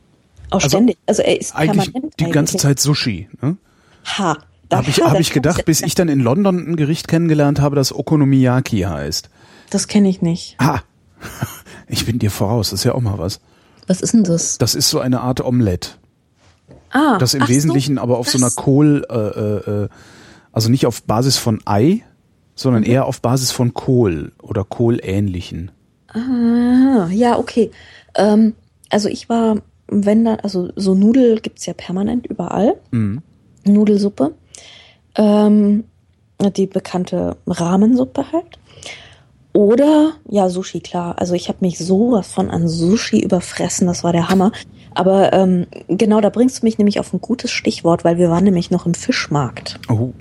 Auch 0.50 0.56
also, 0.56 0.70
ständig. 0.70 0.98
Also 1.06 1.24
er 1.24 1.40
ist 1.40 1.56
eigentlich 1.56 1.92
die 1.92 1.98
eigentlich. 1.98 2.32
ganze 2.32 2.58
Zeit 2.58 2.80
Sushi. 2.80 3.28
Ne? 3.42 3.58
Ha. 4.06 4.38
Habe 4.72 4.90
ich, 4.90 5.02
hab 5.02 5.20
ich 5.20 5.32
gedacht, 5.34 5.66
bis 5.66 5.82
ich 5.82 5.96
dann 5.96 6.08
in 6.08 6.20
London 6.20 6.72
ein 6.72 6.76
Gericht 6.76 7.08
kennengelernt 7.08 7.60
habe, 7.60 7.76
das 7.76 7.94
Okonomiyaki 7.94 8.82
heißt. 8.82 9.30
Das 9.70 9.88
kenne 9.88 10.10
ich 10.10 10.22
nicht. 10.22 10.58
Ha. 10.62 10.82
Ich 11.90 12.06
bin 12.06 12.20
dir 12.20 12.32
voraus, 12.32 12.72
das 12.72 12.82
ist 12.82 12.84
ja 12.84 12.96
auch 12.96 13.00
mal 13.00 13.18
was. 13.18 13.40
Was 13.88 14.02
ist 14.02 14.14
denn 14.14 14.26
das? 14.26 14.58
Das 14.58 14.76
ist 14.76 14.90
so 14.90 15.00
eine 15.00 15.22
Art 15.22 15.40
Omelette. 15.40 15.92
Ah, 16.92 17.18
das 17.18 17.34
im 17.34 17.48
Wesentlichen 17.48 17.96
so, 17.96 18.02
aber 18.02 18.18
auf 18.18 18.30
so 18.30 18.38
einer 18.38 18.52
Kohl, 18.52 19.06
äh, 19.10 19.16
äh, 19.16 19.84
äh, 19.84 19.90
also 20.52 20.70
nicht 20.70 20.86
auf 20.86 21.04
Basis 21.04 21.38
von 21.38 21.60
Ei, 21.66 22.04
sondern 22.56 22.84
mhm. 22.84 22.90
eher 22.90 23.06
auf 23.06 23.22
Basis 23.22 23.52
von 23.52 23.74
Kohl 23.74 24.32
oder 24.42 24.64
Kohlähnlichen. 24.64 25.72
Ah, 26.08 27.08
ja, 27.12 27.38
okay. 27.38 27.72
Ähm, 28.16 28.54
also 28.90 29.10
ich 29.10 29.30
war, 29.30 29.58
wenn 29.88 30.26
da, 30.26 30.36
also 30.36 30.70
so 30.76 30.96
Nudel 30.96 31.40
gibt's 31.40 31.66
ja 31.66 31.74
permanent 31.74 32.26
überall. 32.28 32.76
Mhm. 32.92 33.22
Nudelsuppe. 33.66 34.34
Ähm, 35.16 35.84
die 36.56 36.68
bekannte 36.68 37.38
Rahmensuppe 37.48 38.32
halt. 38.32 38.60
Oder, 39.54 40.14
ja, 40.30 40.50
Sushi, 40.50 40.82
klar. 40.82 41.18
Also 41.18 41.34
ich 41.34 41.50
habe 41.50 41.60
mich 41.62 41.80
sowas 41.80 42.32
von 42.32 42.50
an 42.52 42.68
Sushi 42.68 43.20
überfressen, 43.20 43.88
das 43.88 44.04
war 44.04 44.12
der 44.12 44.30
Hammer. 44.30 44.52
Aber 44.98 45.32
ähm, 45.32 45.68
genau, 45.88 46.22
da 46.22 46.30
bringst 46.30 46.62
du 46.62 46.66
mich 46.66 46.80
nämlich 46.80 47.00
auf 47.00 47.14
ein 47.14 47.22
gutes 47.22 47.52
Stichwort, 47.52 48.04
weil 48.04 48.18
wir 48.18 48.32
waren 48.32 48.44
nämlich 48.44 48.72
noch 48.72 48.88
im 48.88 48.96
Fischmarkt. 48.96 49.80
Oh. 49.90 50.12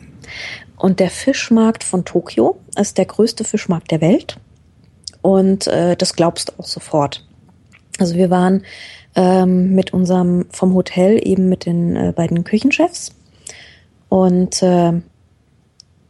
Und 0.76 1.00
der 1.00 1.08
Fischmarkt 1.08 1.82
von 1.82 2.04
Tokio 2.04 2.58
ist 2.78 2.98
der 2.98 3.06
größte 3.06 3.44
Fischmarkt 3.44 3.90
der 3.90 4.02
Welt. 4.02 4.36
Und 5.22 5.66
äh, 5.66 5.96
das 5.96 6.14
glaubst 6.14 6.50
du 6.50 6.52
auch 6.58 6.66
sofort. 6.66 7.26
Also 7.98 8.16
wir 8.16 8.28
waren 8.28 8.64
ähm, 9.14 9.74
mit 9.74 9.94
unserem 9.94 10.44
vom 10.50 10.74
Hotel 10.74 11.26
eben 11.26 11.48
mit 11.48 11.64
den 11.64 11.96
äh, 11.96 12.12
beiden 12.14 12.44
Küchenchefs 12.44 13.12
und 14.10 14.62
äh, 14.62 14.92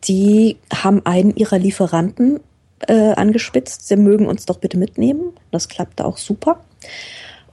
die 0.09 0.57
haben 0.75 1.07
einen 1.07 1.37
ihrer 1.37 1.59
Lieferanten 1.59 2.41
äh, 2.89 3.13
angespitzt, 3.13 3.87
sie 3.87 3.97
mögen 3.97 4.27
uns 4.27 4.45
doch 4.45 4.59
bitte 4.59 4.77
mitnehmen. 4.77 5.33
Das 5.53 5.69
klappte 5.69 6.05
auch 6.05 6.19
super. 6.19 6.61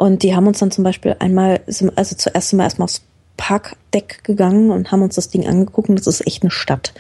Und 0.03 0.21
die 0.21 0.35
haben 0.35 0.47
uns 0.47 0.59
dann 0.59 0.69
zum 0.69 0.84
Beispiel 0.84 1.15
einmal, 1.19 1.61
also 1.95 2.15
zuerst 2.17 2.51
mal 2.51 2.65
erstmal 2.65 2.88
aufs 2.88 3.03
Parkdeck 3.38 4.25
gegangen 4.25 4.69
und 4.69 4.91
haben 4.91 5.01
uns 5.01 5.15
das 5.15 5.30
Ding 5.30 5.47
angeguckt 5.47 5.88
und 5.88 5.97
das 5.97 6.07
ist 6.07 6.27
echt 6.27 6.43
eine 6.43 6.51
Stadt. 6.51 6.93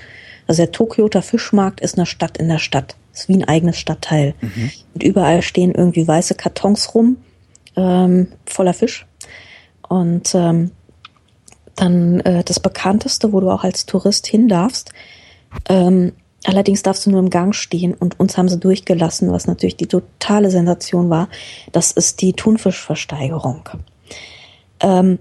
Also 0.47 0.61
der 0.63 0.71
Tokioter 0.71 1.21
Fischmarkt 1.21 1.81
ist 1.81 1.97
eine 1.97 2.05
Stadt 2.05 2.37
in 2.37 2.47
der 2.47 2.59
Stadt. 2.59 2.95
Ist 3.13 3.27
wie 3.27 3.35
ein 3.35 3.43
eigenes 3.43 3.77
Stadtteil. 3.77 4.35
Mhm. 4.39 4.71
Und 4.93 5.03
überall 5.03 5.41
stehen 5.41 5.75
irgendwie 5.75 6.07
weiße 6.07 6.35
Kartons 6.35 6.95
rum, 6.95 7.17
ähm, 7.75 8.27
voller 8.45 8.73
Fisch. 8.73 9.05
Und 9.89 10.33
ähm, 10.33 10.71
dann 11.75 12.21
äh, 12.21 12.45
das 12.45 12.61
bekannteste, 12.61 13.33
wo 13.33 13.41
du 13.41 13.49
auch 13.49 13.65
als 13.65 13.85
Tourist 13.85 14.27
hin 14.27 14.47
darfst. 14.47 14.93
Ähm, 15.67 16.13
allerdings 16.43 16.83
darfst 16.83 17.05
du 17.05 17.11
nur 17.11 17.19
im 17.19 17.29
Gang 17.29 17.53
stehen 17.55 17.93
und 17.93 18.19
uns 18.19 18.37
haben 18.37 18.49
sie 18.49 18.59
durchgelassen, 18.59 19.31
was 19.31 19.47
natürlich 19.47 19.77
die 19.77 19.87
totale 19.87 20.51
Sensation 20.51 21.09
war. 21.09 21.29
Das 21.71 21.91
ist 21.91 22.21
die 22.21 22.33
Thunfischversteigerung. 22.33 23.69
Ähm, 24.79 25.19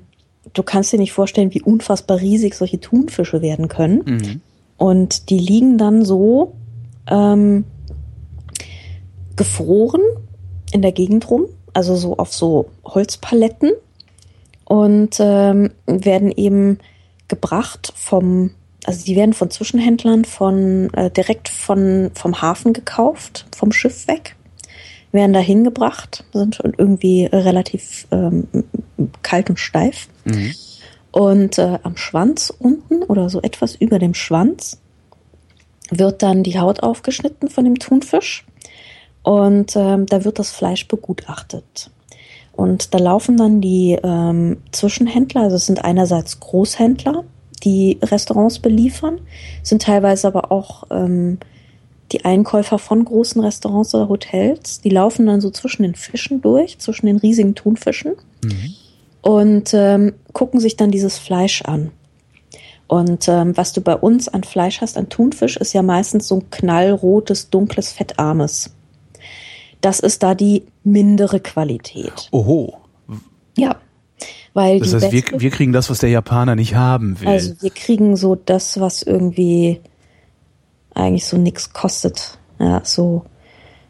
du 0.53 0.62
kannst 0.62 0.93
dir 0.93 0.99
nicht 0.99 1.12
vorstellen, 1.12 1.55
wie 1.55 1.62
unfassbar 1.62 2.20
riesig 2.20 2.55
solche 2.55 2.81
Thunfische 2.81 3.43
werden 3.43 3.69
können. 3.69 4.03
Mhm. 4.05 4.40
Und 4.77 5.31
die 5.31 5.39
liegen 5.39 5.78
dann 5.78 6.05
so 6.05 6.55
ähm, 7.09 7.65
gefroren 9.36 10.03
in 10.73 10.82
der 10.82 10.93
Gegend 10.93 11.31
rum, 11.31 11.47
also 11.73 11.94
so 11.94 12.16
auf 12.16 12.32
so 12.32 12.70
Holzpaletten 12.85 13.73
und 14.65 15.16
ähm, 15.20 15.70
werden 15.86 16.32
eben 16.32 16.78
gebracht 17.28 17.93
vom, 17.94 18.51
also 18.84 19.04
die 19.04 19.16
werden 19.16 19.32
von 19.32 19.50
Zwischenhändlern 19.50 20.24
von 20.24 20.92
äh, 20.94 21.10
direkt 21.10 21.48
von 21.48 22.10
vom 22.14 22.42
Hafen 22.42 22.72
gekauft, 22.72 23.46
vom 23.54 23.72
Schiff 23.72 24.09
weg, 24.09 24.36
werden 25.12 25.32
dahin 25.32 25.64
gebracht, 25.64 26.24
sind 26.32 26.60
irgendwie 26.78 27.26
relativ 27.26 28.06
ähm, 28.10 28.48
kalt 29.22 29.50
und 29.50 29.59
steif. 29.59 30.09
Mhm. 30.24 30.54
Und 31.12 31.59
äh, 31.59 31.78
am 31.82 31.96
Schwanz 31.96 32.52
unten 32.59 33.02
oder 33.02 33.28
so 33.28 33.42
etwas 33.42 33.74
über 33.74 33.98
dem 33.98 34.14
Schwanz 34.14 34.80
wird 35.90 36.22
dann 36.22 36.42
die 36.42 36.59
Haut 36.59 36.82
aufgeschnitten 36.82 37.48
von 37.48 37.64
dem 37.64 37.78
Thunfisch 37.78 38.46
und 39.22 39.76
ähm, 39.76 40.06
da 40.06 40.24
wird 40.24 40.38
das 40.38 40.50
Fleisch 40.50 40.88
begutachtet. 40.88 41.90
Und 42.52 42.92
da 42.92 42.98
laufen 42.98 43.36
dann 43.36 43.60
die 43.60 43.98
ähm, 44.02 44.59
Zwischenhändler, 44.72 45.42
also 45.42 45.56
es 45.56 45.66
sind 45.66 45.84
einerseits 45.84 46.40
Großhändler, 46.40 47.24
die 47.64 47.98
Restaurants 48.02 48.59
beliefern, 48.59 49.20
sind 49.62 49.82
teilweise 49.82 50.26
aber 50.26 50.51
auch 50.51 50.84
ähm, 50.90 51.39
die 52.12 52.24
Einkäufer 52.24 52.78
von 52.78 53.05
großen 53.05 53.40
Restaurants 53.40 53.94
oder 53.94 54.09
Hotels. 54.09 54.80
Die 54.80 54.90
laufen 54.90 55.26
dann 55.26 55.40
so 55.40 55.51
zwischen 55.51 55.82
den 55.82 55.94
Fischen 55.94 56.43
durch, 56.43 56.78
zwischen 56.78 57.06
den 57.06 57.16
riesigen 57.16 57.55
Thunfischen 57.55 58.12
mhm. 58.44 58.74
und 59.22 59.70
ähm, 59.74 60.14
gucken 60.32 60.60
sich 60.60 60.76
dann 60.76 60.90
dieses 60.90 61.18
Fleisch 61.18 61.62
an. 61.62 61.90
Und 62.86 63.26
ähm, 63.28 63.56
was 63.56 63.72
du 63.72 63.80
bei 63.80 63.97
uns 63.97 64.28
an 64.28 64.44
Fleisch 64.44 64.82
hast, 64.82 64.98
an 64.98 65.09
Thunfisch, 65.09 65.56
ist 65.56 65.72
ja 65.72 65.82
meistens 65.82 66.28
so 66.28 66.36
ein 66.36 66.51
knallrotes, 66.51 67.48
dunkles, 67.48 67.90
fettarmes. 67.93 68.74
Das 69.80 69.98
ist 69.98 70.22
da 70.22 70.34
die 70.34 70.64
mindere 70.84 71.40
Qualität. 71.40 72.28
Oho. 72.32 72.74
Ja. 73.56 73.76
Weil 74.54 74.80
das 74.80 74.94
heißt, 74.94 75.12
wir, 75.12 75.22
wir 75.40 75.50
kriegen 75.50 75.72
das, 75.72 75.88
was 75.88 75.98
der 76.00 76.10
Japaner 76.10 76.56
nicht 76.56 76.74
haben 76.74 77.20
will. 77.20 77.28
Also 77.28 77.54
wir 77.60 77.70
kriegen 77.70 78.16
so 78.16 78.34
das, 78.34 78.80
was 78.80 79.02
irgendwie 79.02 79.80
eigentlich 80.94 81.26
so 81.26 81.38
nix 81.38 81.72
kostet. 81.72 82.38
Ja, 82.58 82.82
so. 82.84 83.24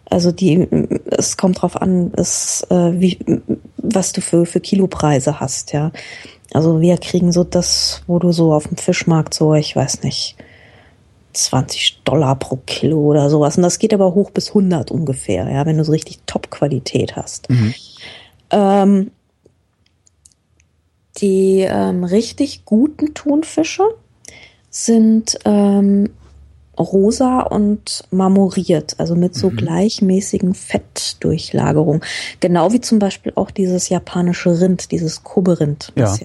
Also 0.09 0.31
die, 0.31 0.69
es 1.07 1.37
kommt 1.37 1.63
drauf 1.63 1.81
an, 1.81 2.13
ist, 2.13 2.67
äh, 2.71 3.01
wie, 3.01 3.19
was 3.79 4.13
du 4.13 4.21
für, 4.21 4.45
für 4.45 4.61
Kilopreise 4.61 5.41
hast, 5.41 5.73
ja. 5.73 5.91
Also 6.53 6.81
wir 6.81 6.99
kriegen 6.99 7.33
so 7.33 7.45
das, 7.45 8.03
wo 8.07 8.19
du 8.19 8.31
so 8.31 8.53
auf 8.53 8.69
dem 8.69 8.77
Fischmarkt 8.77 9.33
so, 9.33 9.55
ich 9.55 9.75
weiß 9.75 10.03
nicht, 10.03 10.37
20 11.33 12.03
Dollar 12.05 12.37
pro 12.37 12.57
Kilo 12.67 12.99
oder 12.99 13.31
sowas. 13.31 13.57
Und 13.57 13.63
das 13.63 13.79
geht 13.79 13.95
aber 13.95 14.15
hoch 14.15 14.31
bis 14.31 14.49
100 14.49 14.91
ungefähr, 14.91 15.51
ja, 15.51 15.65
wenn 15.65 15.79
du 15.79 15.85
so 15.85 15.93
richtig 15.93 16.21
Top-Qualität 16.27 17.17
hast. 17.17 17.49
Mhm. 17.49 17.75
Ähm, 18.51 19.11
die 21.23 21.61
ähm, 21.61 22.05
richtig 22.05 22.65
guten 22.65 23.15
Thunfische 23.15 23.85
sind 24.71 25.39
ähm, 25.45 26.11
rosa 26.79 27.41
und 27.41 28.05
marmoriert, 28.11 28.97
also 28.99 29.15
mit 29.15 29.35
so 29.35 29.51
mhm. 29.51 29.57
gleichmäßigen 29.57 30.55
Fettdurchlagerungen. 30.55 32.03
Genau 32.41 32.73
wie 32.73 32.81
zum 32.81 32.99
Beispiel 32.99 33.33
auch 33.37 33.51
dieses 33.51 33.89
japanische 33.89 34.61
Rind, 34.61 34.91
dieses 34.91 35.23
Kobe-Rind. 35.23 35.93
Ja 35.97 36.17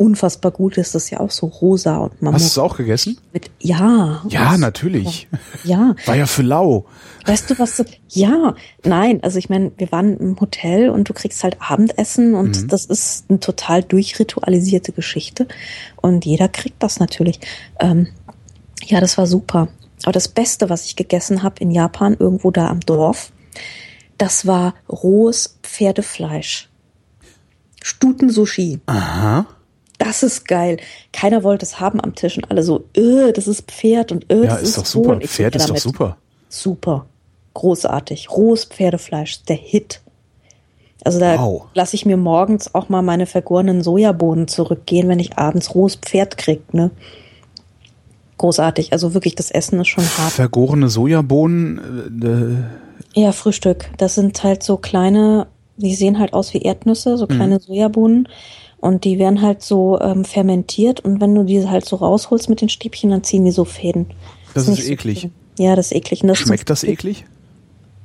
unfassbar 0.00 0.50
gut 0.50 0.78
ist. 0.78 0.94
Das 0.94 1.04
ist 1.04 1.10
ja 1.10 1.20
auch 1.20 1.30
so 1.30 1.46
rosa 1.46 1.98
und 1.98 2.22
man 2.22 2.32
Hast 2.32 2.44
du 2.44 2.46
es 2.46 2.58
auch 2.58 2.78
gegessen? 2.78 3.18
Mit, 3.34 3.50
ja. 3.60 4.22
Ja, 4.28 4.56
natürlich. 4.56 5.28
Ja. 5.62 5.94
War 6.06 6.16
ja 6.16 6.24
für 6.24 6.40
lau. 6.40 6.86
Weißt 7.26 7.50
du 7.50 7.58
was? 7.58 7.84
Ja, 8.08 8.54
nein. 8.82 9.22
Also 9.22 9.38
ich 9.38 9.50
meine, 9.50 9.72
wir 9.76 9.92
waren 9.92 10.16
im 10.16 10.40
Hotel 10.40 10.88
und 10.88 11.10
du 11.10 11.12
kriegst 11.12 11.44
halt 11.44 11.58
Abendessen 11.60 12.34
und 12.34 12.62
mhm. 12.62 12.68
das 12.68 12.86
ist 12.86 13.26
eine 13.28 13.40
total 13.40 13.82
durchritualisierte 13.82 14.92
Geschichte 14.92 15.46
und 15.96 16.24
jeder 16.24 16.48
kriegt 16.48 16.82
das 16.82 16.98
natürlich. 16.98 17.40
Ähm, 17.78 18.08
ja, 18.86 19.00
das 19.00 19.18
war 19.18 19.26
super. 19.26 19.68
Aber 20.04 20.12
das 20.12 20.28
Beste, 20.28 20.70
was 20.70 20.86
ich 20.86 20.96
gegessen 20.96 21.42
habe 21.42 21.56
in 21.58 21.70
Japan, 21.70 22.16
irgendwo 22.18 22.50
da 22.50 22.68
am 22.68 22.80
Dorf, 22.80 23.32
das 24.16 24.46
war 24.46 24.74
rohes 24.88 25.58
Pferdefleisch. 25.62 26.70
Stuten-Sushi. 27.82 28.80
Aha 28.86 29.46
das 30.00 30.22
ist 30.22 30.48
geil. 30.48 30.78
Keiner 31.12 31.44
wollte 31.44 31.64
es 31.64 31.78
haben 31.78 32.00
am 32.00 32.14
Tisch 32.14 32.36
und 32.36 32.50
alle 32.50 32.62
so, 32.62 32.84
öh, 32.96 33.32
das 33.32 33.46
ist 33.46 33.70
Pferd 33.70 34.10
und 34.10 34.32
öh, 34.32 34.44
ja, 34.44 34.50
das 34.50 34.62
ist, 34.62 34.68
ist 34.70 34.78
doch 34.78 34.86
super. 34.86 35.10
Hohn. 35.10 35.20
Pferd 35.20 35.56
ist 35.56 35.68
doch 35.68 35.76
super. 35.76 36.16
Super. 36.48 37.06
Großartig. 37.52 38.30
Rohes 38.30 38.64
Pferdefleisch, 38.64 39.42
der 39.44 39.56
Hit. 39.56 40.00
Also 41.04 41.20
da 41.20 41.38
wow. 41.38 41.66
lasse 41.74 41.96
ich 41.96 42.06
mir 42.06 42.16
morgens 42.16 42.74
auch 42.74 42.88
mal 42.88 43.02
meine 43.02 43.26
vergorenen 43.26 43.82
Sojabohnen 43.82 44.48
zurückgehen, 44.48 45.08
wenn 45.08 45.18
ich 45.18 45.38
abends 45.38 45.74
rohes 45.74 45.96
Pferd 45.96 46.38
krieg, 46.38 46.72
ne? 46.72 46.90
Großartig. 48.38 48.92
Also 48.94 49.12
wirklich, 49.12 49.34
das 49.34 49.50
Essen 49.50 49.80
ist 49.80 49.88
schon 49.88 50.04
hart. 50.04 50.32
Vergorene 50.32 50.88
Sojabohnen? 50.88 52.64
Äh, 53.14 53.20
ja, 53.20 53.32
Frühstück. 53.32 53.90
Das 53.98 54.14
sind 54.14 54.42
halt 54.42 54.62
so 54.62 54.78
kleine, 54.78 55.46
die 55.76 55.94
sehen 55.94 56.18
halt 56.18 56.32
aus 56.32 56.54
wie 56.54 56.62
Erdnüsse, 56.62 57.18
so 57.18 57.26
kleine 57.26 57.56
mhm. 57.56 57.60
Sojabohnen 57.60 58.28
und 58.80 59.04
die 59.04 59.18
werden 59.18 59.42
halt 59.42 59.62
so 59.62 60.00
ähm, 60.00 60.24
fermentiert 60.24 61.00
und 61.00 61.20
wenn 61.20 61.34
du 61.34 61.44
diese 61.44 61.70
halt 61.70 61.84
so 61.84 61.96
rausholst 61.96 62.48
mit 62.48 62.60
den 62.60 62.68
Stäbchen, 62.68 63.10
dann 63.10 63.22
ziehen 63.22 63.44
die 63.44 63.50
so 63.50 63.64
Fäden. 63.64 64.06
Das, 64.54 64.66
das 64.66 64.78
ist, 64.78 64.84
ist 64.84 64.90
eklig. 64.90 65.28
So 65.56 65.62
ja, 65.62 65.76
das 65.76 65.86
ist 65.86 65.96
eklig. 65.96 66.20
Das 66.24 66.38
Schmeckt 66.38 66.70
das 66.70 66.84
eklig? 66.84 67.26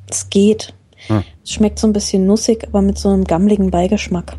Es 0.10 0.30
geht. 0.30 0.74
Hm. 1.08 1.24
Es 1.44 1.52
schmeckt 1.52 1.80
so 1.80 1.88
ein 1.88 1.94
bisschen 1.94 2.26
nussig, 2.26 2.68
aber 2.68 2.82
mit 2.82 2.98
so 2.98 3.10
einem 3.10 3.24
gammligen 3.24 3.72
Beigeschmack. 3.72 4.38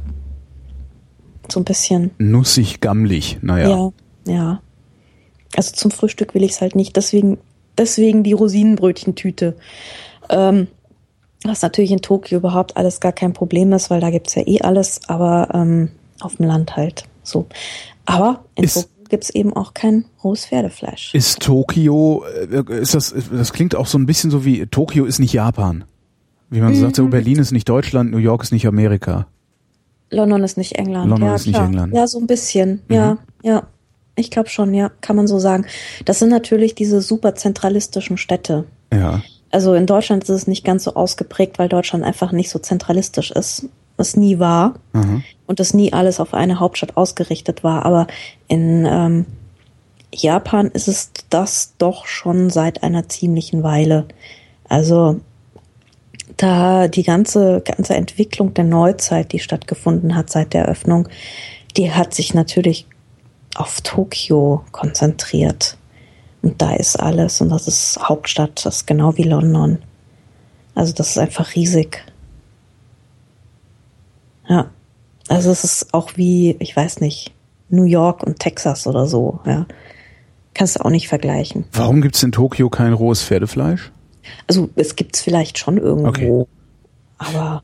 So 1.49 1.61
ein 1.61 1.65
bisschen. 1.65 2.11
Nussig, 2.19 2.81
gammlig, 2.81 3.39
naja. 3.41 3.69
Ja, 3.69 3.93
ja. 4.27 4.63
Also 5.57 5.73
zum 5.73 5.91
Frühstück 5.91 6.35
will 6.35 6.43
ich 6.43 6.53
es 6.53 6.61
halt 6.61 6.75
nicht. 6.75 6.97
Deswegen, 6.97 7.39
deswegen 7.79 8.23
die 8.23 8.33
Rosinenbrötchentüte. 8.33 9.57
Ähm, 10.29 10.67
was 11.45 11.63
natürlich 11.63 11.93
in 11.93 12.03
Tokio 12.03 12.39
überhaupt 12.39 12.77
alles 12.77 13.01
gar 13.01 13.13
kein 13.13 13.33
Problem 13.33 13.73
ist, 13.73 13.89
weil 13.91 14.01
da 14.01 14.11
gibt's 14.11 14.35
ja 14.35 14.47
eh 14.47 14.61
alles, 14.61 15.01
aber 15.07 15.49
ähm, 15.55 15.91
auf 16.21 16.37
dem 16.37 16.47
Land 16.47 16.77
halt. 16.77 17.05
So. 17.23 17.47
Aber 18.05 18.45
in 18.55 18.65
ist, 18.65 18.89
gibt 19.09 19.25
es 19.25 19.31
eben 19.31 19.53
auch 19.55 19.75
kein 19.75 20.05
rohes 20.23 20.47
Pferdefleisch. 20.47 21.15
Ist 21.15 21.41
Tokio, 21.41 22.25
äh, 22.25 22.81
ist 22.81 22.95
das, 22.95 23.15
das 23.31 23.53
klingt 23.53 23.75
auch 23.75 23.87
so 23.87 23.99
ein 23.99 24.07
bisschen 24.07 24.31
so 24.31 24.45
wie, 24.45 24.67
Tokio 24.67 25.05
ist 25.05 25.19
nicht 25.19 25.33
Japan. 25.33 25.85
Wie 26.51 26.61
man 26.61 26.73
mhm. 26.73 26.81
sagt, 26.81 26.97
so 26.97 27.07
Berlin 27.09 27.39
ist 27.39 27.53
nicht 27.53 27.69
Deutschland, 27.69 28.11
New 28.13 28.19
York 28.19 28.43
ist 28.43 28.53
nicht 28.53 28.67
Amerika. 28.67 29.27
London 30.11 30.45
ist 30.45 30.57
nicht 30.57 30.77
England. 30.77 31.11
London 31.11 31.29
ja, 31.29 31.35
ist 31.35 31.49
klar. 31.49 31.63
nicht 31.63 31.69
England. 31.69 31.95
Ja, 31.95 32.07
so 32.07 32.19
ein 32.19 32.27
bisschen. 32.27 32.83
Mhm. 32.89 32.95
Ja, 32.95 33.19
ja. 33.43 33.63
Ich 34.15 34.31
glaube 34.31 34.49
schon, 34.49 34.73
ja, 34.73 34.91
kann 35.01 35.17
man 35.17 35.27
so 35.27 35.39
sagen. 35.39 35.67
Das 36.07 36.21
sind 36.21 36.31
natürlich 36.31 36.75
diese 36.75 37.03
super 37.03 37.35
zentralistischen 37.35 38.17
Städte. 38.17 38.65
Ja. 38.93 39.23
Also 39.51 39.75
in 39.75 39.87
Deutschland 39.87 40.23
ist 40.23 40.31
es 40.31 40.47
nicht 40.47 40.65
ganz 40.65 40.85
so 40.85 40.95
ausgeprägt, 40.95 41.59
weil 41.59 41.69
Deutschland 41.69 42.05
einfach 42.05 42.33
nicht 42.33 42.49
so 42.49 42.59
zentralistisch 42.59 43.31
ist 43.31 43.69
es 43.97 44.17
nie 44.17 44.39
war 44.39 44.75
mhm. 44.93 45.23
und 45.47 45.61
das 45.61 45.75
nie 45.75 45.93
alles 45.93 46.21
auf 46.21 46.35
eine 46.35 46.61
Hauptstadt 46.61 46.97
ausgerichtet 46.97 47.65
war. 47.65 47.85
Aber 47.85 48.07
in 48.49 48.87
ähm, 48.87 49.27
Japan 50.15 50.69
ist 50.69 50.89
es 50.89 51.11
das 51.31 51.75
doch 51.79 52.07
schon 52.07 52.51
seit 52.51 52.83
einer 52.83 53.09
ziemlichen 53.09 53.63
Weile. 53.63 54.07
Also 54.69 55.21
da 56.37 56.89
die 56.89 57.03
ganze, 57.03 57.63
ganze 57.65 57.95
Entwicklung 57.95 58.55
der 58.55 58.65
Neuzeit, 58.65 59.33
die 59.33 59.39
stattgefunden 59.39 60.15
hat 60.15 60.31
seit 60.31 60.53
der 60.53 60.65
Eröffnung, 60.65 61.09
die 61.77 61.93
hat 61.93 62.15
sich 62.15 62.35
natürlich 62.35 62.87
auf 63.55 63.81
Tokio 63.81 64.65
konzentriert. 64.73 65.77
Und 66.43 66.61
da 66.63 66.75
ist 66.75 66.97
alles 66.97 67.41
und 67.41 67.49
das 67.49 67.67
ist 67.67 67.99
Hauptstadt, 68.01 68.65
das 68.65 68.77
ist 68.77 68.87
genau 68.87 69.17
wie 69.17 69.25
London. 69.25 69.79
Also 70.75 70.93
das 70.93 71.11
ist 71.11 71.19
einfach 71.19 71.55
riesig. 71.55 72.05
Ja. 74.49 74.71
Also 75.29 75.51
es 75.51 75.65
ist 75.65 75.95
auch 75.95 76.17
wie, 76.17 76.57
ich 76.61 76.77
weiß 76.77 77.01
nicht, 77.01 77.33
New 77.69 77.85
York 77.85 78.23
und 78.23 78.39
Texas 78.39 78.87
oder 78.87 79.07
so, 79.07 79.41
ja. 79.45 79.67
Kannst 80.55 80.77
du 80.77 80.85
auch 80.85 80.91
nicht 80.91 81.09
vergleichen. 81.09 81.65
Warum 81.73 82.01
gibt 82.01 82.17
es 82.17 82.23
in 82.23 82.33
Tokio 82.33 82.71
kein 82.71 82.93
rohes 82.93 83.23
Pferdefleisch? 83.23 83.93
Also 84.47 84.71
es 84.77 84.97
gibt 84.97 85.17
es 85.17 85.23
vielleicht 85.23 85.59
schon 85.59 85.77
irgendwo. 85.77 86.43
Okay. 86.43 86.49
Aber 87.19 87.63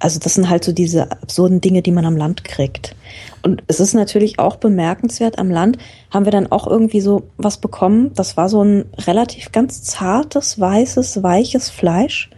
also 0.00 0.18
das 0.18 0.34
sind 0.34 0.48
halt 0.48 0.64
so 0.64 0.72
diese 0.72 1.12
absurden 1.12 1.60
Dinge, 1.60 1.82
die 1.82 1.92
man 1.92 2.06
am 2.06 2.16
Land 2.16 2.42
kriegt. 2.42 2.96
Und 3.42 3.62
es 3.68 3.80
ist 3.80 3.94
natürlich 3.94 4.38
auch 4.38 4.56
bemerkenswert, 4.56 5.38
am 5.38 5.50
Land 5.50 5.78
haben 6.10 6.24
wir 6.24 6.32
dann 6.32 6.50
auch 6.50 6.66
irgendwie 6.66 7.02
so 7.02 7.28
was 7.36 7.58
bekommen. 7.58 8.12
Das 8.14 8.36
war 8.36 8.48
so 8.48 8.64
ein 8.64 8.86
relativ 9.06 9.52
ganz 9.52 9.82
zartes, 9.82 10.58
weißes, 10.58 11.22
weiches 11.22 11.68
Fleisch. 11.68 12.30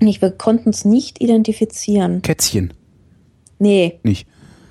Und 0.00 0.06
ich, 0.06 0.20
wir 0.22 0.30
konnten 0.30 0.70
es 0.70 0.84
nicht 0.84 1.20
identifizieren. 1.20 2.22
Kätzchen. 2.22 2.72
Nee, 3.58 3.98
Nicht. 4.04 4.28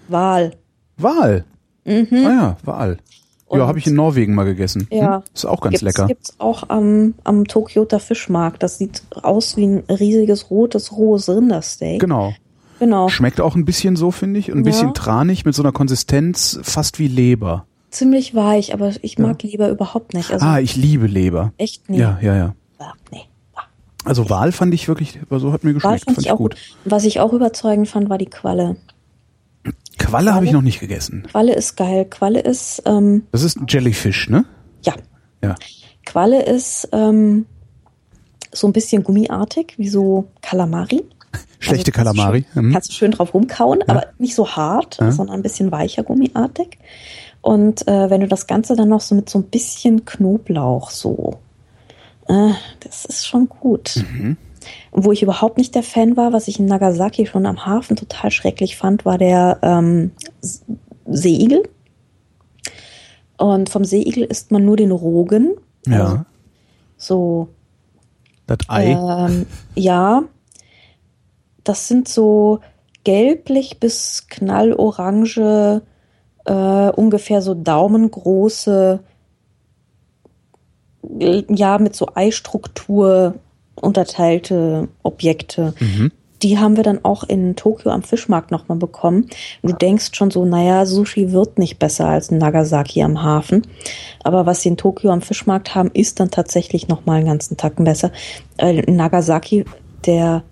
Wal. 0.08 0.54
Wal. 0.98 1.44
Mhm. 1.86 2.08
Ah 2.12 2.30
ja, 2.32 2.58
Wal. 2.64 2.98
Ja, 3.52 3.66
habe 3.68 3.80
ich 3.80 3.88
in 3.88 3.96
Norwegen 3.96 4.36
mal 4.36 4.44
gegessen. 4.44 4.88
Ja. 4.92 5.18
Hm? 5.18 5.24
Ist 5.34 5.46
auch 5.46 5.62
ganz 5.62 5.80
gibt's, 5.80 5.84
lecker. 5.84 6.08
Gibt's 6.08 6.34
auch 6.38 6.70
am, 6.70 7.14
am 7.24 7.46
Tokioter 7.46 8.00
Fischmarkt. 8.00 8.62
Das 8.62 8.78
sieht 8.78 9.04
aus 9.24 9.56
wie 9.58 9.66
ein 9.66 9.84
riesiges 9.90 10.50
rotes, 10.50 10.92
rohes 10.92 11.30
Rindersteak. 11.30 12.00
Genau. 12.00 12.34
Genau. 12.80 13.08
Schmeckt 13.10 13.42
auch 13.42 13.56
ein 13.56 13.66
bisschen 13.66 13.96
so, 13.96 14.12
finde 14.12 14.40
ich. 14.40 14.50
Ein 14.52 14.58
Ja. 14.58 14.64
bisschen 14.64 14.94
tranig 14.94 15.46
mit 15.46 15.56
so 15.56 15.64
einer 15.64 15.72
Konsistenz 15.72 16.60
fast 16.62 17.00
wie 17.00 17.08
Leber. 17.08 17.66
Ziemlich 17.90 18.36
weich, 18.36 18.74
aber 18.74 18.92
ich 19.02 19.18
mag 19.18 19.42
Leber 19.44 19.70
überhaupt 19.70 20.14
nicht. 20.14 20.32
Also 20.32 20.46
ah, 20.46 20.60
ich 20.60 20.76
liebe 20.76 21.08
Leber. 21.08 21.54
echt 21.58 21.90
nicht. 21.90 22.00
Ja, 22.00 22.20
ja, 22.22 22.36
ja. 22.36 22.54
Nee. 23.12 23.22
Also 24.08 24.30
Wal 24.30 24.52
fand 24.52 24.74
ich 24.74 24.88
wirklich, 24.88 25.20
so 25.30 25.52
hat 25.52 25.64
mir 25.64 25.74
geschmeckt. 25.74 26.06
fand 26.06 26.18
ich 26.20 26.32
auch 26.32 26.38
gut. 26.38 26.56
Was 26.86 27.04
ich 27.04 27.20
auch 27.20 27.34
überzeugend 27.34 27.88
fand, 27.88 28.10
war 28.10 28.18
die 28.18 28.26
Qualle. 28.28 28.78
Qualle 29.98 30.34
habe 30.34 30.46
ich 30.46 30.52
noch 30.52 30.62
nicht 30.62 30.80
gegessen. 30.80 31.24
Qualle 31.30 31.54
ist 31.54 31.76
geil. 31.76 32.06
Qualle 32.10 32.40
ist, 32.40 32.82
ähm, 32.86 33.24
Das 33.32 33.44
ist 33.44 33.58
Jellyfish, 33.68 34.30
ne? 34.30 34.46
ja, 34.86 34.94
Ja. 35.44 35.56
Qualle 36.06 36.44
ist 36.44 36.88
ähm, 36.94 37.46
so 38.54 38.68
ein 38.68 38.74
bisschen 38.74 39.04
gummiartig, 39.04 39.74
wie 39.78 39.90
so 39.90 40.28
Kalamari. 40.42 41.04
Schlechte 41.60 41.68
Also 41.70 41.70
kannst 41.70 41.88
du 41.88 41.92
Kalamari. 41.92 42.46
Schön, 42.54 42.66
Mhm. 42.68 42.74
Kannst 42.74 42.90
du 42.90 42.94
schön 42.94 43.12
drauf 43.12 43.34
rumkauen, 43.34 43.84
aber 43.88 44.06
nicht 44.20 44.36
so 44.36 44.48
hart, 44.50 44.98
Ja. 45.02 45.12
sondern 45.12 45.36
ein 45.38 45.42
bisschen 45.44 45.72
weicher 45.72 46.04
gummiartig. 46.04 46.78
Und 47.42 47.86
äh, 47.88 48.10
wenn 48.10 48.22
du 48.22 48.28
das 48.28 48.48
Ganze 48.48 48.76
dann 48.76 48.88
noch 48.90 49.02
so 49.02 49.16
mit 49.16 49.30
so 49.30 49.40
ein 49.40 49.44
bisschen 49.46 50.06
Knoblauch 50.06 50.92
so, 50.92 51.40
äh, 52.28 52.52
das 52.82 53.06
ist 53.06 53.28
schon 53.28 53.50
gut. 53.50 54.04
Mhm. 54.12 54.38
Wo 54.92 55.12
ich 55.12 55.24
überhaupt 55.24 55.58
nicht 55.58 55.76
der 55.76 55.84
Fan 55.84 56.18
war, 56.18 56.34
was 56.34 56.48
ich 56.48 56.60
in 56.60 56.66
Nagasaki 56.66 57.26
schon 57.26 57.46
am 57.46 57.66
Hafen 57.66 57.96
total 57.96 58.32
schrecklich 58.32 58.76
fand, 58.76 59.06
war 59.06 59.18
der 59.18 59.60
ähm, 59.62 60.12
Seeigel. 61.06 61.64
Und 63.38 63.70
vom 63.70 63.86
Seeigel 63.86 64.24
isst 64.24 64.52
man 64.52 64.66
nur 64.66 64.76
den 64.78 64.92
Rogen. 64.92 65.56
Also 65.86 66.00
Ja. 66.00 66.26
so 66.98 67.50
Das 68.48 68.58
Ei. 68.68 68.92
ähm, 68.92 69.46
ja, 69.76 70.24
das 71.64 71.88
sind 71.88 72.08
so 72.08 72.60
gelblich 73.04 73.80
bis 73.80 74.28
knallorange, 74.28 75.82
äh, 76.46 76.90
ungefähr 76.90 77.42
so 77.42 77.54
daumengroße, 77.54 79.00
ja, 81.10 81.78
mit 81.78 81.96
so 81.96 82.08
Eistruktur 82.16 83.36
unterteilte 83.76 84.88
Objekte. 85.04 85.74
Mhm. 85.80 86.12
Die 86.44 86.60
haben 86.60 86.76
wir 86.76 86.84
dann 86.84 87.04
auch 87.04 87.24
in 87.24 87.56
Tokio 87.56 87.92
am 87.92 88.04
Fischmarkt 88.04 88.52
nochmal 88.52 88.78
bekommen. 88.78 89.28
Du 89.64 89.74
denkst 89.74 90.12
schon 90.14 90.30
so, 90.30 90.46
naja, 90.46 90.86
Sushi 90.86 91.32
wird 91.32 91.58
nicht 91.58 91.80
besser 91.80 92.08
als 92.08 92.30
in 92.30 92.38
Nagasaki 92.38 93.02
am 93.02 93.24
Hafen. 93.24 93.64
Aber 94.24 94.46
was 94.46 94.62
sie 94.62 94.70
in 94.70 94.78
Tokio 94.78 95.10
am 95.10 95.22
Fischmarkt 95.22 95.74
haben, 95.74 95.90
ist 95.94 96.20
dann 96.20 96.30
tatsächlich 96.30 96.88
nochmal 96.88 97.18
einen 97.18 97.28
ganzen 97.28 97.58
Tacken 97.58 97.86
besser. 97.86 98.12
Äh, 98.58 98.82
in 98.82 98.96
Nagasaki, 98.96 99.66
der, 100.06 100.44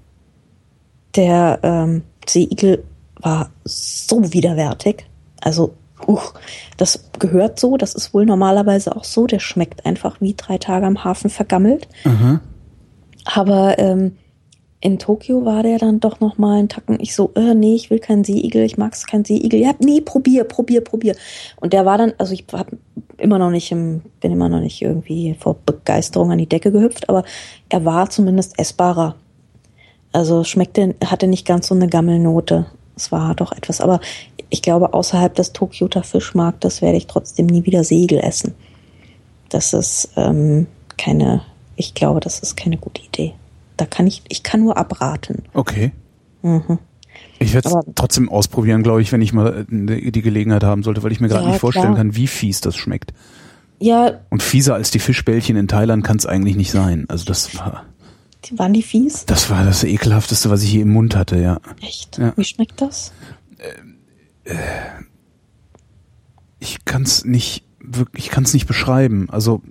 der 1.16 1.60
ähm, 1.62 2.02
Seeigel 2.28 2.84
war 3.22 3.52
so 3.64 4.34
widerwärtig. 4.34 5.06
Also, 5.40 5.76
uch, 6.08 6.34
das 6.78 7.10
gehört 7.20 7.60
so, 7.60 7.78
das 7.78 7.96
ist 7.96 8.14
wohl 8.14 8.26
normalerweise 8.26 8.96
auch 8.96 9.04
so. 9.04 9.28
Der 9.28 9.40
schmeckt 9.40 9.86
einfach 9.86 10.22
wie 10.22 10.34
drei 10.36 10.58
Tage 10.58 10.86
am 10.86 11.04
Hafen 11.04 11.30
vergammelt. 11.30 11.88
Mhm. 12.04 12.40
Aber 13.26 13.80
ähm, 13.80 14.18
in 14.86 15.00
Tokio 15.00 15.46
war 15.46 15.64
der 15.64 15.80
dann 15.80 16.00
doch 16.00 16.20
noch 16.20 16.38
mal 16.38 16.60
einen 16.60 16.70
Tacken. 16.70 17.00
Ich 17.00 17.16
so, 17.16 17.32
äh, 17.36 17.56
nee, 17.56 17.74
ich 17.74 17.90
will 17.90 17.98
keinen 17.98 18.24
Seeigel, 18.24 18.64
ich 18.64 18.78
mag 18.78 18.94
keinen 19.08 19.26
Seeigel. 19.26 19.60
Ja, 19.60 19.72
nee, 19.80 20.00
probier, 20.00 20.44
probier, 20.44 20.82
probier. 20.82 21.16
Und 21.56 21.74
der 21.74 21.86
war 21.86 21.98
dann, 21.98 22.14
also 22.20 22.34
ich 22.34 22.46
hab 22.54 22.68
immer 23.18 23.40
noch 23.40 23.50
nicht 23.50 23.72
im, 23.72 24.04
bin 24.20 24.32
immer 24.32 24.48
noch 24.48 24.60
nicht 24.60 24.82
irgendwie 24.82 25.36
vor 25.40 25.56
Begeisterung 25.66 26.32
an 26.32 26.38
die 26.38 26.50
Decke 26.50 26.72
gehüpft, 26.72 27.10
aber 27.10 27.24
er 27.70 27.84
war 27.84 28.12
zumindest 28.12 28.60
essbarer. 28.60 29.16
Also 30.12 30.44
schmeckte, 30.44 30.94
hatte 31.04 31.26
nicht 31.28 31.48
ganz 31.48 31.68
so 31.68 31.74
eine 31.74 31.88
Gammelnote. 31.88 32.68
Es 32.96 33.12
war 33.12 33.34
doch 33.34 33.54
etwas, 33.54 33.82
aber 33.82 34.00
ich 34.56 34.62
glaube, 34.62 34.94
außerhalb 34.94 35.36
des 35.36 35.52
Tokioter 35.52 36.02
Fischmarktes 36.02 36.82
werde 36.82 36.98
ich 36.98 37.08
trotzdem 37.08 37.46
nie 37.46 37.66
wieder 37.66 37.84
Segel 37.84 38.20
essen. 38.20 38.54
Das 39.50 39.74
ist 39.74 40.12
ähm, 40.16 40.68
keine, 40.98 41.42
ich 41.76 41.94
glaube, 41.94 42.22
das 42.22 42.40
ist 42.40 42.56
keine 42.56 42.78
gute 42.78 43.02
Idee. 43.02 43.34
Da 43.76 43.86
kann 43.86 44.08
ich, 44.08 44.22
ich 44.30 44.44
kann 44.44 44.62
nur 44.62 44.78
abraten. 44.78 45.44
Okay. 45.54 45.92
Mhm. 46.42 46.80
Ich 47.40 47.54
werde 47.54 47.68
es 47.68 47.76
trotzdem 47.96 48.30
ausprobieren, 48.30 48.82
glaube 48.82 49.02
ich, 49.02 49.12
wenn 49.12 49.22
ich 49.22 49.34
mal 49.34 49.66
äh, 49.70 50.10
die 50.12 50.22
Gelegenheit 50.22 50.64
haben 50.64 50.84
sollte, 50.84 51.04
weil 51.04 51.12
ich 51.12 51.20
mir 51.20 51.28
gerade 51.28 51.44
Ja, 51.44 51.50
nicht 51.52 51.60
vorstellen 51.60 51.88
klar. 51.88 51.98
kann, 51.98 52.16
wie 52.16 52.28
fies 52.28 52.62
das 52.62 52.78
schmeckt. 52.78 53.12
Ja, 53.80 54.22
Und 54.30 54.42
fieser 54.42 54.74
als 54.76 54.90
die 54.90 55.00
Fischbällchen 55.00 55.58
in 55.58 55.68
Thailand 55.68 56.02
kann 56.06 56.16
es 56.16 56.26
eigentlich 56.26 56.56
nicht 56.56 56.72
sein. 56.72 57.04
Also 57.10 57.26
das 57.26 57.58
war, 57.58 57.84
die, 58.46 58.58
waren 58.58 58.72
die 58.72 58.84
fies? 58.84 59.26
das 59.26 59.50
war 59.50 59.66
das 59.66 59.84
ekelhafteste, 59.84 60.50
was 60.50 60.64
ich 60.64 60.72
je 60.72 60.80
im 60.80 60.94
Mund 60.94 61.14
hatte, 61.14 61.38
ja. 61.38 61.60
Echt? 61.82 62.18
Ja. 62.18 62.32
Wie 62.38 62.46
schmeckt 62.46 62.82
das? 62.82 63.12
Ich 66.60 66.86
kann 66.86 67.04
es 67.04 67.26
nicht 67.26 67.64
wirklich, 67.80 68.26
ich 68.26 68.32
kann 68.32 68.44
es 68.44 68.54
nicht 68.54 68.68
beschreiben. 68.68 69.28
Also 69.30 69.62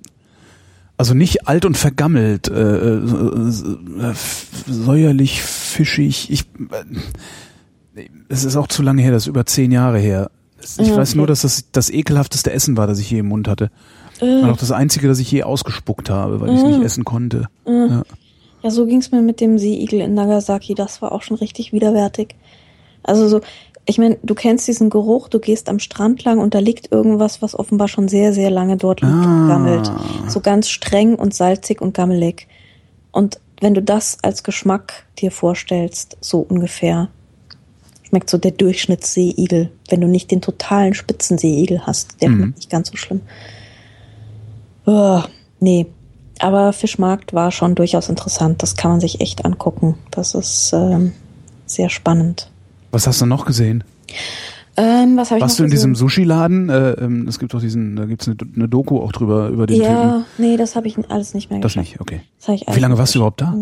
also 0.97 1.13
nicht 1.13 1.49
alt 1.49 1.65
und 1.65 1.77
vergammelt, 1.77 2.47
äh, 2.47 2.53
äh, 2.53 2.99
äh, 2.99 4.15
säuerlich, 4.69 5.43
fischig. 5.43 6.31
Ich, 6.31 6.43
äh, 7.97 8.05
es 8.29 8.45
ist 8.45 8.55
auch 8.55 8.69
zu 8.69 8.83
lange 8.83 9.03
her, 9.03 9.11
das 9.11 9.25
ist 9.25 9.27
über 9.27 9.45
zehn 9.45 9.73
Jahre 9.73 9.99
her. 9.99 10.31
Es- 10.61 10.79
Ich 10.79 10.89
Ja, 10.89 10.97
weiß 10.97 11.11
okay. 11.11 11.19
nur, 11.19 11.27
dass 11.27 11.43
das 11.43 11.65
das 11.73 11.91
ekelhafteste 11.91 12.53
Essen 12.53 12.77
war, 12.77 12.87
das 12.87 13.01
ich 13.01 13.11
je 13.11 13.19
im 13.19 13.27
Mund 13.27 13.49
hatte. 13.49 13.73
Und 14.21 14.45
auch 14.45 14.57
das 14.57 14.71
einzige, 14.71 15.09
das 15.09 15.19
ich 15.19 15.31
je 15.33 15.43
ausgespuckt 15.43 16.09
habe, 16.11 16.41
weil 16.41 16.51
ich 16.51 16.59
es 16.61 16.65
nicht 16.65 16.81
essen 16.83 17.05
konnte. 17.05 17.49
Ja. 17.67 18.03
Ja, 18.63 18.71
so 18.71 18.87
ging's 18.87 19.11
mir 19.11 19.21
mit 19.21 19.41
dem 19.41 19.59
Seeigel 19.59 20.01
in 20.01 20.15
Nagasaki. 20.15 20.75
Das 20.77 21.03
war 21.03 21.11
auch 21.11 21.23
schon 21.23 21.37
richtig 21.37 21.73
widerwärtig. 21.73 22.37
Also 23.03 23.27
so, 23.29 23.41
ich 23.87 23.99
meine, 23.99 24.17
du 24.23 24.35
kennst 24.35 24.67
diesen 24.67 24.89
Geruch, 24.91 25.29
du 25.29 25.39
gehst 25.41 25.69
am 25.69 25.79
Strand 25.79 26.25
lang 26.25 26.39
und 26.39 26.55
da 26.55 26.59
liegt 26.59 26.91
irgendwas, 26.91 27.43
was 27.43 27.55
offenbar 27.59 27.89
schon 27.89 28.09
sehr, 28.09 28.33
sehr 28.33 28.51
lange 28.51 28.77
dort 28.77 29.01
liegt 29.03 29.13
und 29.13 29.45
Ah. 29.45 29.49
gammelt. 29.49 29.91
So 30.29 30.41
ganz 30.41 30.69
streng 30.71 31.17
und 31.17 31.35
salzig 31.35 31.81
und 31.83 31.93
gammelig. 31.95 32.49
Und 33.13 33.39
wenn 33.61 33.75
du 33.75 33.83
das 33.83 34.19
als 34.23 34.43
Geschmack 34.43 35.05
dir 35.19 35.31
vorstellst, 35.31 36.17
so 36.21 36.41
ungefähr, 36.41 37.09
schmeckt 38.09 38.31
so 38.31 38.39
der 38.39 38.53
Durchschnittsseeigel, 38.53 39.71
wenn 39.91 40.01
du 40.01 40.07
nicht 40.09 40.31
den 40.31 40.41
totalen 40.41 40.95
Spitzenseeigel 40.95 41.87
hast. 41.87 42.21
Der 42.23 42.31
Mhm. 42.31 42.37
schmeckt 42.37 42.57
nicht 42.57 42.71
ganz 42.71 42.91
so 42.91 42.97
schlimm. 42.97 43.21
Oh, 44.87 45.23
nee. 45.61 45.87
Aber 46.41 46.73
Fischmarkt 46.73 47.33
war 47.33 47.53
schon 47.53 47.75
durchaus 47.75 48.09
interessant. 48.09 48.63
Das 48.63 48.77
kann 48.77 48.91
man 48.91 49.01
sich 49.01 49.21
echt 49.21 49.45
angucken. 49.45 49.97
Das 50.11 50.35
ist 50.35 50.73
ähm, 50.75 51.13
sehr 51.67 51.91
spannend. 51.91 52.51
Was 52.95 53.07
hast 53.09 53.21
du 53.21 53.27
noch 53.27 53.45
gesehen? 53.45 53.83
Ähm, 54.77 55.17
was 55.17 55.31
habe 55.31 55.39
ich 55.39 55.43
Warst 55.43 55.59
du 55.59 55.65
in 55.65 55.71
diesem 55.71 55.93
gesehen? 55.93 56.09
Sushi-Laden? 56.09 56.69
Äh, 56.69 56.91
ähm, 56.93 57.29
es 57.29 57.39
gibt 57.39 57.55
doch 57.55 57.61
diesen, 57.61 57.95
da 57.97 58.07
gibt's 58.07 58.27
eine, 58.27 58.37
eine 58.57 58.69
Doku 58.69 59.01
auch 59.01 59.13
drüber, 59.13 59.49
über 59.49 59.67
den 59.67 59.77
Typen. 59.79 59.91
Ja, 59.93 60.25
nee, 60.39 60.57
das 60.57 60.75
habe 60.75 60.89
ich 60.89 60.97
alles 61.11 61.35
nicht 61.35 61.51
mehr 61.51 61.61
Das 61.61 61.73
geschafft. 61.75 61.91
nicht, 61.91 62.01
okay. 62.01 62.21
Das 62.45 62.49
hab 62.61 62.75
Wie 62.77 62.81
lange 62.81 62.97
warst 62.99 63.15
du 63.15 63.19
überhaupt 63.21 63.41
da? 63.41 63.55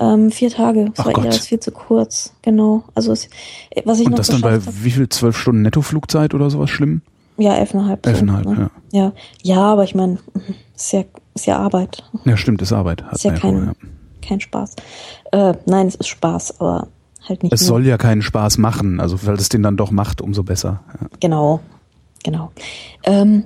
Ähm, 0.00 0.30
vier 0.30 0.50
Tage. 0.50 0.86
Das 0.94 1.00
Ach 1.00 1.06
war 1.06 1.12
Gott. 1.14 1.24
eher 1.24 1.30
das 1.30 1.46
viel 1.46 1.60
zu 1.60 1.70
kurz. 1.70 2.34
Genau. 2.42 2.84
Also 2.94 3.12
es, 3.12 3.28
was 3.84 4.00
ich 4.00 4.06
Und 4.06 4.12
noch 4.12 4.18
das 4.18 4.28
dann 4.28 4.40
bei 4.42 4.54
hab- 4.54 4.62
wie 4.84 4.90
viel? 4.90 5.08
Zwölf 5.08 5.36
Stunden 5.38 5.62
Nettoflugzeit 5.62 6.32
oder 6.34 6.48
sowas 6.50 6.70
schlimm? 6.70 7.00
ja 7.38 7.54
elfeinhalb. 7.54 8.04
so, 8.04 8.10
Elfeinhalb, 8.10 8.46
ne? 8.46 8.70
ja. 8.92 9.00
ja. 9.04 9.12
Ja, 9.42 9.60
aber 9.72 9.84
ich 9.84 9.94
meine, 9.94 10.18
ist 10.76 10.92
ja, 10.92 11.04
ist 11.34 11.46
ja 11.46 11.58
Arbeit. 11.58 12.04
Ja, 12.26 12.36
stimmt, 12.36 12.60
ist 12.62 12.72
Arbeit. 12.72 13.02
Hat 13.04 13.14
Ist 13.14 13.24
ja 13.24 13.32
kein, 13.32 13.66
ja. 13.66 13.72
kein 14.20 14.40
Spaß. 14.40 14.76
Äh, 15.32 15.54
nein, 15.66 15.86
es 15.88 15.94
ist 15.94 16.08
Spaß, 16.08 16.60
aber 16.60 16.88
halt 17.28 17.42
nicht 17.42 17.52
Es 17.52 17.62
nur. 17.62 17.68
soll 17.68 17.86
ja 17.86 17.98
keinen 17.98 18.22
Spaß 18.22 18.58
machen, 18.58 19.00
also 19.00 19.18
weil 19.26 19.34
es 19.34 19.48
den 19.48 19.62
dann 19.62 19.76
doch 19.76 19.90
macht, 19.90 20.20
umso 20.20 20.42
besser. 20.42 20.82
Ja. 21.00 21.08
Genau, 21.20 21.60
genau. 22.22 22.50
Ähm, 23.04 23.44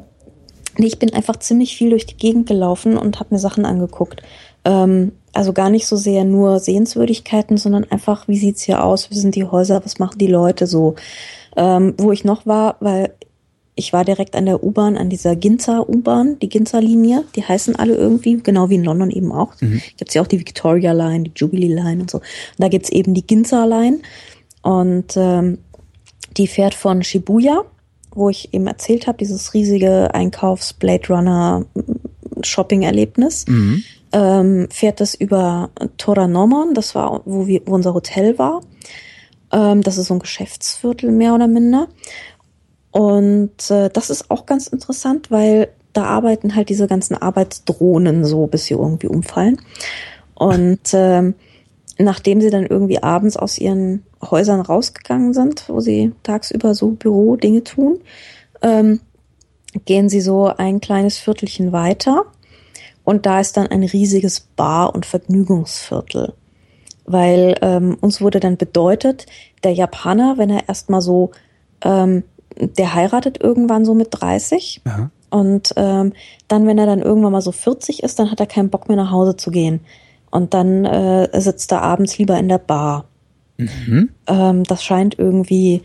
Nee, 0.78 0.86
ich 0.86 0.98
bin 0.98 1.12
einfach 1.14 1.36
ziemlich 1.36 1.76
viel 1.76 1.90
durch 1.90 2.06
die 2.06 2.16
Gegend 2.16 2.46
gelaufen 2.46 2.98
und 2.98 3.18
habe 3.18 3.34
mir 3.34 3.38
Sachen 3.38 3.64
angeguckt. 3.64 4.22
Ähm, 4.64 5.12
also 5.32 5.52
gar 5.52 5.70
nicht 5.70 5.86
so 5.86 5.96
sehr 5.96 6.24
nur 6.24 6.58
Sehenswürdigkeiten, 6.60 7.56
sondern 7.56 7.84
einfach, 7.90 8.28
wie 8.28 8.36
sieht's 8.36 8.62
hier 8.62 8.84
aus, 8.84 9.10
wie 9.10 9.16
sind 9.16 9.34
die 9.34 9.44
Häuser, 9.44 9.82
was 9.84 9.98
machen 9.98 10.18
die 10.18 10.26
Leute 10.26 10.66
so. 10.66 10.94
Ähm, 11.56 11.94
wo 11.98 12.12
ich 12.12 12.24
noch 12.24 12.44
war, 12.44 12.76
weil 12.80 13.14
ich 13.76 13.92
war 13.92 14.04
direkt 14.04 14.34
an 14.34 14.46
der 14.46 14.64
U-Bahn, 14.64 14.96
an 14.96 15.10
dieser 15.10 15.36
Ginza-U-Bahn, 15.36 16.38
die 16.40 16.48
Ginza-Linie, 16.48 17.24
die 17.36 17.44
heißen 17.44 17.76
alle 17.76 17.94
irgendwie, 17.94 18.38
genau 18.42 18.70
wie 18.70 18.76
in 18.76 18.84
London 18.84 19.10
eben 19.10 19.30
auch. 19.30 19.52
Mhm. 19.60 19.80
Gibt's 19.96 20.14
ja 20.14 20.22
auch 20.22 20.26
die 20.26 20.40
Victoria 20.40 20.92
Line, 20.92 21.24
die 21.24 21.32
Jubilee 21.36 21.72
Line 21.72 22.00
und 22.00 22.10
so. 22.10 22.18
Und 22.18 22.24
da 22.58 22.68
gibt's 22.68 22.88
eben 22.88 23.14
die 23.14 23.26
Ginza 23.26 23.64
Line 23.64 24.00
und 24.62 25.14
ähm, 25.16 25.58
die 26.36 26.46
fährt 26.46 26.74
von 26.74 27.02
Shibuya, 27.02 27.64
wo 28.12 28.30
ich 28.30 28.52
eben 28.52 28.66
erzählt 28.66 29.06
habe, 29.06 29.18
dieses 29.18 29.54
riesige 29.54 30.12
Einkaufs-Blade 30.14 31.08
Runner 31.08 31.66
Shopping-Erlebnis. 32.42 33.46
Mhm 33.46 33.84
ähm, 34.12 34.68
fährt 34.70 35.00
das 35.00 35.14
über 35.14 35.70
Toranomon, 35.98 36.74
das 36.74 36.94
war, 36.94 37.22
wo, 37.24 37.46
wir, 37.46 37.60
wo 37.66 37.74
unser 37.74 37.92
Hotel 37.92 38.38
war. 38.38 38.62
Ähm, 39.52 39.82
das 39.82 39.98
ist 39.98 40.06
so 40.06 40.14
ein 40.14 40.20
Geschäftsviertel 40.20 41.10
mehr 41.10 41.34
oder 41.34 41.48
minder. 41.48 41.88
Und 42.96 43.70
äh, 43.70 43.90
das 43.90 44.08
ist 44.08 44.30
auch 44.30 44.46
ganz 44.46 44.68
interessant, 44.68 45.30
weil 45.30 45.68
da 45.92 46.04
arbeiten 46.04 46.56
halt 46.56 46.70
diese 46.70 46.86
ganzen 46.86 47.14
Arbeitsdrohnen 47.14 48.24
so, 48.24 48.46
bis 48.46 48.64
sie 48.64 48.72
irgendwie 48.72 49.08
umfallen. 49.08 49.60
Und 50.34 50.94
äh, 50.94 51.34
nachdem 51.98 52.40
sie 52.40 52.48
dann 52.48 52.64
irgendwie 52.64 53.02
abends 53.02 53.36
aus 53.36 53.58
ihren 53.58 54.06
Häusern 54.22 54.62
rausgegangen 54.62 55.34
sind, 55.34 55.68
wo 55.68 55.80
sie 55.80 56.12
tagsüber 56.22 56.74
so 56.74 56.92
Büro-Dinge 56.92 57.64
tun, 57.64 58.00
ähm, 58.62 59.00
gehen 59.84 60.08
sie 60.08 60.22
so 60.22 60.46
ein 60.46 60.80
kleines 60.80 61.18
Viertelchen 61.18 61.72
weiter 61.72 62.24
und 63.04 63.26
da 63.26 63.40
ist 63.40 63.58
dann 63.58 63.66
ein 63.66 63.82
riesiges 63.82 64.40
Bar- 64.40 64.94
und 64.94 65.04
Vergnügungsviertel. 65.04 66.32
Weil 67.04 67.56
ähm, 67.60 67.98
uns 68.00 68.22
wurde 68.22 68.40
dann 68.40 68.56
bedeutet, 68.56 69.26
der 69.64 69.74
Japaner, 69.74 70.38
wenn 70.38 70.48
er 70.48 70.66
erstmal 70.66 71.02
so, 71.02 71.32
ähm, 71.82 72.24
der 72.58 72.94
heiratet 72.94 73.42
irgendwann 73.42 73.84
so 73.84 73.94
mit 73.94 74.08
30. 74.10 74.82
Aha. 74.84 75.10
Und 75.30 75.72
ähm, 75.76 76.12
dann, 76.48 76.66
wenn 76.66 76.78
er 76.78 76.86
dann 76.86 77.02
irgendwann 77.02 77.32
mal 77.32 77.40
so 77.40 77.52
40 77.52 78.02
ist, 78.02 78.18
dann 78.18 78.30
hat 78.30 78.40
er 78.40 78.46
keinen 78.46 78.70
Bock 78.70 78.88
mehr 78.88 78.96
nach 78.96 79.10
Hause 79.10 79.36
zu 79.36 79.50
gehen. 79.50 79.80
Und 80.30 80.54
dann 80.54 80.84
äh, 80.84 81.40
sitzt 81.40 81.72
er 81.72 81.82
abends 81.82 82.18
lieber 82.18 82.38
in 82.38 82.48
der 82.48 82.58
Bar. 82.58 83.06
Mhm. 83.56 84.10
Ähm, 84.26 84.64
das 84.64 84.84
scheint 84.84 85.18
irgendwie 85.18 85.82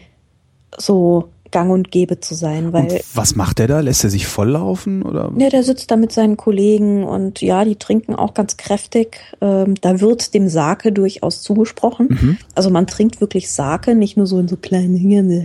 so 0.77 1.30
gang 1.52 1.72
und 1.72 1.91
gäbe 1.91 2.19
zu 2.19 2.36
sein. 2.36 2.73
Weil, 2.73 2.84
und 2.84 3.02
was 3.14 3.36
macht 3.36 3.60
der 3.60 3.68
da? 3.68 3.80
Lässt 3.80 4.03
er 4.03 4.10
sich 4.10 4.28
volllaufen? 4.28 5.03
Oder? 5.03 5.32
Ja, 5.38 5.49
der 5.49 5.64
sitzt 5.64 5.91
da 5.91 5.98
mit 5.98 6.11
seinen 6.11 6.38
Kollegen 6.38 7.03
und 7.03 7.41
ja, 7.41 7.65
die 7.65 7.76
trinken 7.76 8.15
auch 8.15 8.34
ganz 8.34 8.57
kräftig. 8.57 9.19
Ähm, 9.41 9.76
da 9.82 9.99
wird 10.02 10.34
dem 10.34 10.48
Sake 10.48 10.91
durchaus 10.91 11.41
zugesprochen. 11.41 12.07
Mhm. 12.10 12.38
Also 12.56 12.69
man 12.69 12.88
trinkt 12.88 13.22
wirklich 13.22 13.52
Sake, 13.52 13.95
nicht 13.95 14.18
nur 14.18 14.28
so 14.28 14.40
in 14.40 14.48
so 14.48 14.57
kleinen 14.57 15.02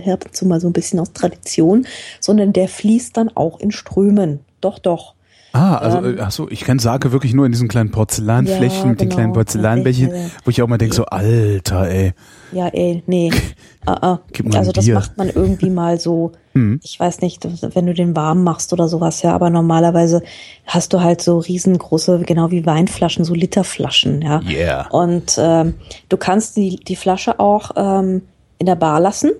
ab 0.07 0.25
und 0.25 0.35
zu 0.35 0.45
mal 0.45 0.61
so 0.61 0.67
ein 0.67 0.73
bisschen 0.73 0.99
aus 0.99 1.13
Tradition, 1.13 1.85
sondern 2.19 2.53
der 2.53 2.67
fließt 2.67 3.15
dann 3.17 3.29
auch 3.35 3.59
in 3.59 3.71
Strömen. 3.71 4.39
Doch, 4.61 4.79
doch. 4.79 5.16
Ah, 5.53 5.77
also 5.77 5.97
ähm, 5.99 6.17
ach 6.21 6.31
so, 6.31 6.49
ich 6.49 6.61
kenne 6.61 6.79
Sake 6.79 7.11
wirklich 7.11 7.33
nur 7.33 7.45
in 7.45 7.51
diesen 7.51 7.67
kleinen 7.67 7.91
Porzellanflächen 7.91 8.83
ja, 8.83 8.85
mit 8.85 9.01
den 9.01 9.09
kleinen 9.09 9.27
genau. 9.27 9.35
Porzellanbällchen, 9.35 10.11
wo 10.43 10.49
ich 10.49 10.61
auch 10.61 10.67
mal 10.67 10.77
denke 10.77 10.95
so, 10.95 11.05
Alter, 11.05 11.89
ey. 11.89 12.13
Ja, 12.51 12.67
ey, 12.67 13.03
nee. 13.07 13.31
uh, 13.87 13.91
uh. 13.91 14.17
Also 14.53 14.71
das 14.71 14.87
macht 14.87 15.17
man 15.17 15.29
irgendwie 15.29 15.69
mal 15.69 15.99
so, 15.99 16.33
mhm. 16.53 16.79
ich 16.83 16.99
weiß 16.99 17.21
nicht, 17.21 17.47
wenn 17.75 17.85
du 17.85 17.93
den 17.93 18.15
warm 18.15 18.43
machst 18.43 18.73
oder 18.73 18.87
sowas, 18.87 19.21
ja, 19.21 19.33
aber 19.33 19.49
normalerweise 19.49 20.21
hast 20.65 20.93
du 20.93 21.01
halt 21.01 21.21
so 21.21 21.39
riesengroße, 21.39 22.23
genau 22.25 22.51
wie 22.51 22.65
Weinflaschen, 22.65 23.25
so 23.25 23.33
Literflaschen, 23.33 24.21
ja. 24.21 24.41
Yeah. 24.47 24.87
Und 24.91 25.37
ähm, 25.39 25.75
du 26.09 26.17
kannst 26.17 26.57
die, 26.57 26.75
die 26.75 26.95
Flasche 26.95 27.39
auch 27.39 27.71
ähm, 27.75 28.21
in 28.59 28.65
der 28.65 28.75
Bar 28.75 28.99
lassen 28.99 29.31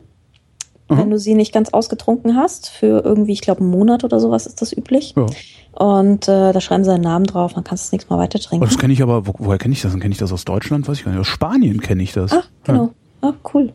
mhm. 0.89 0.97
wenn 0.97 1.09
du 1.09 1.19
sie 1.19 1.33
nicht 1.33 1.53
ganz 1.53 1.69
ausgetrunken 1.69 2.35
hast. 2.35 2.69
Für 2.69 3.03
irgendwie, 3.03 3.33
ich 3.33 3.41
glaube, 3.41 3.61
einen 3.61 3.69
Monat 3.69 4.03
oder 4.03 4.19
sowas 4.19 4.45
ist 4.45 4.61
das 4.61 4.75
üblich. 4.75 5.13
Ja. 5.15 5.25
Und 5.73 6.27
äh, 6.27 6.53
da 6.53 6.59
schreiben 6.59 6.83
sie 6.83 6.91
einen 6.91 7.03
Namen 7.03 7.25
drauf, 7.25 7.53
dann 7.53 7.63
kannst 7.63 7.83
du 7.83 7.87
das 7.87 7.91
nächste 7.91 8.13
Mal 8.13 8.19
weiter 8.19 8.39
trinken. 8.39 8.63
Oh, 8.63 8.67
das 8.67 8.79
kenne 8.79 8.93
ich 8.93 9.03
aber, 9.03 9.27
wo, 9.27 9.33
woher 9.37 9.59
kenne 9.59 9.73
ich 9.73 9.81
das? 9.81 9.91
Dann 9.91 10.01
kenne 10.01 10.11
ich 10.11 10.17
das 10.17 10.31
aus 10.31 10.43
Deutschland, 10.43 10.87
weiß 10.87 10.97
ich 10.97 11.05
gar 11.05 11.11
nicht. 11.11 11.19
Aus 11.21 11.27
Spanien 11.27 11.81
kenne 11.81 12.01
ich 12.01 12.13
das. 12.13 12.31
Ah, 12.31 12.43
genau. 12.63 12.93
Ja. 13.21 13.29
Ah, 13.29 13.33
cool. 13.53 13.73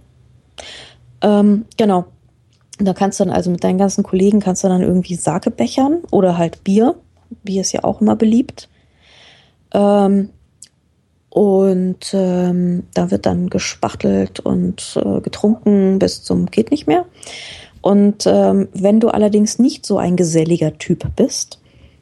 Ähm, 1.20 1.64
genau. 1.76 2.06
Da 2.78 2.94
kannst 2.94 3.20
du 3.20 3.24
dann 3.24 3.32
also 3.32 3.50
mit 3.50 3.62
deinen 3.62 3.78
ganzen 3.78 4.02
Kollegen 4.02 4.40
kannst 4.40 4.64
du 4.64 4.68
dann 4.68 4.82
irgendwie 4.82 5.14
Sake 5.14 5.50
bechern 5.50 5.98
oder 6.10 6.38
halt 6.38 6.64
Bier. 6.64 6.96
Bier 7.44 7.60
ist 7.60 7.72
ja 7.72 7.84
auch 7.84 8.00
immer 8.00 8.16
beliebt. 8.16 8.68
Ähm, 9.72 10.30
und 11.32 12.12
ähm, 12.12 12.82
da 12.92 13.10
wird 13.10 13.24
dann 13.24 13.48
gespachtelt 13.48 14.40
und 14.40 15.00
äh, 15.02 15.22
getrunken 15.22 15.98
bis 15.98 16.22
zum 16.22 16.44
geht 16.44 16.70
nicht 16.70 16.86
mehr. 16.86 17.06
Und 17.80 18.26
ähm, 18.26 18.68
wenn 18.74 19.00
du 19.00 19.08
allerdings 19.08 19.58
nicht 19.58 19.86
so 19.86 19.96
ein 19.96 20.16
geselliger 20.16 20.76
Typ 20.76 21.16
bist, 21.16 21.58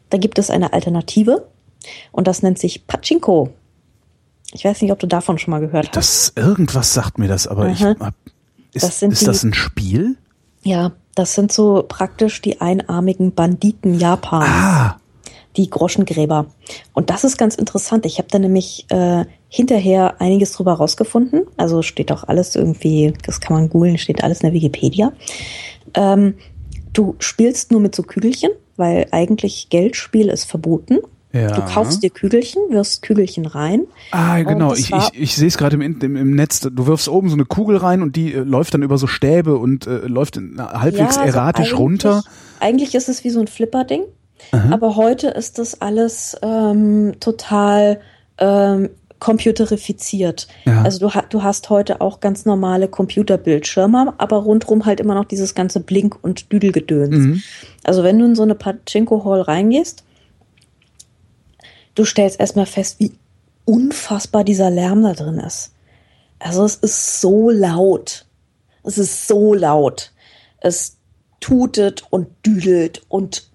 da 0.08 0.18
gibt 0.18 0.40
es 0.40 0.50
eine 0.50 0.72
Alternative 0.72 1.46
und 2.10 2.26
das 2.26 2.42
nennt 2.42 2.58
sich 2.58 2.88
Pachinko. 2.88 3.50
Ich 4.52 4.64
weiß 4.64 4.82
nicht, 4.82 4.90
ob 4.90 4.98
du 4.98 5.06
davon 5.06 5.38
schon 5.38 5.52
mal 5.52 5.60
gehört 5.60 5.90
hast. 5.90 5.96
Das 5.96 6.32
irgendwas 6.34 6.92
sagt 6.92 7.20
mir 7.20 7.28
das, 7.28 7.46
aber 7.46 7.66
Aha. 7.66 7.70
ich 7.70 7.84
hab, 7.84 8.14
ist, 8.72 8.82
das, 8.82 9.00
ist 9.00 9.20
die, 9.20 9.26
das 9.26 9.44
ein 9.44 9.54
Spiel? 9.54 10.16
Ja, 10.64 10.90
das 11.14 11.36
sind 11.36 11.52
so 11.52 11.84
praktisch 11.86 12.42
die 12.42 12.60
einarmigen 12.60 13.32
Banditen 13.32 13.96
Japans. 13.96 14.48
Ah 14.48 14.99
die 15.56 15.68
Groschengräber. 15.68 16.46
Und 16.94 17.10
das 17.10 17.24
ist 17.24 17.36
ganz 17.36 17.54
interessant. 17.54 18.06
Ich 18.06 18.18
habe 18.18 18.28
da 18.30 18.38
nämlich 18.38 18.86
äh, 18.90 19.24
hinterher 19.48 20.20
einiges 20.20 20.52
drüber 20.52 20.74
rausgefunden. 20.74 21.42
Also 21.56 21.82
steht 21.82 22.12
auch 22.12 22.24
alles 22.24 22.54
irgendwie, 22.54 23.12
das 23.26 23.40
kann 23.40 23.56
man 23.56 23.68
googeln, 23.68 23.98
steht 23.98 24.22
alles 24.22 24.40
in 24.40 24.46
der 24.46 24.54
Wikipedia. 24.54 25.12
Ähm, 25.94 26.34
du 26.92 27.16
spielst 27.18 27.72
nur 27.72 27.80
mit 27.80 27.94
so 27.94 28.02
Kügelchen, 28.02 28.50
weil 28.76 29.08
eigentlich 29.10 29.68
Geldspiel 29.70 30.28
ist 30.28 30.44
verboten. 30.44 30.98
Ja. 31.32 31.52
Du 31.52 31.62
kaufst 31.62 32.02
dir 32.02 32.10
Kügelchen, 32.10 32.60
wirfst 32.70 33.02
Kügelchen 33.02 33.46
rein. 33.46 33.86
Ah, 34.10 34.42
genau. 34.42 34.74
Ich, 34.74 34.92
ich, 34.92 35.10
ich 35.12 35.36
sehe 35.36 35.46
es 35.46 35.58
gerade 35.58 35.76
im, 35.76 35.82
im, 36.00 36.16
im 36.16 36.34
Netz. 36.34 36.60
Du 36.60 36.86
wirfst 36.86 37.08
oben 37.08 37.28
so 37.28 37.36
eine 37.36 37.44
Kugel 37.44 37.76
rein 37.76 38.02
und 38.02 38.16
die 38.16 38.34
äh, 38.34 38.38
läuft 38.38 38.74
dann 38.74 38.82
über 38.82 38.98
so 38.98 39.06
Stäbe 39.06 39.56
und 39.56 39.86
äh, 39.86 40.06
läuft 40.06 40.36
in, 40.36 40.60
halbwegs 40.60 41.16
ja, 41.16 41.22
also 41.22 41.38
erratisch 41.38 41.74
runter. 41.76 42.24
Eigentlich 42.58 42.96
ist 42.96 43.08
es 43.08 43.22
wie 43.22 43.30
so 43.30 43.38
ein 43.38 43.46
Flipper-Ding. 43.46 44.02
Aha. 44.52 44.72
Aber 44.72 44.96
heute 44.96 45.28
ist 45.28 45.58
das 45.58 45.80
alles 45.80 46.36
ähm, 46.42 47.14
total 47.20 48.00
ähm, 48.38 48.90
computerifiziert. 49.20 50.48
Ja. 50.64 50.82
Also 50.82 51.08
du, 51.08 51.20
du 51.28 51.42
hast 51.42 51.70
heute 51.70 52.00
auch 52.00 52.20
ganz 52.20 52.46
normale 52.46 52.88
Computerbildschirme, 52.88 54.14
aber 54.18 54.38
rundrum 54.38 54.86
halt 54.86 54.98
immer 54.98 55.14
noch 55.14 55.26
dieses 55.26 55.54
ganze 55.54 55.80
Blink- 55.80 56.18
und 56.22 56.50
Düdelgedöns. 56.50 57.16
Mhm. 57.16 57.42
Also 57.84 58.02
wenn 58.02 58.18
du 58.18 58.24
in 58.24 58.34
so 58.34 58.42
eine 58.42 58.54
Pachinko-Hall 58.54 59.42
reingehst, 59.42 60.04
du 61.94 62.04
stellst 62.04 62.40
erstmal 62.40 62.66
fest, 62.66 62.96
wie 62.98 63.12
unfassbar 63.66 64.42
dieser 64.42 64.70
Lärm 64.70 65.02
da 65.02 65.12
drin 65.12 65.38
ist. 65.38 65.74
Also 66.38 66.64
es 66.64 66.76
ist 66.76 67.20
so 67.20 67.50
laut. 67.50 68.24
Es 68.82 68.96
ist 68.96 69.28
so 69.28 69.52
laut. 69.52 70.12
Es 70.60 70.96
tutet 71.40 72.04
und 72.10 72.28
düdelt 72.44 73.02
und 73.08 73.49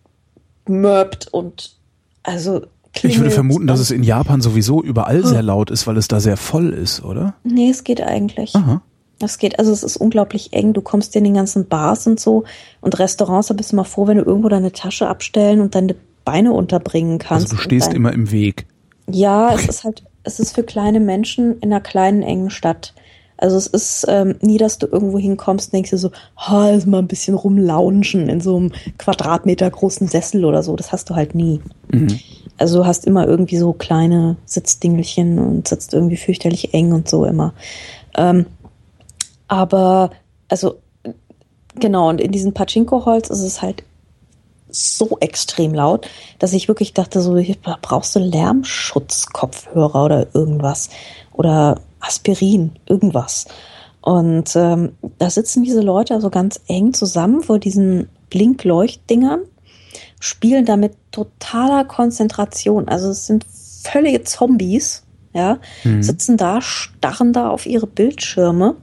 mörbt 0.67 1.27
und 1.27 1.75
also 2.23 2.61
ich 3.03 3.19
würde 3.19 3.31
vermuten, 3.31 3.67
dass 3.67 3.79
es 3.79 3.91
in 3.91 4.03
Japan 4.03 4.41
sowieso 4.41 4.81
überall 4.81 5.25
sehr 5.25 5.41
laut 5.41 5.69
ist, 5.69 5.85
weil 5.85 5.97
es 5.97 6.07
da 6.07 6.19
sehr 6.19 6.37
voll 6.37 6.71
ist, 6.71 7.03
oder? 7.03 7.35
Nee, 7.43 7.69
es 7.69 7.83
geht 7.83 8.01
eigentlich. 8.01 8.55
Aha. 8.55 8.81
Das 9.19 9.37
geht, 9.37 9.59
also 9.59 9.71
es 9.71 9.83
ist 9.83 9.97
unglaublich 9.97 10.53
eng. 10.53 10.73
Du 10.73 10.81
kommst 10.81 11.15
in 11.15 11.23
den 11.23 11.33
ganzen 11.33 11.67
Bars 11.67 12.07
und 12.07 12.19
so 12.19 12.43
und 12.81 12.97
Restaurants, 12.99 13.47
da 13.47 13.53
bist 13.53 13.71
du 13.71 13.75
mal 13.75 13.83
froh, 13.83 14.07
wenn 14.07 14.17
du 14.17 14.23
irgendwo 14.23 14.49
deine 14.49 14.71
Tasche 14.71 15.07
abstellen 15.07 15.61
und 15.61 15.75
deine 15.75 15.95
Beine 16.25 16.53
unterbringen 16.53 17.19
kannst. 17.19 17.47
Also 17.47 17.55
du 17.57 17.61
stehst 17.61 17.93
immer 17.93 18.11
im 18.11 18.31
Weg. 18.31 18.65
Ja, 19.09 19.53
es 19.53 19.67
ist 19.67 19.83
halt, 19.83 20.03
es 20.23 20.39
ist 20.39 20.55
für 20.55 20.63
kleine 20.63 20.99
Menschen 20.99 21.59
in 21.59 21.71
einer 21.71 21.81
kleinen, 21.81 22.23
engen 22.23 22.49
Stadt. 22.49 22.93
Also 23.37 23.57
es 23.57 23.67
ist 23.67 24.05
ähm, 24.07 24.35
nie, 24.41 24.57
dass 24.57 24.77
du 24.77 24.87
irgendwo 24.87 25.19
hinkommst 25.19 25.69
und 25.69 25.73
denkst 25.73 25.89
dir 25.89 25.97
so, 25.97 26.11
ha, 26.37 26.69
oh, 26.69 26.89
mal 26.89 26.99
ein 26.99 27.07
bisschen 27.07 27.35
rumlaunchen 27.35 28.29
in 28.29 28.39
so 28.39 28.55
einem 28.55 28.71
Quadratmeter 28.97 29.69
großen 29.69 30.07
Sessel 30.07 30.45
oder 30.45 30.63
so. 30.63 30.75
Das 30.75 30.91
hast 30.91 31.09
du 31.09 31.15
halt 31.15 31.35
nie. 31.35 31.61
Mhm. 31.91 32.19
Also 32.57 32.79
du 32.79 32.85
hast 32.85 33.05
immer 33.05 33.27
irgendwie 33.27 33.57
so 33.57 33.73
kleine 33.73 34.37
Sitzdingelchen 34.45 35.39
und 35.39 35.67
sitzt 35.67 35.93
irgendwie 35.93 36.17
fürchterlich 36.17 36.73
eng 36.73 36.93
und 36.93 37.09
so 37.09 37.25
immer. 37.25 37.53
Ähm, 38.17 38.45
aber, 39.47 40.11
also, 40.47 40.75
genau, 41.75 42.09
und 42.09 42.21
in 42.21 42.31
diesen 42.31 42.53
Pachinko-Holz 42.53 43.29
ist 43.29 43.41
es 43.41 43.61
halt 43.61 43.83
so 44.69 45.17
extrem 45.19 45.73
laut, 45.73 46.07
dass 46.39 46.53
ich 46.53 46.67
wirklich 46.67 46.93
dachte, 46.93 47.21
so, 47.21 47.37
hier 47.37 47.55
brauchst 47.81 48.15
du 48.15 48.19
Lärmschutzkopfhörer 48.19 50.05
oder 50.05 50.27
irgendwas. 50.33 50.89
Oder 51.33 51.81
Aspirin, 52.05 52.71
irgendwas. 52.87 53.45
Und 54.01 54.55
ähm, 54.55 54.93
da 55.17 55.29
sitzen 55.29 55.63
diese 55.63 55.81
Leute 55.81 56.13
also 56.13 56.29
ganz 56.29 56.61
eng 56.67 56.93
zusammen 56.93 57.41
vor 57.41 57.57
diesen 57.57 58.07
Blinkleuchtdingern, 58.29 59.41
spielen 60.19 60.65
da 60.65 60.77
mit 60.77 60.93
totaler 61.11 61.85
Konzentration. 61.85 62.87
Also 62.87 63.09
es 63.09 63.25
sind 63.25 63.45
völlige 63.83 64.23
Zombies, 64.23 65.03
ja, 65.33 65.59
mhm. 65.83 66.03
sitzen 66.03 66.37
da, 66.37 66.61
starren 66.61 67.33
da 67.33 67.49
auf 67.49 67.65
ihre 67.65 67.87
Bildschirme 67.87 68.75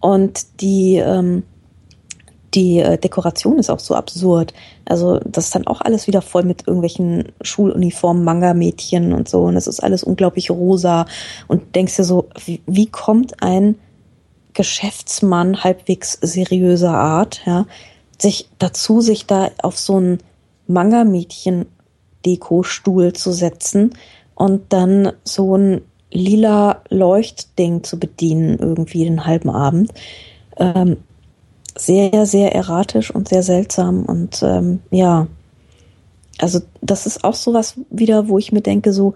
und 0.00 0.60
die, 0.60 0.96
ähm, 0.96 1.44
die 2.54 2.78
äh, 2.78 2.98
Dekoration 2.98 3.58
ist 3.58 3.70
auch 3.70 3.80
so 3.80 3.94
absurd. 3.94 4.54
Also 4.86 5.20
das 5.24 5.46
ist 5.46 5.54
dann 5.54 5.66
auch 5.66 5.80
alles 5.80 6.06
wieder 6.06 6.22
voll 6.22 6.44
mit 6.44 6.66
irgendwelchen 6.66 7.32
Schuluniformen, 7.42 8.24
Manga-Mädchen 8.24 9.12
und 9.12 9.28
so. 9.28 9.42
Und 9.42 9.56
es 9.56 9.66
ist 9.66 9.80
alles 9.80 10.02
unglaublich 10.02 10.50
rosa. 10.50 11.04
Und 11.46 11.74
denkst 11.74 11.96
dir 11.96 12.04
so, 12.04 12.28
wie, 12.44 12.62
wie 12.66 12.86
kommt 12.86 13.42
ein 13.42 13.74
Geschäftsmann 14.54 15.62
halbwegs 15.62 16.18
seriöser 16.20 16.94
Art, 16.94 17.42
ja, 17.46 17.66
sich 18.20 18.48
dazu, 18.58 19.00
sich 19.00 19.26
da 19.26 19.52
auf 19.62 19.78
so 19.78 20.00
ein 20.00 20.18
Manga-Mädchen-Deko-Stuhl 20.66 23.12
zu 23.12 23.30
setzen 23.32 23.94
und 24.34 24.72
dann 24.72 25.12
so 25.22 25.56
ein 25.56 25.82
lila 26.10 26.82
Leuchtding 26.88 27.84
zu 27.84 28.00
bedienen, 28.00 28.58
irgendwie 28.58 29.04
den 29.04 29.26
halben 29.26 29.50
Abend. 29.50 29.92
Ähm, 30.56 30.96
sehr, 31.76 32.26
sehr 32.26 32.54
erratisch 32.54 33.10
und 33.10 33.28
sehr 33.28 33.42
seltsam. 33.42 34.04
Und 34.04 34.42
ähm, 34.42 34.80
ja, 34.90 35.26
also 36.38 36.60
das 36.80 37.06
ist 37.06 37.24
auch 37.24 37.34
sowas 37.34 37.74
wieder, 37.90 38.28
wo 38.28 38.38
ich 38.38 38.52
mir 38.52 38.62
denke, 38.62 38.92
so, 38.92 39.14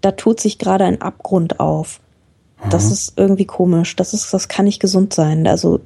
da 0.00 0.12
tut 0.12 0.40
sich 0.40 0.58
gerade 0.58 0.84
ein 0.84 1.00
Abgrund 1.00 1.60
auf. 1.60 2.00
Das 2.70 2.86
mhm. 2.86 2.92
ist 2.92 3.12
irgendwie 3.16 3.44
komisch. 3.44 3.96
Das 3.96 4.14
ist, 4.14 4.32
das 4.32 4.48
kann 4.48 4.64
nicht 4.64 4.80
gesund 4.80 5.14
sein. 5.14 5.46
Also 5.46 5.80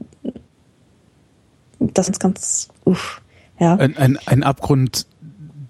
das 1.78 2.08
ist 2.08 2.20
ganz, 2.20 2.68
uff, 2.84 3.20
ja. 3.58 3.74
Ein, 3.76 3.96
ein, 3.96 4.18
ein 4.26 4.42
Abgrund 4.42 5.06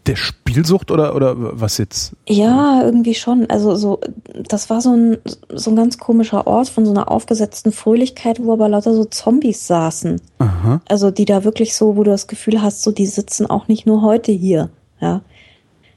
der 0.06 0.16
Spielsucht 0.16 0.90
oder, 0.90 1.14
oder 1.14 1.34
was 1.36 1.78
jetzt? 1.78 2.14
Ja, 2.28 2.82
irgendwie 2.82 3.14
schon. 3.14 3.50
Also 3.50 3.74
so, 3.74 4.00
das 4.48 4.70
war 4.70 4.80
so 4.80 4.92
ein, 4.94 5.18
so 5.52 5.70
ein 5.70 5.76
ganz 5.76 5.98
komischer 5.98 6.46
Ort 6.46 6.68
von 6.68 6.84
so 6.84 6.92
einer 6.92 7.10
aufgesetzten 7.10 7.72
Fröhlichkeit, 7.72 8.42
wo 8.42 8.52
aber 8.52 8.68
lauter 8.68 8.94
so 8.94 9.04
Zombies 9.04 9.66
saßen. 9.66 10.20
Aha. 10.38 10.80
Also 10.88 11.10
die 11.10 11.24
da 11.24 11.44
wirklich 11.44 11.74
so, 11.74 11.96
wo 11.96 12.04
du 12.04 12.10
das 12.10 12.26
Gefühl 12.26 12.62
hast, 12.62 12.82
so 12.82 12.92
die 12.92 13.06
sitzen 13.06 13.46
auch 13.46 13.68
nicht 13.68 13.86
nur 13.86 14.02
heute 14.02 14.32
hier, 14.32 14.70
ja, 15.00 15.22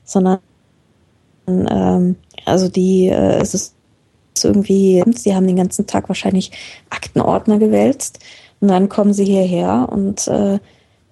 sondern 0.04 0.40
ähm, 1.48 2.16
also 2.46 2.68
die, 2.68 3.08
äh, 3.08 3.40
es 3.40 3.54
ist 3.54 3.76
irgendwie, 4.44 5.04
sie 5.16 5.36
haben 5.36 5.48
den 5.48 5.58
ganzen 5.58 5.86
Tag 5.86 6.10
wahrscheinlich 6.10 6.52
Aktenordner 6.90 7.60
gewälzt 7.60 8.20
und 8.60 8.70
dann 8.70 8.90
kommen 8.90 9.14
sie 9.14 9.26
hierher 9.26 9.90
und 9.92 10.28
äh, 10.28 10.56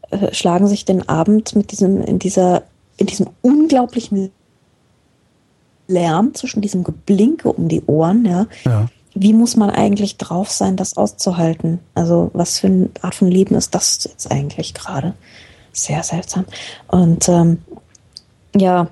äh 0.10 0.34
schlagen 0.34 0.68
sich 0.68 0.86
den 0.86 1.08
Abend 1.10 1.56
mit 1.56 1.72
diesem 1.72 2.02
in 2.02 2.20
dieser 2.20 2.64
in 2.98 3.08
diesem 3.08 3.28
unglaublichen 3.42 4.32
Lärm, 5.88 6.34
zwischen 6.34 6.62
diesem 6.62 6.84
Geblinke 6.84 7.52
um 7.52 7.68
die 7.70 7.84
Ohren, 7.86 8.26
ja, 8.26 8.48
ja. 8.66 8.88
Wie 9.20 9.34
muss 9.34 9.56
man 9.56 9.72
eigentlich 9.72 10.18
drauf 10.18 10.52
sein, 10.52 10.76
das 10.76 10.96
auszuhalten? 10.96 11.80
Also, 11.96 12.30
was 12.34 12.60
für 12.60 12.68
eine 12.68 12.90
Art 13.02 13.16
von 13.16 13.28
Leben 13.28 13.56
ist 13.56 13.74
das 13.74 14.04
jetzt 14.04 14.32
eigentlich 14.32 14.76
gerade? 14.76 15.16
Sehr 15.72 16.04
seltsam. 16.04 16.46
Und 16.88 17.28
ähm, 17.28 17.64
ja, 18.56 18.90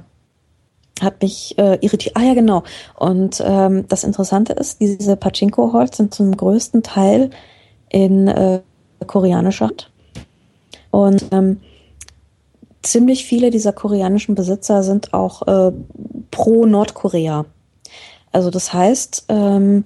hat 1.00 1.22
mich 1.22 1.56
äh, 1.60 1.78
irritiert. 1.82 2.16
Ah 2.18 2.24
ja, 2.24 2.34
genau. 2.34 2.64
Und 2.96 3.44
ähm, 3.46 3.88
das 3.88 4.04
Interessante 4.04 4.54
ist, 4.54 4.82
diese 4.82 5.16
Pachinko-Halls 5.16 5.98
sind 5.98 6.14
zum 6.14 6.36
größten 6.36 6.82
Teil 6.82 7.30
in 7.90 8.28
äh, 8.28 8.62
koreanischer 9.06 9.68
Hand. 9.68 9.92
Und 10.90 11.26
ähm, 11.32 11.60
ziemlich 12.86 13.26
viele 13.26 13.50
dieser 13.50 13.74
koreanischen 13.74 14.36
Besitzer 14.36 14.84
sind 14.84 15.14
auch 15.14 15.48
äh, 15.48 15.72
pro 16.32 16.66
Nordkorea. 16.66 17.46
Also 18.32 18.50
das 18.50 18.74
heißt, 18.74 19.26
ähm, 19.30 19.86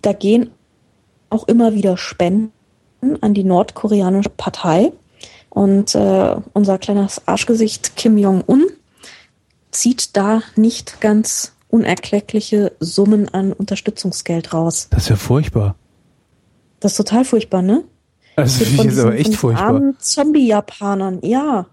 da 0.00 0.12
gehen 0.12 0.50
auch 1.30 1.48
immer 1.48 1.74
wieder 1.74 1.96
Spenden 1.96 2.52
an 3.20 3.34
die 3.34 3.44
nordkoreanische 3.44 4.30
Partei. 4.30 4.92
Und 5.48 5.94
äh, 5.94 6.36
unser 6.54 6.78
kleines 6.78 7.26
Arschgesicht 7.26 7.96
Kim 7.96 8.16
Jong-un 8.16 8.64
zieht 9.70 10.16
da 10.16 10.42
nicht 10.56 11.00
ganz 11.00 11.52
unerklägliche 11.68 12.72
Summen 12.80 13.28
an 13.28 13.52
Unterstützungsgeld 13.52 14.52
raus. 14.52 14.88
Das 14.90 15.04
ist 15.04 15.08
ja 15.08 15.16
furchtbar. 15.16 15.76
Das 16.80 16.92
ist 16.92 16.96
total 16.96 17.24
furchtbar, 17.24 17.62
ne? 17.62 17.84
Also 18.36 18.64
ich 18.64 18.98
aber 18.98 19.14
echt 19.14 19.34
furchtbar. 19.34 19.94
Zombie-Japanern, 19.98 21.20
ja. 21.22 21.66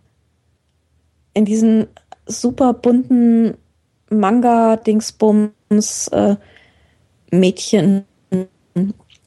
In 1.33 1.45
diesen 1.45 1.87
super 2.25 2.73
bunten 2.73 3.55
Manga-Dingsbums 4.09 6.07
äh, 6.09 6.35
Mädchen. 7.31 8.03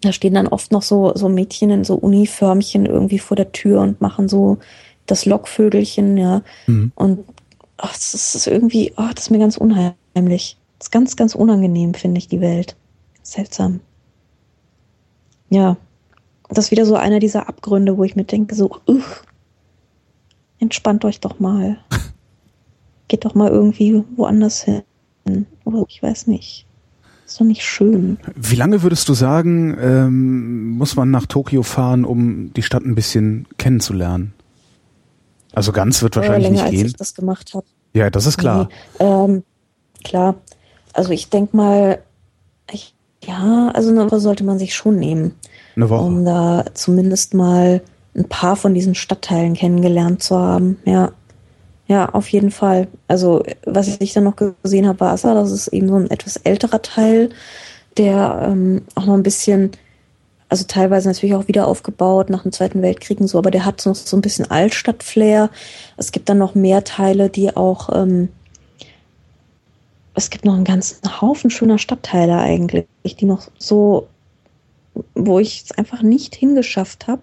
Da 0.01 0.13
stehen 0.13 0.35
dann 0.35 0.49
oft 0.49 0.73
noch 0.73 0.83
so, 0.83 1.13
so 1.15 1.29
Mädchen 1.29 1.71
in 1.71 1.85
so 1.85 1.95
Uniförmchen 1.95 2.87
irgendwie 2.87 3.21
vor 3.21 3.37
der 3.37 3.53
Tür 3.53 3.81
und 3.81 4.01
machen 4.01 4.29
so 4.29 4.59
das 5.07 5.27
Lockvögelchen, 5.27 6.17
ja. 6.17 6.43
Mhm. 6.67 6.93
Und 6.95 7.25
ach, 7.77 7.93
das 7.93 8.35
ist 8.35 8.47
irgendwie, 8.47 8.93
oh, 8.97 9.09
das 9.15 9.25
ist 9.25 9.31
mir 9.31 9.39
ganz 9.39 9.57
unheimlich. 9.57 10.59
Das 10.79 10.89
ist 10.89 10.91
ganz, 10.91 11.17
ganz 11.17 11.35
unangenehm, 11.35 11.95
finde 11.95 12.19
ich, 12.19 12.29
die 12.29 12.41
Welt. 12.41 12.77
Seltsam. 13.23 13.81
Ja, 15.51 15.77
das 16.55 16.66
ist 16.66 16.70
wieder 16.70 16.87
so 16.87 16.97
einer 16.97 17.19
dieser 17.19 17.49
Abgründe, 17.49 17.97
wo 17.97 18.05
ich 18.05 18.16
mir 18.16 18.24
denke, 18.24 18.55
so, 18.55 18.70
uch, 18.87 19.05
entspannt 20.59 21.05
euch 21.05 21.20
doch 21.20 21.39
mal. 21.39 21.79
Geht 23.09 23.24
doch 23.24 23.35
mal 23.35 23.51
irgendwie 23.51 24.03
woanders 24.16 24.62
hin. 24.62 24.83
Oder 25.65 25.85
ich 25.89 26.03
weiß 26.03 26.27
nicht. 26.27 26.66
Ist 27.27 27.41
doch 27.41 27.45
nicht 27.45 27.65
schön. 27.65 28.19
Wie 28.35 28.57
lange 28.57 28.83
würdest 28.83 29.09
du 29.09 29.15
sagen, 29.15 29.77
ähm, 29.81 30.70
muss 30.70 30.97
man 30.97 31.11
nach 31.11 31.27
Tokio 31.27 31.62
fahren, 31.62 32.05
um 32.05 32.53
die 32.53 32.62
Stadt 32.62 32.85
ein 32.85 32.95
bisschen 32.95 33.47
kennenzulernen? 33.59 34.35
Also 35.53 35.73
ganz 35.73 36.03
wird 36.03 36.16
wahrscheinlich 36.16 36.51
länger, 36.51 36.62
nicht 36.65 36.70
gehen. 36.70 36.83
Als 36.83 36.91
ich 36.93 36.97
das 36.97 37.15
gemacht 37.15 37.55
habe. 37.55 37.66
Ja, 37.95 38.11
das 38.11 38.27
ist 38.27 38.39
klar. 38.39 38.69
Nee, 38.99 39.07
ähm, 39.07 39.43
klar. 40.03 40.37
Also 40.93 41.11
ich 41.11 41.29
denke 41.29 41.57
mal, 41.57 42.03
ich, 42.70 42.95
ja, 43.23 43.70
also 43.74 43.91
eine 43.91 44.05
Woche 44.05 44.20
sollte 44.20 44.45
man 44.45 44.59
sich 44.59 44.74
schon 44.74 44.97
nehmen. 44.97 45.35
Eine 45.77 45.90
Woche. 45.90 46.05
Um 46.05 46.24
da 46.24 46.65
zumindest 46.74 47.35
mal 47.35 47.82
ein 48.15 48.28
paar 48.28 48.57
von 48.57 48.74
diesen 48.74 48.94
Stadtteilen 48.94 49.55
kennengelernt 49.55 50.23
zu 50.23 50.36
haben. 50.39 50.78
Ja. 50.85 51.12
Ja, 51.89 52.09
auf 52.11 52.28
jeden 52.28 52.51
Fall. 52.51 52.89
Also, 53.09 53.43
was 53.66 54.01
ich 54.01 54.12
dann 54.12 54.24
noch 54.24 54.36
gesehen 54.36 54.86
habe, 54.86 55.01
war 55.01 55.12
Assa, 55.12 55.35
das 55.35 55.51
ist 55.51 55.69
eben 55.69 55.89
so 55.89 55.97
ein 55.97 56.11
etwas 56.11 56.36
älterer 56.36 56.81
Teil, 56.81 57.31
der 57.99 58.49
ähm, 58.49 58.82
auch 58.94 59.05
noch 59.05 59.15
ein 59.15 59.23
bisschen, 59.23 59.73
also 60.49 60.65
teilweise 60.66 61.09
natürlich 61.09 61.35
auch 61.35 61.49
wieder 61.49 61.66
aufgebaut 61.66 62.31
nach 62.31 62.44
dem 62.44 62.53
Zweiten 62.53 62.81
Weltkrieg 62.82 63.20
und 63.20 63.27
so, 63.27 63.36
aber 63.36 63.51
der 63.51 63.66
hat 63.66 63.85
noch 63.85 63.94
so 63.94 64.16
ein 64.16 64.23
bisschen 64.23 64.51
Altstadt-Flair. 64.51 65.51
Es 65.97 66.12
gibt 66.12 66.28
dann 66.28 66.39
noch 66.39 66.55
mehr 66.55 66.85
Teile, 66.85 67.28
die 67.28 67.55
auch, 67.55 67.90
ähm, 67.94 68.28
es 70.15 70.31
gibt 70.31 70.44
noch 70.44 70.55
einen 70.55 70.65
ganzen 70.65 71.20
Haufen 71.20 71.51
schöner 71.51 71.78
Stadtteile 71.78 72.39
eigentlich, 72.39 72.86
die 73.05 73.27
noch 73.27 73.49
so 73.59 74.07
wo 75.14 75.39
ich 75.39 75.64
es 75.64 75.73
einfach 75.73 76.02
nicht 76.02 76.35
hingeschafft 76.35 77.06
habe 77.06 77.23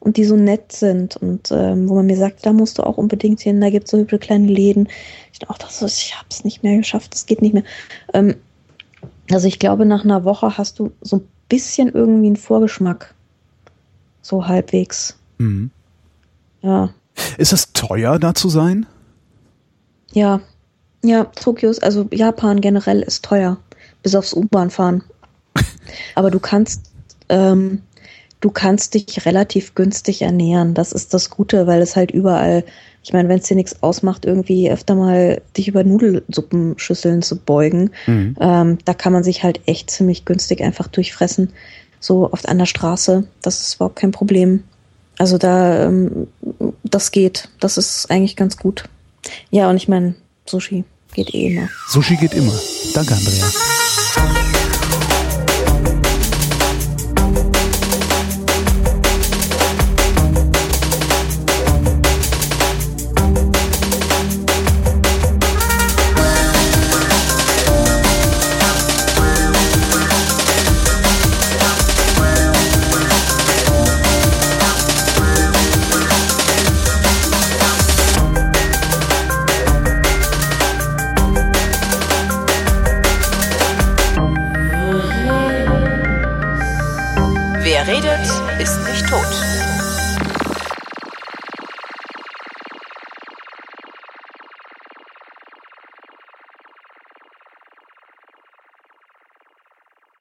und 0.00 0.16
die 0.16 0.24
so 0.24 0.36
nett 0.36 0.72
sind 0.72 1.16
und 1.16 1.50
ähm, 1.50 1.88
wo 1.88 1.94
man 1.96 2.06
mir 2.06 2.16
sagt, 2.16 2.46
da 2.46 2.52
musst 2.52 2.78
du 2.78 2.82
auch 2.82 2.98
unbedingt 2.98 3.40
hin, 3.40 3.60
da 3.60 3.70
gibt 3.70 3.86
es 3.86 3.90
so 3.90 3.98
hübsche 3.98 4.18
kleine 4.18 4.46
Läden. 4.46 4.88
Ich 5.32 5.38
dachte, 5.40 5.66
auch, 5.66 5.68
das 5.80 5.82
ich 5.82 6.16
habe 6.16 6.26
es 6.30 6.44
nicht 6.44 6.62
mehr 6.62 6.76
geschafft, 6.76 7.14
das 7.14 7.26
geht 7.26 7.42
nicht 7.42 7.54
mehr. 7.54 7.64
Ähm, 8.14 8.36
also 9.30 9.46
ich 9.48 9.58
glaube, 9.58 9.84
nach 9.84 10.04
einer 10.04 10.24
Woche 10.24 10.56
hast 10.56 10.78
du 10.78 10.92
so 11.00 11.16
ein 11.16 11.28
bisschen 11.48 11.88
irgendwie 11.92 12.28
einen 12.28 12.36
Vorgeschmack. 12.36 13.14
So 14.22 14.46
halbwegs. 14.46 15.16
Mhm. 15.38 15.70
Ja. 16.62 16.90
Ist 17.36 17.52
es 17.52 17.72
teuer, 17.72 18.18
da 18.18 18.34
zu 18.34 18.48
sein? 18.48 18.86
Ja. 20.12 20.40
Ja, 21.04 21.24
Tokio 21.24 21.70
ist, 21.70 21.82
also 21.82 22.08
Japan 22.10 22.60
generell 22.60 23.02
ist 23.02 23.24
teuer. 23.24 23.58
Bis 24.02 24.14
aufs 24.14 24.34
U-Bahn 24.34 24.70
fahren. 24.70 25.04
Aber 26.14 26.30
du 26.30 26.38
kannst, 26.38 26.90
ähm, 27.28 27.82
du 28.40 28.50
kannst 28.50 28.94
dich 28.94 29.26
relativ 29.26 29.74
günstig 29.74 30.22
ernähren. 30.22 30.74
Das 30.74 30.92
ist 30.92 31.14
das 31.14 31.30
Gute, 31.30 31.66
weil 31.66 31.82
es 31.82 31.96
halt 31.96 32.10
überall, 32.10 32.64
ich 33.02 33.12
meine, 33.12 33.28
wenn 33.28 33.38
es 33.38 33.46
dir 33.46 33.56
nichts 33.56 33.82
ausmacht, 33.82 34.24
irgendwie 34.24 34.70
öfter 34.70 34.94
mal 34.94 35.40
dich 35.56 35.68
über 35.68 35.84
Nudelsuppenschüsseln 35.84 37.22
zu 37.22 37.36
beugen, 37.36 37.90
mhm. 38.06 38.36
ähm, 38.40 38.78
da 38.84 38.94
kann 38.94 39.12
man 39.12 39.24
sich 39.24 39.42
halt 39.42 39.60
echt 39.66 39.90
ziemlich 39.90 40.24
günstig 40.24 40.62
einfach 40.62 40.88
durchfressen. 40.88 41.52
So 42.00 42.32
oft 42.32 42.48
an 42.48 42.58
der 42.58 42.66
Straße, 42.66 43.24
das 43.42 43.60
ist 43.60 43.74
überhaupt 43.74 43.96
kein 43.96 44.12
Problem. 44.12 44.62
Also 45.18 45.36
da, 45.36 45.86
ähm, 45.86 46.28
das 46.84 47.10
geht. 47.10 47.48
Das 47.58 47.76
ist 47.76 48.08
eigentlich 48.10 48.36
ganz 48.36 48.56
gut. 48.56 48.84
Ja, 49.50 49.68
und 49.68 49.76
ich 49.76 49.88
meine, 49.88 50.14
Sushi 50.46 50.84
geht 51.12 51.34
eh 51.34 51.48
immer. 51.48 51.68
Sushi 51.88 52.16
geht 52.16 52.34
immer. 52.34 52.54
Danke, 52.94 53.14
Andrea. 53.14 54.47